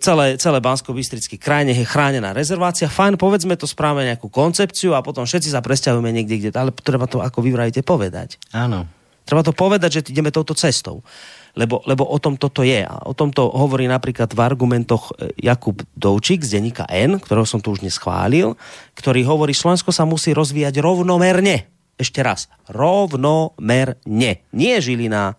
celé, 0.02 0.36
celé 0.36 0.58
bansko 0.58 0.90
bystrický 0.92 1.38
kraj, 1.38 1.64
nech 1.64 1.78
je 1.78 1.86
chránená 1.86 2.34
rezervácia. 2.34 2.90
Fajn, 2.90 3.16
povedzme 3.20 3.54
to, 3.54 3.64
správame 3.64 4.08
nejakú 4.08 4.28
koncepciu 4.28 4.92
a 4.98 5.04
potom 5.04 5.24
všetci 5.24 5.54
sa 5.54 5.62
presťahujeme 5.62 6.10
niekde, 6.10 6.36
kde, 6.38 6.50
ale 6.54 6.74
treba 6.74 7.06
to, 7.06 7.22
ako 7.22 7.40
vy 7.40 7.50
vrajíte, 7.54 7.86
povedať. 7.86 8.36
Áno. 8.52 8.84
Treba 9.28 9.44
to 9.44 9.52
povedať, 9.52 10.00
že 10.00 10.08
ideme 10.08 10.32
touto 10.32 10.56
cestou. 10.56 11.04
Lebo, 11.52 11.84
lebo 11.84 12.06
o 12.06 12.16
tom 12.22 12.38
toto 12.38 12.62
je. 12.64 12.80
A 12.80 13.02
o 13.04 13.12
tomto 13.12 13.50
hovorí 13.50 13.84
napríklad 13.90 14.30
v 14.30 14.40
argumentoch 14.40 15.10
e, 15.18 15.34
Jakub 15.42 15.82
Doučík 15.98 16.46
z 16.46 16.56
denníka 16.56 16.86
N, 16.86 17.18
ktorého 17.18 17.44
som 17.44 17.58
tu 17.58 17.74
už 17.74 17.82
neschválil, 17.82 18.54
ktorý 18.94 19.20
hovorí, 19.26 19.52
Slovensko 19.52 19.90
sa 19.92 20.06
musí 20.06 20.32
rozvíjať 20.32 20.80
rovnomerne 20.80 21.66
ešte 21.98 22.22
raz, 22.22 22.46
rovnomerne. 22.70 24.46
Nie 24.54 24.74
Žilina, 24.78 25.34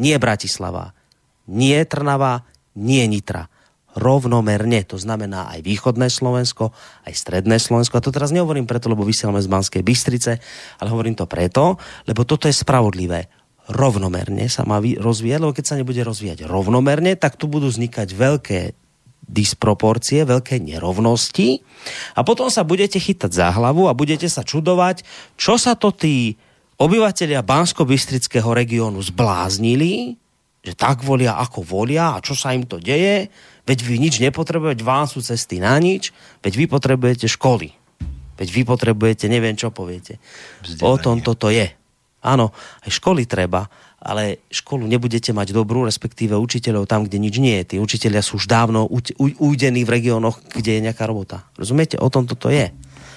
nie 0.00 0.16
Bratislava, 0.16 0.96
nie 1.46 1.76
Trnava, 1.84 2.48
nie 2.78 3.02
Nitra 3.08 3.48
rovnomerne. 3.96 4.84
To 4.92 5.00
znamená 5.00 5.48
aj 5.56 5.64
východné 5.64 6.12
Slovensko, 6.12 6.70
aj 7.08 7.16
stredné 7.16 7.56
Slovensko. 7.56 7.96
A 7.98 8.04
to 8.04 8.12
teraz 8.12 8.30
nehovorím 8.30 8.68
preto, 8.68 8.92
lebo 8.92 9.02
vysielame 9.02 9.40
z 9.40 9.48
Banskej 9.48 9.82
Bystrice, 9.82 10.38
ale 10.78 10.88
hovorím 10.92 11.16
to 11.16 11.24
preto, 11.24 11.80
lebo 12.04 12.28
toto 12.28 12.46
je 12.46 12.54
spravodlivé. 12.54 13.32
Rovnomerne 13.66 14.46
sa 14.46 14.62
má 14.62 14.78
rozvíjať, 14.78 15.40
lebo 15.42 15.56
keď 15.56 15.64
sa 15.66 15.78
nebude 15.80 15.98
rozvíjať 16.04 16.46
rovnomerne, 16.46 17.18
tak 17.18 17.34
tu 17.34 17.50
budú 17.50 17.66
vznikať 17.66 18.14
veľké 18.14 18.60
disproporcie, 19.26 20.22
veľké 20.22 20.62
nerovnosti 20.62 21.58
a 22.14 22.22
potom 22.22 22.46
sa 22.46 22.62
budete 22.62 23.02
chytať 23.02 23.34
za 23.34 23.50
hlavu 23.50 23.90
a 23.90 23.96
budete 23.98 24.30
sa 24.30 24.46
čudovať, 24.46 25.02
čo 25.34 25.58
sa 25.58 25.74
to 25.74 25.90
tí 25.90 26.38
obyvateľia 26.78 27.42
Bansko-Bystrického 27.42 28.46
regiónu 28.54 29.02
zbláznili, 29.02 30.14
že 30.66 30.74
tak 30.74 31.06
volia, 31.06 31.38
ako 31.38 31.62
volia 31.62 32.18
a 32.18 32.22
čo 32.24 32.34
sa 32.34 32.50
im 32.50 32.66
to 32.66 32.82
deje 32.82 33.30
Veď 33.66 33.78
vy 33.82 33.98
nič 33.98 34.22
nepotrebujete, 34.22 34.86
vám 34.86 35.10
sú 35.10 35.18
cesty 35.18 35.58
na 35.58 35.74
nič, 35.82 36.14
veď 36.46 36.54
vy 36.54 36.64
potrebujete 36.70 37.26
školy. 37.26 37.74
Veď 38.38 38.48
vy 38.54 38.62
potrebujete, 38.62 39.26
neviem 39.26 39.58
čo 39.58 39.74
poviete. 39.74 40.22
Vzdelanie. 40.62 40.86
O 40.86 40.94
tom 41.02 41.18
toto 41.18 41.50
je. 41.50 41.66
Áno, 42.22 42.54
aj 42.86 42.90
školy 42.94 43.26
treba, 43.26 43.66
ale 43.98 44.46
školu 44.54 44.86
nebudete 44.86 45.34
mať 45.34 45.50
dobrú, 45.50 45.82
respektíve 45.82 46.38
učiteľov 46.38 46.86
tam, 46.86 47.10
kde 47.10 47.18
nič 47.18 47.34
nie 47.42 47.58
je. 47.62 47.74
Tí 47.74 47.76
učiteľia 47.82 48.22
sú 48.22 48.38
už 48.38 48.46
dávno 48.46 48.86
ujdení 49.18 49.82
v 49.82 49.90
regiónoch, 49.90 50.38
kde 50.54 50.78
je 50.78 50.84
nejaká 50.86 51.02
robota. 51.10 51.42
Rozumiete? 51.58 51.98
O 51.98 52.06
tom 52.06 52.30
toto 52.30 52.46
je. 52.46 52.70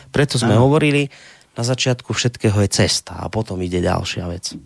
Preto 0.09 0.41
sme 0.41 0.57
Áno. 0.57 0.65
hovorili, 0.65 1.13
na 1.53 1.61
začiatku 1.61 2.09
všetkého 2.09 2.57
je 2.65 2.69
cesta 2.73 3.21
a 3.21 3.29
potom 3.29 3.61
ide 3.61 3.85
ďalšia 3.85 4.25
vec. 4.25 4.57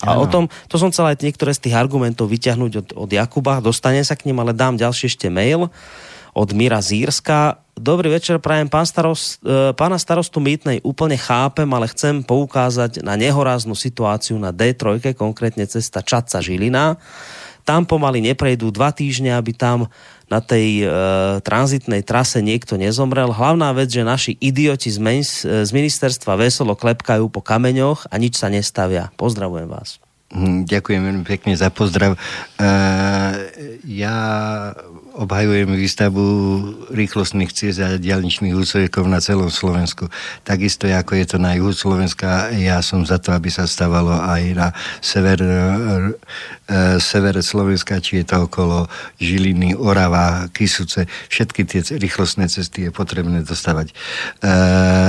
A 0.00 0.16
ano. 0.16 0.24
o 0.24 0.26
tom, 0.26 0.44
to 0.68 0.80
som 0.80 0.88
chcel 0.88 1.12
aj 1.12 1.20
niektoré 1.20 1.52
z 1.52 1.68
tých 1.68 1.76
argumentov 1.76 2.32
vyťahnuť 2.32 2.72
od, 2.72 2.88
od 2.96 3.10
Jakuba, 3.10 3.60
dostane 3.60 4.00
sa 4.00 4.16
k 4.16 4.28
ním, 4.28 4.40
ale 4.40 4.56
dám 4.56 4.80
ďalší 4.80 5.12
ešte 5.12 5.28
mail 5.28 5.68
od 6.32 6.48
Mira 6.54 6.80
Zírska. 6.80 7.60
Dobrý 7.74 8.12
večer, 8.12 8.38
prajem 8.38 8.68
pán 8.68 8.84
starost, 8.84 9.40
e, 9.42 9.72
pána 9.72 9.96
starostu 9.96 10.38
Mýtnej 10.38 10.84
úplne 10.84 11.16
chápem, 11.16 11.66
ale 11.72 11.88
chcem 11.90 12.20
poukázať 12.22 13.00
na 13.00 13.16
nehoráznú 13.16 13.72
situáciu 13.72 14.36
na 14.36 14.52
D3, 14.52 15.16
konkrétne 15.16 15.64
cesta 15.64 16.04
Čaca 16.04 16.38
Žilina. 16.44 17.00
Tam 17.64 17.84
pomaly 17.84 18.24
neprejdú 18.24 18.72
dva 18.72 18.92
týždne, 18.92 19.36
aby 19.36 19.52
tam 19.52 19.88
na 20.30 20.38
tej 20.38 20.68
e, 20.80 20.88
tranzitnej 21.42 22.06
trase 22.06 22.38
niekto 22.38 22.78
nezomrel. 22.78 23.34
Hlavná 23.34 23.74
vec, 23.74 23.90
že 23.90 24.06
naši 24.06 24.38
idioti 24.38 24.88
z, 24.88 24.98
men- 25.02 25.26
z 25.26 25.70
ministerstva 25.74 26.38
veselo 26.38 26.78
klepkajú 26.78 27.26
po 27.28 27.42
kameňoch 27.42 28.06
a 28.08 28.14
nič 28.16 28.38
sa 28.38 28.46
nestavia. 28.46 29.10
Pozdravujem 29.18 29.66
vás. 29.66 29.98
Hm, 30.30 30.62
ďakujem 30.70 31.02
veľmi 31.02 31.24
pekne 31.26 31.58
za 31.58 31.74
pozdrav. 31.74 32.14
Uh, 32.54 33.34
ja 33.82 34.14
obhajujem 35.14 35.74
výstavbu 35.74 36.24
rýchlostných 36.94 37.50
ciest 37.50 37.82
a 37.82 37.98
dialničných 37.98 38.54
úsevkov 38.54 39.06
na 39.10 39.18
celom 39.18 39.50
Slovensku. 39.50 40.06
Takisto 40.46 40.86
ako 40.86 41.18
je 41.18 41.26
to 41.26 41.36
na 41.42 41.58
juhu 41.58 41.74
Slovenska, 41.74 42.54
ja 42.54 42.78
som 42.84 43.02
za 43.02 43.18
to, 43.18 43.34
aby 43.34 43.50
sa 43.50 43.66
stavalo 43.66 44.14
aj 44.14 44.42
na 44.54 44.68
sever, 45.02 45.40
e, 45.42 46.98
sever 47.02 47.34
Slovenska, 47.42 47.98
či 47.98 48.22
je 48.22 48.24
to 48.30 48.46
okolo 48.46 48.86
Žiliny, 49.18 49.74
Orava, 49.74 50.46
Kisuce. 50.54 51.10
Všetky 51.28 51.66
tie 51.66 51.80
rýchlostné 51.98 52.46
cesty 52.46 52.86
je 52.86 52.90
potrebné 52.94 53.42
dostavať. 53.42 53.90
E, 53.90 53.94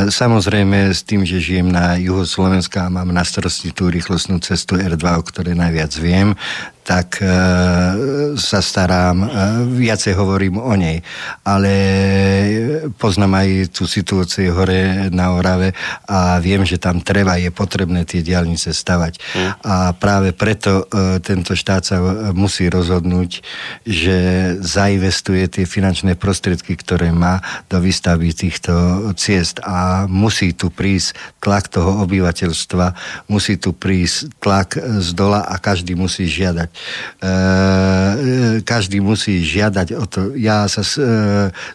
samozrejme 0.10 0.91
s 0.91 1.06
tým, 1.06 1.28
že 1.28 1.44
žijem 1.44 1.69
na 1.69 1.95
juhu 2.02 2.26
Slovenska 2.26 2.90
a 2.90 2.94
mám 2.94 3.14
na 3.14 3.22
starosti 3.22 3.69
tú 3.69 3.94
rýchlostnú 3.94 4.41
cestu 4.41 4.82
R2, 4.82 5.06
o 5.18 5.23
ktorej 5.23 5.53
najviac 5.53 5.94
viem, 6.02 6.34
tak 6.81 7.21
e, 7.21 7.29
sa 8.35 8.59
starám, 8.59 9.17
e, 9.21 9.27
viacej 9.77 10.17
hovorím 10.17 10.57
o 10.57 10.73
nej, 10.73 10.97
ale 11.45 11.73
poznám 12.97 13.45
aj 13.45 13.49
tú 13.69 13.85
situáciu 13.85 14.57
hore 14.57 15.07
na 15.13 15.37
Orave 15.37 15.77
a 16.09 16.41
viem, 16.41 16.65
že 16.65 16.81
tam 16.81 16.99
treba, 17.05 17.37
je 17.37 17.53
potrebné 17.53 18.01
tie 18.03 18.25
diálnice 18.25 18.73
stavať. 18.73 19.13
Mm. 19.21 19.51
A 19.61 19.75
práve 19.93 20.33
preto 20.33 20.89
e, 20.89 21.21
tento 21.21 21.53
štát 21.53 21.83
sa 21.85 21.97
musí 22.33 22.65
rozhodnúť, 22.65 23.45
že 23.85 24.17
zainvestuje 24.57 25.45
tie 25.53 25.65
finančné 25.69 26.17
prostriedky, 26.17 26.73
ktoré 26.73 27.13
má 27.13 27.45
do 27.69 27.77
výstavby 27.77 28.33
týchto 28.33 28.73
ciest 29.13 29.61
a 29.61 30.09
musí 30.09 30.57
tu 30.57 30.73
prísť 30.73 31.13
tlak 31.37 31.69
toho 31.69 32.01
obyvateľstva, 32.09 32.85
musí 33.29 33.61
tu 33.61 33.77
prísť 33.77 34.33
tlak 34.41 34.81
z 34.81 35.09
dola 35.13 35.45
a 35.45 35.61
každý 35.61 35.93
musí 35.93 36.25
žiadať. 36.25 36.80
E, 37.21 38.61
každý 38.65 38.99
musí 38.99 39.41
žiadať 39.45 39.87
o 39.97 40.05
to. 40.09 40.33
Ja 40.37 40.65
sa 40.65 40.81
e, 40.81 40.91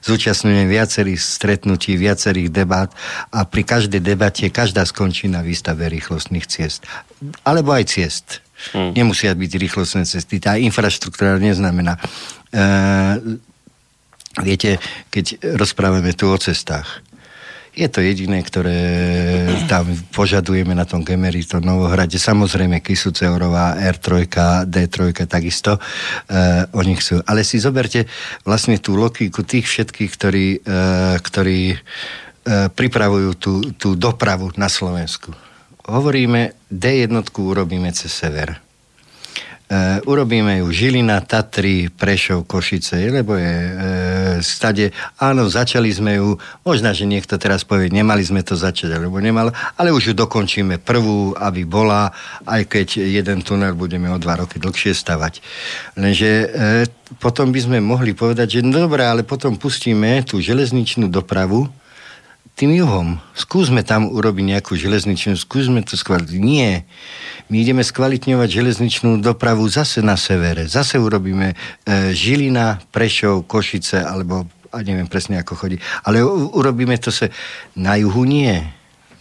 zúčastňujem 0.02 0.66
viacerých 0.66 1.20
stretnutí, 1.20 1.94
viacerých 1.94 2.48
debat 2.50 2.90
a 3.30 3.46
pri 3.46 3.62
každej 3.62 4.02
debate 4.02 4.50
každá 4.50 4.82
skončí 4.84 5.30
na 5.30 5.42
výstave 5.42 5.86
rýchlostných 5.86 6.46
ciest. 6.46 6.84
Alebo 7.46 7.72
aj 7.72 7.84
ciest. 7.88 8.26
Hmm. 8.72 8.96
Nemusia 8.96 9.36
byť 9.36 9.52
rýchlostné 9.60 10.02
cesty. 10.08 10.40
Tá 10.40 10.56
infraštruktúra 10.56 11.36
neznamená. 11.36 12.00
E, 12.50 13.36
viete, 14.42 14.80
keď 15.12 15.56
rozprávame 15.56 16.12
tu 16.12 16.28
o 16.28 16.36
cestách, 16.36 17.04
je 17.76 17.88
to 17.92 18.00
jediné, 18.00 18.40
ktoré 18.40 18.80
tam 19.68 19.84
požadujeme 20.16 20.72
na 20.72 20.88
tom 20.88 21.04
Gemerito 21.04 21.60
Novohrade. 21.60 22.16
Samozrejme 22.16 22.80
Kisuceurová, 22.80 23.76
R3, 23.76 24.24
D3 24.64 25.12
takisto. 25.28 25.76
Uh, 25.76 26.64
oni 26.72 26.96
chcú. 26.96 27.20
Ale 27.28 27.44
si 27.44 27.60
zoberte 27.60 28.08
vlastne 28.48 28.80
tú 28.80 28.96
logiku 28.96 29.44
tých 29.44 29.68
všetkých, 29.68 30.10
ktorí, 30.16 30.46
uh, 30.64 31.20
ktorí 31.20 31.76
uh, 31.76 32.72
pripravujú 32.72 33.30
tú, 33.36 33.52
tú 33.76 33.92
dopravu 33.92 34.56
na 34.56 34.72
Slovensku. 34.72 35.36
Hovoríme, 35.84 36.56
D1 36.72 37.12
urobíme 37.36 37.92
cez 37.92 38.10
sever 38.10 38.66
Uh, 39.66 39.98
urobíme 40.06 40.62
ju 40.62 40.70
Žilina, 40.70 41.18
Tatry, 41.26 41.90
Prešov, 41.90 42.46
Košice, 42.46 43.02
lebo 43.10 43.34
je 43.34 43.50
uh, 43.50 43.76
stade. 44.42 44.92
Áno, 45.20 45.46
začali 45.46 45.92
sme 45.92 46.18
ju, 46.18 46.40
možno, 46.64 46.90
že 46.92 47.08
niekto 47.08 47.36
teraz 47.36 47.62
povie, 47.62 47.92
nemali 47.92 48.24
sme 48.24 48.42
to 48.42 48.56
začať, 48.56 48.96
alebo 48.96 49.20
nemal, 49.20 49.54
ale 49.76 49.92
už 49.92 50.12
ju 50.12 50.14
dokončíme 50.16 50.80
prvú, 50.82 51.36
aby 51.36 51.62
bola, 51.62 52.10
aj 52.44 52.66
keď 52.68 52.86
jeden 53.00 53.40
tunel 53.44 53.76
budeme 53.76 54.10
o 54.10 54.18
dva 54.20 54.40
roky 54.40 54.58
dlhšie 54.58 54.92
stavať. 54.96 55.40
Lenže 55.96 56.30
uh, 56.44 56.46
potom 57.22 57.54
by 57.54 57.60
sme 57.62 57.78
mohli 57.78 58.12
povedať, 58.12 58.58
že 58.58 58.64
no 58.66 58.74
dobré, 58.74 59.06
ale 59.06 59.22
potom 59.22 59.54
pustíme 59.54 60.26
tú 60.26 60.42
železničnú 60.42 61.06
dopravu, 61.06 61.70
tým 62.56 62.72
juhom. 62.72 63.20
Skúsme 63.36 63.84
tam 63.84 64.08
urobiť 64.08 64.56
nejakú 64.56 64.80
železničnú, 64.80 65.36
skúsme 65.36 65.84
to 65.84 65.92
skvalitniť. 65.92 66.40
Nie. 66.40 66.88
My 67.52 67.60
ideme 67.60 67.84
skvalitňovať 67.84 68.48
železničnú 68.48 69.20
dopravu 69.20 69.68
zase 69.68 70.00
na 70.00 70.16
severe. 70.16 70.64
Zase 70.64 70.96
urobíme 70.96 71.52
e, 71.52 71.56
Žilina, 72.16 72.80
Prešov, 72.88 73.44
Košice, 73.44 74.00
alebo 74.00 74.48
a 74.72 74.82
neviem 74.82 75.08
presne 75.08 75.40
ako 75.40 75.56
chodí. 75.56 75.76
Ale 76.04 76.20
urobíme 76.26 76.96
to 77.00 77.08
sa 77.08 77.30
na 77.76 77.96
juhu 77.96 78.28
nie 78.28 78.60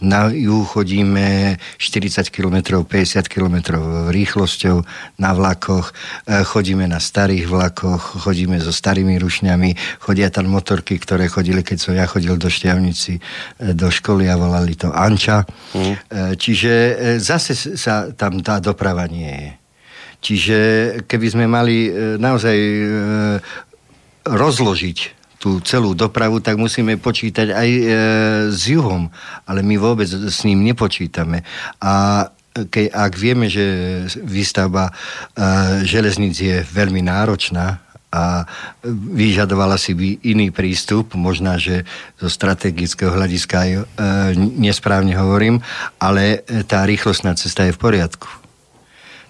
na 0.00 0.28
juhu 0.28 0.64
chodíme 0.64 1.56
40 1.78 2.28
km, 2.28 2.84
50 2.84 3.28
km 3.28 3.56
rýchlosťou 4.12 4.84
na 5.18 5.30
vlakoch, 5.32 5.92
e, 6.28 6.44
chodíme 6.44 6.84
na 6.84 7.00
starých 7.00 7.48
vlakoch, 7.48 8.20
chodíme 8.20 8.60
so 8.60 8.72
starými 8.72 9.16
rušňami, 9.16 10.00
chodia 10.04 10.28
tam 10.28 10.52
motorky, 10.52 11.00
ktoré 11.00 11.32
chodili, 11.32 11.64
keď 11.64 11.78
som 11.80 11.92
ja 11.96 12.04
chodil 12.04 12.36
do 12.36 12.52
Šťavnici, 12.52 13.16
e, 13.16 13.20
do 13.72 13.88
školy 13.88 14.28
a 14.28 14.36
volali 14.36 14.76
to 14.76 14.92
Anča. 14.92 15.48
Mm. 15.72 15.94
Čiže 16.36 16.72
zase 17.20 17.56
sa 17.56 18.12
tam 18.12 18.40
tá 18.40 18.60
doprava 18.60 19.08
nie 19.08 19.32
je. 19.32 19.50
Čiže 20.16 20.58
keby 21.06 21.26
sme 21.28 21.46
mali 21.46 21.92
naozaj 22.18 22.56
rozložiť 24.26 25.15
tú 25.46 25.62
celú 25.62 25.94
dopravu, 25.94 26.42
tak 26.42 26.58
musíme 26.58 26.98
počítať 26.98 27.54
aj 27.54 27.68
e, 27.70 27.82
s 28.50 28.66
juhom. 28.66 29.06
Ale 29.46 29.62
my 29.62 29.78
vôbec 29.78 30.10
s 30.10 30.42
ním 30.42 30.66
nepočítame. 30.66 31.46
A 31.78 32.26
ke, 32.66 32.90
ak 32.90 33.14
vieme, 33.14 33.46
že 33.46 33.62
výstavba 34.26 34.90
e, 34.90 34.92
železnic 35.86 36.34
je 36.34 36.66
veľmi 36.66 37.06
náročná, 37.06 37.86
a 38.16 38.48
vyžadovala 39.12 39.76
si 39.76 39.92
by 39.92 40.24
iný 40.24 40.48
prístup, 40.48 41.12
možná, 41.18 41.60
že 41.60 41.84
zo 42.16 42.32
strategického 42.32 43.12
hľadiska 43.12 43.54
aj 43.60 43.70
e, 43.76 43.82
nesprávne 44.56 45.12
hovorím, 45.20 45.60
ale 46.00 46.40
tá 46.64 46.86
rýchlostná 46.88 47.36
cesta 47.36 47.68
je 47.68 47.76
v 47.76 47.82
poriadku. 47.82 48.30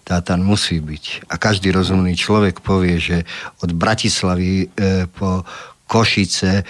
Tá 0.06 0.22
tam 0.22 0.47
musí 0.47 0.78
byť. 0.78 1.26
A 1.26 1.34
každý 1.34 1.74
rozumný 1.74 2.14
človek 2.14 2.62
povie, 2.62 3.02
že 3.02 3.26
od 3.59 3.74
Bratislavy 3.74 4.70
e, 4.70 5.10
po 5.10 5.43
Košice 5.86 6.66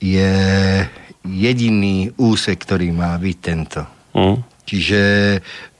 je 0.00 0.32
jediný 1.26 2.10
úsek, 2.16 2.56
ktorý 2.64 2.90
má 2.94 3.18
byť 3.20 3.36
tento. 3.42 3.84
Mm. 4.16 4.40
Čiže 4.70 5.02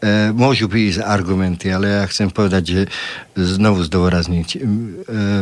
e, 0.02 0.34
môžu 0.34 0.66
byť 0.66 0.98
argumenty, 0.98 1.70
ale 1.70 2.02
ja 2.02 2.04
chcem 2.10 2.26
povedať, 2.26 2.62
že 2.66 2.80
znovu 3.38 3.86
zdôrazniť, 3.86 4.48
e, 4.50 4.58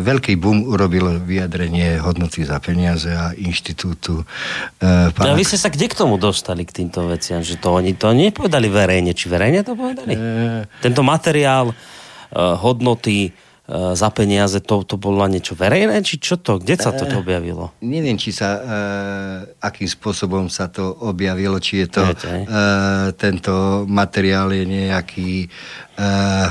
veľký 0.04 0.36
boom 0.36 0.68
urobilo 0.68 1.16
vyjadrenie 1.16 1.96
hodnoty 1.96 2.44
za 2.44 2.60
peniaze 2.60 3.08
a 3.08 3.32
inštitútu. 3.32 4.20
E, 4.20 5.08
pána... 5.16 5.32
A 5.32 5.38
vy 5.38 5.48
ste 5.48 5.56
sa 5.56 5.72
kde 5.72 5.88
k 5.88 5.96
tomu 5.96 6.20
dostali, 6.20 6.68
k 6.68 6.84
týmto 6.84 7.08
veciam? 7.08 7.40
Že 7.40 7.56
to 7.56 7.68
oni 7.72 7.96
to 7.96 8.12
nepovedali 8.12 8.68
verejne. 8.68 9.16
Či 9.16 9.32
verejne 9.32 9.64
to 9.64 9.72
povedali? 9.72 10.12
E... 10.12 10.20
Tento 10.84 11.00
materiál 11.00 11.72
e, 11.72 11.74
hodnoty 12.36 13.32
za 13.68 14.08
peniaze, 14.08 14.64
to, 14.64 14.80
to 14.80 14.96
bolo 14.96 15.20
niečo 15.28 15.52
verejné, 15.52 16.00
či 16.00 16.16
čo 16.16 16.40
to, 16.40 16.56
kde 16.56 16.80
sa 16.80 16.88
to 16.88 17.04
uh, 17.04 17.20
objavilo? 17.20 17.76
Neviem, 17.84 18.16
či 18.16 18.32
sa, 18.32 18.48
uh, 18.56 19.38
akým 19.60 19.84
spôsobom 19.84 20.48
sa 20.48 20.72
to 20.72 20.88
objavilo, 21.04 21.60
či 21.60 21.84
je 21.84 21.88
to, 21.92 22.02
uh, 22.08 23.12
tento 23.12 23.84
materiál 23.84 24.56
je 24.56 24.64
nejaký... 24.64 25.52
Uh, 26.00 26.48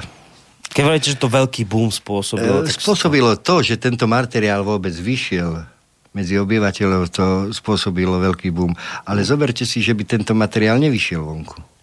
Keď 0.70 0.82
hovoríte, 0.86 1.10
že 1.10 1.18
to 1.18 1.26
veľký 1.26 1.66
boom 1.66 1.90
spôsobilo... 1.90 2.62
Uh, 2.62 2.70
spôsobilo 2.70 3.34
to, 3.42 3.66
že 3.66 3.82
tento 3.82 4.06
materiál 4.06 4.62
vôbec 4.62 4.94
vyšiel 4.94 5.66
medzi 6.14 6.38
obyvateľov, 6.38 7.10
to 7.10 7.50
spôsobilo 7.50 8.22
veľký 8.22 8.54
boom. 8.54 8.78
Ale 9.10 9.26
zoberte 9.26 9.66
si, 9.66 9.82
že 9.82 9.98
by 9.98 10.06
tento 10.06 10.38
materiál 10.38 10.78
nevyšiel 10.78 11.26
vonku 11.26 11.77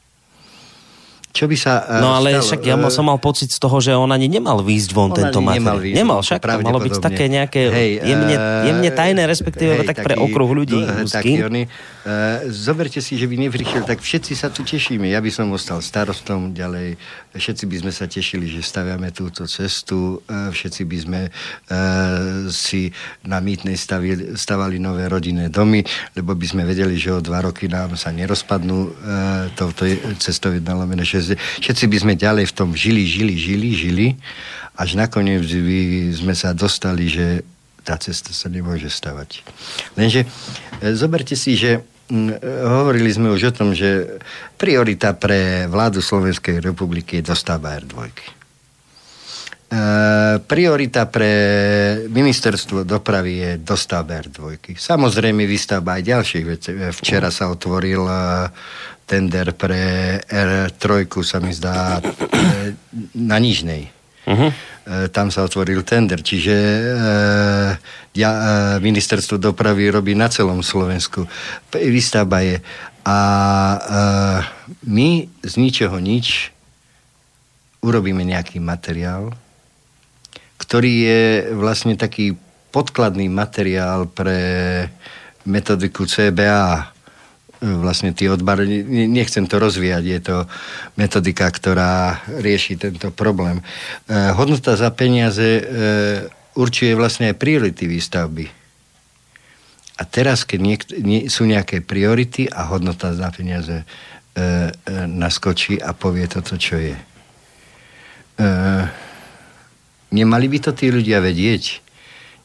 čo 1.35 1.51
by 1.51 1.57
sa 1.59 1.83
uh, 1.83 1.99
No 1.99 2.15
ale 2.15 2.39
stalo? 2.39 2.47
však 2.47 2.61
ja 2.63 2.79
som 2.95 3.11
mal 3.11 3.19
pocit 3.19 3.51
z 3.51 3.59
toho, 3.59 3.83
že 3.83 3.91
on 3.91 4.07
ani 4.15 4.31
nemal 4.31 4.63
výjsť 4.63 4.91
von 4.95 5.11
on 5.11 5.19
tento 5.19 5.43
materiál. 5.43 5.59
Nemal, 5.59 5.77
výjsť, 5.83 5.99
nemal 5.99 6.19
však, 6.23 6.41
to 6.47 6.59
malo 6.63 6.79
byť 6.79 6.95
také 7.03 7.25
nejaké 7.27 7.63
hej, 7.75 7.91
jemne, 8.07 8.37
jemne 8.71 8.91
tajné, 8.95 9.23
respektíve 9.27 9.83
hej, 9.83 9.89
tak 9.91 9.99
taký, 9.99 10.07
pre 10.07 10.15
okruh 10.15 10.51
ľudí. 10.55 10.79
Taký, 11.11 11.43
oni, 11.43 11.67
uh, 11.67 12.47
zoberte 12.55 13.03
si, 13.03 13.19
že 13.19 13.27
by 13.27 13.51
neprišiel, 13.51 13.83
tak 13.83 13.99
všetci 13.99 14.33
sa 14.39 14.55
tu 14.55 14.63
tešíme. 14.63 15.11
Ja 15.11 15.19
by 15.19 15.31
som 15.35 15.51
ostal 15.51 15.83
starostom 15.83 16.55
ďalej. 16.55 16.95
Všetci 17.35 17.65
by 17.67 17.77
sme 17.83 17.93
sa 17.93 18.07
tešili, 18.07 18.47
že 18.47 18.63
staviame 18.63 19.11
túto 19.11 19.45
cestu. 19.51 20.23
Uh, 20.31 20.55
všetci 20.55 20.83
by 20.87 20.99
sme 21.03 21.21
uh, 21.29 22.47
si 22.49 22.95
na 23.27 23.43
mýtnej 23.43 23.75
stavali 24.39 24.79
nové 24.79 25.11
rodinné 25.11 25.51
domy, 25.51 25.83
lebo 26.15 26.39
by 26.39 26.47
sme 26.47 26.63
vedeli, 26.63 26.95
že 26.95 27.11
o 27.11 27.19
dva 27.19 27.43
roky 27.43 27.67
nám 27.67 27.99
sa 27.99 28.15
nerozpadnú 28.15 28.79
uh, 28.79 28.93
touto 29.59 29.85
cestou 30.23 30.55
jedna 30.55 30.79
lomené 30.79 31.03
6 31.03 31.35
všetci 31.65 31.85
by 31.89 31.97
sme 31.97 32.15
ďalej 32.15 32.45
v 32.51 32.57
tom 32.57 32.71
žili, 32.77 33.09
žili, 33.09 33.35
žili, 33.35 33.71
žili, 33.73 34.07
až 34.77 34.95
nakoniec 34.95 35.43
by 35.43 35.81
sme 36.13 36.35
sa 36.37 36.53
dostali, 36.53 37.09
že 37.09 37.41
tá 37.85 37.97
cesta 38.01 38.33
sa 38.33 38.49
nemôže 38.49 38.89
stavať. 38.89 39.45
Lenže 39.97 40.25
e, 40.25 40.29
zoberte 40.97 41.37
si, 41.37 41.57
že 41.57 41.85
hovorili 42.69 43.09
sme 43.09 43.33
už 43.33 43.49
o 43.49 43.57
tom, 43.57 43.73
že 43.73 44.21
priorita 44.61 45.17
pre 45.17 45.65
vládu 45.65 46.05
Slovenskej 46.05 46.61
republiky 46.61 47.21
je 47.21 47.33
dostavba 47.33 47.81
R2. 47.81 47.97
E, 48.05 49.81
priorita 50.45 51.09
pre 51.09 51.33
ministerstvo 52.13 52.85
dopravy 52.85 53.33
je 53.41 53.51
dostavba 53.65 54.21
R2. 54.21 54.77
Samozrejme 54.77 55.49
výstavba 55.49 55.97
aj 55.97 56.03
ďalších 56.05 56.45
vecí. 56.45 56.71
Včera 56.77 57.33
sa 57.33 57.49
otvoril 57.49 58.05
e, 58.05 58.17
tender 59.09 59.57
pre 59.57 59.83
R3 60.29 61.09
sa 61.25 61.41
mi 61.41 61.57
zdá 61.57 61.99
e, 61.99 62.03
na 63.17 63.41
Nižnej. 63.41 63.89
Uh-huh. 64.25 64.53
Tam 64.85 65.33
sa 65.33 65.49
otvoril 65.49 65.81
tender, 65.81 66.21
čiže 66.21 66.57
ja, 68.13 68.31
ministerstvo 68.79 69.41
dopravy 69.41 69.89
robí 69.89 70.13
na 70.13 70.29
celom 70.29 70.61
Slovensku. 70.61 71.25
Výstavba 71.73 72.45
je. 72.45 72.61
A 73.05 73.19
my 74.85 75.09
z 75.45 75.55
ničoho 75.57 75.97
nič 76.01 76.53
urobíme 77.85 78.25
nejaký 78.25 78.61
materiál, 78.65 79.33
ktorý 80.57 80.93
je 81.05 81.23
vlastne 81.53 82.01
taký 82.01 82.37
podkladný 82.73 83.29
materiál 83.29 84.09
pre 84.09 84.41
metodiku 85.45 86.09
CBA, 86.09 86.94
vlastne 87.65 88.13
tí 88.13 88.29
odbar, 88.29 88.61
nechcem 89.09 89.49
to 89.49 89.57
rozvíjať, 89.57 90.05
je 90.05 90.21
to 90.21 90.37
metodika, 91.01 91.49
ktorá 91.49 92.21
rieši 92.29 92.77
tento 92.77 93.09
problém. 93.09 93.61
E, 93.61 93.65
hodnota 94.37 94.77
za 94.77 94.93
peniaze 94.93 95.49
e, 95.61 95.63
určuje 96.55 96.93
vlastne 96.93 97.33
aj 97.33 97.41
priority 97.41 97.89
výstavby. 97.89 98.47
A 99.95 100.03
teraz, 100.03 100.43
keď 100.43 100.61
niek- 100.61 100.91
nie, 100.99 101.31
sú 101.31 101.47
nejaké 101.47 101.79
priority 101.79 102.51
a 102.51 102.67
hodnota 102.67 103.15
za 103.15 103.31
peniaze 103.31 103.83
e, 103.83 103.85
e, 104.35 104.51
naskočí 105.07 105.79
a 105.79 105.95
povie 105.95 106.27
toto, 106.27 106.59
čo 106.59 106.77
je. 106.83 106.99
E, 106.99 108.45
nemali 110.11 110.47
by 110.51 110.59
to 110.59 110.71
tí 110.75 110.91
ľudia 110.91 111.23
vedieť? 111.23 111.79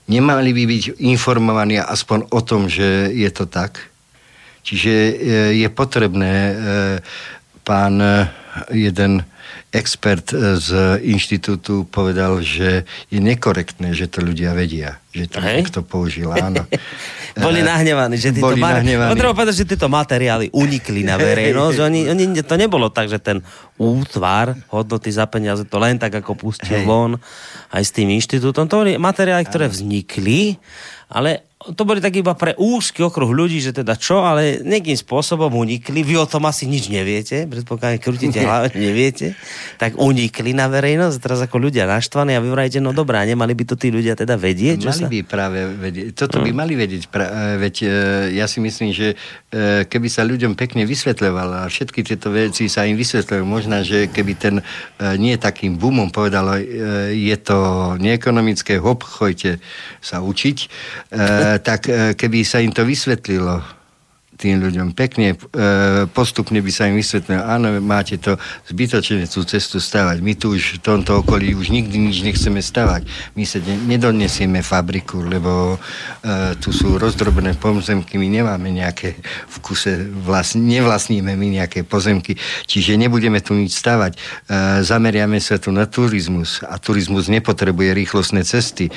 Nemali 0.10 0.54
by 0.54 0.64
byť 0.66 0.84
informovaní 1.06 1.82
aspoň 1.82 2.30
o 2.34 2.42
tom, 2.42 2.70
že 2.70 3.14
je 3.14 3.30
to 3.34 3.50
tak? 3.50 3.90
Čiže 4.64 4.94
e, 4.94 5.14
je 5.64 5.68
potrebné, 5.72 6.34
e, 6.34 6.54
pán 7.64 7.96
e, 8.00 8.28
jeden 8.76 9.24
expert 9.70 10.34
z 10.34 10.98
inštitútu 11.06 11.86
povedal, 11.86 12.42
že 12.42 12.90
je 13.14 13.20
nekorektné, 13.22 13.94
že 13.94 14.10
to 14.10 14.26
ľudia 14.26 14.58
vedia, 14.58 14.98
že 15.14 15.30
to 15.30 15.38
Hej. 15.38 15.62
niekto 15.62 15.80
použil, 15.86 16.34
áno. 16.34 16.66
Boli 17.38 17.62
nahnevaní, 17.62 18.18
že 18.18 18.34
títo 18.34 18.50
Boli 18.50 18.58
mar... 18.58 18.82
nahnevaní. 18.82 19.14
Treba 19.14 19.38
povedať, 19.38 19.62
že 19.62 19.70
tieto 19.70 19.86
materiály 19.86 20.50
unikli 20.50 21.06
na 21.06 21.22
verejnosť. 21.22 21.78
oni, 21.86 22.02
oni, 22.10 22.24
to 22.42 22.56
nebolo 22.58 22.90
tak, 22.90 23.14
že 23.14 23.22
ten 23.22 23.46
útvar 23.78 24.58
hodnoty 24.74 25.14
za 25.14 25.30
peniaze 25.30 25.62
to 25.70 25.78
len 25.78 26.02
tak 26.02 26.18
ako 26.18 26.34
pustil 26.34 26.82
Hej. 26.82 26.90
von 26.90 27.22
aj 27.70 27.84
s 27.86 27.94
tým 27.94 28.10
inštitútom. 28.10 28.66
To 28.66 28.82
boli 28.82 28.98
materiály, 28.98 29.46
ktoré 29.46 29.70
vznikli, 29.70 30.58
ale 31.14 31.49
to 31.60 31.84
boli 31.84 32.00
tak 32.00 32.16
iba 32.16 32.32
pre 32.40 32.56
úzky 32.56 33.04
okruh 33.04 33.28
ľudí, 33.36 33.60
že 33.60 33.76
teda 33.76 34.00
čo, 34.00 34.24
ale 34.24 34.64
nejakým 34.64 34.96
spôsobom 34.96 35.52
unikli. 35.60 36.08
Vy 36.08 36.16
o 36.16 36.24
tom 36.24 36.48
asi 36.48 36.64
nič 36.64 36.88
neviete, 36.88 37.44
predpokladne 37.52 38.00
krútite 38.00 38.40
hlave, 38.40 38.72
neviete. 38.80 39.36
Tak 39.76 40.00
unikli 40.00 40.56
na 40.56 40.72
verejnosť, 40.72 41.20
teraz 41.20 41.44
ako 41.44 41.68
ľudia 41.68 41.84
naštvaní 41.84 42.32
a 42.32 42.40
vy 42.40 42.48
vrajete, 42.56 42.80
no 42.80 42.96
dobrá, 42.96 43.28
nemali 43.28 43.52
by 43.60 43.64
to 43.68 43.76
tí 43.76 43.92
ľudia 43.92 44.16
teda 44.16 44.40
vedieť? 44.40 44.88
Mali 44.88 45.04
sa... 45.04 45.12
by 45.12 45.20
práve 45.28 45.60
vedieť, 45.76 46.08
toto 46.16 46.40
by 46.40 46.48
hm. 46.48 46.56
mali 46.56 46.74
vedieť, 46.80 47.12
pra, 47.12 47.28
e, 47.28 47.60
veď 47.60 47.76
e, 47.84 47.88
ja 48.40 48.48
si 48.48 48.64
myslím, 48.64 48.96
že 48.96 49.20
e, 49.52 49.84
keby 49.84 50.08
sa 50.08 50.24
ľuďom 50.24 50.56
pekne 50.56 50.88
vysvetľovalo 50.88 51.68
a 51.68 51.68
všetky 51.68 52.08
tieto 52.08 52.32
veci 52.32 52.72
sa 52.72 52.88
im 52.88 52.96
vysvetľujú, 52.96 53.44
možno, 53.44 53.84
že 53.84 54.08
keby 54.08 54.34
ten 54.40 54.56
nie 55.20 55.36
takým 55.36 55.76
boomom 55.76 56.08
povedal, 56.12 56.60
je 57.12 57.36
to 57.40 57.58
neekonomické, 58.00 58.80
hop, 58.80 59.04
sa 60.00 60.24
učiť, 60.24 60.58
tak 61.58 61.90
e, 61.90 62.14
keby 62.14 62.46
sa 62.46 62.62
im 62.62 62.70
to 62.70 62.86
vysvetlilo, 62.86 63.79
tým 64.40 64.64
ľuďom 64.64 64.96
pekne, 64.96 65.36
e, 65.36 66.08
postupne 66.16 66.64
by 66.64 66.72
sa 66.72 66.88
im 66.88 66.96
vysvetlilo, 66.96 67.44
áno, 67.44 67.76
máte 67.84 68.16
to 68.16 68.40
zbytočne 68.72 69.28
tú 69.28 69.44
cestu 69.44 69.84
stavať. 69.84 70.24
My 70.24 70.32
tu 70.40 70.56
už 70.56 70.80
v 70.80 70.84
tomto 70.84 71.20
okolí 71.20 71.52
už 71.52 71.76
nikdy 71.76 72.08
nič 72.08 72.24
nechceme 72.24 72.64
stavať. 72.64 73.04
My 73.36 73.44
sa 73.44 73.60
nedonesieme 73.64 74.64
fabriku, 74.64 75.20
lebo 75.28 75.76
e, 75.76 76.56
tu 76.64 76.72
sú 76.72 76.96
rozdrobené 76.96 77.60
pozemky, 77.60 78.16
my 78.16 78.32
nemáme 78.32 78.72
nejaké 78.72 79.20
v 79.52 79.56
kuse, 79.60 80.08
vlastn- 80.24 80.64
nevlastníme 80.64 81.36
my 81.36 81.48
nejaké 81.60 81.84
pozemky, 81.84 82.40
čiže 82.64 82.96
nebudeme 82.96 83.44
tu 83.44 83.52
nič 83.60 83.76
stavať. 83.76 84.16
E, 84.16 84.20
zameriame 84.88 85.44
sa 85.44 85.60
tu 85.60 85.76
na 85.76 85.84
turizmus 85.84 86.64
a 86.64 86.80
turizmus 86.80 87.28
nepotrebuje 87.28 87.92
rýchlostné 87.92 88.48
cesty. 88.48 88.88
E, 88.88 88.92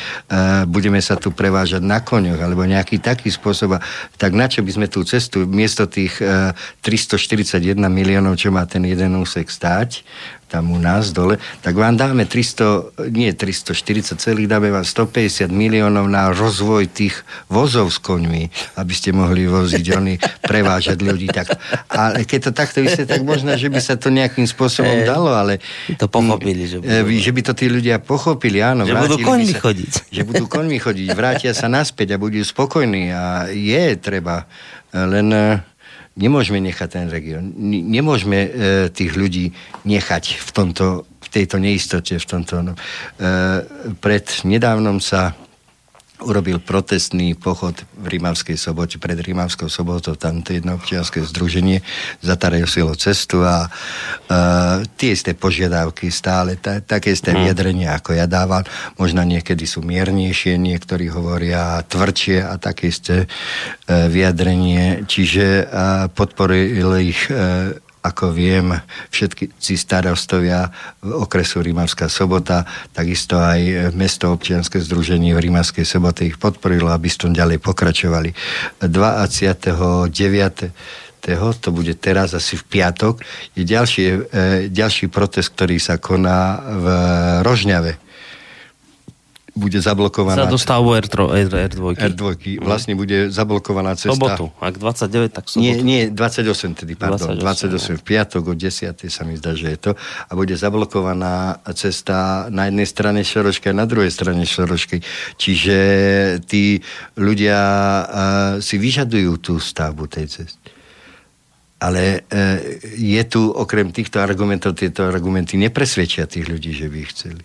budeme 0.70 1.02
sa 1.02 1.18
tu 1.18 1.34
prevážať 1.34 1.82
na 1.82 1.98
koňoch 1.98 2.38
alebo 2.38 2.62
nejaký 2.62 3.02
taký 3.02 3.26
spôsob. 3.26 3.82
Tak 4.14 4.30
na 4.30 4.46
čo 4.46 4.62
by 4.62 4.70
sme 4.70 4.86
tú 4.86 5.02
cestu 5.02 5.31
cestu 5.32 5.48
miesto 5.48 5.88
tých 5.88 6.20
341 6.84 7.56
e, 7.56 7.88
miliónov, 7.88 8.36
čo 8.36 8.52
má 8.52 8.68
ten 8.68 8.84
jeden 8.84 9.16
úsek 9.16 9.48
stáť, 9.48 10.04
tam 10.52 10.68
u 10.68 10.76
nás 10.76 11.16
dole, 11.16 11.40
tak 11.64 11.72
vám 11.72 11.96
dáme 11.96 12.28
300, 12.28 13.08
nie 13.08 13.32
340 13.32 14.20
celých, 14.20 14.52
dáme 14.52 14.68
vám 14.68 14.84
150 14.84 15.48
miliónov 15.48 16.04
na 16.12 16.28
rozvoj 16.28 16.92
tých 16.92 17.16
vozov 17.48 17.88
s 17.88 17.96
koňmi, 17.96 18.52
aby 18.76 18.92
ste 18.92 19.16
mohli 19.16 19.48
voziť 19.48 19.86
oni, 19.96 20.20
prevážať 20.44 21.00
ľudí. 21.00 21.32
Tak. 21.32 21.56
Ale 21.88 22.28
keď 22.28 22.40
to 22.44 22.50
takto 22.52 22.84
vysvetlí, 22.84 23.08
tak 23.08 23.24
možno, 23.24 23.56
že 23.56 23.72
by 23.72 23.80
sa 23.80 23.96
to 23.96 24.12
nejakým 24.12 24.44
spôsobom 24.44 25.00
e, 25.00 25.08
dalo, 25.08 25.32
ale... 25.32 25.56
To 25.96 26.12
pochopili, 26.12 26.68
že 26.68 26.84
budú... 26.84 26.92
E, 27.08 27.16
že 27.16 27.32
by 27.32 27.40
to 27.48 27.52
tí 27.56 27.72
ľudia 27.72 27.96
pochopili, 27.96 28.60
áno. 28.60 28.84
Že 28.84 29.08
budú 29.08 29.16
koňmi 29.24 29.54
chodiť. 29.56 29.92
Že 30.12 30.22
budú 30.28 30.44
koňmi 30.52 30.76
chodiť, 30.76 31.08
vrátia 31.16 31.56
sa 31.56 31.72
naspäť 31.72 32.12
a 32.12 32.20
budú 32.20 32.44
spokojní 32.44 33.08
a 33.08 33.48
je 33.48 33.96
treba 33.96 34.44
len 34.92 35.28
e, 35.32 35.60
nemôžeme 36.20 36.60
nechať 36.60 36.88
ten 36.88 37.06
región. 37.08 37.52
Nemôžeme 37.66 38.38
e, 38.44 38.50
tých 38.92 39.16
ľudí 39.16 39.56
nechať 39.88 40.38
v, 40.38 40.50
tomto, 40.52 41.08
v 41.08 41.28
tejto 41.32 41.56
neistote. 41.56 42.20
V 42.20 42.26
tomto, 42.28 42.60
no. 42.60 42.72
e, 42.76 42.78
pred 43.98 44.24
nedávnom 44.44 45.00
sa 45.00 45.32
urobil 46.24 46.62
protestný 46.62 47.34
pochod 47.34 47.74
v 47.98 48.06
Rímavskej 48.18 48.56
sobote, 48.56 48.96
pred 48.96 49.18
Rímavskou 49.18 49.66
sobotou, 49.68 50.14
tam 50.14 50.40
to 50.40 50.56
jedno 50.56 50.78
občianské 50.78 51.22
združenie 51.22 51.82
zatarosilo 52.22 52.94
cestu 52.96 53.42
a 53.42 53.66
uh, 53.66 54.82
tie 54.96 55.14
isté 55.14 55.34
požiadavky 55.36 56.08
stále, 56.08 56.56
ta, 56.58 56.80
také 56.80 57.12
isté 57.12 57.34
hmm. 57.34 57.40
vyjadrenia, 57.46 57.90
ako 57.98 58.16
ja 58.16 58.26
dával, 58.30 58.62
možno 58.96 59.22
niekedy 59.26 59.66
sú 59.66 59.82
miernejšie, 59.82 60.56
niektorí 60.58 61.10
hovoria 61.10 61.82
tvrdšie 61.86 62.46
a 62.46 62.56
také 62.56 62.90
isté 62.90 63.26
uh, 63.26 64.06
vyjadrenie, 64.08 65.04
čiže 65.06 65.66
uh, 65.66 66.06
podporili 66.10 67.12
ich 67.12 67.28
uh, 67.28 67.74
ako 68.02 68.34
viem, 68.34 68.74
všetci 69.14 69.74
starostovia 69.78 70.68
okresu 71.06 71.62
Rímavská 71.62 72.10
sobota, 72.10 72.66
takisto 72.90 73.38
aj 73.38 73.94
mesto 73.94 74.34
občianske 74.34 74.82
združenie 74.82 75.38
v 75.38 75.42
Rímavskej 75.48 75.86
sobote 75.86 76.26
ich 76.26 76.34
podporilo, 76.34 76.90
aby 76.90 77.06
s 77.06 77.22
tom 77.22 77.30
ďalej 77.30 77.62
pokračovali. 77.62 78.34
29 78.82 80.10
to 81.62 81.68
bude 81.70 81.94
teraz 82.02 82.34
asi 82.34 82.58
v 82.58 82.66
piatok, 82.66 83.22
je 83.54 83.62
ďalší, 83.62 84.04
e, 84.10 84.18
ďalší 84.66 85.06
protest, 85.06 85.54
ktorý 85.54 85.78
sa 85.78 85.94
koná 86.02 86.58
v 86.58 86.86
Rožňave 87.46 88.02
bude 89.52 89.80
zablokovaná... 89.84 90.48
Za 90.48 90.48
dostavu 90.48 90.96
R3, 90.96 91.16
R2. 91.44 92.00
R2. 92.00 92.24
Vlastne 92.64 92.96
bude 92.96 93.28
zablokovaná 93.28 93.92
cesta... 94.00 94.16
Sobotu. 94.16 94.48
Ak 94.56 94.80
29, 94.80 95.28
tak 95.28 95.44
sobotu. 95.52 95.60
Nie, 95.60 95.74
nie 95.84 96.02
28 96.08 96.72
tedy, 96.72 96.96
pardon. 96.96 97.36
28, 97.36 98.00
28 98.00 98.00
v 98.00 98.04
piatok 98.04 98.42
o 98.48 98.54
10. 98.56 98.96
sa 99.12 99.22
mi 99.28 99.36
zdá, 99.36 99.52
že 99.52 99.76
je 99.76 99.78
to. 99.78 99.92
A 100.28 100.32
bude 100.32 100.56
zablokovaná 100.56 101.60
cesta 101.76 102.48
na 102.48 102.72
jednej 102.72 102.88
strane 102.88 103.20
Šorošky 103.20 103.68
a 103.68 103.74
na 103.76 103.84
druhej 103.84 104.08
strane 104.08 104.40
Šorošky. 104.48 105.04
Čiže 105.36 105.76
tí 106.48 106.80
ľudia 107.20 107.60
uh, 107.60 108.06
si 108.64 108.80
vyžadujú 108.80 109.32
tú 109.36 109.60
stavbu 109.60 110.08
tej 110.08 110.32
cesty. 110.32 110.68
Ale 111.76 112.24
uh, 112.24 112.56
je 112.96 113.22
tu 113.28 113.52
okrem 113.52 113.92
týchto 113.92 114.16
argumentov, 114.16 114.80
tieto 114.80 115.04
argumenty 115.04 115.60
nepresvedčia 115.60 116.24
tých 116.24 116.48
ľudí, 116.48 116.72
že 116.72 116.88
by 116.88 116.96
ich 117.04 117.12
chceli. 117.12 117.44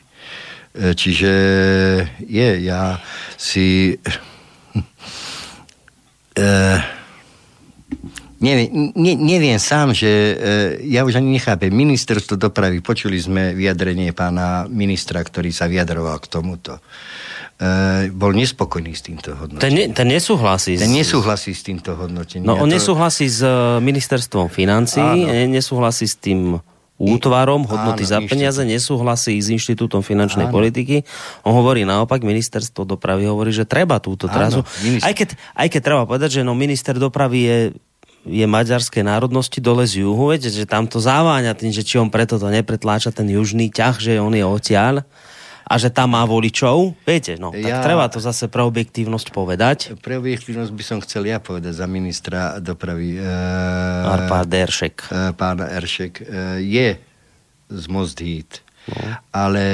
E, 0.77 0.93
čiže 0.93 1.31
je, 2.21 2.49
ja 2.61 3.01
si... 3.37 3.97
Uh, 6.37 6.77
neviem, 8.37 8.93
ne, 8.93 9.17
neviem 9.17 9.57
sám, 9.57 9.89
že 9.89 10.05
uh, 10.05 10.37
ja 10.85 11.01
už 11.01 11.17
ani 11.17 11.33
nechápem. 11.33 11.73
Ministerstvo 11.73 12.37
dopravy, 12.37 12.77
počuli 12.85 13.17
sme 13.17 13.57
vyjadrenie 13.57 14.13
pána 14.13 14.69
ministra, 14.69 15.25
ktorý 15.25 15.49
sa 15.49 15.65
vyjadroval 15.65 16.21
k 16.21 16.29
tomuto. 16.29 16.77
Uh, 17.57 18.13
bol 18.13 18.37
nespokojný 18.37 18.93
s 18.93 19.01
týmto 19.01 19.33
hodnotením. 19.33 19.65
Ten, 19.65 19.73
ne, 19.73 19.85
ten 19.97 20.07
nesúhlasí. 20.13 20.77
Ten 20.77 20.93
nesúhlasí 20.93 21.57
s 21.57 21.65
týmto 21.65 21.97
hodnotením. 21.97 22.45
No 22.45 22.61
on 22.61 22.69
to... 22.69 22.77
nesúhlasí 22.77 23.25
s 23.25 23.41
ministerstvom 23.81 24.45
financí, 24.53 25.01
nesúhlasí 25.49 26.05
s 26.05 26.21
tým 26.21 26.61
útvarom 26.97 27.69
hodnoty 27.69 28.03
Áno, 28.05 28.11
za 28.11 28.19
peniaze, 28.25 28.61
nesúhlasí 28.65 29.37
s 29.37 29.53
Inštitútom 29.53 30.01
finančnej 30.01 30.49
Áno. 30.49 30.53
politiky. 30.53 31.05
On 31.45 31.53
hovorí 31.53 31.85
naopak, 31.85 32.25
ministerstvo 32.25 32.89
dopravy 32.89 33.29
hovorí, 33.29 33.53
že 33.53 33.69
treba 33.69 34.01
túto 34.01 34.25
trasu. 34.25 34.65
Minister... 34.81 35.05
Aj, 35.05 35.13
keď, 35.13 35.29
aj 35.37 35.67
keď 35.69 35.81
treba 35.85 36.03
povedať, 36.09 36.41
že 36.41 36.45
no 36.45 36.57
minister 36.57 36.97
dopravy 36.97 37.39
je 37.45 37.59
je 38.27 38.43
maďarskej 38.43 39.07
národnosti 39.07 39.63
dole 39.63 39.87
z 39.87 40.03
juhu, 40.03 40.35
viete, 40.35 40.51
že 40.51 40.67
tam 40.67 40.83
to 40.83 40.99
záváňa 40.99 41.55
tým, 41.55 41.71
že 41.71 41.87
či 41.87 41.95
on 41.95 42.11
preto 42.11 42.35
to 42.35 42.51
nepretláča 42.51 43.15
ten 43.15 43.23
južný 43.31 43.71
ťah, 43.71 43.95
že 43.95 44.19
on 44.19 44.35
je 44.35 44.43
odtiaľ 44.43 45.07
a 45.67 45.73
že 45.75 45.91
tam 45.91 46.15
má 46.15 46.23
voličov, 46.23 46.95
viete, 47.03 47.35
no, 47.35 47.51
tak 47.51 47.59
ja, 47.59 47.83
treba 47.83 48.07
to 48.07 48.23
zase 48.23 48.47
pre 48.47 48.63
objektívnosť 48.63 49.27
povedať. 49.35 49.77
Pre 49.99 50.15
objektívnosť 50.15 50.71
by 50.71 50.83
som 50.83 50.97
chcel 51.03 51.27
ja 51.27 51.43
povedať 51.43 51.75
za 51.75 51.83
ministra 51.91 52.63
dopravy. 52.63 53.19
Uh, 53.19 54.15
Arpád 54.15 54.47
Eršek. 54.47 54.95
Uh, 55.11 55.35
pán 55.35 55.59
Eršek 55.59 56.23
uh, 56.23 56.55
je 56.63 56.95
z 57.67 57.83
Most 57.91 58.23
Heat, 58.23 58.63
no. 58.87 59.19
ale 59.35 59.65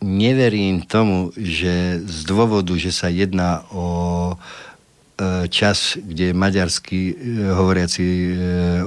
neverím 0.00 0.80
tomu, 0.88 1.28
že 1.36 2.00
z 2.00 2.18
dôvodu, 2.24 2.72
že 2.80 2.88
sa 2.88 3.12
jedná 3.12 3.68
o 3.70 3.86
čas, 5.52 5.94
kde 6.00 6.34
maďarskí 6.34 7.14
hovoriaci 7.54 8.02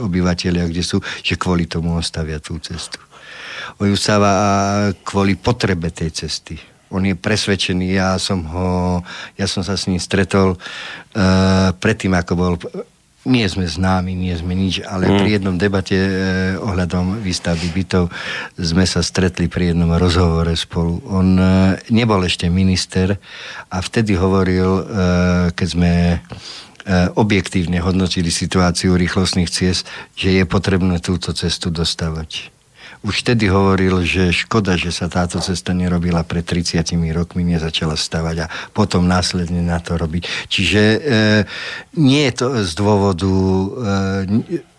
obyvateľia, 0.04 0.68
kde 0.68 0.84
sú, 0.84 1.00
že 1.24 1.40
kvôli 1.40 1.64
tomu 1.64 1.96
ostavia 1.96 2.44
tú 2.44 2.60
cestu 2.60 3.00
stáva 3.96 4.32
kvôli 5.04 5.36
potrebe 5.36 5.92
tej 5.92 6.26
cesty. 6.26 6.60
On 6.94 7.02
je 7.02 7.18
presvedčený, 7.18 7.98
ja 7.98 8.16
som 8.22 8.46
ho, 8.46 9.02
ja 9.36 9.50
som 9.50 9.66
sa 9.66 9.76
s 9.76 9.90
ním 9.90 10.00
stretol 10.00 10.56
uh, 10.56 11.70
predtým, 11.82 12.14
ako 12.14 12.34
bol 12.38 12.54
nie 13.26 13.46
sme 13.50 13.66
známi, 13.66 14.14
nie 14.14 14.38
sme 14.38 14.54
nič, 14.54 14.86
ale 14.86 15.10
mm. 15.10 15.18
pri 15.18 15.30
jednom 15.38 15.56
debate 15.58 15.98
e, 15.98 16.10
ohľadom 16.62 17.26
výstavby 17.26 17.74
bytov 17.74 18.14
sme 18.54 18.86
sa 18.86 19.02
stretli 19.02 19.50
pri 19.50 19.74
jednom 19.74 19.90
rozhovore 19.98 20.54
spolu. 20.54 21.02
On 21.10 21.34
e, 21.34 21.46
nebol 21.90 22.22
ešte 22.22 22.46
minister 22.54 23.18
a 23.74 23.78
vtedy 23.82 24.14
hovoril, 24.14 24.70
e, 24.70 24.84
keď 25.58 25.68
sme 25.68 25.94
e, 26.14 26.18
objektívne 27.18 27.82
hodnotili 27.82 28.30
situáciu 28.30 28.94
rýchlostných 28.94 29.50
ciest, 29.50 29.90
že 30.14 30.30
je 30.30 30.44
potrebné 30.46 31.02
túto 31.02 31.34
cestu 31.34 31.74
dostávať 31.74 32.55
už 33.06 33.22
vtedy 33.22 33.46
hovoril, 33.54 34.02
že 34.02 34.34
škoda, 34.34 34.74
že 34.76 34.90
sa 34.90 35.06
táto 35.06 35.38
cesta 35.38 35.78
nerobila 35.78 36.26
pred 36.26 36.42
30 36.42 36.82
rokmi, 37.14 37.46
nezačala 37.46 37.94
stavať 37.94 38.50
a 38.50 38.52
potom 38.74 39.06
následne 39.06 39.62
na 39.62 39.78
to 39.78 39.96
robiť. 39.96 40.50
Čiže 40.50 40.82
e, 40.82 41.00
nie 42.02 42.26
je 42.26 42.34
to 42.34 42.48
z 42.66 42.72
dôvodu 42.74 43.30
e, 43.30 44.74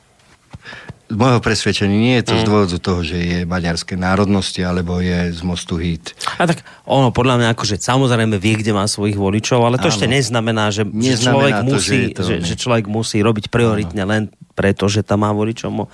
z 1.07 1.15
môjho 1.15 1.39
presvedčenia 1.39 1.95
nie 1.95 2.19
je 2.19 2.27
to 2.27 2.35
mm. 2.35 2.41
z 2.43 2.45
dôvodu 2.51 2.77
toho, 2.83 3.01
že 3.07 3.17
je 3.17 3.39
maďarské 3.47 3.95
národnosti, 3.95 4.59
alebo 4.67 4.99
je 4.99 5.31
z 5.31 5.41
mostu 5.47 5.79
hit. 5.79 6.19
A 6.43 6.51
tak 6.51 6.67
ono 6.83 7.15
podľa 7.15 7.39
mňa 7.39 7.49
akože 7.55 7.79
samozrejme 7.79 8.35
vie, 8.43 8.59
kde 8.59 8.75
má 8.75 8.83
svojich 8.91 9.15
voličov, 9.15 9.63
ale 9.63 9.79
to 9.79 9.87
Áno. 9.87 9.95
ešte 9.95 10.11
neznamená, 10.11 10.75
že, 10.75 10.83
neznamená 10.83 11.31
človek 11.31 11.53
to, 11.55 11.67
musí, 11.71 11.87
že, 11.87 12.11
to, 12.11 12.23
že, 12.27 12.35
že 12.43 12.55
človek 12.59 12.85
musí 12.91 13.23
robiť 13.23 13.55
prioritne 13.55 14.03
Áno. 14.03 14.11
len 14.11 14.23
preto, 14.59 14.91
že 14.91 15.07
tam 15.07 15.23
má 15.23 15.31
voličov. 15.31 15.87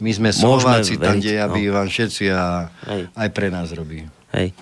My 0.00 0.10
sme 0.16 0.28
Slováci, 0.32 0.96
tam, 0.96 1.20
kde 1.20 1.36
ja 1.36 1.46
no. 1.46 1.54
bývam 1.54 1.84
všetci 1.84 2.24
a 2.32 2.72
Hej. 2.88 3.02
aj 3.12 3.28
pre 3.36 3.52
nás 3.52 3.68
robí. 3.76 4.08
Hej. 4.32 4.56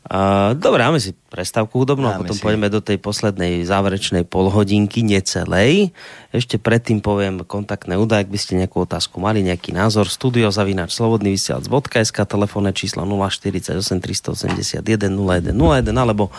Uh, 0.00 0.56
dobre, 0.56 0.80
máme 0.80 0.96
si 0.96 1.12
prestávku 1.12 1.84
hudobnú 1.84 2.08
a 2.08 2.16
potom 2.16 2.32
si. 2.32 2.40
poďme 2.40 2.72
do 2.72 2.80
tej 2.80 2.96
poslednej 2.96 3.62
záverečnej 3.68 4.24
polhodinky, 4.24 5.04
necelej. 5.04 5.92
Ešte 6.32 6.56
predtým 6.56 7.04
poviem 7.04 7.44
kontaktné 7.44 8.00
údaje, 8.00 8.24
ak 8.24 8.32
by 8.32 8.38
ste 8.40 8.58
nejakú 8.58 8.88
otázku 8.88 9.20
mali, 9.20 9.44
nejaký 9.44 9.76
názor. 9.76 10.08
Studio 10.08 10.48
zavinač 10.48 10.96
slobodný 10.96 11.36
vysielač.sk, 11.36 12.16
telefónne 12.26 12.72
číslo 12.72 13.04
048 13.04 13.76
381 13.76 14.80
0101 14.82 15.92
alebo 15.92 16.32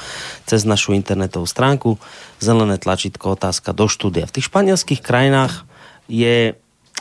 cez 0.50 0.66
našu 0.66 0.98
internetovú 0.98 1.46
stránku 1.46 2.02
zelené 2.42 2.82
tlačítko 2.82 3.38
otázka 3.38 3.78
do 3.78 3.86
štúdia. 3.86 4.26
V 4.26 4.42
tých 4.42 4.50
španielských 4.50 5.06
krajinách 5.06 5.70
je 6.10 6.60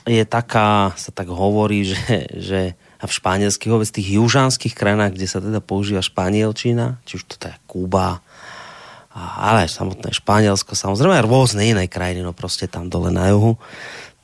je 0.08 0.24
taká, 0.24 0.96
sa 0.96 1.10
tak 1.12 1.28
hovorí, 1.28 1.84
že, 1.84 2.28
že 2.36 2.60
a 3.00 3.08
v 3.08 3.16
španielských, 3.16 3.72
vôbec 3.72 3.88
tých 3.88 4.20
južanských 4.20 4.76
krajinách, 4.76 5.16
kde 5.16 5.26
sa 5.26 5.40
teda 5.40 5.64
používa 5.64 6.04
španielčina, 6.04 7.00
či 7.08 7.16
už 7.16 7.24
to 7.32 7.48
je 7.48 7.56
Kuba, 7.64 8.20
ale 9.16 9.66
aj 9.66 9.72
samotné 9.72 10.12
Španielsko, 10.12 10.76
samozrejme 10.76 11.18
aj 11.18 11.26
rôzne 11.26 11.64
iné 11.64 11.88
krajiny, 11.88 12.20
no 12.20 12.36
proste 12.36 12.68
tam 12.68 12.92
dole 12.92 13.08
na 13.08 13.32
juhu, 13.32 13.56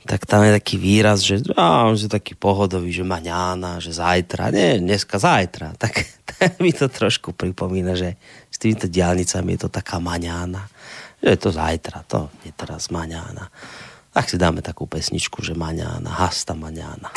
tak 0.07 0.23
tam 0.23 0.45
je 0.45 0.55
taký 0.55 0.79
výraz, 0.79 1.25
že, 1.25 1.43
á, 1.57 1.89
že 1.97 2.07
taký 2.07 2.37
pohodový, 2.37 2.95
že 2.95 3.03
maňána, 3.03 3.83
že 3.83 3.91
zajtra, 3.91 4.53
nie, 4.53 4.79
dneska 4.79 5.19
zajtra, 5.19 5.75
tak, 5.81 6.05
tak 6.37 6.61
mi 6.61 6.69
to 6.69 6.85
trošku 6.85 7.33
pripomína, 7.33 7.97
že 7.97 8.15
s 8.47 8.61
týmito 8.61 8.85
diálnicami 8.85 9.57
je 9.57 9.67
to 9.67 9.69
taká 9.73 9.97
maňána, 9.97 10.69
že 11.19 11.33
je 11.33 11.39
to 11.41 11.49
zajtra, 11.49 12.05
to 12.05 12.29
je 12.45 12.53
teraz 12.53 12.93
maňána 12.93 13.49
tak 14.17 14.33
si 14.33 14.41
dáme 14.41 14.65
takú 14.65 14.89
pesničku, 14.89 15.45
že 15.45 15.53
Maňána, 15.53 16.09
Hasta 16.09 16.57
Maňána. 16.57 17.13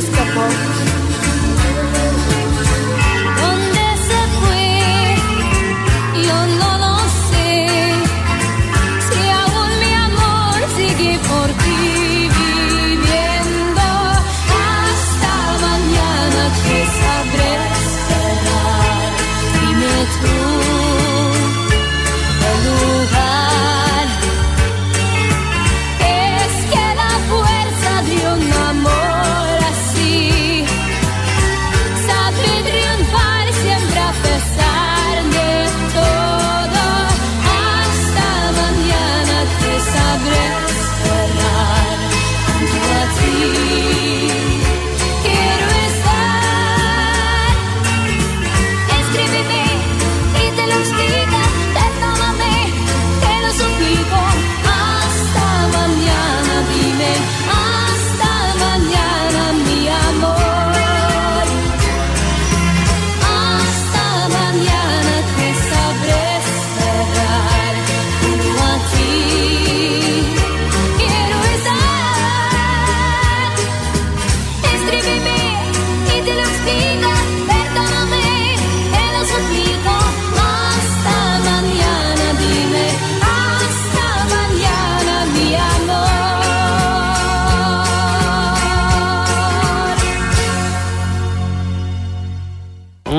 this 0.00 0.08
couple. 0.14 0.77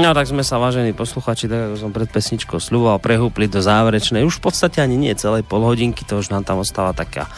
No 0.09 0.17
tak 0.17 0.25
sme 0.25 0.41
sa, 0.41 0.57
vážení 0.57 0.89
posluchači, 0.89 1.45
tak 1.45 1.69
ako 1.69 1.75
som 1.77 1.93
pred 1.93 2.09
pesničkou 2.09 2.57
sľuboval, 2.57 2.97
prehúpli 2.97 3.45
do 3.45 3.61
záverečnej. 3.61 4.25
Už 4.25 4.41
v 4.41 4.49
podstate 4.49 4.81
ani 4.81 4.97
nie 4.97 5.13
celej 5.13 5.45
pol 5.45 5.61
hodinky, 5.61 6.01
to 6.01 6.17
už 6.17 6.33
nám 6.33 6.41
tam 6.41 6.65
ostáva 6.65 6.97
taká 6.97 7.29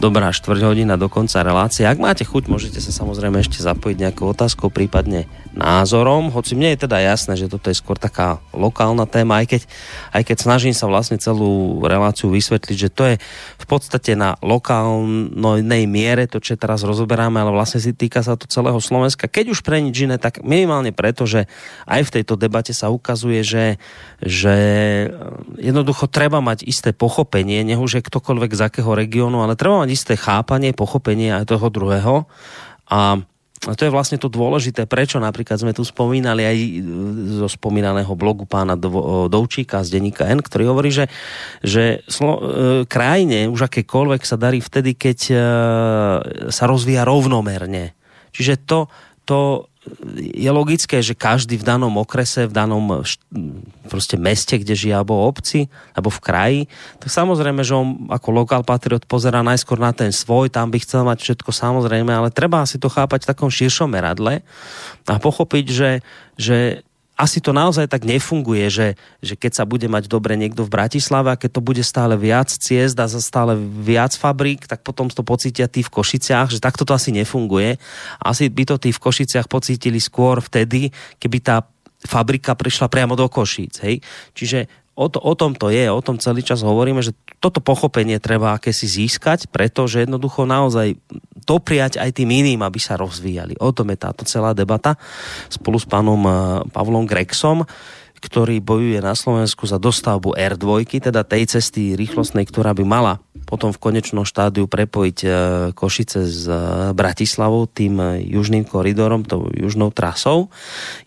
dobrá 0.00 0.32
štvrť 0.32 0.64
hodina 0.64 0.96
do 0.96 1.12
konca 1.12 1.44
relácie. 1.44 1.84
Ak 1.84 2.00
máte 2.00 2.24
chuť, 2.24 2.48
môžete 2.48 2.80
sa 2.80 2.88
samozrejme 2.88 3.44
ešte 3.44 3.60
zapojiť 3.60 3.96
nejakou 4.00 4.32
otázkou, 4.32 4.72
prípadne 4.72 5.28
názorom, 5.52 6.32
hoci 6.32 6.56
mne 6.56 6.72
je 6.72 6.88
teda 6.88 7.04
jasné, 7.04 7.36
že 7.36 7.52
toto 7.52 7.68
je 7.68 7.76
skôr 7.76 8.00
taká 8.00 8.40
lokálna 8.56 9.04
téma, 9.04 9.44
aj 9.44 9.46
keď, 9.52 9.62
aj 10.16 10.22
keď 10.24 10.36
snažím 10.40 10.72
sa 10.72 10.88
vlastne 10.88 11.20
celú 11.20 11.84
reláciu 11.84 12.32
vysvetliť, 12.32 12.76
že 12.80 12.88
to 12.88 13.02
je 13.12 13.14
v 13.60 13.66
podstate 13.68 14.16
na 14.16 14.40
lokálnej 14.40 15.84
miere 15.84 16.24
to, 16.30 16.40
čo 16.40 16.56
teraz 16.56 16.80
rozoberáme, 16.80 17.36
ale 17.36 17.52
vlastne 17.52 17.82
si 17.82 17.92
týka 17.92 18.24
sa 18.24 18.40
to 18.40 18.48
celého 18.48 18.80
Slovenska. 18.80 19.28
Keď 19.28 19.52
už 19.52 19.60
pre 19.60 19.84
nič 19.84 20.00
iné, 20.00 20.16
tak 20.16 20.40
minimálne 20.40 20.96
preto, 20.96 21.28
že 21.28 21.44
aj 21.84 22.08
v 22.08 22.12
tejto 22.20 22.40
debate 22.40 22.72
sa 22.72 22.88
ukazuje, 22.88 23.44
že, 23.44 23.76
že 24.22 24.56
jednoducho 25.60 26.08
treba 26.08 26.40
mať 26.40 26.64
isté 26.64 26.96
pochopenie, 26.96 27.66
nech 27.66 27.76
už 27.76 28.00
je 28.00 28.06
ktokoľvek 28.06 28.56
z 28.56 28.60
akého 28.64 28.96
regiónu, 28.96 29.44
ale 29.44 29.58
treba 29.58 29.82
mať 29.82 29.89
mať 29.90 29.98
isté 29.98 30.14
chápanie, 30.14 30.70
pochopenie 30.70 31.34
aj 31.34 31.50
toho 31.50 31.66
druhého. 31.66 32.14
A 32.86 33.18
a 33.68 33.76
to 33.76 33.84
je 33.84 33.92
vlastne 33.92 34.16
to 34.16 34.32
dôležité, 34.32 34.88
prečo 34.88 35.20
napríklad 35.20 35.60
sme 35.60 35.76
tu 35.76 35.84
spomínali 35.84 36.48
aj 36.48 36.56
zo 37.44 37.48
spomínaného 37.60 38.08
blogu 38.16 38.48
pána 38.48 38.72
Dovčíka 39.28 39.84
z 39.84 40.00
denníka 40.00 40.24
N, 40.32 40.40
ktorý 40.40 40.72
hovorí, 40.72 40.88
že, 40.88 41.12
že 41.60 42.00
slo, 42.08 42.40
e, 42.40 42.42
krajine 42.88 43.52
už 43.52 43.68
akékoľvek 43.68 44.24
sa 44.24 44.40
darí 44.40 44.64
vtedy, 44.64 44.96
keď 44.96 45.18
e, 45.28 45.34
sa 46.48 46.64
rozvíja 46.64 47.04
rovnomerne. 47.04 47.92
Čiže 48.32 48.64
to, 48.64 48.88
to 49.28 49.68
je 50.20 50.50
logické, 50.52 51.00
že 51.00 51.16
každý 51.16 51.56
v 51.56 51.64
danom 51.64 51.96
okrese, 51.96 52.44
v 52.44 52.52
danom 52.52 53.00
proste 53.88 54.20
meste, 54.20 54.60
kde 54.60 54.76
žije, 54.76 54.92
alebo 54.92 55.24
obci, 55.24 55.72
alebo 55.96 56.12
v 56.12 56.20
kraji, 56.20 56.60
tak 57.00 57.08
samozrejme, 57.08 57.64
že 57.64 57.72
on 57.72 58.12
ako 58.12 58.28
lokál 58.44 58.60
patriot 58.60 59.08
pozera 59.08 59.40
najskôr 59.40 59.80
na 59.80 59.96
ten 59.96 60.12
svoj, 60.12 60.52
tam 60.52 60.68
by 60.68 60.84
chcel 60.84 61.08
mať 61.08 61.24
všetko 61.24 61.50
samozrejme, 61.50 62.12
ale 62.12 62.28
treba 62.28 62.60
si 62.68 62.76
to 62.76 62.92
chápať 62.92 63.24
v 63.24 63.30
takom 63.32 63.48
širšom 63.48 63.88
meradle 63.88 64.44
a 65.08 65.16
pochopiť, 65.16 65.66
že, 65.72 65.90
že 66.36 66.84
asi 67.20 67.44
to 67.44 67.52
naozaj 67.52 67.84
tak 67.84 68.08
nefunguje, 68.08 68.72
že, 68.72 68.88
že 69.20 69.36
keď 69.36 69.52
sa 69.60 69.64
bude 69.68 69.84
mať 69.92 70.08
dobre 70.08 70.40
niekto 70.40 70.64
v 70.64 70.72
Bratislave 70.72 71.28
a 71.28 71.36
keď 71.36 71.60
to 71.60 71.60
bude 71.60 71.84
stále 71.84 72.16
viac 72.16 72.48
ciest 72.48 72.96
a 72.96 73.04
stále 73.04 73.52
viac 73.60 74.16
fabrík, 74.16 74.64
tak 74.64 74.80
potom 74.80 75.12
to 75.12 75.20
pocítia 75.20 75.68
tí 75.68 75.84
v 75.84 75.92
Košiciach, 75.92 76.48
že 76.48 76.64
takto 76.64 76.88
to 76.88 76.96
asi 76.96 77.12
nefunguje. 77.12 77.76
Asi 78.24 78.48
by 78.48 78.64
to 78.64 78.80
tí 78.80 78.88
v 78.88 79.02
Košiciach 79.04 79.52
pocítili 79.52 80.00
skôr 80.00 80.40
vtedy, 80.40 80.88
keby 81.20 81.38
tá 81.44 81.68
fabrika 82.00 82.56
prišla 82.56 82.88
priamo 82.88 83.12
do 83.12 83.28
Košíc. 83.28 83.84
Hej? 83.84 84.00
Čiže 84.32 84.79
o, 85.00 85.06
to, 85.08 85.16
o 85.16 85.32
tom 85.32 85.56
to 85.56 85.72
je, 85.72 85.88
o 85.88 86.04
tom 86.04 86.20
celý 86.20 86.44
čas 86.44 86.60
hovoríme, 86.60 87.00
že 87.00 87.16
toto 87.40 87.64
pochopenie 87.64 88.20
treba 88.20 88.52
akési 88.52 88.84
získať, 88.84 89.48
pretože 89.48 90.04
jednoducho 90.04 90.44
naozaj 90.44 91.00
dopriať 91.48 91.96
aj 91.96 92.20
tým 92.20 92.28
iným, 92.28 92.60
aby 92.60 92.76
sa 92.76 93.00
rozvíjali. 93.00 93.56
O 93.56 93.72
tom 93.72 93.88
je 93.88 93.98
táto 93.98 94.28
celá 94.28 94.52
debata 94.52 95.00
spolu 95.48 95.80
s 95.80 95.88
pánom 95.88 96.20
eh, 96.28 96.32
Pavlom 96.68 97.08
Grexom 97.08 97.64
ktorý 98.20 98.60
bojuje 98.60 99.00
na 99.00 99.16
Slovensku 99.16 99.64
za 99.64 99.80
dostavbu 99.80 100.36
R2, 100.36 101.00
teda 101.10 101.24
tej 101.24 101.48
cesty 101.48 101.96
rýchlostnej, 101.96 102.44
ktorá 102.44 102.76
by 102.76 102.84
mala 102.84 103.14
potom 103.50 103.74
v 103.74 103.82
konečnom 103.82 104.22
štádiu 104.22 104.70
prepojiť 104.70 105.18
e, 105.22 105.28
Košice 105.74 106.22
s 106.22 106.46
e, 106.46 106.54
Bratislavou 106.94 107.66
tým 107.66 107.98
e, 107.98 108.22
južným 108.30 108.62
koridorom, 108.62 109.26
tou 109.26 109.50
južnou 109.50 109.90
trasou. 109.90 110.54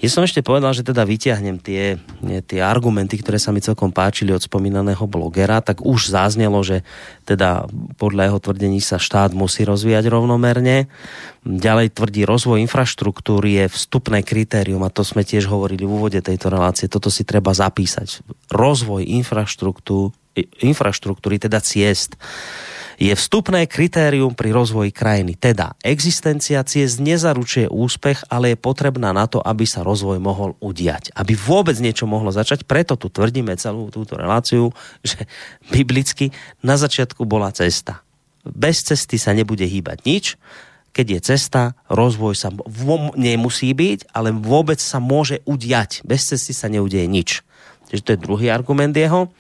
Ja 0.03 0.11
som 0.11 0.27
ešte 0.27 0.44
povedal, 0.44 0.76
že 0.76 0.84
teda 0.84 1.07
vyťahnem 1.07 1.64
tie, 1.64 1.95
tie 2.44 2.60
argumenty, 2.60 3.15
ktoré 3.23 3.40
sa 3.40 3.56
mi 3.56 3.64
celkom 3.64 3.95
páčili 3.95 4.35
od 4.35 4.44
spomínaného 4.44 5.07
blogera, 5.07 5.64
tak 5.64 5.88
už 5.88 6.11
zaznelo, 6.11 6.60
že 6.68 6.84
teda 7.23 7.64
podľa 7.95 8.27
jeho 8.27 8.40
tvrdení 8.44 8.84
sa 8.84 8.99
štát 8.99 9.31
musí 9.31 9.64
rozvíjať 9.64 10.11
rovnomerne. 10.11 10.91
Ďalej 11.44 11.99
tvrdí, 11.99 12.24
rozvoj 12.24 12.64
infraštruktúry 12.64 13.60
je 13.60 13.65
vstupné 13.68 14.24
kritérium 14.24 14.84
a 14.88 14.94
to 14.94 15.03
sme 15.03 15.28
tiež 15.28 15.52
hovorili 15.52 15.84
v 15.84 15.91
úvode 15.91 16.20
tejto 16.24 16.48
relácie. 16.48 16.88
Toto 16.88 17.11
si 17.11 17.28
treba 17.28 17.52
zapísať. 17.52 18.24
Rozvoj 18.48 19.03
infraštruktúry 19.03 20.15
infraštruktúry, 20.41 21.38
teda 21.38 21.61
ciest, 21.61 22.18
je 23.02 23.10
vstupné 23.10 23.65
kritérium 23.65 24.38
pri 24.38 24.53
rozvoji 24.53 24.94
krajiny. 24.94 25.34
Teda 25.34 25.74
existencia 25.82 26.61
ciest 26.61 27.02
nezaručuje 27.02 27.65
úspech, 27.65 28.30
ale 28.30 28.53
je 28.53 28.57
potrebná 28.61 29.10
na 29.11 29.26
to, 29.26 29.41
aby 29.41 29.65
sa 29.65 29.82
rozvoj 29.82 30.22
mohol 30.22 30.53
udiať. 30.61 31.10
Aby 31.18 31.34
vôbec 31.34 31.74
niečo 31.82 32.06
mohlo 32.06 32.30
začať. 32.30 32.70
Preto 32.70 32.94
tu 32.94 33.10
tvrdíme 33.10 33.57
celú 33.57 33.90
túto 33.90 34.14
reláciu, 34.14 34.70
že 35.02 35.26
biblicky 35.74 36.30
na 36.61 36.78
začiatku 36.78 37.26
bola 37.26 37.49
cesta. 37.49 38.06
Bez 38.45 38.86
cesty 38.86 39.18
sa 39.18 39.34
nebude 39.34 39.65
hýbať 39.65 39.98
nič. 40.06 40.26
Keď 40.94 41.06
je 41.10 41.20
cesta, 41.26 41.61
rozvoj 41.90 42.38
sa 42.38 42.53
nemusí 43.18 43.74
byť, 43.74 44.14
ale 44.14 44.30
vôbec 44.30 44.78
sa 44.78 45.02
môže 45.02 45.41
udiať. 45.49 46.06
Bez 46.06 46.30
cesty 46.30 46.53
sa 46.53 46.70
neudeje 46.70 47.10
nič. 47.10 47.41
Čiže 47.90 48.03
to 48.06 48.11
je 48.14 48.24
druhý 48.24 48.48
argument 48.53 48.94
jeho. 48.94 49.34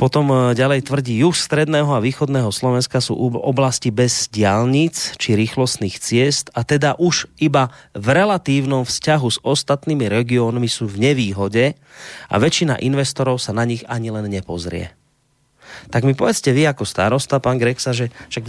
Potom 0.00 0.32
e, 0.32 0.56
ďalej 0.56 0.88
tvrdí, 0.88 1.20
juh 1.20 1.36
stredného 1.36 1.92
a 1.92 2.00
východného 2.00 2.48
Slovenska 2.48 3.04
sú 3.04 3.12
oblasti 3.20 3.92
bez 3.92 4.32
diálnic 4.32 5.20
či 5.20 5.36
rýchlostných 5.36 6.00
ciest 6.00 6.48
a 6.56 6.64
teda 6.64 6.96
už 6.96 7.28
iba 7.36 7.68
v 7.92 8.06
relatívnom 8.16 8.88
vzťahu 8.88 9.28
s 9.28 9.38
ostatnými 9.44 10.08
regiónmi 10.08 10.72
sú 10.72 10.88
v 10.88 11.12
nevýhode 11.12 11.76
a 12.32 12.34
väčšina 12.40 12.80
investorov 12.80 13.36
sa 13.44 13.52
na 13.52 13.68
nich 13.68 13.84
ani 13.92 14.08
len 14.08 14.24
nepozrie. 14.32 14.96
Tak 15.92 16.08
mi 16.08 16.16
povedzte 16.16 16.56
vy 16.56 16.64
ako 16.64 16.88
starosta, 16.88 17.36
pán 17.36 17.60
Grexa, 17.60 17.92
že 17.92 18.08
však 18.32 18.44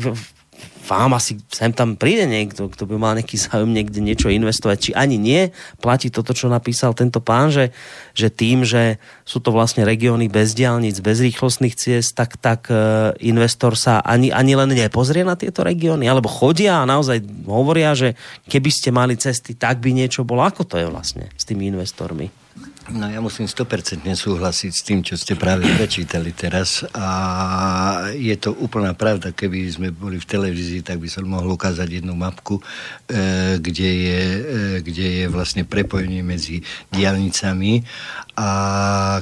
vám 0.82 1.14
asi 1.14 1.38
sem 1.54 1.70
tam 1.70 1.94
príde 1.94 2.26
niekto, 2.26 2.68
kto 2.68 2.90
by 2.90 2.96
mal 2.98 3.14
nejaký 3.14 3.38
záujem 3.38 3.72
niekde 3.72 4.02
niečo 4.02 4.28
investovať, 4.34 4.78
či 4.82 4.92
ani 4.98 5.22
nie. 5.22 5.54
Platí 5.78 6.10
toto, 6.10 6.34
čo 6.34 6.50
napísal 6.50 6.98
tento 6.98 7.22
pán, 7.22 7.54
že, 7.54 7.70
že 8.18 8.34
tým, 8.34 8.66
že 8.66 8.98
sú 9.22 9.40
to 9.40 9.54
vlastne 9.54 9.86
regióny 9.86 10.28
bez 10.28 10.58
diálnic, 10.58 10.98
bez 11.00 11.22
rýchlostných 11.22 11.78
ciest, 11.78 12.18
tak, 12.18 12.42
tak 12.42 12.68
uh, 12.74 13.14
investor 13.22 13.78
sa 13.78 14.02
ani, 14.02 14.34
ani 14.34 14.58
len 14.58 14.74
nepozrie 14.74 15.22
na 15.22 15.38
tieto 15.38 15.62
regióny, 15.62 16.10
alebo 16.10 16.28
chodia 16.28 16.82
a 16.82 16.90
naozaj 16.90 17.22
hovoria, 17.46 17.94
že 17.94 18.18
keby 18.50 18.70
ste 18.74 18.90
mali 18.90 19.14
cesty, 19.16 19.54
tak 19.54 19.80
by 19.80 19.94
niečo 19.94 20.26
bolo. 20.26 20.42
Ako 20.42 20.66
to 20.66 20.82
je 20.82 20.90
vlastne 20.90 21.30
s 21.38 21.46
tými 21.46 21.70
investormi? 21.70 22.41
No 22.90 23.06
ja 23.06 23.22
musím 23.22 23.46
100% 23.46 24.10
súhlasiť 24.10 24.72
s 24.74 24.82
tým, 24.82 25.06
čo 25.06 25.14
ste 25.14 25.38
práve 25.38 25.70
prečítali 25.78 26.34
teraz. 26.34 26.82
A 26.98 28.10
je 28.18 28.34
to 28.42 28.58
úplná 28.58 28.98
pravda, 28.98 29.30
keby 29.30 29.70
sme 29.70 29.88
boli 29.94 30.18
v 30.18 30.26
televízii, 30.26 30.82
tak 30.82 30.98
by 30.98 31.06
som 31.06 31.30
mohol 31.30 31.54
ukázať 31.54 32.02
jednu 32.02 32.18
mapku, 32.18 32.58
e, 32.58 33.62
kde, 33.62 33.86
je, 33.86 34.22
e, 34.26 34.42
kde 34.82 35.08
je 35.22 35.26
vlastne 35.30 35.62
prepojenie 35.62 36.26
medzi 36.26 36.66
diálnicami 36.90 37.86
a 38.34 38.50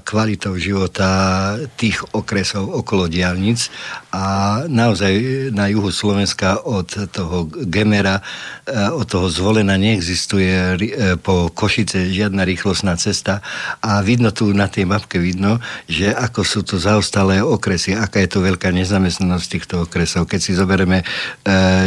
kvalitou 0.08 0.56
života 0.56 1.60
tých 1.76 2.00
okresov 2.16 2.64
okolo 2.64 3.12
diálnic. 3.12 3.68
A 4.16 4.64
naozaj 4.72 5.12
na 5.52 5.68
juhu 5.68 5.92
Slovenska 5.92 6.64
od 6.64 7.12
toho 7.12 7.52
Gemera, 7.68 8.24
e, 8.64 8.88
od 8.88 9.04
toho 9.04 9.28
zvolena 9.28 9.76
neexistuje 9.76 10.80
po 11.20 11.52
Košice 11.52 12.08
žiadna 12.08 12.48
rýchlostná 12.48 12.96
cesta 12.96 13.44
a 13.84 14.00
vidno 14.04 14.34
tu 14.34 14.52
na 14.52 14.68
tej 14.68 14.86
mapke 14.90 15.22
vidno, 15.22 15.62
že 15.86 16.12
ako 16.12 16.42
sú 16.42 16.60
to 16.66 16.76
zaostalé 16.82 17.42
okresy, 17.44 17.96
aká 17.96 18.22
je 18.24 18.30
to 18.30 18.40
veľká 18.44 18.72
nezamestnanosť 18.74 19.46
týchto 19.48 19.76
okresov. 19.86 20.28
Keď 20.28 20.40
si 20.40 20.52
zoberieme, 20.58 21.02
e, 21.02 21.06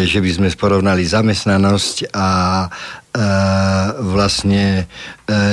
že 0.06 0.18
by 0.18 0.30
sme 0.30 0.48
porovnali 0.54 1.02
zamestnanosť 1.02 2.14
a 2.14 2.28
vlastne 4.00 4.64
e, 4.80 4.84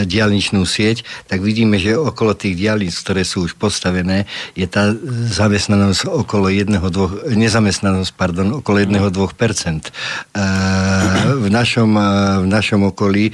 diálničnú 0.05 0.63
sieť, 0.63 1.03
tak 1.25 1.41
vidíme, 1.41 1.81
že 1.81 1.97
okolo 1.97 2.37
tých 2.37 2.55
diálnic, 2.59 2.93
ktoré 2.93 3.25
sú 3.25 3.47
už 3.47 3.57
postavené, 3.57 4.29
je 4.53 4.67
tá 4.69 4.93
zamestnanosť 5.33 6.05
okolo 6.05 6.51
jedného, 6.51 6.85
dvoch, 6.91 7.13
nezamestnanosť, 7.31 8.11
pardon, 8.13 8.61
okolo 8.61 8.83
jedného, 8.83 9.07
dvoch 9.09 9.33
percent. 9.33 9.89
E, 9.89 9.91
v 11.39 11.47
našom, 11.49 11.91
e, 11.95 12.09
v 12.43 12.47
našom 12.47 12.81
okolí, 12.91 13.31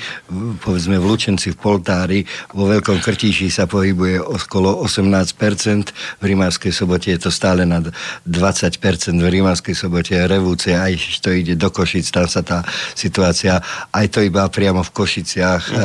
povedzme 0.62 1.02
v 1.02 1.06
Lučenci, 1.06 1.52
v 1.52 1.58
Poltári, 1.58 2.20
vo 2.54 2.70
Veľkom 2.70 3.02
Krtíši 3.02 3.52
sa 3.52 3.66
pohybuje 3.66 4.22
okolo 4.22 4.86
18%, 4.86 6.22
v 6.22 6.24
Rimavskej 6.24 6.72
sobote 6.72 7.12
je 7.12 7.20
to 7.20 7.32
stále 7.34 7.68
nad 7.68 7.90
20%, 8.30 8.78
v 9.18 9.28
Rimavskej 9.28 9.76
sobote 9.76 10.16
je 10.16 10.24
revúcie, 10.30 10.74
aj 10.78 11.22
to 11.22 11.34
ide 11.34 11.58
do 11.58 11.70
Košic, 11.74 12.08
tam 12.14 12.30
sa 12.30 12.46
tá 12.46 12.62
situácia 12.94 13.60
aj 13.92 14.06
to 14.12 14.20
iba 14.22 14.48
priamo 14.48 14.82
v 14.84 14.92
Košiciach 14.92 15.64
mm. 15.72 15.78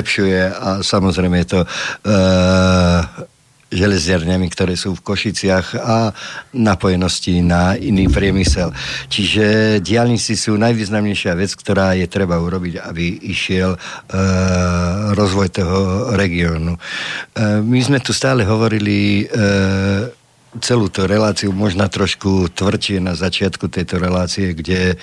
Zlepšuje 0.00 0.40
a 0.48 0.68
samozrejme 0.80 1.44
je 1.44 1.48
to 1.52 1.60
uh, 1.60 3.04
železiarňami, 3.68 4.48
ktoré 4.48 4.74
sú 4.80 4.96
v 4.96 5.04
Košiciach 5.04 5.76
a 5.76 6.10
napojenosti 6.56 7.44
na 7.44 7.76
iný 7.76 8.08
priemysel. 8.08 8.72
Čiže 9.12 9.78
diálnici 9.84 10.34
sú 10.40 10.56
najvýznamnejšia 10.56 11.36
vec, 11.36 11.52
ktorá 11.52 11.92
je 12.00 12.08
treba 12.08 12.40
urobiť, 12.40 12.80
aby 12.80 13.28
išiel 13.28 13.76
uh, 13.76 13.80
rozvoj 15.12 15.48
toho 15.52 15.78
regiónu. 16.16 16.80
Uh, 16.80 17.60
my 17.60 17.78
sme 17.84 18.00
tu 18.00 18.16
stále 18.16 18.48
hovorili 18.48 19.28
uh, 19.28 20.08
celú 20.58 20.90
tú 20.90 21.06
reláciu 21.06 21.54
možno 21.54 21.86
trošku 21.86 22.50
tvrdšie 22.50 22.98
na 22.98 23.14
začiatku 23.14 23.70
tejto 23.70 24.02
relácie, 24.02 24.50
kde 24.50 24.94
e, 24.94 24.96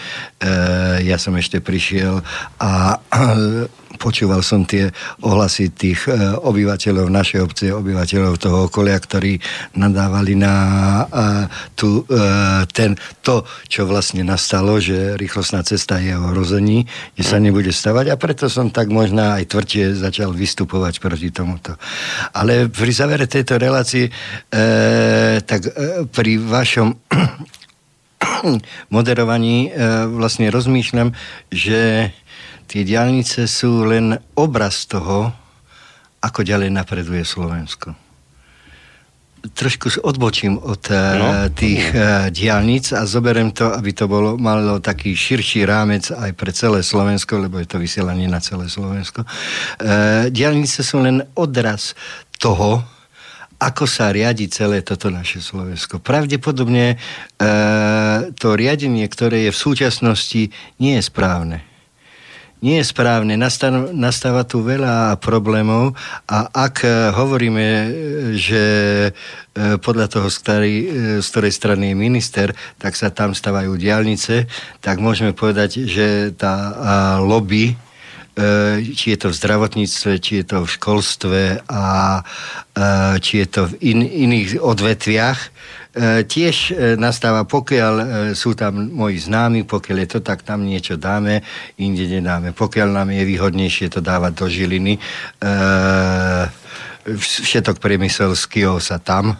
ja 1.07 1.15
som 1.15 1.31
ešte 1.39 1.63
prišiel 1.63 2.19
a 2.59 2.99
e, 2.99 3.71
počúval 3.95 4.43
som 4.43 4.67
tie 4.67 4.91
ohlasy 5.23 5.71
tých 5.71 6.11
e, 6.11 6.35
obyvateľov 6.43 7.07
našej 7.07 7.39
obce, 7.39 7.65
obyvateľov 7.71 8.35
toho 8.35 8.57
okolia, 8.67 8.99
ktorí 8.99 9.39
nadávali 9.79 10.35
na 10.35 10.53
e, 10.53 11.05
tu, 11.79 12.03
e, 12.03 12.67
ten, 12.75 12.99
to, 13.23 13.47
čo 13.71 13.87
vlastne 13.87 14.27
nastalo, 14.27 14.83
že 14.83 15.15
rýchlostná 15.15 15.63
cesta 15.63 16.03
je 16.03 16.11
ohrození, 16.11 16.83
že 17.15 17.23
sa 17.23 17.39
nebude 17.39 17.71
stavať 17.71 18.11
a 18.11 18.19
preto 18.19 18.51
som 18.51 18.67
tak 18.67 18.91
možno 18.91 19.39
aj 19.39 19.47
tvrdšie 19.47 19.95
začal 19.95 20.35
vystupovať 20.35 20.99
proti 20.99 21.31
tomuto. 21.31 21.79
Ale 22.35 22.67
pri 22.67 22.91
závere 22.91 23.23
tejto 23.23 23.55
relácie 23.55 24.11
e, 24.11 24.11
tak 25.47 25.63
pri 26.11 26.31
vašom 26.43 26.91
moderovaní 28.95 29.69
vlastne 30.09 30.49
rozmýšľam, 30.49 31.13
že 31.53 32.11
tie 32.67 32.83
diálnice 32.83 33.47
sú 33.47 33.87
len 33.87 34.19
obraz 34.35 34.83
toho, 34.83 35.31
ako 36.19 36.43
ďalej 36.43 36.69
napreduje 36.75 37.23
Slovensko. 37.23 37.95
Trošku 39.47 40.03
odbočím 40.03 40.59
od 40.59 40.83
eh, 40.91 40.97
no, 41.15 41.47
tých 41.55 41.95
uh, 41.95 42.27
diálnic 42.27 42.91
a 42.91 43.07
zoberiem 43.07 43.55
to, 43.55 43.71
aby 43.71 43.95
to 43.95 44.09
bolo, 44.09 44.35
malo 44.35 44.83
taký 44.83 45.15
širší 45.15 45.63
rámec 45.63 46.11
aj 46.11 46.35
pre 46.35 46.51
celé 46.51 46.83
Slovensko, 46.83 47.39
lebo 47.39 47.55
je 47.61 47.69
to 47.69 47.79
vysielanie 47.79 48.27
na 48.27 48.43
celé 48.43 48.67
Slovensko. 48.67 49.23
Uh, 49.23 50.27
diálnice 50.27 50.83
sú 50.83 50.99
len 50.99 51.23
odraz 51.39 51.95
toho, 52.35 52.83
ako 53.57 53.87
sa 53.87 54.11
riadi 54.11 54.51
celé 54.51 54.83
toto 54.83 55.07
naše 55.09 55.41
Slovensko. 55.41 55.97
Pravdepodobne 55.97 56.93
to 58.37 58.53
riadenie, 58.53 59.01
ktoré 59.09 59.49
je 59.49 59.51
v 59.51 59.57
súčasnosti, 59.57 60.53
nie 60.77 60.93
je 60.93 61.01
správne 61.01 61.65
nie 62.61 62.81
je 62.81 62.89
správne. 62.89 63.37
Nastáva, 63.37 63.93
nastáva 63.93 64.41
tu 64.41 64.65
veľa 64.65 65.21
problémov 65.21 65.93
a 66.25 66.49
ak 66.49 66.75
e, 66.81 66.89
hovoríme, 67.13 67.65
e, 67.65 67.87
že 68.33 68.63
e, 69.07 69.11
podľa 69.77 70.07
toho, 70.09 70.27
z 70.33 70.37
ktorej, 70.41 70.75
z 71.21 71.27
ktorej 71.29 71.53
strany 71.53 71.93
je 71.93 71.95
minister, 71.97 72.47
tak 72.81 72.97
sa 72.97 73.13
tam 73.13 73.37
stavajú 73.37 73.77
diálnice, 73.77 74.49
tak 74.81 74.97
môžeme 74.97 75.37
povedať, 75.37 75.85
že 75.85 76.33
tá 76.33 76.73
lobby 77.21 77.77
či 78.93 79.17
je 79.17 79.25
to 79.25 79.33
v 79.33 79.39
zdravotníctve, 79.41 80.11
či 80.21 80.31
je 80.37 80.45
to 80.45 80.61
v 80.61 80.69
školstve 80.69 81.41
a 81.73 82.21
či 83.17 83.33
je 83.41 83.47
to 83.49 83.65
v 83.65 83.73
in, 83.81 84.05
iných 84.05 84.61
odvetviach, 84.61 85.39
tiež 86.23 86.55
e, 86.71 86.73
nastáva, 86.95 87.43
pokiaľ 87.43 87.93
e, 87.97 88.05
sú 88.37 88.53
tam 88.53 88.89
moji 88.93 89.17
známi, 89.17 89.65
pokiaľ 89.65 89.97
je 90.03 90.09
to, 90.17 90.19
tak 90.21 90.45
tam 90.45 90.63
niečo 90.63 90.95
dáme, 90.95 91.41
inde 91.81 92.05
nedáme. 92.05 92.53
Pokiaľ 92.53 92.87
nám 92.93 93.09
je 93.13 93.23
výhodnejšie 93.25 93.87
to 93.89 93.99
dávať 93.99 94.33
do 94.37 94.45
Žiliny, 94.45 94.95
všetok 97.17 97.79
priemysel 97.79 98.35
z 98.35 98.43
Kio 98.51 98.83
sa 98.83 98.99
tam 98.99 99.35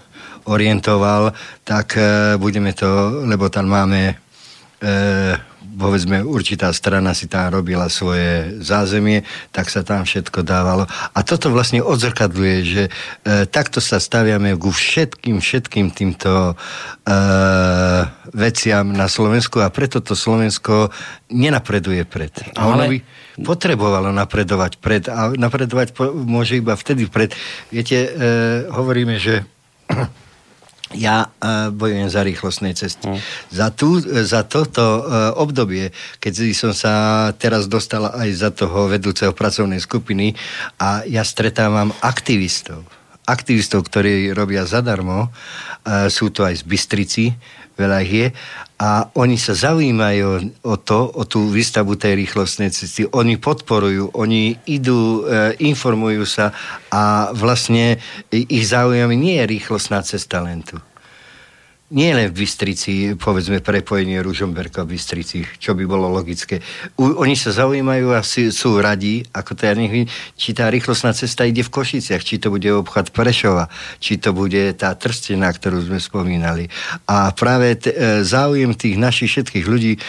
orientoval, 0.47 1.35
tak 1.67 1.99
budeme 2.39 2.71
to, 2.71 3.21
lebo 3.27 3.51
tam 3.51 3.67
máme 3.67 4.15
povedzme, 5.77 6.25
určitá 6.25 6.73
strana 6.73 7.13
si 7.13 7.29
tam 7.29 7.53
robila 7.53 7.87
svoje 7.87 8.57
zázemie, 8.59 9.21
tak 9.53 9.69
sa 9.69 9.85
tam 9.85 10.03
všetko 10.03 10.41
dávalo. 10.41 10.89
A 11.13 11.19
toto 11.21 11.53
vlastne 11.53 11.85
odzrkadluje, 11.85 12.57
že 12.65 12.83
e, 12.89 12.91
takto 13.45 13.77
sa 13.77 14.01
staviame 14.01 14.57
ku 14.57 14.73
všetkým, 14.73 15.37
všetkým 15.37 15.93
týmto 15.93 16.51
e, 16.51 17.13
veciam 18.33 18.89
na 18.89 19.05
Slovensku 19.05 19.61
a 19.61 19.69
preto 19.69 20.01
to 20.01 20.17
Slovensko 20.17 20.89
nenapreduje 21.29 22.03
pred. 22.03 22.33
A 22.57 22.65
Ale... 22.65 22.73
ono 22.73 22.83
by 22.89 22.97
potrebovalo 23.45 24.09
napredovať 24.09 24.81
pred 24.81 25.05
a 25.05 25.29
napredovať 25.29 25.93
po, 25.93 26.09
môže 26.09 26.57
iba 26.57 26.73
vtedy 26.73 27.05
pred. 27.05 27.31
Viete, 27.69 27.97
e, 28.01 28.09
hovoríme, 28.73 29.21
že 29.21 29.45
ja 30.95 31.27
uh, 31.27 31.67
bojujem 31.73 32.07
za 32.07 32.21
rýchlostné 32.23 32.71
cesty. 32.71 33.11
Mm. 33.11 33.19
Za, 33.51 33.67
tú, 33.75 33.99
za 34.03 34.47
toto 34.47 35.03
uh, 35.03 35.35
obdobie, 35.35 35.91
keď 36.23 36.33
som 36.55 36.71
sa 36.71 37.27
teraz 37.35 37.67
dostala 37.67 38.15
aj 38.15 38.29
za 38.31 38.49
toho 38.55 38.87
vedúceho 38.87 39.35
pracovnej 39.35 39.83
skupiny 39.83 40.37
a 40.79 41.03
ja 41.03 41.27
stretávam 41.27 41.91
aktivistov. 41.99 42.87
Aktivistov, 43.27 43.83
ktorí 43.91 44.31
robia 44.31 44.63
zadarmo. 44.63 45.27
Uh, 45.83 46.07
sú 46.07 46.31
to 46.31 46.47
aj 46.47 46.61
z 46.61 46.63
Bystrici, 46.63 47.25
veľa 47.77 48.01
je. 48.01 48.33
A 48.77 49.09
oni 49.17 49.37
sa 49.37 49.53
zaujímajú 49.53 50.27
o 50.65 50.75
to, 50.77 50.99
o 51.13 51.23
tú 51.25 51.49
výstavu 51.49 51.97
tej 51.97 52.17
rýchlostnej 52.17 52.73
cesty. 52.73 53.05
Oni 53.09 53.37
podporujú, 53.37 54.17
oni 54.17 54.57
idú, 54.69 55.25
e, 55.25 55.57
informujú 55.65 56.25
sa 56.25 56.53
a 56.93 57.33
vlastne 57.33 57.97
ich 58.33 58.65
zaujímavé 58.69 59.13
nie 59.17 59.37
je 59.41 59.45
rýchlostná 59.49 60.01
cesta 60.05 60.41
len 60.41 60.61
tu 60.65 60.77
nie 61.87 62.11
len 62.11 62.27
v 62.27 62.43
Bystrici, 62.43 63.15
povedzme 63.15 63.63
prepojenie 63.63 64.19
Ružomberka 64.19 64.83
v 64.83 64.99
Bystrici, 64.99 65.47
čo 65.55 65.71
by 65.71 65.87
bolo 65.87 66.11
logické. 66.11 66.59
U, 66.99 67.23
oni 67.23 67.31
sa 67.39 67.55
zaujímajú 67.55 68.11
a 68.11 68.19
si, 68.27 68.51
sú 68.51 68.75
radí, 68.83 69.23
ako 69.31 69.55
to 69.55 69.71
ja 69.71 69.71
nech, 69.71 70.11
či 70.35 70.51
tá 70.51 70.67
rýchlostná 70.67 71.15
cesta 71.15 71.47
ide 71.47 71.63
v 71.63 71.71
Košiciach, 71.71 72.19
či 72.19 72.43
to 72.43 72.51
bude 72.51 72.67
obchod 72.67 73.15
Prešova, 73.15 73.71
či 74.03 74.19
to 74.19 74.35
bude 74.35 74.75
tá 74.75 74.91
trstená, 74.99 75.47
ktorú 75.47 75.79
sme 75.87 76.03
spomínali. 76.03 76.67
A 77.07 77.31
práve 77.31 77.79
t- 77.79 77.95
e, 77.95 78.19
záujem 78.27 78.75
tých 78.75 78.99
našich 78.99 79.31
všetkých 79.31 79.65
ľudí 79.71 79.95
e, 79.95 79.99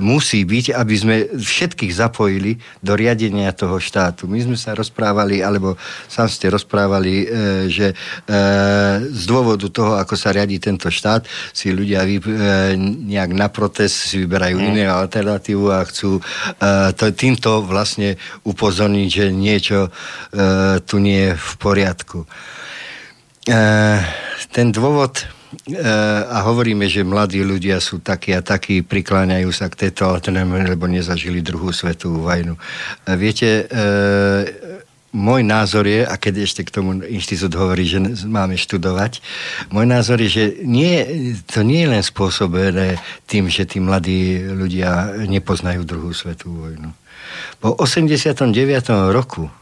musí 0.00 0.48
byť, 0.48 0.72
aby 0.72 0.94
sme 0.96 1.16
všetkých 1.36 1.92
zapojili 1.92 2.56
do 2.80 2.96
riadenia 2.96 3.52
toho 3.52 3.76
štátu. 3.76 4.24
My 4.32 4.40
sme 4.40 4.56
sa 4.56 4.72
rozprávali, 4.72 5.44
alebo 5.44 5.76
sám 6.08 6.32
ste 6.32 6.48
rozprávali, 6.48 7.12
e, 7.20 7.26
že 7.68 7.92
e, 7.92 7.94
z 9.12 9.22
dôvodu 9.28 9.68
toho, 9.68 10.00
ako 10.00 10.16
sa 10.16 10.32
riadi 10.32 10.56
tento 10.56 10.88
štát, 10.88 11.01
štát, 11.02 11.26
si 11.50 11.74
ľudia 11.74 12.06
vy, 12.06 12.22
e, 12.22 12.78
nejak 12.78 13.34
na 13.34 13.50
protest 13.50 14.14
si 14.14 14.22
vyberajú 14.22 14.62
mm. 14.62 14.66
iné 14.70 14.84
alternatívu 14.86 15.66
a 15.74 15.82
chcú 15.82 16.22
e, 16.22 16.22
to, 16.94 17.10
týmto 17.10 17.66
vlastne 17.66 18.14
upozorniť, 18.46 19.08
že 19.10 19.26
niečo 19.34 19.90
e, 19.90 20.78
tu 20.86 21.02
nie 21.02 21.26
je 21.26 21.32
v 21.34 21.52
poriadku. 21.58 22.22
E, 22.22 23.58
ten 24.54 24.70
dôvod 24.70 25.18
e, 25.18 25.82
a 26.30 26.38
hovoríme, 26.46 26.86
že 26.86 27.02
mladí 27.02 27.42
ľudia 27.42 27.82
sú 27.82 27.98
takí 27.98 28.30
a 28.30 28.46
takí, 28.46 28.86
prikláňajú 28.86 29.50
sa 29.50 29.66
k 29.66 29.90
tejto 29.90 30.06
alternatíve, 30.06 30.78
lebo 30.78 30.86
nezažili 30.86 31.42
druhú 31.42 31.74
svetovú 31.74 32.30
vojnu. 32.30 32.54
E, 32.54 32.60
viete, 33.18 33.66
e, 33.66 34.82
môj 35.12 35.44
názor 35.44 35.84
je, 35.84 36.02
a 36.08 36.16
keď 36.16 36.48
ešte 36.48 36.64
k 36.64 36.74
tomu 36.74 37.04
inštitút 37.04 37.52
hovorí, 37.52 37.84
že 37.84 38.00
máme 38.24 38.56
študovať, 38.56 39.20
môj 39.68 39.86
názor 39.86 40.18
je, 40.24 40.28
že 40.28 40.44
nie, 40.64 41.04
to 41.44 41.60
nie 41.60 41.84
je 41.84 41.92
len 41.92 42.02
spôsobené 42.02 42.96
tým, 43.28 43.46
že 43.52 43.68
tí 43.68 43.78
mladí 43.78 44.40
ľudia 44.40 45.20
nepoznajú 45.28 45.84
druhú 45.84 46.16
svetovú 46.16 46.68
vojnu. 46.72 46.90
Po 47.60 47.76
89. 47.76 48.50
roku, 49.12 49.52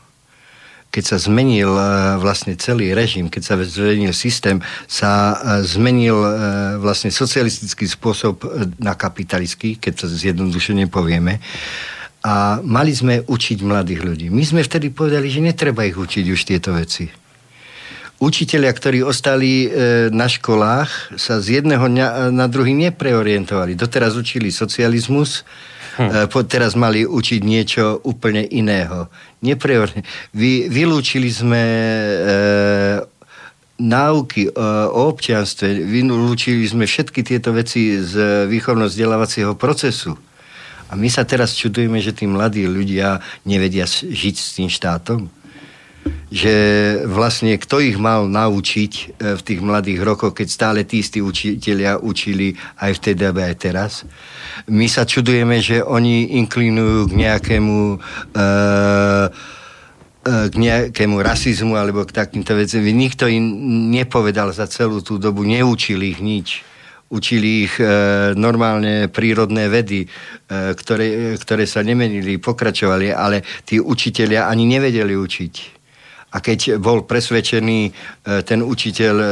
keď 0.90 1.04
sa 1.06 1.16
zmenil 1.22 1.70
e, 1.70 1.82
vlastne 2.18 2.58
celý 2.58 2.90
režim, 2.90 3.30
keď 3.30 3.42
sa 3.46 3.54
zmenil 3.62 4.10
systém, 4.10 4.58
sa 4.90 5.38
e, 5.38 5.62
zmenil 5.62 6.18
e, 6.18 6.30
vlastne 6.82 7.14
socialistický 7.14 7.86
spôsob 7.86 8.42
na 8.82 8.98
kapitalistský, 8.98 9.78
keď 9.78 10.02
to 10.02 10.06
zjednodušene 10.10 10.90
povieme, 10.90 11.38
a 12.20 12.60
mali 12.60 12.92
sme 12.92 13.24
učiť 13.24 13.58
mladých 13.64 14.00
ľudí. 14.04 14.26
My 14.28 14.44
sme 14.44 14.60
vtedy 14.60 14.92
povedali, 14.92 15.32
že 15.32 15.40
netreba 15.40 15.88
ich 15.88 15.96
učiť 15.96 16.24
už 16.28 16.40
tieto 16.44 16.76
veci. 16.76 17.08
Učiteľia, 18.20 18.68
ktorí 18.76 19.00
ostali 19.00 19.64
e, 19.64 19.68
na 20.12 20.28
školách, 20.28 21.16
sa 21.16 21.40
z 21.40 21.64
jedného 21.64 21.88
dňa 21.88 22.28
na 22.28 22.52
druhý 22.52 22.76
nepreorientovali. 22.76 23.72
Doteraz 23.72 24.12
učili 24.20 24.52
socializmus, 24.52 25.48
hm. 25.96 26.04
e, 26.04 26.12
po, 26.28 26.44
teraz 26.44 26.76
mali 26.76 27.08
učiť 27.08 27.40
niečo 27.40 28.04
úplne 28.04 28.44
iného. 28.44 29.08
Nepreori- 29.40 30.04
Vy, 30.36 30.68
vylúčili 30.68 31.32
sme 31.32 31.64
e, 31.64 32.14
náuky 33.80 34.42
e, 34.44 34.50
o 34.92 35.08
občianstve, 35.08 35.80
vylúčili 35.80 36.68
sme 36.68 36.84
všetky 36.84 37.24
tieto 37.24 37.56
veci 37.56 37.96
z 38.04 38.44
výchovno-vzdelávacieho 38.52 39.56
procesu. 39.56 40.12
A 40.90 40.98
my 40.98 41.06
sa 41.06 41.22
teraz 41.22 41.54
čudujeme, 41.54 42.02
že 42.02 42.10
tí 42.10 42.26
mladí 42.26 42.66
ľudia 42.66 43.22
nevedia 43.46 43.86
žiť 43.86 44.34
s 44.34 44.58
tým 44.58 44.66
štátom. 44.66 45.30
Že 46.34 46.54
vlastne 47.06 47.54
kto 47.54 47.78
ich 47.78 47.94
mal 47.94 48.26
naučiť 48.26 48.92
e, 48.98 49.04
v 49.38 49.42
tých 49.44 49.60
mladých 49.62 50.00
rokoch, 50.02 50.34
keď 50.34 50.48
stále 50.50 50.80
tí 50.82 50.98
istí 50.98 51.22
učiteľia 51.22 52.02
učili 52.02 52.58
aj 52.82 52.90
vtedy, 52.98 53.22
aj 53.30 53.54
teraz. 53.60 53.92
My 54.66 54.90
sa 54.90 55.06
čudujeme, 55.06 55.62
že 55.62 55.84
oni 55.84 56.40
inklinujú 56.42 57.10
k 57.10 57.12
nejakému 57.14 57.78
e 58.34 58.46
k 60.20 60.52
nejakému 60.52 61.16
rasizmu 61.16 61.80
alebo 61.80 62.04
k 62.04 62.12
takýmto 62.12 62.52
veciam. 62.52 62.84
Nikto 62.84 63.24
im 63.24 63.88
nepovedal 63.88 64.52
za 64.52 64.68
celú 64.68 65.00
tú 65.00 65.16
dobu, 65.16 65.48
neučil 65.48 65.96
ich 66.04 66.20
nič 66.20 66.60
učili 67.10 67.66
ich 67.66 67.74
e, 67.82 67.86
normálne 68.38 69.10
prírodné 69.10 69.66
vedy, 69.66 70.06
e, 70.06 70.08
ktoré, 70.78 71.34
ktoré 71.36 71.66
sa 71.66 71.82
nemenili, 71.82 72.38
pokračovali, 72.38 73.10
ale 73.10 73.42
tí 73.66 73.82
učitelia 73.82 74.46
ani 74.46 74.70
nevedeli 74.70 75.18
učiť. 75.18 75.54
A 76.30 76.38
keď 76.38 76.78
bol 76.78 77.02
presvedčený 77.10 77.80
e, 77.82 77.92
ten 78.46 78.62
učiteľ 78.62 79.14
e, 79.18 79.28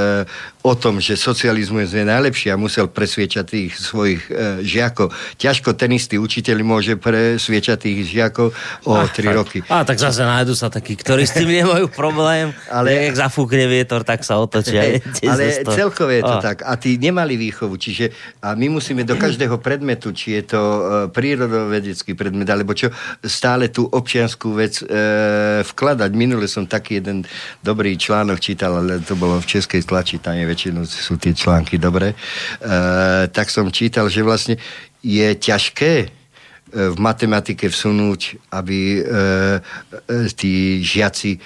o 0.72 0.74
tom, 0.74 0.98
že 0.98 1.14
socializmus 1.14 1.92
je 1.92 2.02
najlepší 2.02 2.50
a 2.50 2.56
musel 2.56 2.88
presviečať 2.88 3.44
tých 3.44 3.72
svojich 3.76 4.22
e, 4.32 4.64
žiakov, 4.64 5.12
ťažko 5.36 5.76
ten 5.76 5.92
istý 5.94 6.16
učiteľ 6.18 6.56
môže 6.64 6.96
presviečať 6.98 7.76
tých 7.78 7.98
žiakov 8.08 8.50
o 8.88 8.92
ah, 8.96 9.06
3 9.06 9.14
tak. 9.14 9.34
roky. 9.36 9.58
A 9.68 9.84
tak 9.84 10.00
zase 10.00 10.24
nájdu 10.24 10.56
sa 10.56 10.72
takí, 10.72 10.96
ktorí 10.96 11.28
s 11.28 11.36
tým 11.36 11.52
nemajú 11.52 11.92
problém. 11.92 12.50
ale 12.72 13.12
ak 13.12 13.28
zafúkne 13.28 13.68
vietor, 13.68 14.02
tak 14.02 14.24
sa 14.24 14.40
otočia. 14.40 14.98
ale 15.30 15.62
celkové 15.62 16.20
je 16.20 16.24
to 16.24 16.36
oh. 16.38 16.42
tak. 16.42 16.64
A 16.64 16.74
tí 16.80 16.96
nemali 16.96 17.36
výchovu. 17.36 17.76
Čiže 17.76 18.10
a 18.42 18.56
my 18.56 18.80
musíme 18.80 19.04
do 19.04 19.14
každého 19.14 19.60
predmetu, 19.60 20.16
či 20.16 20.40
je 20.40 20.56
to 20.56 20.60
prírodovedecký 21.12 22.16
predmet, 22.16 22.48
alebo 22.48 22.72
čo, 22.72 22.88
stále 23.20 23.68
tú 23.68 23.84
občianskú 23.86 24.56
vec 24.56 24.80
e, 24.80 24.84
vkladať. 25.62 26.10
Minule 26.16 26.48
som 26.48 26.64
tak 26.64 26.78
taký 26.78 27.02
jeden 27.02 27.26
dobrý 27.60 27.98
článok 27.98 28.38
čítal, 28.40 28.78
ale 28.78 29.02
to 29.02 29.18
bolo 29.18 29.42
v 29.42 29.50
českej 29.50 29.82
tlači, 29.82 30.22
tam 30.22 30.38
je 30.38 30.46
väčšinou 30.58 30.82
sú 30.82 31.14
tie 31.22 31.30
články 31.30 31.78
dobré, 31.78 32.10
e, 32.10 32.16
tak 33.30 33.46
som 33.46 33.70
čítal, 33.70 34.10
že 34.10 34.26
vlastne 34.26 34.58
je 35.06 35.38
ťažké 35.38 35.92
e, 36.02 36.06
v 36.74 36.96
matematike 36.98 37.70
vsunúť, 37.70 38.50
aby 38.50 38.98
e, 38.98 39.02
e, 39.06 40.26
tí 40.34 40.82
žiaci 40.82 41.38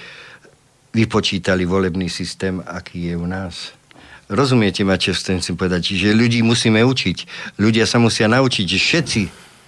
vypočítali 0.97 1.61
volebný 1.69 2.09
systém, 2.09 2.57
aký 2.65 3.13
je 3.13 3.15
u 3.17 3.29
nás. 3.29 3.77
Rozumiete 4.33 4.81
ma, 4.81 4.97
čo 4.97 5.13
chcem 5.13 5.37
povedať? 5.53 5.93
Čiže 5.93 6.17
ľudí 6.17 6.41
musíme 6.41 6.81
učiť. 6.81 7.17
Ľudia 7.61 7.85
sa 7.85 8.01
musia 8.01 8.25
naučiť, 8.25 8.65
že 8.65 8.79
všetci 8.81 9.21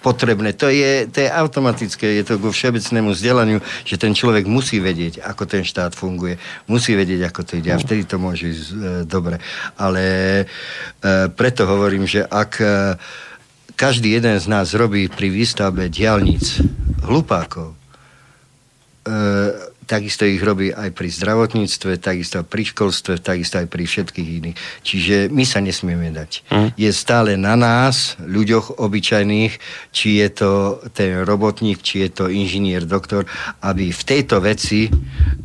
potrebné. 0.06 0.54
To 0.54 0.70
je, 0.70 1.10
to 1.10 1.26
je 1.26 1.26
automatické, 1.26 2.22
je 2.22 2.24
to 2.30 2.38
ku 2.38 2.54
všeobecnému 2.54 3.10
vzdelaniu, 3.10 3.58
že 3.82 3.98
ten 3.98 4.14
človek 4.14 4.46
musí 4.46 4.78
vedieť, 4.78 5.26
ako 5.26 5.42
ten 5.50 5.66
štát 5.66 5.98
funguje. 5.98 6.38
Musí 6.70 6.94
vedieť, 6.94 7.26
ako 7.26 7.40
to 7.42 7.52
ide. 7.58 7.74
A 7.74 7.82
vtedy 7.82 8.06
to 8.06 8.22
môže 8.22 8.46
ísť 8.46 8.66
e, 8.70 8.76
dobre. 9.02 9.42
Ale 9.74 10.02
e, 10.42 10.44
preto 11.34 11.66
hovorím, 11.66 12.06
že 12.06 12.22
ak 12.22 12.52
e, 12.62 12.94
každý 13.74 14.14
jeden 14.14 14.38
z 14.38 14.46
nás 14.46 14.78
robí 14.78 15.10
pri 15.10 15.26
výstavbe 15.26 15.90
diálnic 15.90 16.62
hlupákov, 17.02 17.74
e, 17.74 17.76
takisto 19.86 20.26
ich 20.26 20.42
robí 20.42 20.74
aj 20.74 20.90
pri 20.92 21.08
zdravotníctve, 21.08 22.02
takisto 22.02 22.42
pri 22.42 22.66
školstve, 22.66 23.22
takisto 23.22 23.62
aj 23.62 23.70
pri 23.70 23.86
všetkých 23.86 24.28
iných. 24.42 24.56
Čiže 24.82 25.16
my 25.30 25.44
sa 25.46 25.62
nesmieme 25.62 26.10
dať. 26.10 26.30
Mm. 26.50 26.68
Je 26.74 26.90
stále 26.90 27.38
na 27.38 27.54
nás, 27.54 28.18
ľuďoch 28.18 28.82
obyčajných, 28.82 29.52
či 29.94 30.08
je 30.20 30.28
to 30.34 30.50
ten 30.90 31.22
robotník, 31.22 31.80
či 31.80 32.04
je 32.04 32.10
to 32.10 32.24
inžinier, 32.26 32.82
doktor, 32.82 33.24
aby 33.62 33.94
v 33.94 34.02
tejto 34.02 34.42
veci 34.42 34.90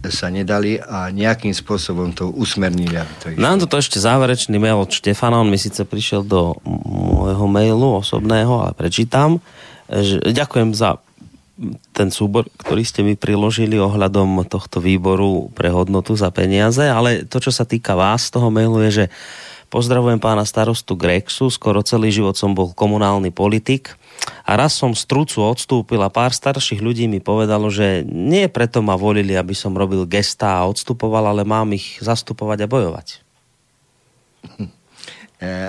sa 0.09 0.33
nedali 0.33 0.81
a 0.81 1.13
nejakým 1.13 1.53
spôsobom 1.53 2.11
to 2.17 2.33
usmernili. 2.33 2.97
to 3.21 3.37
Nám 3.37 3.61
toto 3.61 3.77
ešte 3.77 4.01
záverečný 4.01 4.57
mail 4.57 4.81
od 4.81 4.89
Štefana, 4.89 5.37
on 5.37 5.53
mi 5.53 5.61
síce 5.61 5.85
prišiel 5.85 6.25
do 6.25 6.57
môjho 6.65 7.45
mailu 7.45 8.01
osobného, 8.01 8.65
ale 8.65 8.73
prečítam. 8.73 9.37
Ďakujem 10.25 10.73
za 10.73 10.97
ten 11.93 12.09
súbor, 12.09 12.49
ktorý 12.57 12.81
ste 12.81 13.05
mi 13.05 13.13
priložili 13.13 13.77
ohľadom 13.77 14.41
tohto 14.49 14.81
výboru 14.81 15.53
pre 15.53 15.69
hodnotu 15.69 16.17
za 16.17 16.33
peniaze, 16.33 16.81
ale 16.81 17.29
to, 17.29 17.37
čo 17.37 17.53
sa 17.53 17.69
týka 17.69 17.93
vás 17.93 18.33
toho 18.33 18.49
mailu 18.49 18.81
je, 18.89 19.05
že 19.05 19.05
pozdravujem 19.69 20.17
pána 20.17 20.43
starostu 20.43 20.97
Grexu, 20.97 21.53
skoro 21.53 21.85
celý 21.85 22.09
život 22.09 22.33
som 22.33 22.57
bol 22.57 22.73
komunálny 22.73 23.29
politik 23.29 23.93
a 24.43 24.57
raz 24.57 24.73
som 24.73 24.97
z 24.97 25.05
trucu 25.05 25.45
odstúpil 25.45 26.01
a 26.01 26.09
pár 26.09 26.33
starších 26.33 26.81
ľudí 26.81 27.05
mi 27.05 27.21
povedalo, 27.21 27.69
že 27.69 28.01
nie 28.09 28.49
preto 28.49 28.81
ma 28.81 28.97
volili, 28.97 29.37
aby 29.37 29.53
som 29.53 29.77
robil 29.77 30.03
gestá 30.09 30.59
a 30.59 30.67
odstupoval, 30.67 31.29
ale 31.29 31.45
mám 31.45 31.71
ich 31.77 32.01
zastupovať 32.01 32.65
a 32.65 32.71
bojovať. 32.71 33.07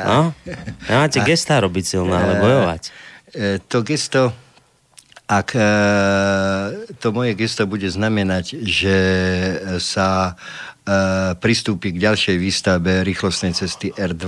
No? 0.08 0.32
Máte 0.92 1.20
gestá 1.24 1.60
robiť 1.60 1.84
silné, 1.84 2.12
ale 2.12 2.34
bojovať. 2.40 2.82
E, 3.32 3.56
to 3.64 3.80
gesto, 3.80 4.32
ak 5.32 5.48
e, 5.56 5.68
to 7.00 7.08
moje 7.16 7.32
gesto 7.32 7.64
bude 7.64 7.88
znamenať, 7.88 8.60
že 8.60 8.96
sa 9.80 10.32
e, 10.32 10.32
pristúpi 11.40 11.96
k 11.96 12.02
ďalšej 12.04 12.36
výstavbe 12.36 13.00
rýchlostnej 13.00 13.56
cesty 13.56 13.88
R2 13.96 14.26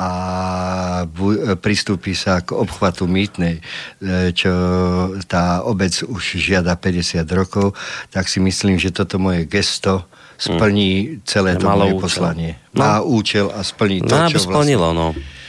a 0.00 0.10
pristúpi 1.60 2.16
sa 2.16 2.40
k 2.40 2.56
obchvatu 2.56 3.04
mýtnej, 3.04 3.60
čo 4.32 4.52
tá 5.28 5.60
obec 5.60 5.92
už 5.92 6.40
žiada 6.40 6.72
50 6.72 7.20
rokov, 7.36 7.76
tak 8.08 8.24
si 8.24 8.40
myslím, 8.40 8.80
že 8.80 8.96
toto 8.96 9.20
moje 9.20 9.44
gesto 9.44 10.08
splní 10.40 11.20
celé 11.28 11.60
to 11.60 11.68
moje 11.68 11.92
účel. 11.92 12.00
poslanie. 12.00 12.56
No. 12.72 12.80
Má 12.80 12.94
účel 13.04 13.52
a 13.52 13.60
splní 13.60 14.00
to, 14.00 14.16
no, 14.16 14.24
aby 14.24 14.32
čo 14.32 14.48
splnilo, 14.48 14.88
vlastne... 14.88 15.20
no. 15.20 15.39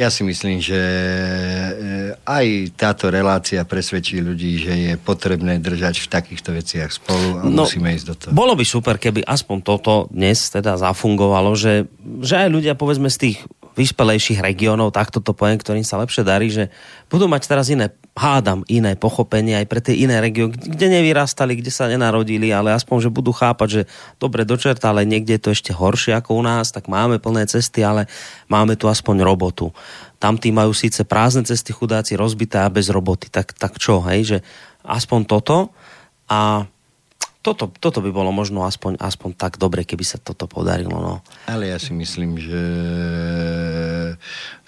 Ja 0.00 0.08
si 0.08 0.24
myslím, 0.24 0.64
že 0.64 0.80
eh, 0.80 2.16
aj 2.24 2.72
táto 2.72 3.12
relácia 3.12 3.60
presvedčí 3.68 4.24
ľudí, 4.24 4.56
že 4.56 4.72
je 4.72 4.92
potrebné 4.96 5.60
držať 5.60 6.00
v 6.00 6.06
takýchto 6.08 6.56
veciach 6.56 6.88
spolu 6.88 7.28
a 7.36 7.42
no, 7.44 7.68
musíme 7.68 7.92
ísť 7.92 8.06
do 8.08 8.14
toho. 8.16 8.32
Bolo 8.32 8.56
by 8.56 8.64
super, 8.64 8.96
keby 8.96 9.20
aspoň 9.28 9.60
toto 9.60 10.08
dnes 10.08 10.48
teda 10.48 10.80
zafungovalo, 10.80 11.52
že, 11.52 11.84
že 12.24 12.40
aj 12.40 12.48
ľudia 12.48 12.72
povedzme 12.80 13.12
z 13.12 13.28
tých 13.28 13.38
vyspelejších 13.76 14.40
regiónov, 14.40 14.96
takto 14.96 15.20
to 15.20 15.36
poviem, 15.36 15.60
ktorým 15.60 15.84
sa 15.84 16.00
lepšie 16.00 16.24
darí, 16.24 16.48
že 16.48 16.72
budú 17.12 17.28
mať 17.28 17.42
teraz 17.46 17.68
iné, 17.68 17.92
hádam, 18.18 18.66
iné 18.66 18.98
pochopenie 18.98 19.54
aj 19.56 19.66
pre 19.70 19.80
tie 19.80 19.94
iné 19.94 20.18
regióny, 20.18 20.52
kde 20.54 20.86
nevyrastali, 20.90 21.56
kde 21.56 21.70
sa 21.72 21.86
nenarodili, 21.86 22.50
ale 22.50 22.74
aspoň, 22.74 23.08
že 23.08 23.10
budú 23.10 23.30
chápať, 23.30 23.68
že 23.70 23.82
dobre 24.18 24.42
dočerta, 24.42 24.90
ale 24.90 25.06
niekde 25.06 25.38
je 25.38 25.42
to 25.42 25.50
ešte 25.54 25.72
horšie 25.72 26.18
ako 26.18 26.36
u 26.36 26.42
nás, 26.42 26.74
tak 26.74 26.90
máme 26.90 27.22
plné 27.22 27.46
cesty, 27.46 27.86
ale 27.86 28.10
máme 28.50 28.74
tu 28.74 28.90
aspoň 28.90 29.22
robotu. 29.22 29.70
Tam 30.20 30.36
tí 30.36 30.52
majú 30.52 30.74
síce 30.76 31.06
prázdne 31.06 31.48
cesty 31.48 31.72
chudáci 31.72 32.18
rozbité 32.18 32.60
a 32.60 32.68
bez 32.68 32.92
roboty. 32.92 33.32
Tak, 33.32 33.56
tak 33.56 33.78
čo, 33.80 34.04
hej, 34.04 34.20
že 34.26 34.38
aspoň 34.84 35.20
toto 35.24 35.72
a 36.28 36.66
toto, 37.40 37.72
toto 37.72 38.04
by 38.04 38.12
bolo 38.12 38.28
možno 38.36 38.68
aspoň, 38.68 39.00
aspoň 39.00 39.30
tak 39.32 39.56
dobre, 39.56 39.88
keby 39.88 40.04
sa 40.04 40.20
toto 40.20 40.44
podarilo. 40.44 40.92
No. 40.92 41.14
Ale 41.48 41.72
ja 41.72 41.80
si 41.80 41.96
myslím, 41.96 42.36
že 42.36 42.62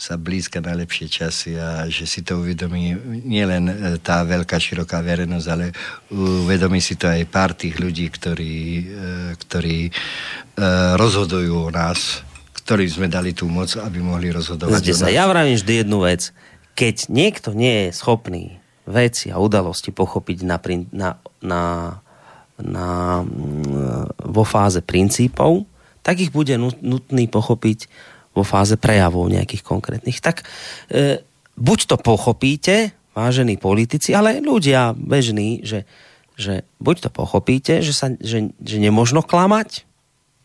sa 0.01 0.16
blízka 0.16 0.65
najlepšie 0.65 1.07
časy 1.12 1.61
a 1.61 1.85
že 1.93 2.09
si 2.09 2.24
to 2.24 2.40
uvedomí 2.40 2.97
nielen 3.28 3.69
e, 3.69 3.74
tá 4.01 4.24
veľká, 4.24 4.57
široká 4.57 5.05
verejnosť, 5.05 5.47
ale 5.53 5.77
uvedomí 6.16 6.81
si 6.81 6.97
to 6.97 7.12
aj 7.12 7.28
pár 7.28 7.53
tých 7.53 7.77
ľudí, 7.77 8.09
ktorí, 8.09 8.57
e, 8.81 8.85
ktorí 9.36 9.78
e, 9.86 9.93
rozhodujú 10.97 11.69
o 11.69 11.70
nás, 11.70 12.24
ktorým 12.65 12.89
sme 12.89 13.09
dali 13.12 13.36
tú 13.36 13.53
moc, 13.53 13.69
aby 13.77 14.01
mohli 14.01 14.32
rozhodovať 14.32 14.81
Zde 14.81 14.94
sa, 14.97 15.12
ja 15.12 15.28
vravím 15.28 15.61
vždy 15.61 15.85
jednu 15.85 16.09
vec. 16.09 16.32
Keď 16.73 17.12
niekto 17.12 17.53
nie 17.53 17.89
je 17.93 18.01
schopný 18.01 18.62
veci 18.89 19.31
a 19.31 19.39
udalosti 19.39 19.94
pochopiť 19.94 20.39
na, 20.43 20.57
na, 20.90 21.11
na 21.44 21.61
na, 22.63 23.23
mm, 23.27 24.31
vo 24.31 24.45
fáze 24.47 24.79
princípov, 24.81 25.67
tak 26.03 26.19
ich 26.19 26.35
bude 26.35 26.59
nutný 26.59 27.31
pochopiť 27.31 27.87
vo 28.33 28.43
fáze 28.43 28.75
prejavov 28.81 29.29
nejakých 29.29 29.63
konkrétnych. 29.63 30.19
Tak 30.19 30.43
e, 30.91 31.21
buď 31.59 31.79
to 31.95 31.97
pochopíte, 32.01 32.97
vážení 33.13 33.61
politici, 33.61 34.17
ale 34.17 34.41
ľudia 34.41 34.97
bežní, 34.97 35.61
že, 35.63 35.85
že 36.35 36.65
buď 36.81 37.09
to 37.09 37.11
pochopíte, 37.13 37.85
že, 37.85 37.93
sa, 37.93 38.09
že, 38.17 38.51
že 38.57 38.77
nemožno 38.81 39.21
klamať 39.21 39.85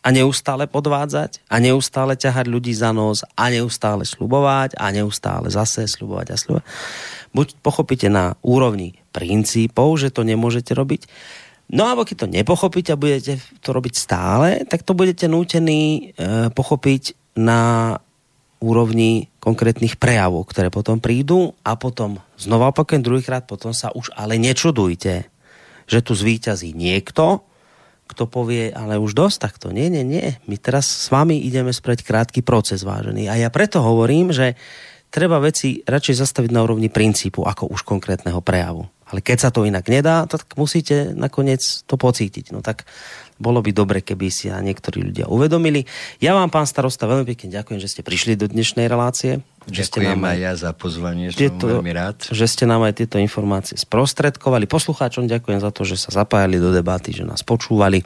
a 0.04 0.08
neustále 0.14 0.70
podvádzať 0.70 1.42
a 1.48 1.58
neustále 1.58 2.14
ťahať 2.14 2.46
ľudí 2.46 2.70
za 2.76 2.94
nos 2.94 3.24
a 3.34 3.44
neustále 3.50 4.06
slubovať 4.06 4.78
a 4.78 4.94
neustále 4.94 5.50
zase 5.50 5.88
slubovať 5.88 6.26
a 6.32 6.36
slubovať. 6.36 6.66
Buď 7.34 7.46
pochopíte 7.60 8.08
na 8.08 8.38
úrovni 8.40 8.96
princípov, 9.12 9.98
že 10.00 10.14
to 10.14 10.22
nemôžete 10.24 10.72
robiť, 10.72 11.08
No 11.68 11.84
a 11.84 11.92
keď 12.00 12.24
to 12.24 12.32
nepochopíte 12.32 12.96
a 12.96 13.00
budete 13.00 13.36
to 13.60 13.76
robiť 13.76 13.94
stále, 13.94 14.64
tak 14.64 14.80
to 14.80 14.96
budete 14.96 15.28
nútení 15.28 16.16
e, 16.16 16.48
pochopiť 16.48 17.36
na 17.36 17.94
úrovni 18.58 19.30
konkrétnych 19.38 20.00
prejavov, 20.00 20.48
ktoré 20.50 20.72
potom 20.72 20.98
prídu 20.98 21.54
a 21.62 21.78
potom 21.78 22.18
znova 22.34 22.74
opakujem 22.74 23.04
druhýkrát, 23.04 23.46
potom 23.46 23.70
sa 23.70 23.94
už 23.94 24.10
ale 24.18 24.40
nečudujte, 24.40 25.30
že 25.86 25.98
tu 26.02 26.12
zvíťazí 26.16 26.74
niekto, 26.74 27.46
kto 28.08 28.24
povie, 28.24 28.72
ale 28.72 28.96
už 28.96 29.12
dosť 29.12 29.36
takto. 29.38 29.66
Nie, 29.68 29.92
nie, 29.92 30.02
nie. 30.02 30.40
My 30.48 30.56
teraz 30.56 30.88
s 30.88 31.06
vami 31.12 31.44
ideme 31.44 31.70
spreť 31.70 32.02
krátky 32.02 32.40
proces, 32.40 32.80
vážený. 32.80 33.28
A 33.28 33.36
ja 33.36 33.52
preto 33.52 33.84
hovorím, 33.84 34.32
že 34.32 34.56
treba 35.12 35.36
veci 35.38 35.84
radšej 35.84 36.24
zastaviť 36.24 36.50
na 36.50 36.64
úrovni 36.64 36.88
princípu, 36.88 37.44
ako 37.44 37.68
už 37.68 37.84
konkrétneho 37.84 38.40
prejavu. 38.40 38.88
Ale 39.08 39.24
keď 39.24 39.38
sa 39.40 39.50
to 39.50 39.64
inak 39.64 39.88
nedá, 39.88 40.28
tak 40.28 40.52
musíte 40.60 41.16
nakoniec 41.16 41.64
to 41.88 41.96
pocítiť. 41.96 42.52
No 42.52 42.60
tak 42.60 42.84
bolo 43.38 43.62
by 43.62 43.70
dobre, 43.70 44.02
keby 44.02 44.34
si 44.34 44.50
a 44.50 44.58
niektorí 44.58 45.00
ľudia 45.00 45.30
uvedomili. 45.30 45.86
Ja 46.18 46.34
vám, 46.34 46.50
pán 46.50 46.66
starosta, 46.66 47.06
veľmi 47.06 47.22
pekne 47.22 47.54
ďakujem, 47.54 47.78
že 47.78 47.86
ste 47.86 48.02
prišli 48.02 48.34
do 48.34 48.50
dnešnej 48.50 48.90
relácie. 48.90 49.46
Že 49.70 49.82
ste 49.86 49.98
nám 50.02 50.26
aj 50.26 50.38
ja 50.42 50.52
za 50.58 50.70
pozvanie, 50.74 51.30
tieto, 51.30 51.70
som 51.70 51.78
veľmi 51.78 51.92
rád. 51.94 52.18
Že 52.34 52.46
ste 52.50 52.64
nám 52.66 52.82
aj 52.82 52.98
tieto 52.98 53.16
informácie 53.22 53.78
sprostredkovali. 53.78 54.66
Poslucháčom 54.66 55.30
ďakujem 55.30 55.62
za 55.62 55.70
to, 55.70 55.86
že 55.86 55.96
sa 56.02 56.10
zapájali 56.10 56.58
do 56.58 56.74
debaty, 56.74 57.14
že 57.14 57.22
nás 57.22 57.46
počúvali. 57.46 58.02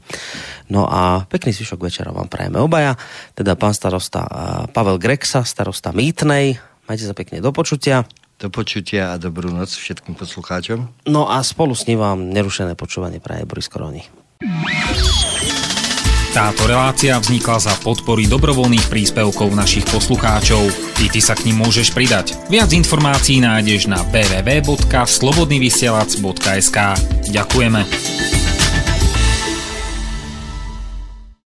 No 0.69 0.85
a 0.85 1.25
pekný 1.25 1.57
zvyšok 1.57 1.81
večera 1.81 2.13
vám 2.13 2.29
prajeme 2.29 2.61
obaja. 2.61 3.01
Teda 3.33 3.57
pán 3.57 3.73
starosta 3.73 4.29
Pavel 4.69 5.01
Grexa, 5.01 5.49
starosta 5.49 5.97
Mýtnej. 5.97 6.61
Majte 6.85 7.09
sa 7.09 7.17
pekne 7.17 7.41
do 7.41 7.57
počutia. 7.57 8.05
Do 8.43 8.51
počutia 8.51 9.15
a 9.15 9.23
dobrú 9.23 9.55
noc 9.55 9.71
všetkým 9.71 10.19
poslucháčom. 10.19 10.91
No 11.07 11.31
a 11.31 11.39
spolu 11.47 11.79
s 11.79 11.87
ním 11.87 12.03
vám 12.03 12.27
nerušené 12.27 12.75
počúvanie 12.75 13.23
praje 13.23 13.47
Boris 13.47 13.71
Koroni. 13.71 14.03
Táto 16.35 16.67
relácia 16.67 17.23
vznikla 17.23 17.63
za 17.63 17.71
podpory 17.87 18.27
dobrovoľných 18.27 18.91
príspevkov 18.91 19.55
našich 19.55 19.87
poslucháčov. 19.87 20.59
I 20.99 21.07
ty 21.13 21.21
sa 21.23 21.39
k 21.39 21.47
ním 21.47 21.63
môžeš 21.63 21.95
pridať. 21.95 22.35
Viac 22.51 22.75
informácií 22.75 23.39
nájdeš 23.39 23.87
na 23.87 24.03
www.slobodnyvysielac.sk 24.11 26.79
Ďakujeme. 27.31 28.32